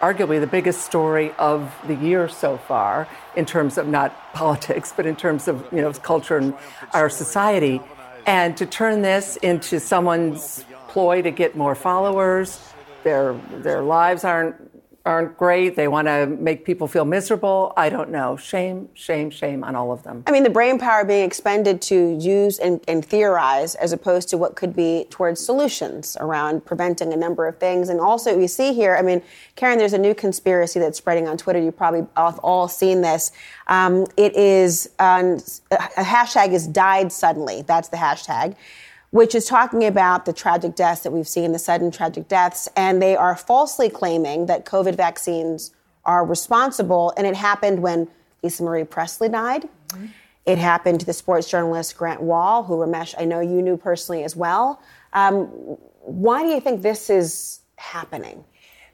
arguably 0.00 0.40
the 0.40 0.46
biggest 0.46 0.82
story 0.82 1.32
of 1.38 1.74
the 1.86 1.94
year 1.94 2.28
so 2.28 2.56
far, 2.56 3.08
in 3.34 3.44
terms 3.44 3.78
of 3.78 3.86
not 3.86 4.14
politics, 4.32 4.92
but 4.96 5.06
in 5.06 5.16
terms 5.16 5.48
of 5.48 5.66
you 5.72 5.80
know 5.80 5.92
culture 5.92 6.36
and 6.36 6.54
our 6.92 7.08
society, 7.08 7.80
and 8.26 8.56
to 8.56 8.66
turn 8.66 9.02
this 9.02 9.36
into 9.36 9.80
someone's 9.80 10.64
ploy 10.88 11.22
to 11.22 11.30
get 11.30 11.56
more 11.56 11.74
followers, 11.74 12.60
their 13.04 13.34
their 13.50 13.82
lives 13.82 14.24
aren't 14.24 14.56
aren't 15.06 15.36
great. 15.38 15.76
They 15.76 15.88
want 15.88 16.08
to 16.08 16.26
make 16.26 16.64
people 16.64 16.88
feel 16.88 17.04
miserable. 17.04 17.72
I 17.76 17.88
don't 17.88 18.10
know. 18.10 18.36
Shame, 18.36 18.88
shame, 18.94 19.30
shame 19.30 19.62
on 19.64 19.76
all 19.76 19.92
of 19.92 20.02
them. 20.02 20.24
I 20.26 20.32
mean, 20.32 20.42
the 20.42 20.50
brain 20.50 20.78
power 20.78 21.04
being 21.04 21.24
expended 21.24 21.80
to 21.82 22.18
use 22.18 22.58
and, 22.58 22.80
and 22.88 23.04
theorize 23.04 23.74
as 23.76 23.92
opposed 23.92 24.28
to 24.30 24.36
what 24.36 24.56
could 24.56 24.74
be 24.74 25.06
towards 25.08 25.44
solutions 25.44 26.16
around 26.20 26.64
preventing 26.64 27.12
a 27.12 27.16
number 27.16 27.46
of 27.46 27.58
things. 27.58 27.88
And 27.88 28.00
also, 28.00 28.36
we 28.36 28.48
see 28.48 28.74
here, 28.74 28.96
I 28.96 29.02
mean, 29.02 29.22
Karen, 29.54 29.78
there's 29.78 29.92
a 29.92 29.98
new 29.98 30.14
conspiracy 30.14 30.80
that's 30.80 30.98
spreading 30.98 31.28
on 31.28 31.36
Twitter. 31.36 31.60
You've 31.60 31.76
probably 31.76 32.06
all, 32.16 32.38
all 32.42 32.68
seen 32.68 33.00
this. 33.00 33.30
Um, 33.68 34.06
it 34.16 34.34
is, 34.34 34.90
um, 34.98 35.38
a 35.70 36.02
hashtag 36.02 36.52
is 36.52 36.66
died 36.66 37.12
suddenly. 37.12 37.62
That's 37.62 37.88
the 37.88 37.96
hashtag 37.96 38.56
which 39.10 39.34
is 39.34 39.46
talking 39.46 39.84
about 39.84 40.24
the 40.24 40.32
tragic 40.32 40.74
deaths 40.74 41.02
that 41.02 41.12
we've 41.12 41.28
seen, 41.28 41.52
the 41.52 41.58
sudden 41.58 41.90
tragic 41.90 42.28
deaths, 42.28 42.68
and 42.76 43.00
they 43.00 43.16
are 43.16 43.36
falsely 43.36 43.88
claiming 43.88 44.46
that 44.46 44.64
COVID 44.64 44.96
vaccines 44.96 45.70
are 46.04 46.24
responsible. 46.24 47.12
And 47.16 47.26
it 47.26 47.34
happened 47.34 47.80
when 47.80 48.08
Lisa 48.42 48.62
Marie 48.62 48.84
Presley 48.84 49.28
died. 49.28 49.68
It 50.44 50.58
happened 50.58 51.00
to 51.00 51.06
the 51.06 51.12
sports 51.12 51.50
journalist 51.50 51.96
Grant 51.96 52.22
Wahl, 52.22 52.62
who 52.62 52.76
Ramesh, 52.76 53.14
I 53.18 53.24
know 53.24 53.40
you 53.40 53.60
knew 53.60 53.76
personally 53.76 54.22
as 54.22 54.36
well. 54.36 54.80
Um, 55.12 55.46
why 56.02 56.42
do 56.42 56.50
you 56.50 56.60
think 56.60 56.82
this 56.82 57.10
is 57.10 57.60
happening? 57.76 58.44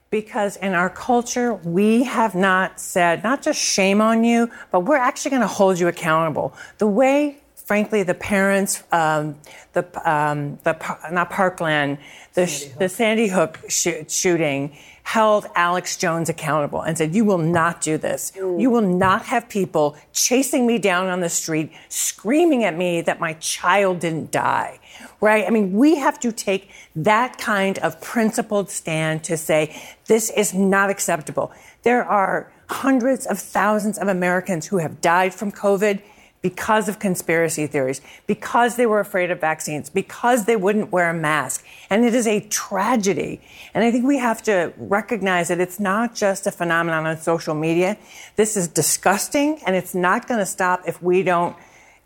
Because 0.08 0.56
in 0.56 0.72
our 0.74 0.88
culture, 0.88 1.54
we 1.54 2.04
have 2.04 2.34
not 2.34 2.80
said, 2.80 3.22
not 3.22 3.42
just 3.42 3.60
shame 3.60 4.00
on 4.00 4.24
you, 4.24 4.50
but 4.70 4.80
we're 4.80 4.96
actually 4.96 5.30
going 5.30 5.42
to 5.42 5.46
hold 5.48 5.78
you 5.78 5.88
accountable. 5.88 6.54
The 6.78 6.86
way 6.86 7.41
frankly, 7.72 8.02
the 8.02 8.12
parents, 8.12 8.82
um, 8.92 9.34
the, 9.72 9.82
um, 10.04 10.58
the 10.62 10.76
not 11.10 11.30
Parkland, 11.30 11.96
the 12.34 12.46
Sandy, 12.46 12.74
the 12.78 12.88
Sandy 12.90 13.28
Hook 13.28 13.60
sh- 13.66 14.04
shooting 14.08 14.76
held 15.04 15.46
Alex 15.54 15.96
Jones 15.96 16.28
accountable 16.28 16.82
and 16.82 16.98
said, 16.98 17.14
You 17.14 17.24
will 17.24 17.38
not 17.38 17.80
do 17.80 17.96
this. 17.96 18.30
You 18.36 18.68
will 18.68 18.82
not 18.82 19.24
have 19.24 19.48
people 19.48 19.96
chasing 20.12 20.66
me 20.66 20.76
down 20.76 21.06
on 21.06 21.20
the 21.20 21.30
street, 21.30 21.72
screaming 21.88 22.62
at 22.62 22.76
me 22.76 23.00
that 23.00 23.20
my 23.20 23.32
child 23.40 24.00
didn't 24.00 24.30
die. 24.30 24.78
Right? 25.22 25.46
I 25.46 25.48
mean, 25.48 25.72
we 25.72 25.96
have 25.96 26.20
to 26.20 26.30
take 26.30 26.68
that 26.94 27.38
kind 27.38 27.78
of 27.78 27.98
principled 28.02 28.68
stand 28.68 29.24
to 29.24 29.38
say, 29.38 29.74
This 30.08 30.28
is 30.28 30.52
not 30.52 30.90
acceptable. 30.90 31.52
There 31.84 32.04
are 32.04 32.52
hundreds 32.68 33.24
of 33.24 33.38
thousands 33.38 33.96
of 33.96 34.08
Americans 34.08 34.66
who 34.66 34.76
have 34.76 35.00
died 35.00 35.32
from 35.32 35.50
COVID 35.50 36.02
because 36.42 36.88
of 36.88 36.98
conspiracy 36.98 37.68
theories, 37.68 38.00
because 38.26 38.74
they 38.74 38.84
were 38.84 38.98
afraid 38.98 39.30
of 39.30 39.40
vaccines, 39.40 39.88
because 39.88 40.44
they 40.44 40.56
wouldn't 40.56 40.90
wear 40.90 41.08
a 41.08 41.14
mask. 41.14 41.64
And 41.88 42.04
it 42.04 42.14
is 42.14 42.26
a 42.26 42.40
tragedy. 42.40 43.40
And 43.72 43.84
I 43.84 43.92
think 43.92 44.04
we 44.04 44.18
have 44.18 44.42
to 44.42 44.72
recognize 44.76 45.48
that 45.48 45.60
it's 45.60 45.78
not 45.78 46.14
just 46.16 46.46
a 46.48 46.50
phenomenon 46.50 47.06
on 47.06 47.16
social 47.16 47.54
media. 47.54 47.96
This 48.34 48.56
is 48.56 48.66
disgusting, 48.66 49.60
and 49.64 49.76
it's 49.76 49.94
not 49.94 50.26
going 50.26 50.40
to 50.40 50.46
stop 50.46 50.82
if 50.86 51.00
we 51.00 51.22
don't 51.22 51.56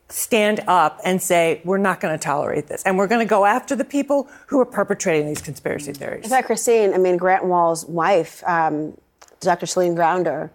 stand 0.09 0.61
up 0.69 1.01
and 1.05 1.21
say, 1.21 1.61
we're 1.65 1.79
not 1.79 2.01
going 2.01 2.17
to 2.17 2.23
tolerate 2.23 2.69
this. 2.69 2.83
And 2.85 2.97
we're 2.97 3.09
going 3.09 3.27
to 3.27 3.29
go 3.29 3.45
after 3.45 3.75
the 3.75 3.85
people 3.85 4.29
who 4.47 4.61
are 4.61 4.67
perpetrating 4.67 5.27
these 5.27 5.43
conspiracy 5.43 5.93
theories. 5.93 6.25
In 6.25 6.31
fact, 6.31 6.47
Christine, 6.47 6.95
I 6.95 6.99
mean, 6.99 7.17
Grant 7.17 7.45
Wahl's 7.47 7.85
wife, 7.87 8.45
um, 8.47 8.97
Dr. 9.41 9.67
Celine 9.67 9.97
Gounder, 9.97 10.51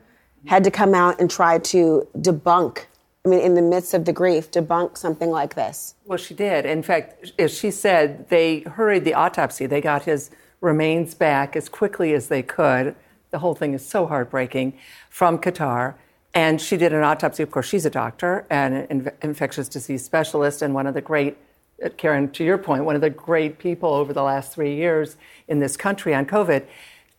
had 0.46 0.64
to 0.64 0.72
come 0.72 0.94
out 0.94 1.20
and 1.20 1.30
try 1.30 1.60
to 1.60 2.08
debunk 2.18 2.86
I 3.24 3.30
mean, 3.30 3.42
in 3.42 3.54
the 3.54 3.62
midst 3.62 3.94
of 3.94 4.06
the 4.06 4.14
grief, 4.14 4.50
debunk 4.50 4.98
something 4.98 5.30
like 5.30 5.54
this? 5.54 5.94
Well, 6.06 6.18
she 6.18 6.34
did. 6.34 6.66
In 6.66 6.82
fact, 6.82 7.32
as 7.38 7.56
she 7.56 7.70
said, 7.70 8.30
they 8.30 8.62
hurried 8.62 9.06
the 9.06 9.14
autopsy. 9.14 9.68
They 9.68 9.82
got 9.82 10.04
his 10.04 10.32
remains 10.60 11.14
back 11.14 11.56
as 11.56 11.70
quickly 11.70 12.14
as 12.14 12.30
they 12.30 12.42
could. 12.42 12.96
The 13.30 13.40
whole 13.40 13.54
thing 13.54 13.74
is 13.74 13.86
so 13.86 14.08
heartbreaking 14.08 14.74
from 15.10 15.38
Qatar. 15.38 15.96
And 16.34 16.60
she 16.60 16.78
did 16.78 16.94
an 16.94 17.04
autopsy. 17.04 17.44
Of 17.44 17.52
course, 17.52 17.68
she's 17.68 17.86
a 17.86 17.92
doctor 17.92 18.46
and 18.50 18.74
an 18.90 19.12
infectious 19.22 19.68
disease 19.68 20.04
specialist, 20.04 20.62
and 20.62 20.74
one 20.74 20.88
of 20.88 20.94
the 20.96 21.02
great, 21.02 21.38
uh, 21.84 21.90
Karen, 21.98 22.32
to 22.32 22.44
your 22.44 22.58
point, 22.58 22.86
one 22.86 22.96
of 22.96 23.02
the 23.02 23.10
great 23.10 23.60
people 23.60 23.94
over 23.94 24.14
the 24.14 24.24
last 24.24 24.52
three 24.52 24.76
years 24.76 25.18
in 25.48 25.60
this 25.60 25.78
country 25.78 26.16
on 26.16 26.26
COVID. 26.26 26.66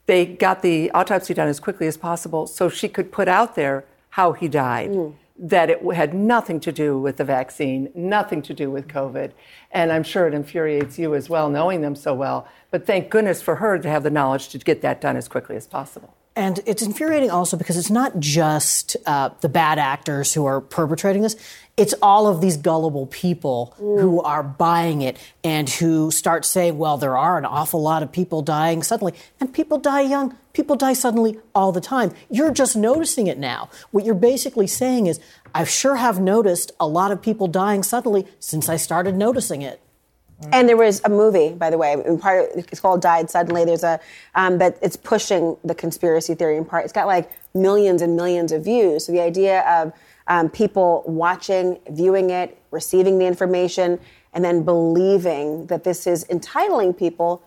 They 0.07 0.27
got 0.27 0.63
the 0.63 0.91
autopsy 0.93 1.33
done 1.33 1.47
as 1.47 1.61
quickly 1.61 1.87
as 1.87 1.97
possible 1.97 2.49
so 2.49 2.69
she 2.69 2.89
could 2.89 3.13
put 3.13 3.29
out 3.29 3.55
there 3.55 3.85
how 4.11 4.33
he 4.33 4.49
died. 4.49 4.91
Mm 4.91 5.15
that 5.39 5.71
it 5.71 5.83
had 5.95 6.15
nothing 6.15 6.61
to 6.61 6.73
do 6.73 6.99
with 6.99 7.17
the 7.17 7.25
vaccine, 7.25 7.91
nothing 7.95 8.43
to 8.43 8.55
do 8.55 8.71
with 8.71 8.89
COVID. 8.89 9.33
And 9.71 9.91
I'm 9.91 10.03
sure 10.03 10.27
it 10.27 10.35
infuriates 10.35 10.99
you 10.99 11.15
as 11.15 11.29
well, 11.29 11.49
knowing 11.49 11.81
them 11.81 11.95
so 11.95 12.15
well. 12.15 12.47
But 12.71 12.87
thank 12.87 13.11
goodness 13.11 13.43
for 13.43 13.57
her 13.57 13.79
to 13.79 13.89
have 13.89 14.03
the 14.03 14.11
knowledge 14.11 14.49
to 14.51 14.59
get 14.59 14.83
that 14.83 15.01
done 15.01 15.17
as 15.17 15.29
quickly 15.29 15.57
as 15.57 15.67
possible. 15.67 16.15
And 16.35 16.61
it's 16.65 16.83
infuriating 16.83 17.31
also 17.31 17.59
because 17.59 17.77
it's 17.77 17.91
not 17.91 18.19
just 18.19 18.97
uh, 19.05 19.31
the 19.41 19.51
bad 19.51 19.79
actors 19.79 20.33
who 20.33 20.47
are 20.47 20.63
perpetrating 20.63 21.23
this. 21.23 21.37
It's 21.77 21.95
all 22.03 22.27
of 22.27 22.41
these 22.41 22.59
gullible 22.59 23.07
people 23.07 23.75
mm. 23.81 24.01
who 24.01 24.21
are 24.23 24.43
buying 24.43 25.01
it 25.01 25.17
and 25.43 25.69
who 25.69 26.11
start 26.11 26.45
saying, 26.45 26.77
well, 26.77 26.99
there 26.99 27.17
are 27.17 27.39
an 27.39 27.47
awful 27.47 27.81
lot 27.81 28.03
of 28.03 28.13
people 28.13 28.43
dying 28.43 28.83
suddenly. 28.83 29.15
And 29.41 29.53
people 29.53 29.79
die 29.79 30.03
young. 30.03 30.37
People 30.53 30.77
die 30.77 30.93
suddenly 30.93 31.39
all 31.55 31.73
the 31.73 31.81
time. 31.81 32.13
You're 32.31 32.53
just 32.53 32.77
noticing 32.77 33.27
it 33.27 33.39
now. 33.39 33.71
What 33.91 34.05
you're 34.05 34.15
basically 34.15 34.67
saying 34.67 35.07
is, 35.07 35.19
I 35.55 35.65
sure 35.65 35.97
have 35.97 36.21
noticed 36.21 36.73
a 36.79 36.87
lot 36.87 37.11
of 37.11 37.23
people 37.23 37.47
dying 37.47 37.83
suddenly 37.83 38.27
since 38.39 38.69
I 38.69 38.77
started 38.77 39.17
noticing 39.17 39.63
it. 39.63 39.81
And 40.51 40.69
there 40.69 40.77
was 40.77 41.01
a 41.05 41.09
movie, 41.09 41.51
by 41.51 41.71
the 41.71 41.79
way, 41.79 41.97
part 42.21 42.51
it's 42.55 42.81
called 42.81 43.01
"Died 43.01 43.31
Suddenly." 43.31 43.65
There's 43.65 43.85
a 43.85 44.01
um, 44.35 44.59
that 44.59 44.77
it's 44.83 44.97
pushing 44.97 45.57
the 45.63 45.75
conspiracy 45.75 46.35
theory 46.35 46.57
in 46.57 46.65
part. 46.65 46.85
It's 46.85 46.93
got 46.93 47.07
like 47.07 47.31
millions 47.55 48.03
and 48.03 48.17
millions 48.17 48.51
of 48.51 48.65
views. 48.65 49.07
So 49.07 49.13
the 49.13 49.21
idea 49.21 49.61
of 49.69 49.93
um, 50.27 50.49
people 50.51 51.03
watching, 51.07 51.79
viewing 51.91 52.31
it, 52.31 52.59
receiving 52.71 53.19
the 53.19 53.27
information, 53.27 53.99
and 54.33 54.45
then 54.45 54.63
believing 54.63 55.67
that 55.67 55.85
this 55.85 56.07
is 56.07 56.25
entitling 56.25 56.95
people 56.95 57.43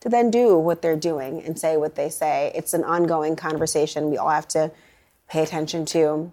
to 0.00 0.08
then 0.08 0.30
do 0.30 0.56
what 0.56 0.80
they're 0.82 0.96
doing 0.96 1.42
and 1.42 1.58
say 1.58 1.76
what 1.76 1.96
they 1.96 2.08
say. 2.08 2.52
It's 2.54 2.74
an 2.74 2.84
ongoing 2.84 3.34
conversation 3.34 4.10
we 4.10 4.16
all 4.16 4.30
have 4.30 4.48
to 4.48 4.70
pay 5.28 5.42
attention 5.42 5.84
to. 5.86 6.32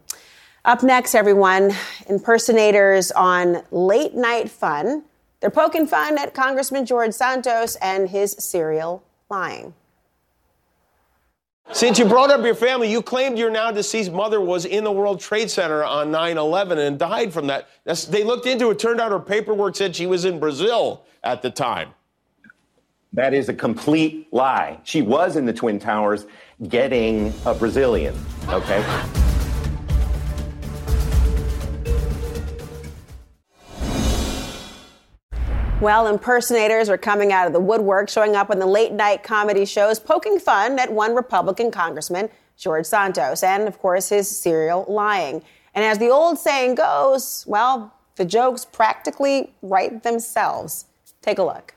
Up 0.63 0.83
next, 0.83 1.15
everyone, 1.15 1.73
impersonators 2.07 3.11
on 3.11 3.63
late 3.71 4.13
night 4.13 4.49
fun 4.49 5.03
they're 5.45 5.51
poking 5.51 5.85
fun 5.85 6.17
at 6.17 6.33
Congressman 6.33 6.87
George 6.87 7.13
Santos 7.13 7.75
and 7.75 8.09
his 8.09 8.35
serial 8.39 9.03
lying. 9.29 9.75
Since 11.71 11.99
you 11.99 12.05
brought 12.05 12.29
up 12.29 12.43
your 12.45 12.55
family, 12.55 12.89
you 12.89 13.01
claimed 13.01 13.37
your 13.37 13.49
now 13.49 13.71
deceased 13.71 14.11
mother 14.11 14.39
was 14.39 14.65
in 14.65 14.83
the 14.83 14.91
World 14.91 15.19
Trade 15.19 15.49
Center 15.49 15.83
on 15.83 16.11
9 16.11 16.37
11 16.37 16.77
and 16.77 16.97
died 16.97 17.33
from 17.33 17.47
that. 17.47 17.67
They 18.09 18.23
looked 18.23 18.45
into 18.45 18.69
it. 18.69 18.79
Turned 18.79 19.01
out 19.01 19.11
her 19.11 19.19
paperwork 19.19 19.75
said 19.75 19.95
she 19.95 20.05
was 20.05 20.25
in 20.25 20.39
Brazil 20.39 21.05
at 21.23 21.41
the 21.41 21.49
time. 21.49 21.89
That 23.13 23.33
is 23.33 23.49
a 23.49 23.53
complete 23.53 24.27
lie. 24.31 24.79
She 24.83 25.01
was 25.01 25.35
in 25.35 25.45
the 25.45 25.53
Twin 25.53 25.79
Towers 25.79 26.25
getting 26.67 27.33
a 27.45 27.53
Brazilian, 27.53 28.15
okay? 28.49 28.83
Well, 35.81 36.07
impersonators 36.07 36.87
are 36.87 36.97
coming 36.97 37.33
out 37.33 37.47
of 37.47 37.53
the 37.53 37.59
woodwork, 37.59 38.07
showing 38.07 38.33
up 38.33 38.49
on 38.49 38.59
the 38.59 38.65
late 38.65 38.93
night 38.93 39.23
comedy 39.23 39.65
shows, 39.65 39.99
poking 39.99 40.39
fun 40.39 40.79
at 40.79 40.93
one 40.93 41.13
Republican 41.13 41.69
congressman, 41.69 42.29
George 42.57 42.85
Santos, 42.85 43.43
and 43.43 43.67
of 43.67 43.77
course 43.79 44.07
his 44.07 44.29
serial 44.29 44.85
lying. 44.87 45.43
And 45.73 45.83
as 45.83 45.97
the 45.97 46.07
old 46.07 46.39
saying 46.39 46.75
goes, 46.75 47.43
well, 47.45 47.93
the 48.15 48.23
jokes 48.23 48.63
practically 48.63 49.53
write 49.61 50.03
themselves. 50.03 50.85
Take 51.21 51.39
a 51.39 51.43
look. 51.43 51.75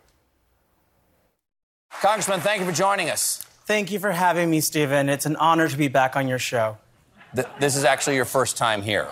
Congressman, 2.01 2.39
thank 2.39 2.61
you 2.61 2.67
for 2.67 2.73
joining 2.73 3.11
us. 3.11 3.43
Thank 3.67 3.91
you 3.91 3.99
for 3.99 4.13
having 4.13 4.49
me, 4.49 4.61
Stephen. 4.61 5.09
It's 5.09 5.27
an 5.27 5.35
honor 5.37 5.69
to 5.69 5.77
be 5.77 5.89
back 5.89 6.15
on 6.15 6.29
your 6.29 6.39
show. 6.39 6.79
Th- 7.35 7.49
this 7.59 7.75
is 7.75 7.83
actually 7.83 8.15
your 8.15 8.25
first 8.25 8.57
time 8.57 8.81
here. 8.81 9.09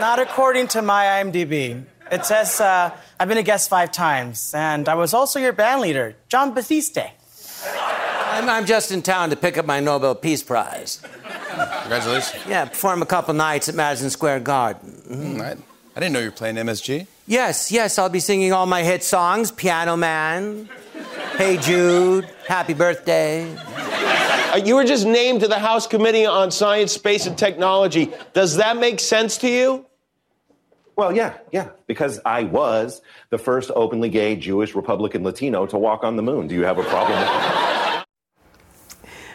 Not 0.00 0.18
according 0.18 0.66
to 0.68 0.82
my 0.82 1.04
IMDb. 1.04 1.84
It 2.10 2.24
says 2.24 2.60
uh, 2.60 2.96
I've 3.20 3.28
been 3.28 3.38
a 3.38 3.42
guest 3.42 3.68
five 3.68 3.92
times, 3.92 4.52
and 4.54 4.88
I 4.88 4.94
was 4.94 5.12
also 5.14 5.38
your 5.38 5.52
band 5.52 5.80
leader, 5.80 6.14
Jon 6.28 6.54
Batiste. 6.54 6.98
I'm, 7.66 8.48
I'm 8.48 8.66
just 8.66 8.90
in 8.92 9.02
town 9.02 9.30
to 9.30 9.36
pick 9.36 9.58
up 9.58 9.66
my 9.66 9.80
Nobel 9.80 10.14
Peace 10.14 10.42
Prize. 10.42 11.02
Congratulations. 11.82 12.46
Yeah, 12.46 12.66
perform 12.66 13.02
a 13.02 13.06
couple 13.06 13.34
nights 13.34 13.68
at 13.68 13.74
Madison 13.74 14.10
Square 14.10 14.40
Garden. 14.40 15.02
Mm-hmm. 15.08 15.40
I, 15.40 15.50
I 15.96 16.00
didn't 16.00 16.12
know 16.12 16.20
you 16.20 16.26
were 16.26 16.32
playing 16.32 16.56
MSG. 16.56 17.06
Yes, 17.26 17.72
yes, 17.72 17.98
I'll 17.98 18.08
be 18.08 18.20
singing 18.20 18.52
all 18.52 18.66
my 18.66 18.82
hit 18.82 19.02
songs 19.02 19.50
Piano 19.50 19.96
Man, 19.96 20.68
Hey 21.36 21.56
Jude, 21.58 22.28
Happy 22.46 22.74
Birthday. 22.74 23.54
Uh, 23.56 24.60
you 24.64 24.76
were 24.76 24.84
just 24.84 25.06
named 25.06 25.40
to 25.40 25.48
the 25.48 25.58
House 25.58 25.86
Committee 25.86 26.24
on 26.24 26.50
Science, 26.50 26.92
Space, 26.92 27.26
and 27.26 27.36
Technology. 27.36 28.10
Does 28.32 28.56
that 28.56 28.78
make 28.78 28.98
sense 29.00 29.36
to 29.38 29.48
you? 29.48 29.84
Well, 30.98 31.14
yeah, 31.14 31.34
yeah, 31.52 31.68
because 31.86 32.18
I 32.26 32.42
was 32.42 33.02
the 33.30 33.38
first 33.38 33.70
openly 33.76 34.08
gay 34.08 34.34
Jewish 34.34 34.74
Republican 34.74 35.22
Latino 35.22 35.64
to 35.64 35.78
walk 35.78 36.02
on 36.02 36.16
the 36.16 36.24
moon. 36.24 36.48
Do 36.48 36.56
you 36.56 36.64
have 36.64 36.76
a 36.76 36.82
problem? 36.82 38.04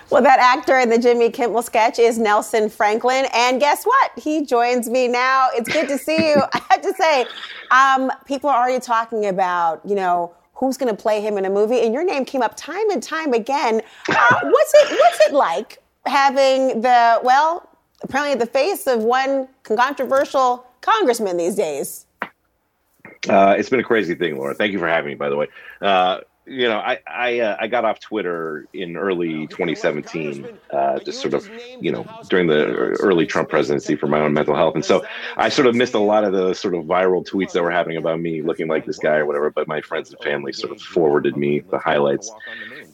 Well, 0.10 0.22
that 0.22 0.40
actor 0.40 0.78
in 0.78 0.90
the 0.90 1.00
Jimmy 1.00 1.30
Kimmel 1.30 1.62
sketch 1.62 2.00
is 2.00 2.20
Nelson 2.20 2.70
Franklin. 2.70 3.28
And 3.34 3.62
guess 3.62 3.86
what? 3.86 4.12
He 4.18 4.46
joins 4.46 4.90
me 4.90 5.08
now. 5.08 5.48
It's 5.54 5.72
good 5.72 5.88
to 5.88 5.98
see 5.98 6.18
you. 6.18 6.36
I 6.54 6.62
have 6.70 6.82
to 6.82 6.94
say, 6.96 7.26
um, 7.72 8.12
people 8.26 8.50
are 8.50 8.62
already 8.62 8.82
talking 8.82 9.28
about, 9.28 9.80
you 9.86 9.96
know, 9.96 10.36
who's 10.56 10.76
going 10.76 10.94
to 10.94 11.02
play 11.02 11.22
him 11.22 11.38
in 11.38 11.46
a 11.46 11.50
movie. 11.50 11.80
And 11.80 11.94
your 11.94 12.04
name 12.04 12.26
came 12.26 12.42
up 12.42 12.58
time 12.58 12.90
and 12.90 13.02
time 13.02 13.32
again. 13.32 13.82
Uh, 14.10 14.40
what's 14.44 14.74
it 14.76 15.00
What's 15.00 15.20
it 15.28 15.34
like 15.34 15.82
having 16.06 16.82
the, 16.82 17.22
well, 17.24 17.70
apparently 18.02 18.38
the 18.38 18.52
face 18.52 18.86
of 18.86 19.02
one 19.02 19.48
controversial 19.64 20.68
congressman 20.84 21.38
these 21.38 21.56
days? 21.56 22.06
Uh, 23.30 23.56
it's 23.58 23.70
been 23.70 23.80
a 23.80 23.84
crazy 23.84 24.16
thing, 24.16 24.38
Laura. 24.38 24.54
Thank 24.54 24.74
you 24.74 24.80
for 24.80 24.88
having 24.88 25.10
me, 25.10 25.16
by 25.16 25.30
the 25.30 25.38
way. 25.38 25.48
Uh, 25.82 26.20
you 26.46 26.68
know, 26.68 26.78
I 26.78 27.00
I, 27.08 27.40
uh, 27.40 27.58
I 27.58 27.68
got 27.68 27.86
off 27.86 28.02
Twitter 28.02 28.68
in 28.74 28.98
early 28.98 29.48
2017, 29.48 30.46
uh, 30.72 31.00
just 31.00 31.22
sort 31.22 31.34
of, 31.34 31.50
you 31.80 31.90
know, 31.90 32.06
during 32.30 32.48
the 32.48 32.66
early 33.00 33.26
Trump 33.26 33.50
presidency 33.50 33.96
for 33.96 34.08
my 34.08 34.20
own 34.20 34.34
mental 34.34 34.54
health, 34.54 34.76
and 34.76 34.84
so 34.84 35.06
I 35.38 35.48
sort 35.48 35.68
of 35.68 35.76
missed 35.76 35.94
a 35.94 36.00
lot 36.00 36.26
of 36.26 36.34
the 36.34 36.54
sort 36.54 36.76
of 36.76 36.84
viral 36.84 37.26
tweets 37.26 37.54
that 37.54 37.64
were 37.64 37.72
happening 37.72 37.98
about 37.98 38.20
me 38.20 38.42
looking 38.42 38.68
like 38.68 38.86
this 38.86 39.00
guy 39.00 39.16
or 39.16 39.26
whatever. 39.26 39.52
But 39.52 39.70
my 39.70 39.80
friends 39.80 40.12
and 40.12 40.20
family 40.22 40.52
sort 40.52 40.74
of 40.74 40.82
forwarded 40.82 41.38
me 41.38 41.60
the 41.60 41.80
highlights. 41.80 42.30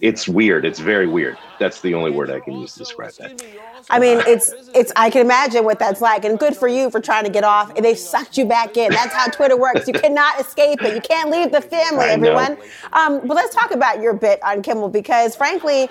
It's 0.01 0.27
weird. 0.29 0.63
It's 0.63 0.79
very 0.79 1.07
weird. 1.07 1.37
That's 1.59 1.81
the 1.81 1.93
only 1.93 2.11
word 2.11 2.31
I 2.31 2.39
can 2.39 2.53
use 2.53 2.73
to 2.73 2.79
describe 2.79 3.11
that. 3.13 3.43
I 3.89 3.99
mean, 3.99 4.21
it's 4.25 4.53
it's. 4.73 4.93
I 4.95 5.09
can 5.09 5.21
imagine 5.21 5.65
what 5.65 5.77
that's 5.77 5.99
like, 5.99 6.23
and 6.23 6.39
good 6.39 6.55
for 6.55 6.69
you 6.69 6.89
for 6.89 7.01
trying 7.01 7.25
to 7.25 7.29
get 7.29 7.43
off. 7.43 7.75
And 7.75 7.83
They 7.83 7.95
sucked 7.95 8.37
you 8.37 8.45
back 8.45 8.77
in. 8.77 8.91
That's 8.91 9.13
how 9.13 9.27
Twitter 9.27 9.57
works. 9.57 9.87
You 9.87 9.93
cannot 9.93 10.39
escape 10.39 10.81
it. 10.83 10.95
You 10.95 11.01
can't 11.01 11.29
leave 11.29 11.51
the 11.51 11.61
family, 11.61 12.05
everyone. 12.05 12.57
Um, 12.93 13.19
but 13.27 13.35
let's 13.35 13.53
talk 13.53 13.71
about 13.71 14.01
your 14.01 14.13
bit 14.13 14.41
on 14.41 14.61
Kimmel 14.61 14.87
because, 14.89 15.35
frankly, 15.35 15.89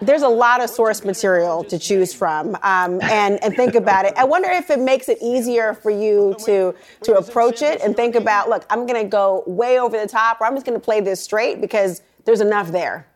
there's 0.00 0.22
a 0.22 0.28
lot 0.28 0.62
of 0.62 0.70
source 0.70 1.04
material 1.04 1.62
to 1.64 1.78
choose 1.78 2.14
from, 2.14 2.54
um, 2.62 3.02
and 3.02 3.42
and 3.44 3.54
think 3.54 3.74
about 3.74 4.06
it. 4.06 4.14
I 4.16 4.24
wonder 4.24 4.48
if 4.48 4.70
it 4.70 4.78
makes 4.78 5.10
it 5.10 5.18
easier 5.20 5.74
for 5.74 5.90
you 5.90 6.34
to 6.46 6.74
to 7.02 7.14
approach 7.14 7.60
it 7.60 7.82
and 7.82 7.94
think 7.94 8.14
about, 8.14 8.48
look, 8.48 8.64
I'm 8.70 8.86
going 8.86 9.02
to 9.02 9.08
go 9.08 9.44
way 9.46 9.78
over 9.78 9.98
the 10.00 10.08
top, 10.08 10.40
or 10.40 10.46
I'm 10.46 10.54
just 10.54 10.64
going 10.64 10.78
to 10.78 10.84
play 10.84 11.00
this 11.02 11.20
straight 11.22 11.60
because 11.60 12.00
there's 12.24 12.40
enough 12.40 12.72
there. 12.72 13.06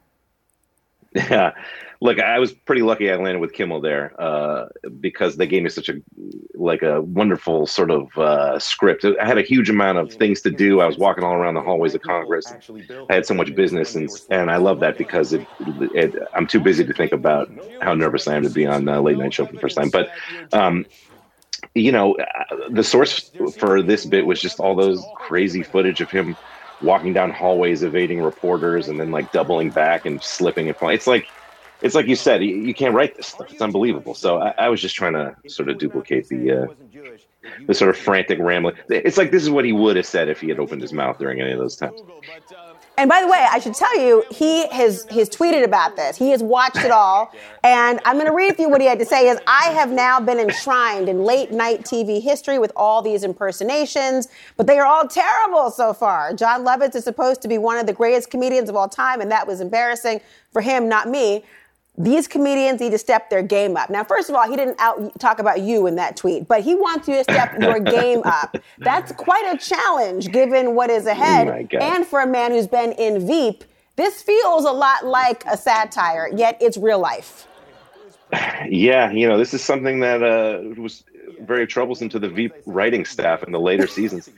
Yeah. 1.15 1.53
Look, 2.01 2.19
I 2.21 2.39
was 2.39 2.53
pretty 2.53 2.83
lucky 2.83 3.11
I 3.11 3.17
landed 3.17 3.39
with 3.39 3.53
Kimmel 3.53 3.81
there 3.81 4.21
uh, 4.21 4.69
because 5.01 5.37
they 5.37 5.47
gave 5.47 5.63
me 5.63 5.71
such 5.71 5.89
a 5.89 5.95
like 6.55 6.83
a 6.83 7.01
wonderful 7.01 7.67
sort 7.67 7.91
of 7.91 8.17
uh, 8.19 8.59
script. 8.59 9.05
I 9.05 9.25
had 9.25 9.39
a 9.39 9.43
huge 9.43 9.71
amount 9.71 9.99
of 9.99 10.13
things 10.13 10.43
to 10.43 10.51
do. 10.51 10.81
I 10.81 10.87
was 10.87 10.99
walking 10.99 11.25
all 11.25 11.35
around 11.35 11.55
the 11.55 11.63
hallways 11.63 11.95
of 11.95 12.03
Congress. 12.03 12.55
I 13.09 13.15
had 13.15 13.27
so 13.27 13.35
much 13.35 13.55
business, 13.55 13.95
and 13.95 14.11
and 14.31 14.51
I 14.51 14.57
love 14.57 14.81
that 14.81 14.99
because 14.99 15.33
it, 15.33 15.47
it 15.61 16.15
I'm 16.35 16.47
too 16.47 16.61
busy 16.61 16.85
to 16.85 16.93
think 16.93 17.13
about 17.13 17.49
how 17.81 17.95
nervous 17.95 18.27
I 18.27 18.35
am 18.37 18.43
to 18.43 18.51
be 18.51 18.67
on 18.67 18.89
uh, 18.89 19.01
late 19.01 19.19
night 19.19 19.33
show 19.33 19.47
for 19.47 19.53
the 19.53 19.59
first 19.59 19.77
time. 19.77 19.91
But 19.91 20.09
um, 20.53 20.85
you 21.75 21.93
know, 21.93 22.17
uh, 22.17 22.57
the 22.71 22.85
source 22.85 23.33
for 23.57 23.83
this 23.83 24.05
bit 24.05 24.27
was 24.27 24.41
just 24.41 24.61
all 24.61 24.75
those 24.75 25.09
crazy 25.15 25.63
footage 25.63 26.01
of 26.01 26.11
him 26.11 26.37
walking 26.83 27.13
down 27.13 27.31
hallways, 27.31 27.83
evading 27.83 28.23
reporters, 28.23 28.89
and 28.89 28.99
then 28.99 29.11
like 29.11 29.33
doubling 29.33 29.71
back 29.71 30.07
and 30.07 30.23
slipping 30.23 30.69
and 30.69 30.77
falling. 30.77 30.95
It's 30.95 31.07
like, 31.07 31.29
it's 31.83 31.95
like 31.95 32.07
you 32.07 32.17
said, 32.17 32.43
you, 32.43 32.75
can't 32.75 32.95
write 32.95 33.17
this 33.17 33.29
stuff. 33.29 33.53
It's 33.53 33.61
unbelievable. 33.61 34.15
So 34.15 34.41
I, 34.41 34.55
I 34.59 34.69
was 34.69 34.81
just 34.81 34.95
trying 34.95 35.13
to 35.13 35.37
sort 35.49 35.69
of 35.69 35.79
duplicate 35.79 36.29
the 36.29 36.63
uh, 36.63 36.67
the 37.67 37.75
sort 37.75 37.91
of 37.91 37.99
frantic 37.99 38.39
rambling. 38.39 38.77
It's 38.89 39.19
like 39.19 39.31
this 39.31 39.43
is 39.43 39.51
what 39.51 39.65
he 39.65 39.73
would 39.73 39.97
have 39.97 40.07
said 40.07 40.29
if 40.29 40.41
he 40.41 40.49
had 40.49 40.59
opened 40.59 40.83
his 40.83 40.93
mouth 40.93 41.19
during 41.19 41.41
any 41.41 41.53
of 41.53 41.59
those 41.59 41.77
times. 41.77 42.01
And 42.97 43.11
by 43.11 43.21
the 43.21 43.27
way, 43.27 43.45
I 43.51 43.59
should 43.59 43.75
tell 43.75 43.99
you, 43.99 44.25
he 44.31 44.69
has 44.69 45.05
he's 45.11 45.29
tweeted 45.29 45.65
about 45.65 45.97
this. 45.97 46.17
He 46.17 46.31
has 46.31 46.45
watched 46.45 46.77
it 46.77 46.93
all, 46.93 47.33
and 47.65 48.01
I'm 48.05 48.15
going 48.15 48.27
to 48.27 48.33
read 48.33 48.55
for 48.55 48.63
you 48.63 48.69
what 48.69 48.81
he 48.81 48.87
had 48.87 49.01
to 49.01 49.05
say. 49.05 49.29
Is 49.29 49.39
I 49.49 49.71
have 49.71 49.91
now 49.91 50.21
been 50.21 50.39
enshrined 50.39 51.09
in 51.09 51.25
late 51.25 51.51
night 51.51 51.83
TV 51.83 52.23
history 52.23 52.61
with 52.61 52.71
all 52.77 53.03
these 53.03 53.25
impersonations, 53.25 54.29
but 54.57 54.69
they 54.69 54.79
are 54.79 54.87
all 54.87 55.09
terrible 55.09 55.73
so 55.73 55.93
far. 55.93 56.35
Jon 56.35 56.65
Lovitz 56.65 56.95
is 56.95 57.03
supposed 57.03 57.43
to 57.43 57.49
be 57.49 57.59
one 57.59 57.79
of 57.79 57.87
the 57.87 57.93
greatest 57.93 58.31
comedians 58.31 58.69
of 58.69 58.77
all 58.77 58.89
time, 58.89 59.21
and 59.21 59.31
that 59.31 59.45
was 59.45 59.61
embarrassing 59.61 60.21
for 60.53 60.63
him, 60.63 60.89
not 60.89 61.09
me. 61.09 61.45
These 61.97 62.27
comedians 62.27 62.81
need 62.81 62.91
to 62.91 62.99
step 62.99 63.31
their 63.31 63.43
game 63.43 63.77
up. 63.77 63.89
Now, 63.89 64.03
first 64.03 64.29
of 64.29 64.35
all, 64.35 64.49
he 64.51 64.57
didn't 64.57 64.81
out 64.81 65.19
talk 65.21 65.39
about 65.39 65.61
you 65.61 65.87
in 65.87 65.95
that 65.95 66.17
tweet, 66.17 66.49
but 66.49 66.63
he 66.63 66.75
wants 66.75 67.07
you 67.07 67.15
to 67.15 67.23
step 67.23 67.55
your 67.61 67.79
game 67.79 68.23
up. 68.25 68.57
That's 68.79 69.13
quite 69.13 69.55
a 69.55 69.59
challenge 69.59 70.33
given 70.33 70.75
what 70.75 70.91
is 70.91 71.07
ahead. 71.07 71.47
my 71.47 71.63
God. 71.63 71.83
and 71.83 72.07
for 72.07 72.21
a 72.21 72.27
man 72.27 72.51
who's 72.51 72.67
been 72.67 72.93
in 72.93 73.25
Veep, 73.27 73.63
this 73.97 74.23
feels 74.23 74.65
a 74.65 74.73
lot 74.73 75.07
like 75.07 75.45
a 75.47 75.57
satire, 75.57 76.29
yet 76.35 76.59
it's 76.61 76.77
real 76.77 76.99
life. 76.99 77.47
Yeah, 78.69 79.13
you 79.13 79.29
know, 79.29 79.39
this 79.39 79.55
is 79.55 79.63
something 79.63 80.01
that 80.01 80.23
uh, 80.23 80.81
was 80.81 81.05
very 81.41 81.67
troublesome 81.67 82.09
to 82.09 82.19
the 82.19 82.29
Veep 82.29 82.53
writing 82.67 83.05
staff 83.05 83.43
in 83.43 83.53
the 83.53 83.61
later 83.61 83.87
seasons. 83.87 84.31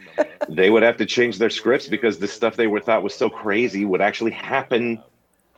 they 0.49 0.69
would 0.69 0.83
have 0.83 0.97
to 0.99 1.07
change 1.07 1.39
their 1.39 1.49
scripts 1.49 1.89
because 1.89 2.19
the 2.19 2.29
stuff 2.29 2.57
they 2.57 2.67
were 2.67 2.81
thought 2.81 3.03
was 3.03 3.15
so 3.15 3.31
crazy 3.31 3.85
would 3.85 4.03
actually 4.03 4.33
happen 4.33 5.03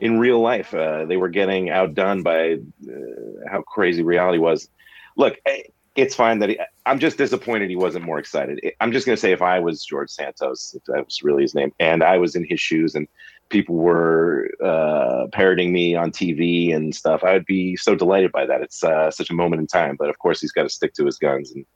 in 0.01 0.19
real 0.19 0.41
life. 0.41 0.75
Uh, 0.75 1.05
they 1.05 1.17
were 1.17 1.29
getting 1.29 1.71
outdone 1.71 2.23
by 2.23 2.55
uh, 2.55 3.49
how 3.51 3.63
crazy 3.63 4.03
reality 4.03 4.39
was. 4.39 4.69
Look, 5.17 5.39
eh, 5.47 5.63
it's 5.97 6.15
fine 6.15 6.39
that 6.39 6.51
he, 6.51 6.61
I'm 6.87 7.01
just 7.01 7.19
disappointed 7.19 7.71
he 7.71 7.77
wasn't 7.77 8.05
more 8.05 8.19
excited. 8.19 8.61
I'm 8.81 8.93
just 8.93 9.05
going 9.05 9.17
to 9.17 9.21
say 9.21 9.33
if 9.33 9.43
I 9.43 9.59
was 9.59 9.85
George 9.85 10.11
Santos, 10.11 10.75
if 10.77 10.85
that 10.85 11.05
was 11.05 11.23
really 11.23 11.43
his 11.43 11.55
name, 11.55 11.73
and 11.81 12.05
I 12.05 12.19
was 12.19 12.37
in 12.37 12.45
his 12.45 12.61
shoes 12.61 12.95
and 12.95 13.09
people 13.49 13.75
were 13.75 14.49
uh, 14.63 15.27
parroting 15.33 15.73
me 15.73 15.97
on 15.97 16.13
TV 16.13 16.75
and 16.75 16.95
stuff, 16.95 17.25
I 17.25 17.33
would 17.33 17.47
be 17.47 17.77
so 17.77 17.95
delighted 17.95 18.31
by 18.31 18.47
that. 18.47 18.61
It's 18.61 18.85
uh, 18.85 19.11
such 19.11 19.31
a 19.31 19.35
moment 19.35 19.61
in 19.61 19.67
time. 19.67 19.97
But 19.97 20.09
of 20.09 20.19
course, 20.19 20.41
he's 20.41 20.53
got 20.53 20.63
to 20.63 20.69
stick 20.69 20.95
to 20.95 21.07
his 21.07 21.19
guns 21.19 21.51
and 21.51 21.67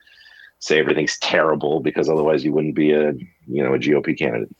say 0.60 0.78
everything's 0.78 1.18
terrible 1.18 1.80
because 1.80 2.08
otherwise 2.08 2.44
you 2.44 2.52
wouldn't 2.52 2.76
be 2.76 2.92
a 2.92 3.12
you 3.48 3.62
know 3.62 3.74
a 3.74 3.78
GOP 3.78 4.16
candidate. 4.16 4.54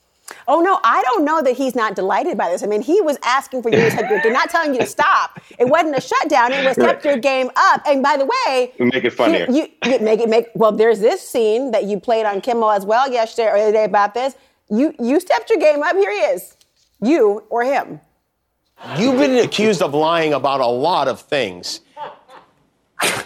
Oh 0.49 0.61
no, 0.61 0.79
I 0.85 1.03
don't 1.03 1.25
know 1.25 1.43
that 1.43 1.57
he's 1.57 1.75
not 1.75 1.95
delighted 1.95 2.37
by 2.39 2.51
this. 2.51 2.63
I 2.63 2.67
mean, 2.67 2.83
he 2.83 3.01
was 3.01 3.19
asking 3.25 3.63
for 3.63 3.69
you 3.71 3.77
to 3.77 3.91
step 3.91 4.11
your 4.11 4.21
game, 4.21 4.33
not 4.33 4.51
telling 4.51 4.75
you 4.75 4.81
to 4.81 4.87
stop. 4.87 5.41
It 5.59 5.69
wasn't 5.69 5.97
a 5.97 6.01
shutdown. 6.01 6.53
It 6.53 6.65
was 6.65 6.75
step 6.75 6.97
Right. 6.97 7.05
your 7.05 7.17
game 7.19 7.51
up. 7.57 7.83
And 7.87 8.03
by 8.03 8.17
the 8.17 8.27
way, 8.27 8.73
We 8.79 8.87
make 8.87 9.05
it 9.05 9.11
funnier. 9.13 9.47
You, 9.51 9.69
you 9.85 9.99
make 10.01 10.21
it 10.21 10.29
make 10.29 10.49
well. 10.55 10.73
There's 10.73 11.01
this 11.01 11.27
scene 11.27 11.71
that 11.73 11.85
you 11.85 11.99
played 12.01 12.27
on 12.27 12.41
Kimmel 12.41 12.71
as 12.71 12.85
well 12.87 13.11
yesterday 13.11 13.49
or 13.49 13.57
the 13.57 13.63
other 13.65 13.73
day 13.73 13.85
about 13.85 14.15
this. 14.15 14.35
You 14.71 14.95
you 14.99 15.21
stepped 15.21 15.51
your 15.51 15.59
game 15.59 15.83
up. 15.83 15.95
Here 15.97 16.11
he 16.11 16.19
is. 16.35 16.57
You 17.01 17.45
or 17.51 17.65
him. 17.65 18.01
You've 18.99 19.19
been 19.19 19.37
accused 19.45 19.81
of 19.83 19.95
lying 19.95 20.33
about 20.33 20.61
a 20.61 20.67
lot 20.67 21.07
of 21.09 21.21
things. 21.21 21.81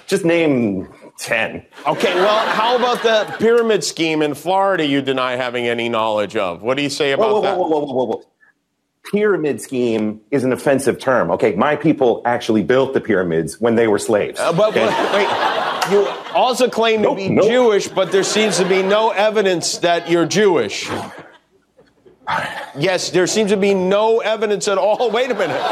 Just 0.07 0.25
name 0.25 0.89
10. 1.19 1.65
Okay, 1.87 2.15
well, 2.15 2.47
how 2.49 2.77
about 2.77 3.03
the 3.03 3.35
pyramid 3.39 3.83
scheme 3.83 4.23
in 4.23 4.35
Florida 4.35 4.85
you 4.87 5.01
deny 5.03 5.37
having 5.37 5.67
any 5.67 5.89
knowledge 5.89 6.37
of? 6.37 6.63
What 6.63 6.77
do 6.77 6.83
you 6.83 6.91
say 6.91 7.13
about 7.13 7.29
Whoa, 7.29 7.35
whoa, 7.35 7.43
that? 7.43 7.59
whoa, 7.59 7.69
whoa, 7.69 7.81
whoa, 7.81 7.95
whoa, 7.95 8.05
whoa. 8.05 8.23
Pyramid 9.11 9.61
scheme 9.61 10.21
is 10.31 10.43
an 10.43 10.53
offensive 10.53 10.99
term. 10.99 11.31
Okay, 11.31 11.55
my 11.55 11.77
people 11.77 12.23
actually 12.25 12.63
built 12.63 12.93
the 12.93 13.01
pyramids 13.01 13.61
when 13.61 13.77
they 13.77 13.87
were 13.87 14.01
slaves. 14.01 14.41
Uh, 14.41 14.53
but, 14.53 14.71
okay? 14.71 14.85
but 14.87 15.13
wait, 15.15 15.93
you 15.93 16.07
also 16.35 16.69
claim 16.69 17.03
to 17.03 17.15
be 17.15 17.29
Jewish, 17.29 17.87
but 17.87 18.11
there 18.11 18.25
seems 18.25 18.59
to 18.59 18.69
be 18.69 18.83
no 18.83 19.11
evidence 19.11 19.79
that 19.79 20.11
you're 20.11 20.27
Jewish. 20.27 20.91
Yes, 22.77 23.11
there 23.11 23.29
seems 23.29 23.53
to 23.53 23.57
be 23.57 23.73
no 23.73 24.19
evidence 24.19 24.67
at 24.67 24.79
all. 24.79 25.11
Wait 25.13 25.31
a 25.31 25.35
minute. 25.35 25.63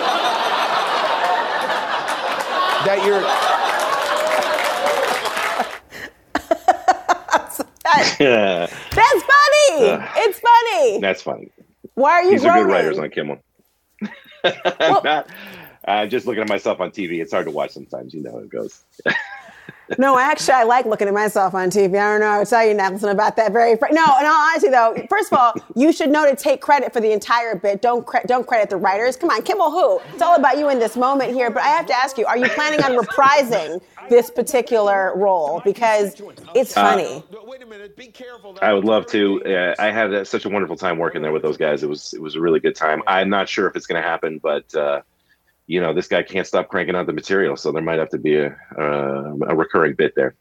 that 2.87 3.05
you're. 3.05 3.44
Yeah, 8.21 8.66
That's 8.91 9.23
funny. 9.23 9.91
Ugh. 9.91 10.09
it's 10.16 10.41
funny. 10.41 11.01
that's 11.01 11.23
funny. 11.23 11.51
Why 11.95 12.12
are 12.12 12.23
you 12.25 12.31
These 12.33 12.45
are 12.45 12.62
good 12.62 12.71
writers 12.71 12.99
on 12.99 13.11
Kimmel. 13.11 13.39
I'm 14.45 15.03
not. 15.05 15.29
Uh, 15.87 16.07
just 16.07 16.27
looking 16.27 16.43
at 16.43 16.49
myself 16.49 16.81
on 16.81 16.91
TV, 16.91 17.21
it's 17.21 17.33
hard 17.33 17.45
to 17.47 17.51
watch 17.53 17.71
sometimes. 17.73 18.15
You 18.15 18.23
know 18.23 18.33
how 18.33 18.39
it 18.39 18.49
goes. 18.51 18.85
No, 19.99 20.19
actually, 20.19 20.55
I 20.55 20.65
like 20.65 20.86
looking 20.86 21.09
at 21.09 21.15
myself 21.15 21.55
on 21.55 21.69
TV. 21.69 21.99
I 21.99 22.12
don't 22.12 22.20
know. 22.20 22.27
I'll 22.27 22.47
tell 22.47 22.66
you, 22.66 22.74
Nelson, 22.74 23.11
about 23.11 23.36
that 23.36 23.53
very. 23.53 23.77
Fr- 23.77 23.86
no, 23.91 24.03
in 24.03 24.27
all 24.27 24.49
honesty, 24.51 24.69
though, 24.69 24.97
first 25.11 25.32
of 25.32 25.39
all, 25.39 25.55
you 25.77 25.93
should 25.93 26.11
know 26.11 26.28
to 26.28 26.35
take 26.35 26.61
credit 26.61 26.93
for 26.93 27.01
the 27.01 27.12
entire 27.12 27.55
bit. 27.55 27.82
Don't 27.82 28.07
cre- 28.07 28.27
don't 28.27 28.47
credit 28.47 28.70
the 28.70 28.77
writers. 28.77 29.16
Come 29.16 29.31
on, 29.31 29.43
Kimmel, 29.43 29.70
who? 29.70 30.01
It's 30.12 30.23
all 30.23 30.36
about 30.36 30.59
you 30.59 30.70
in 30.70 30.78
this 30.78 30.97
moment 30.97 31.32
here. 31.35 31.51
But 31.51 31.65
I 31.65 31.69
have 31.69 31.86
to 31.86 31.95
ask 31.95 32.16
you: 32.16 32.27
Are 32.27 32.39
you 32.39 32.49
planning 32.51 32.82
on 32.82 32.93
reprising 32.97 33.81
this 34.09 34.31
particular 34.31 35.12
role 35.16 35.61
because 35.65 36.20
it's 36.55 36.73
funny? 36.73 37.05
Uh, 37.05 37.20
funny? 37.20 37.24
I 38.62 38.73
would 38.73 38.85
love 38.85 39.07
to. 39.09 39.43
Uh, 39.45 39.74
I 39.78 39.91
had 39.91 40.15
uh, 40.15 40.24
such 40.24 40.45
a 40.45 40.49
wonderful 40.49 40.77
time 40.77 40.99
working 40.99 41.23
there 41.23 41.32
with 41.32 41.43
those 41.43 41.57
guys. 41.59 41.82
It 41.82 41.89
was 41.89 42.15
it 42.15 42.23
was 42.23 42.36
a 42.36 42.41
really 42.41 42.61
good 42.61 42.74
time. 42.77 43.03
I'm 43.07 43.28
not 43.28 43.49
sure 43.49 43.69
if 43.69 43.77
it's 43.77 43.86
going 43.86 44.01
to 44.03 44.09
happen, 44.09 44.39
but 44.39 44.74
uh, 44.74 45.03
you 45.66 45.81
know, 45.81 45.95
this 45.95 46.09
guy 46.09 46.23
can't 46.23 46.47
stop 46.47 46.69
cranking 46.69 46.95
out 46.95 47.07
the 47.07 47.12
material, 47.12 47.57
so 47.57 47.73
there 47.73 47.82
might 47.82 47.99
have 47.99 48.11
to 48.11 48.19
be 48.19 48.36
a 48.36 48.57
uh, 48.78 49.35
a 49.49 49.57
recurring 49.57 49.95
bit 49.95 50.15
there. 50.15 50.35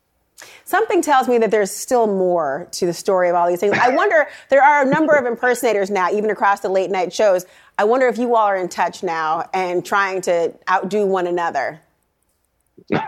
Something 0.66 1.02
tells 1.02 1.28
me 1.28 1.38
that 1.38 1.52
there's 1.52 1.72
still 1.72 2.08
more 2.08 2.68
to 2.72 2.86
the 2.86 2.94
story 2.94 3.30
of 3.30 3.36
all 3.36 3.48
these 3.48 3.60
things. 3.60 3.78
I 3.78 3.90
wonder, 3.96 4.28
there 4.50 4.64
are 4.64 4.82
a 4.82 4.86
number 4.86 5.14
of 5.14 5.26
impersonators 5.26 5.90
now, 5.90 6.12
even 6.12 6.30
across 6.30 6.62
the 6.62 6.70
late 6.70 6.90
night 6.90 7.14
shows. 7.14 7.46
I 7.78 7.86
wonder 7.86 8.08
if 8.08 8.18
you 8.18 8.36
all 8.36 8.46
are 8.46 8.58
in 8.58 8.70
touch 8.70 9.04
now 9.04 9.50
and 9.54 9.86
trying 9.86 10.22
to 10.22 10.54
outdo 10.70 11.06
one 11.06 11.28
another. 11.28 11.82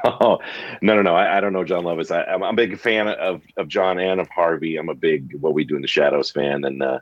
Oh 0.05 0.39
no 0.81 0.95
no 0.95 1.01
no! 1.01 1.15
I, 1.15 1.37
I 1.37 1.41
don't 1.41 1.51
know 1.51 1.63
Jon 1.63 1.83
Lovitz. 1.83 2.11
I, 2.11 2.23
I'm, 2.31 2.43
I'm 2.43 2.53
a 2.53 2.55
big 2.55 2.79
fan 2.79 3.07
of 3.07 3.41
of 3.57 3.67
Jon 3.67 3.99
and 3.99 4.21
of 4.21 4.29
Harvey. 4.29 4.77
I'm 4.77 4.89
a 4.89 4.95
big 4.95 5.35
What 5.39 5.53
We 5.53 5.65
Do 5.65 5.75
in 5.75 5.81
the 5.81 5.87
Shadows 5.87 6.31
fan, 6.31 6.63
and 6.63 6.81
uh, 6.81 6.99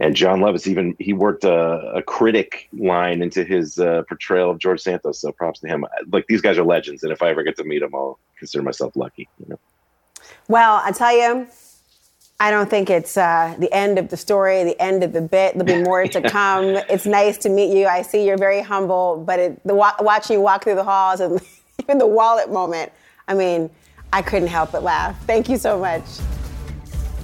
and 0.00 0.14
Jon 0.14 0.40
Lovitz 0.40 0.66
even 0.66 0.94
he 0.98 1.12
worked 1.12 1.44
a, 1.44 1.92
a 1.94 2.02
critic 2.02 2.68
line 2.72 3.20
into 3.20 3.44
his 3.44 3.78
uh, 3.78 4.02
portrayal 4.08 4.50
of 4.50 4.58
George 4.58 4.80
Santos. 4.80 5.20
So 5.20 5.32
props 5.32 5.60
to 5.60 5.68
him. 5.68 5.84
Like 6.12 6.26
these 6.28 6.40
guys 6.40 6.56
are 6.58 6.64
legends, 6.64 7.02
and 7.02 7.12
if 7.12 7.22
I 7.22 7.30
ever 7.30 7.42
get 7.42 7.56
to 7.56 7.64
meet 7.64 7.80
them, 7.80 7.94
I'll 7.94 8.18
consider 8.38 8.62
myself 8.62 8.94
lucky. 8.96 9.28
You 9.40 9.46
know. 9.50 9.58
Well, 10.46 10.80
I 10.84 10.92
tell 10.92 11.16
you, 11.16 11.48
I 12.38 12.50
don't 12.52 12.70
think 12.70 12.90
it's 12.90 13.16
uh, 13.16 13.56
the 13.58 13.72
end 13.72 13.98
of 13.98 14.08
the 14.08 14.16
story, 14.16 14.62
the 14.62 14.80
end 14.80 15.02
of 15.02 15.12
the 15.12 15.20
bit. 15.20 15.54
There'll 15.54 15.82
be 15.82 15.82
more 15.88 16.06
to 16.06 16.30
come. 16.30 16.64
It's 16.88 17.06
nice 17.06 17.36
to 17.38 17.48
meet 17.48 17.76
you. 17.76 17.86
I 17.86 18.02
see 18.02 18.24
you're 18.24 18.38
very 18.38 18.62
humble, 18.62 19.22
but 19.26 19.40
it, 19.40 19.66
the 19.66 19.74
wa- 19.74 19.96
watching 20.00 20.34
you 20.34 20.40
walk 20.40 20.62
through 20.64 20.76
the 20.76 20.84
halls 20.84 21.20
and 21.20 21.40
even 21.82 21.98
the 21.98 22.06
wallet 22.06 22.52
moment, 22.52 22.92
I 23.26 23.34
mean, 23.34 23.68
I 24.12 24.22
couldn't 24.22 24.48
help 24.48 24.72
but 24.72 24.84
laugh. 24.84 25.20
Thank 25.26 25.48
you 25.48 25.56
so 25.56 25.78
much. 25.78 26.04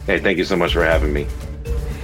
Hey, 0.06 0.18
thank 0.18 0.36
you 0.36 0.44
so 0.44 0.56
much 0.56 0.72
for 0.72 0.84
having 0.84 1.12
me. 1.12 1.26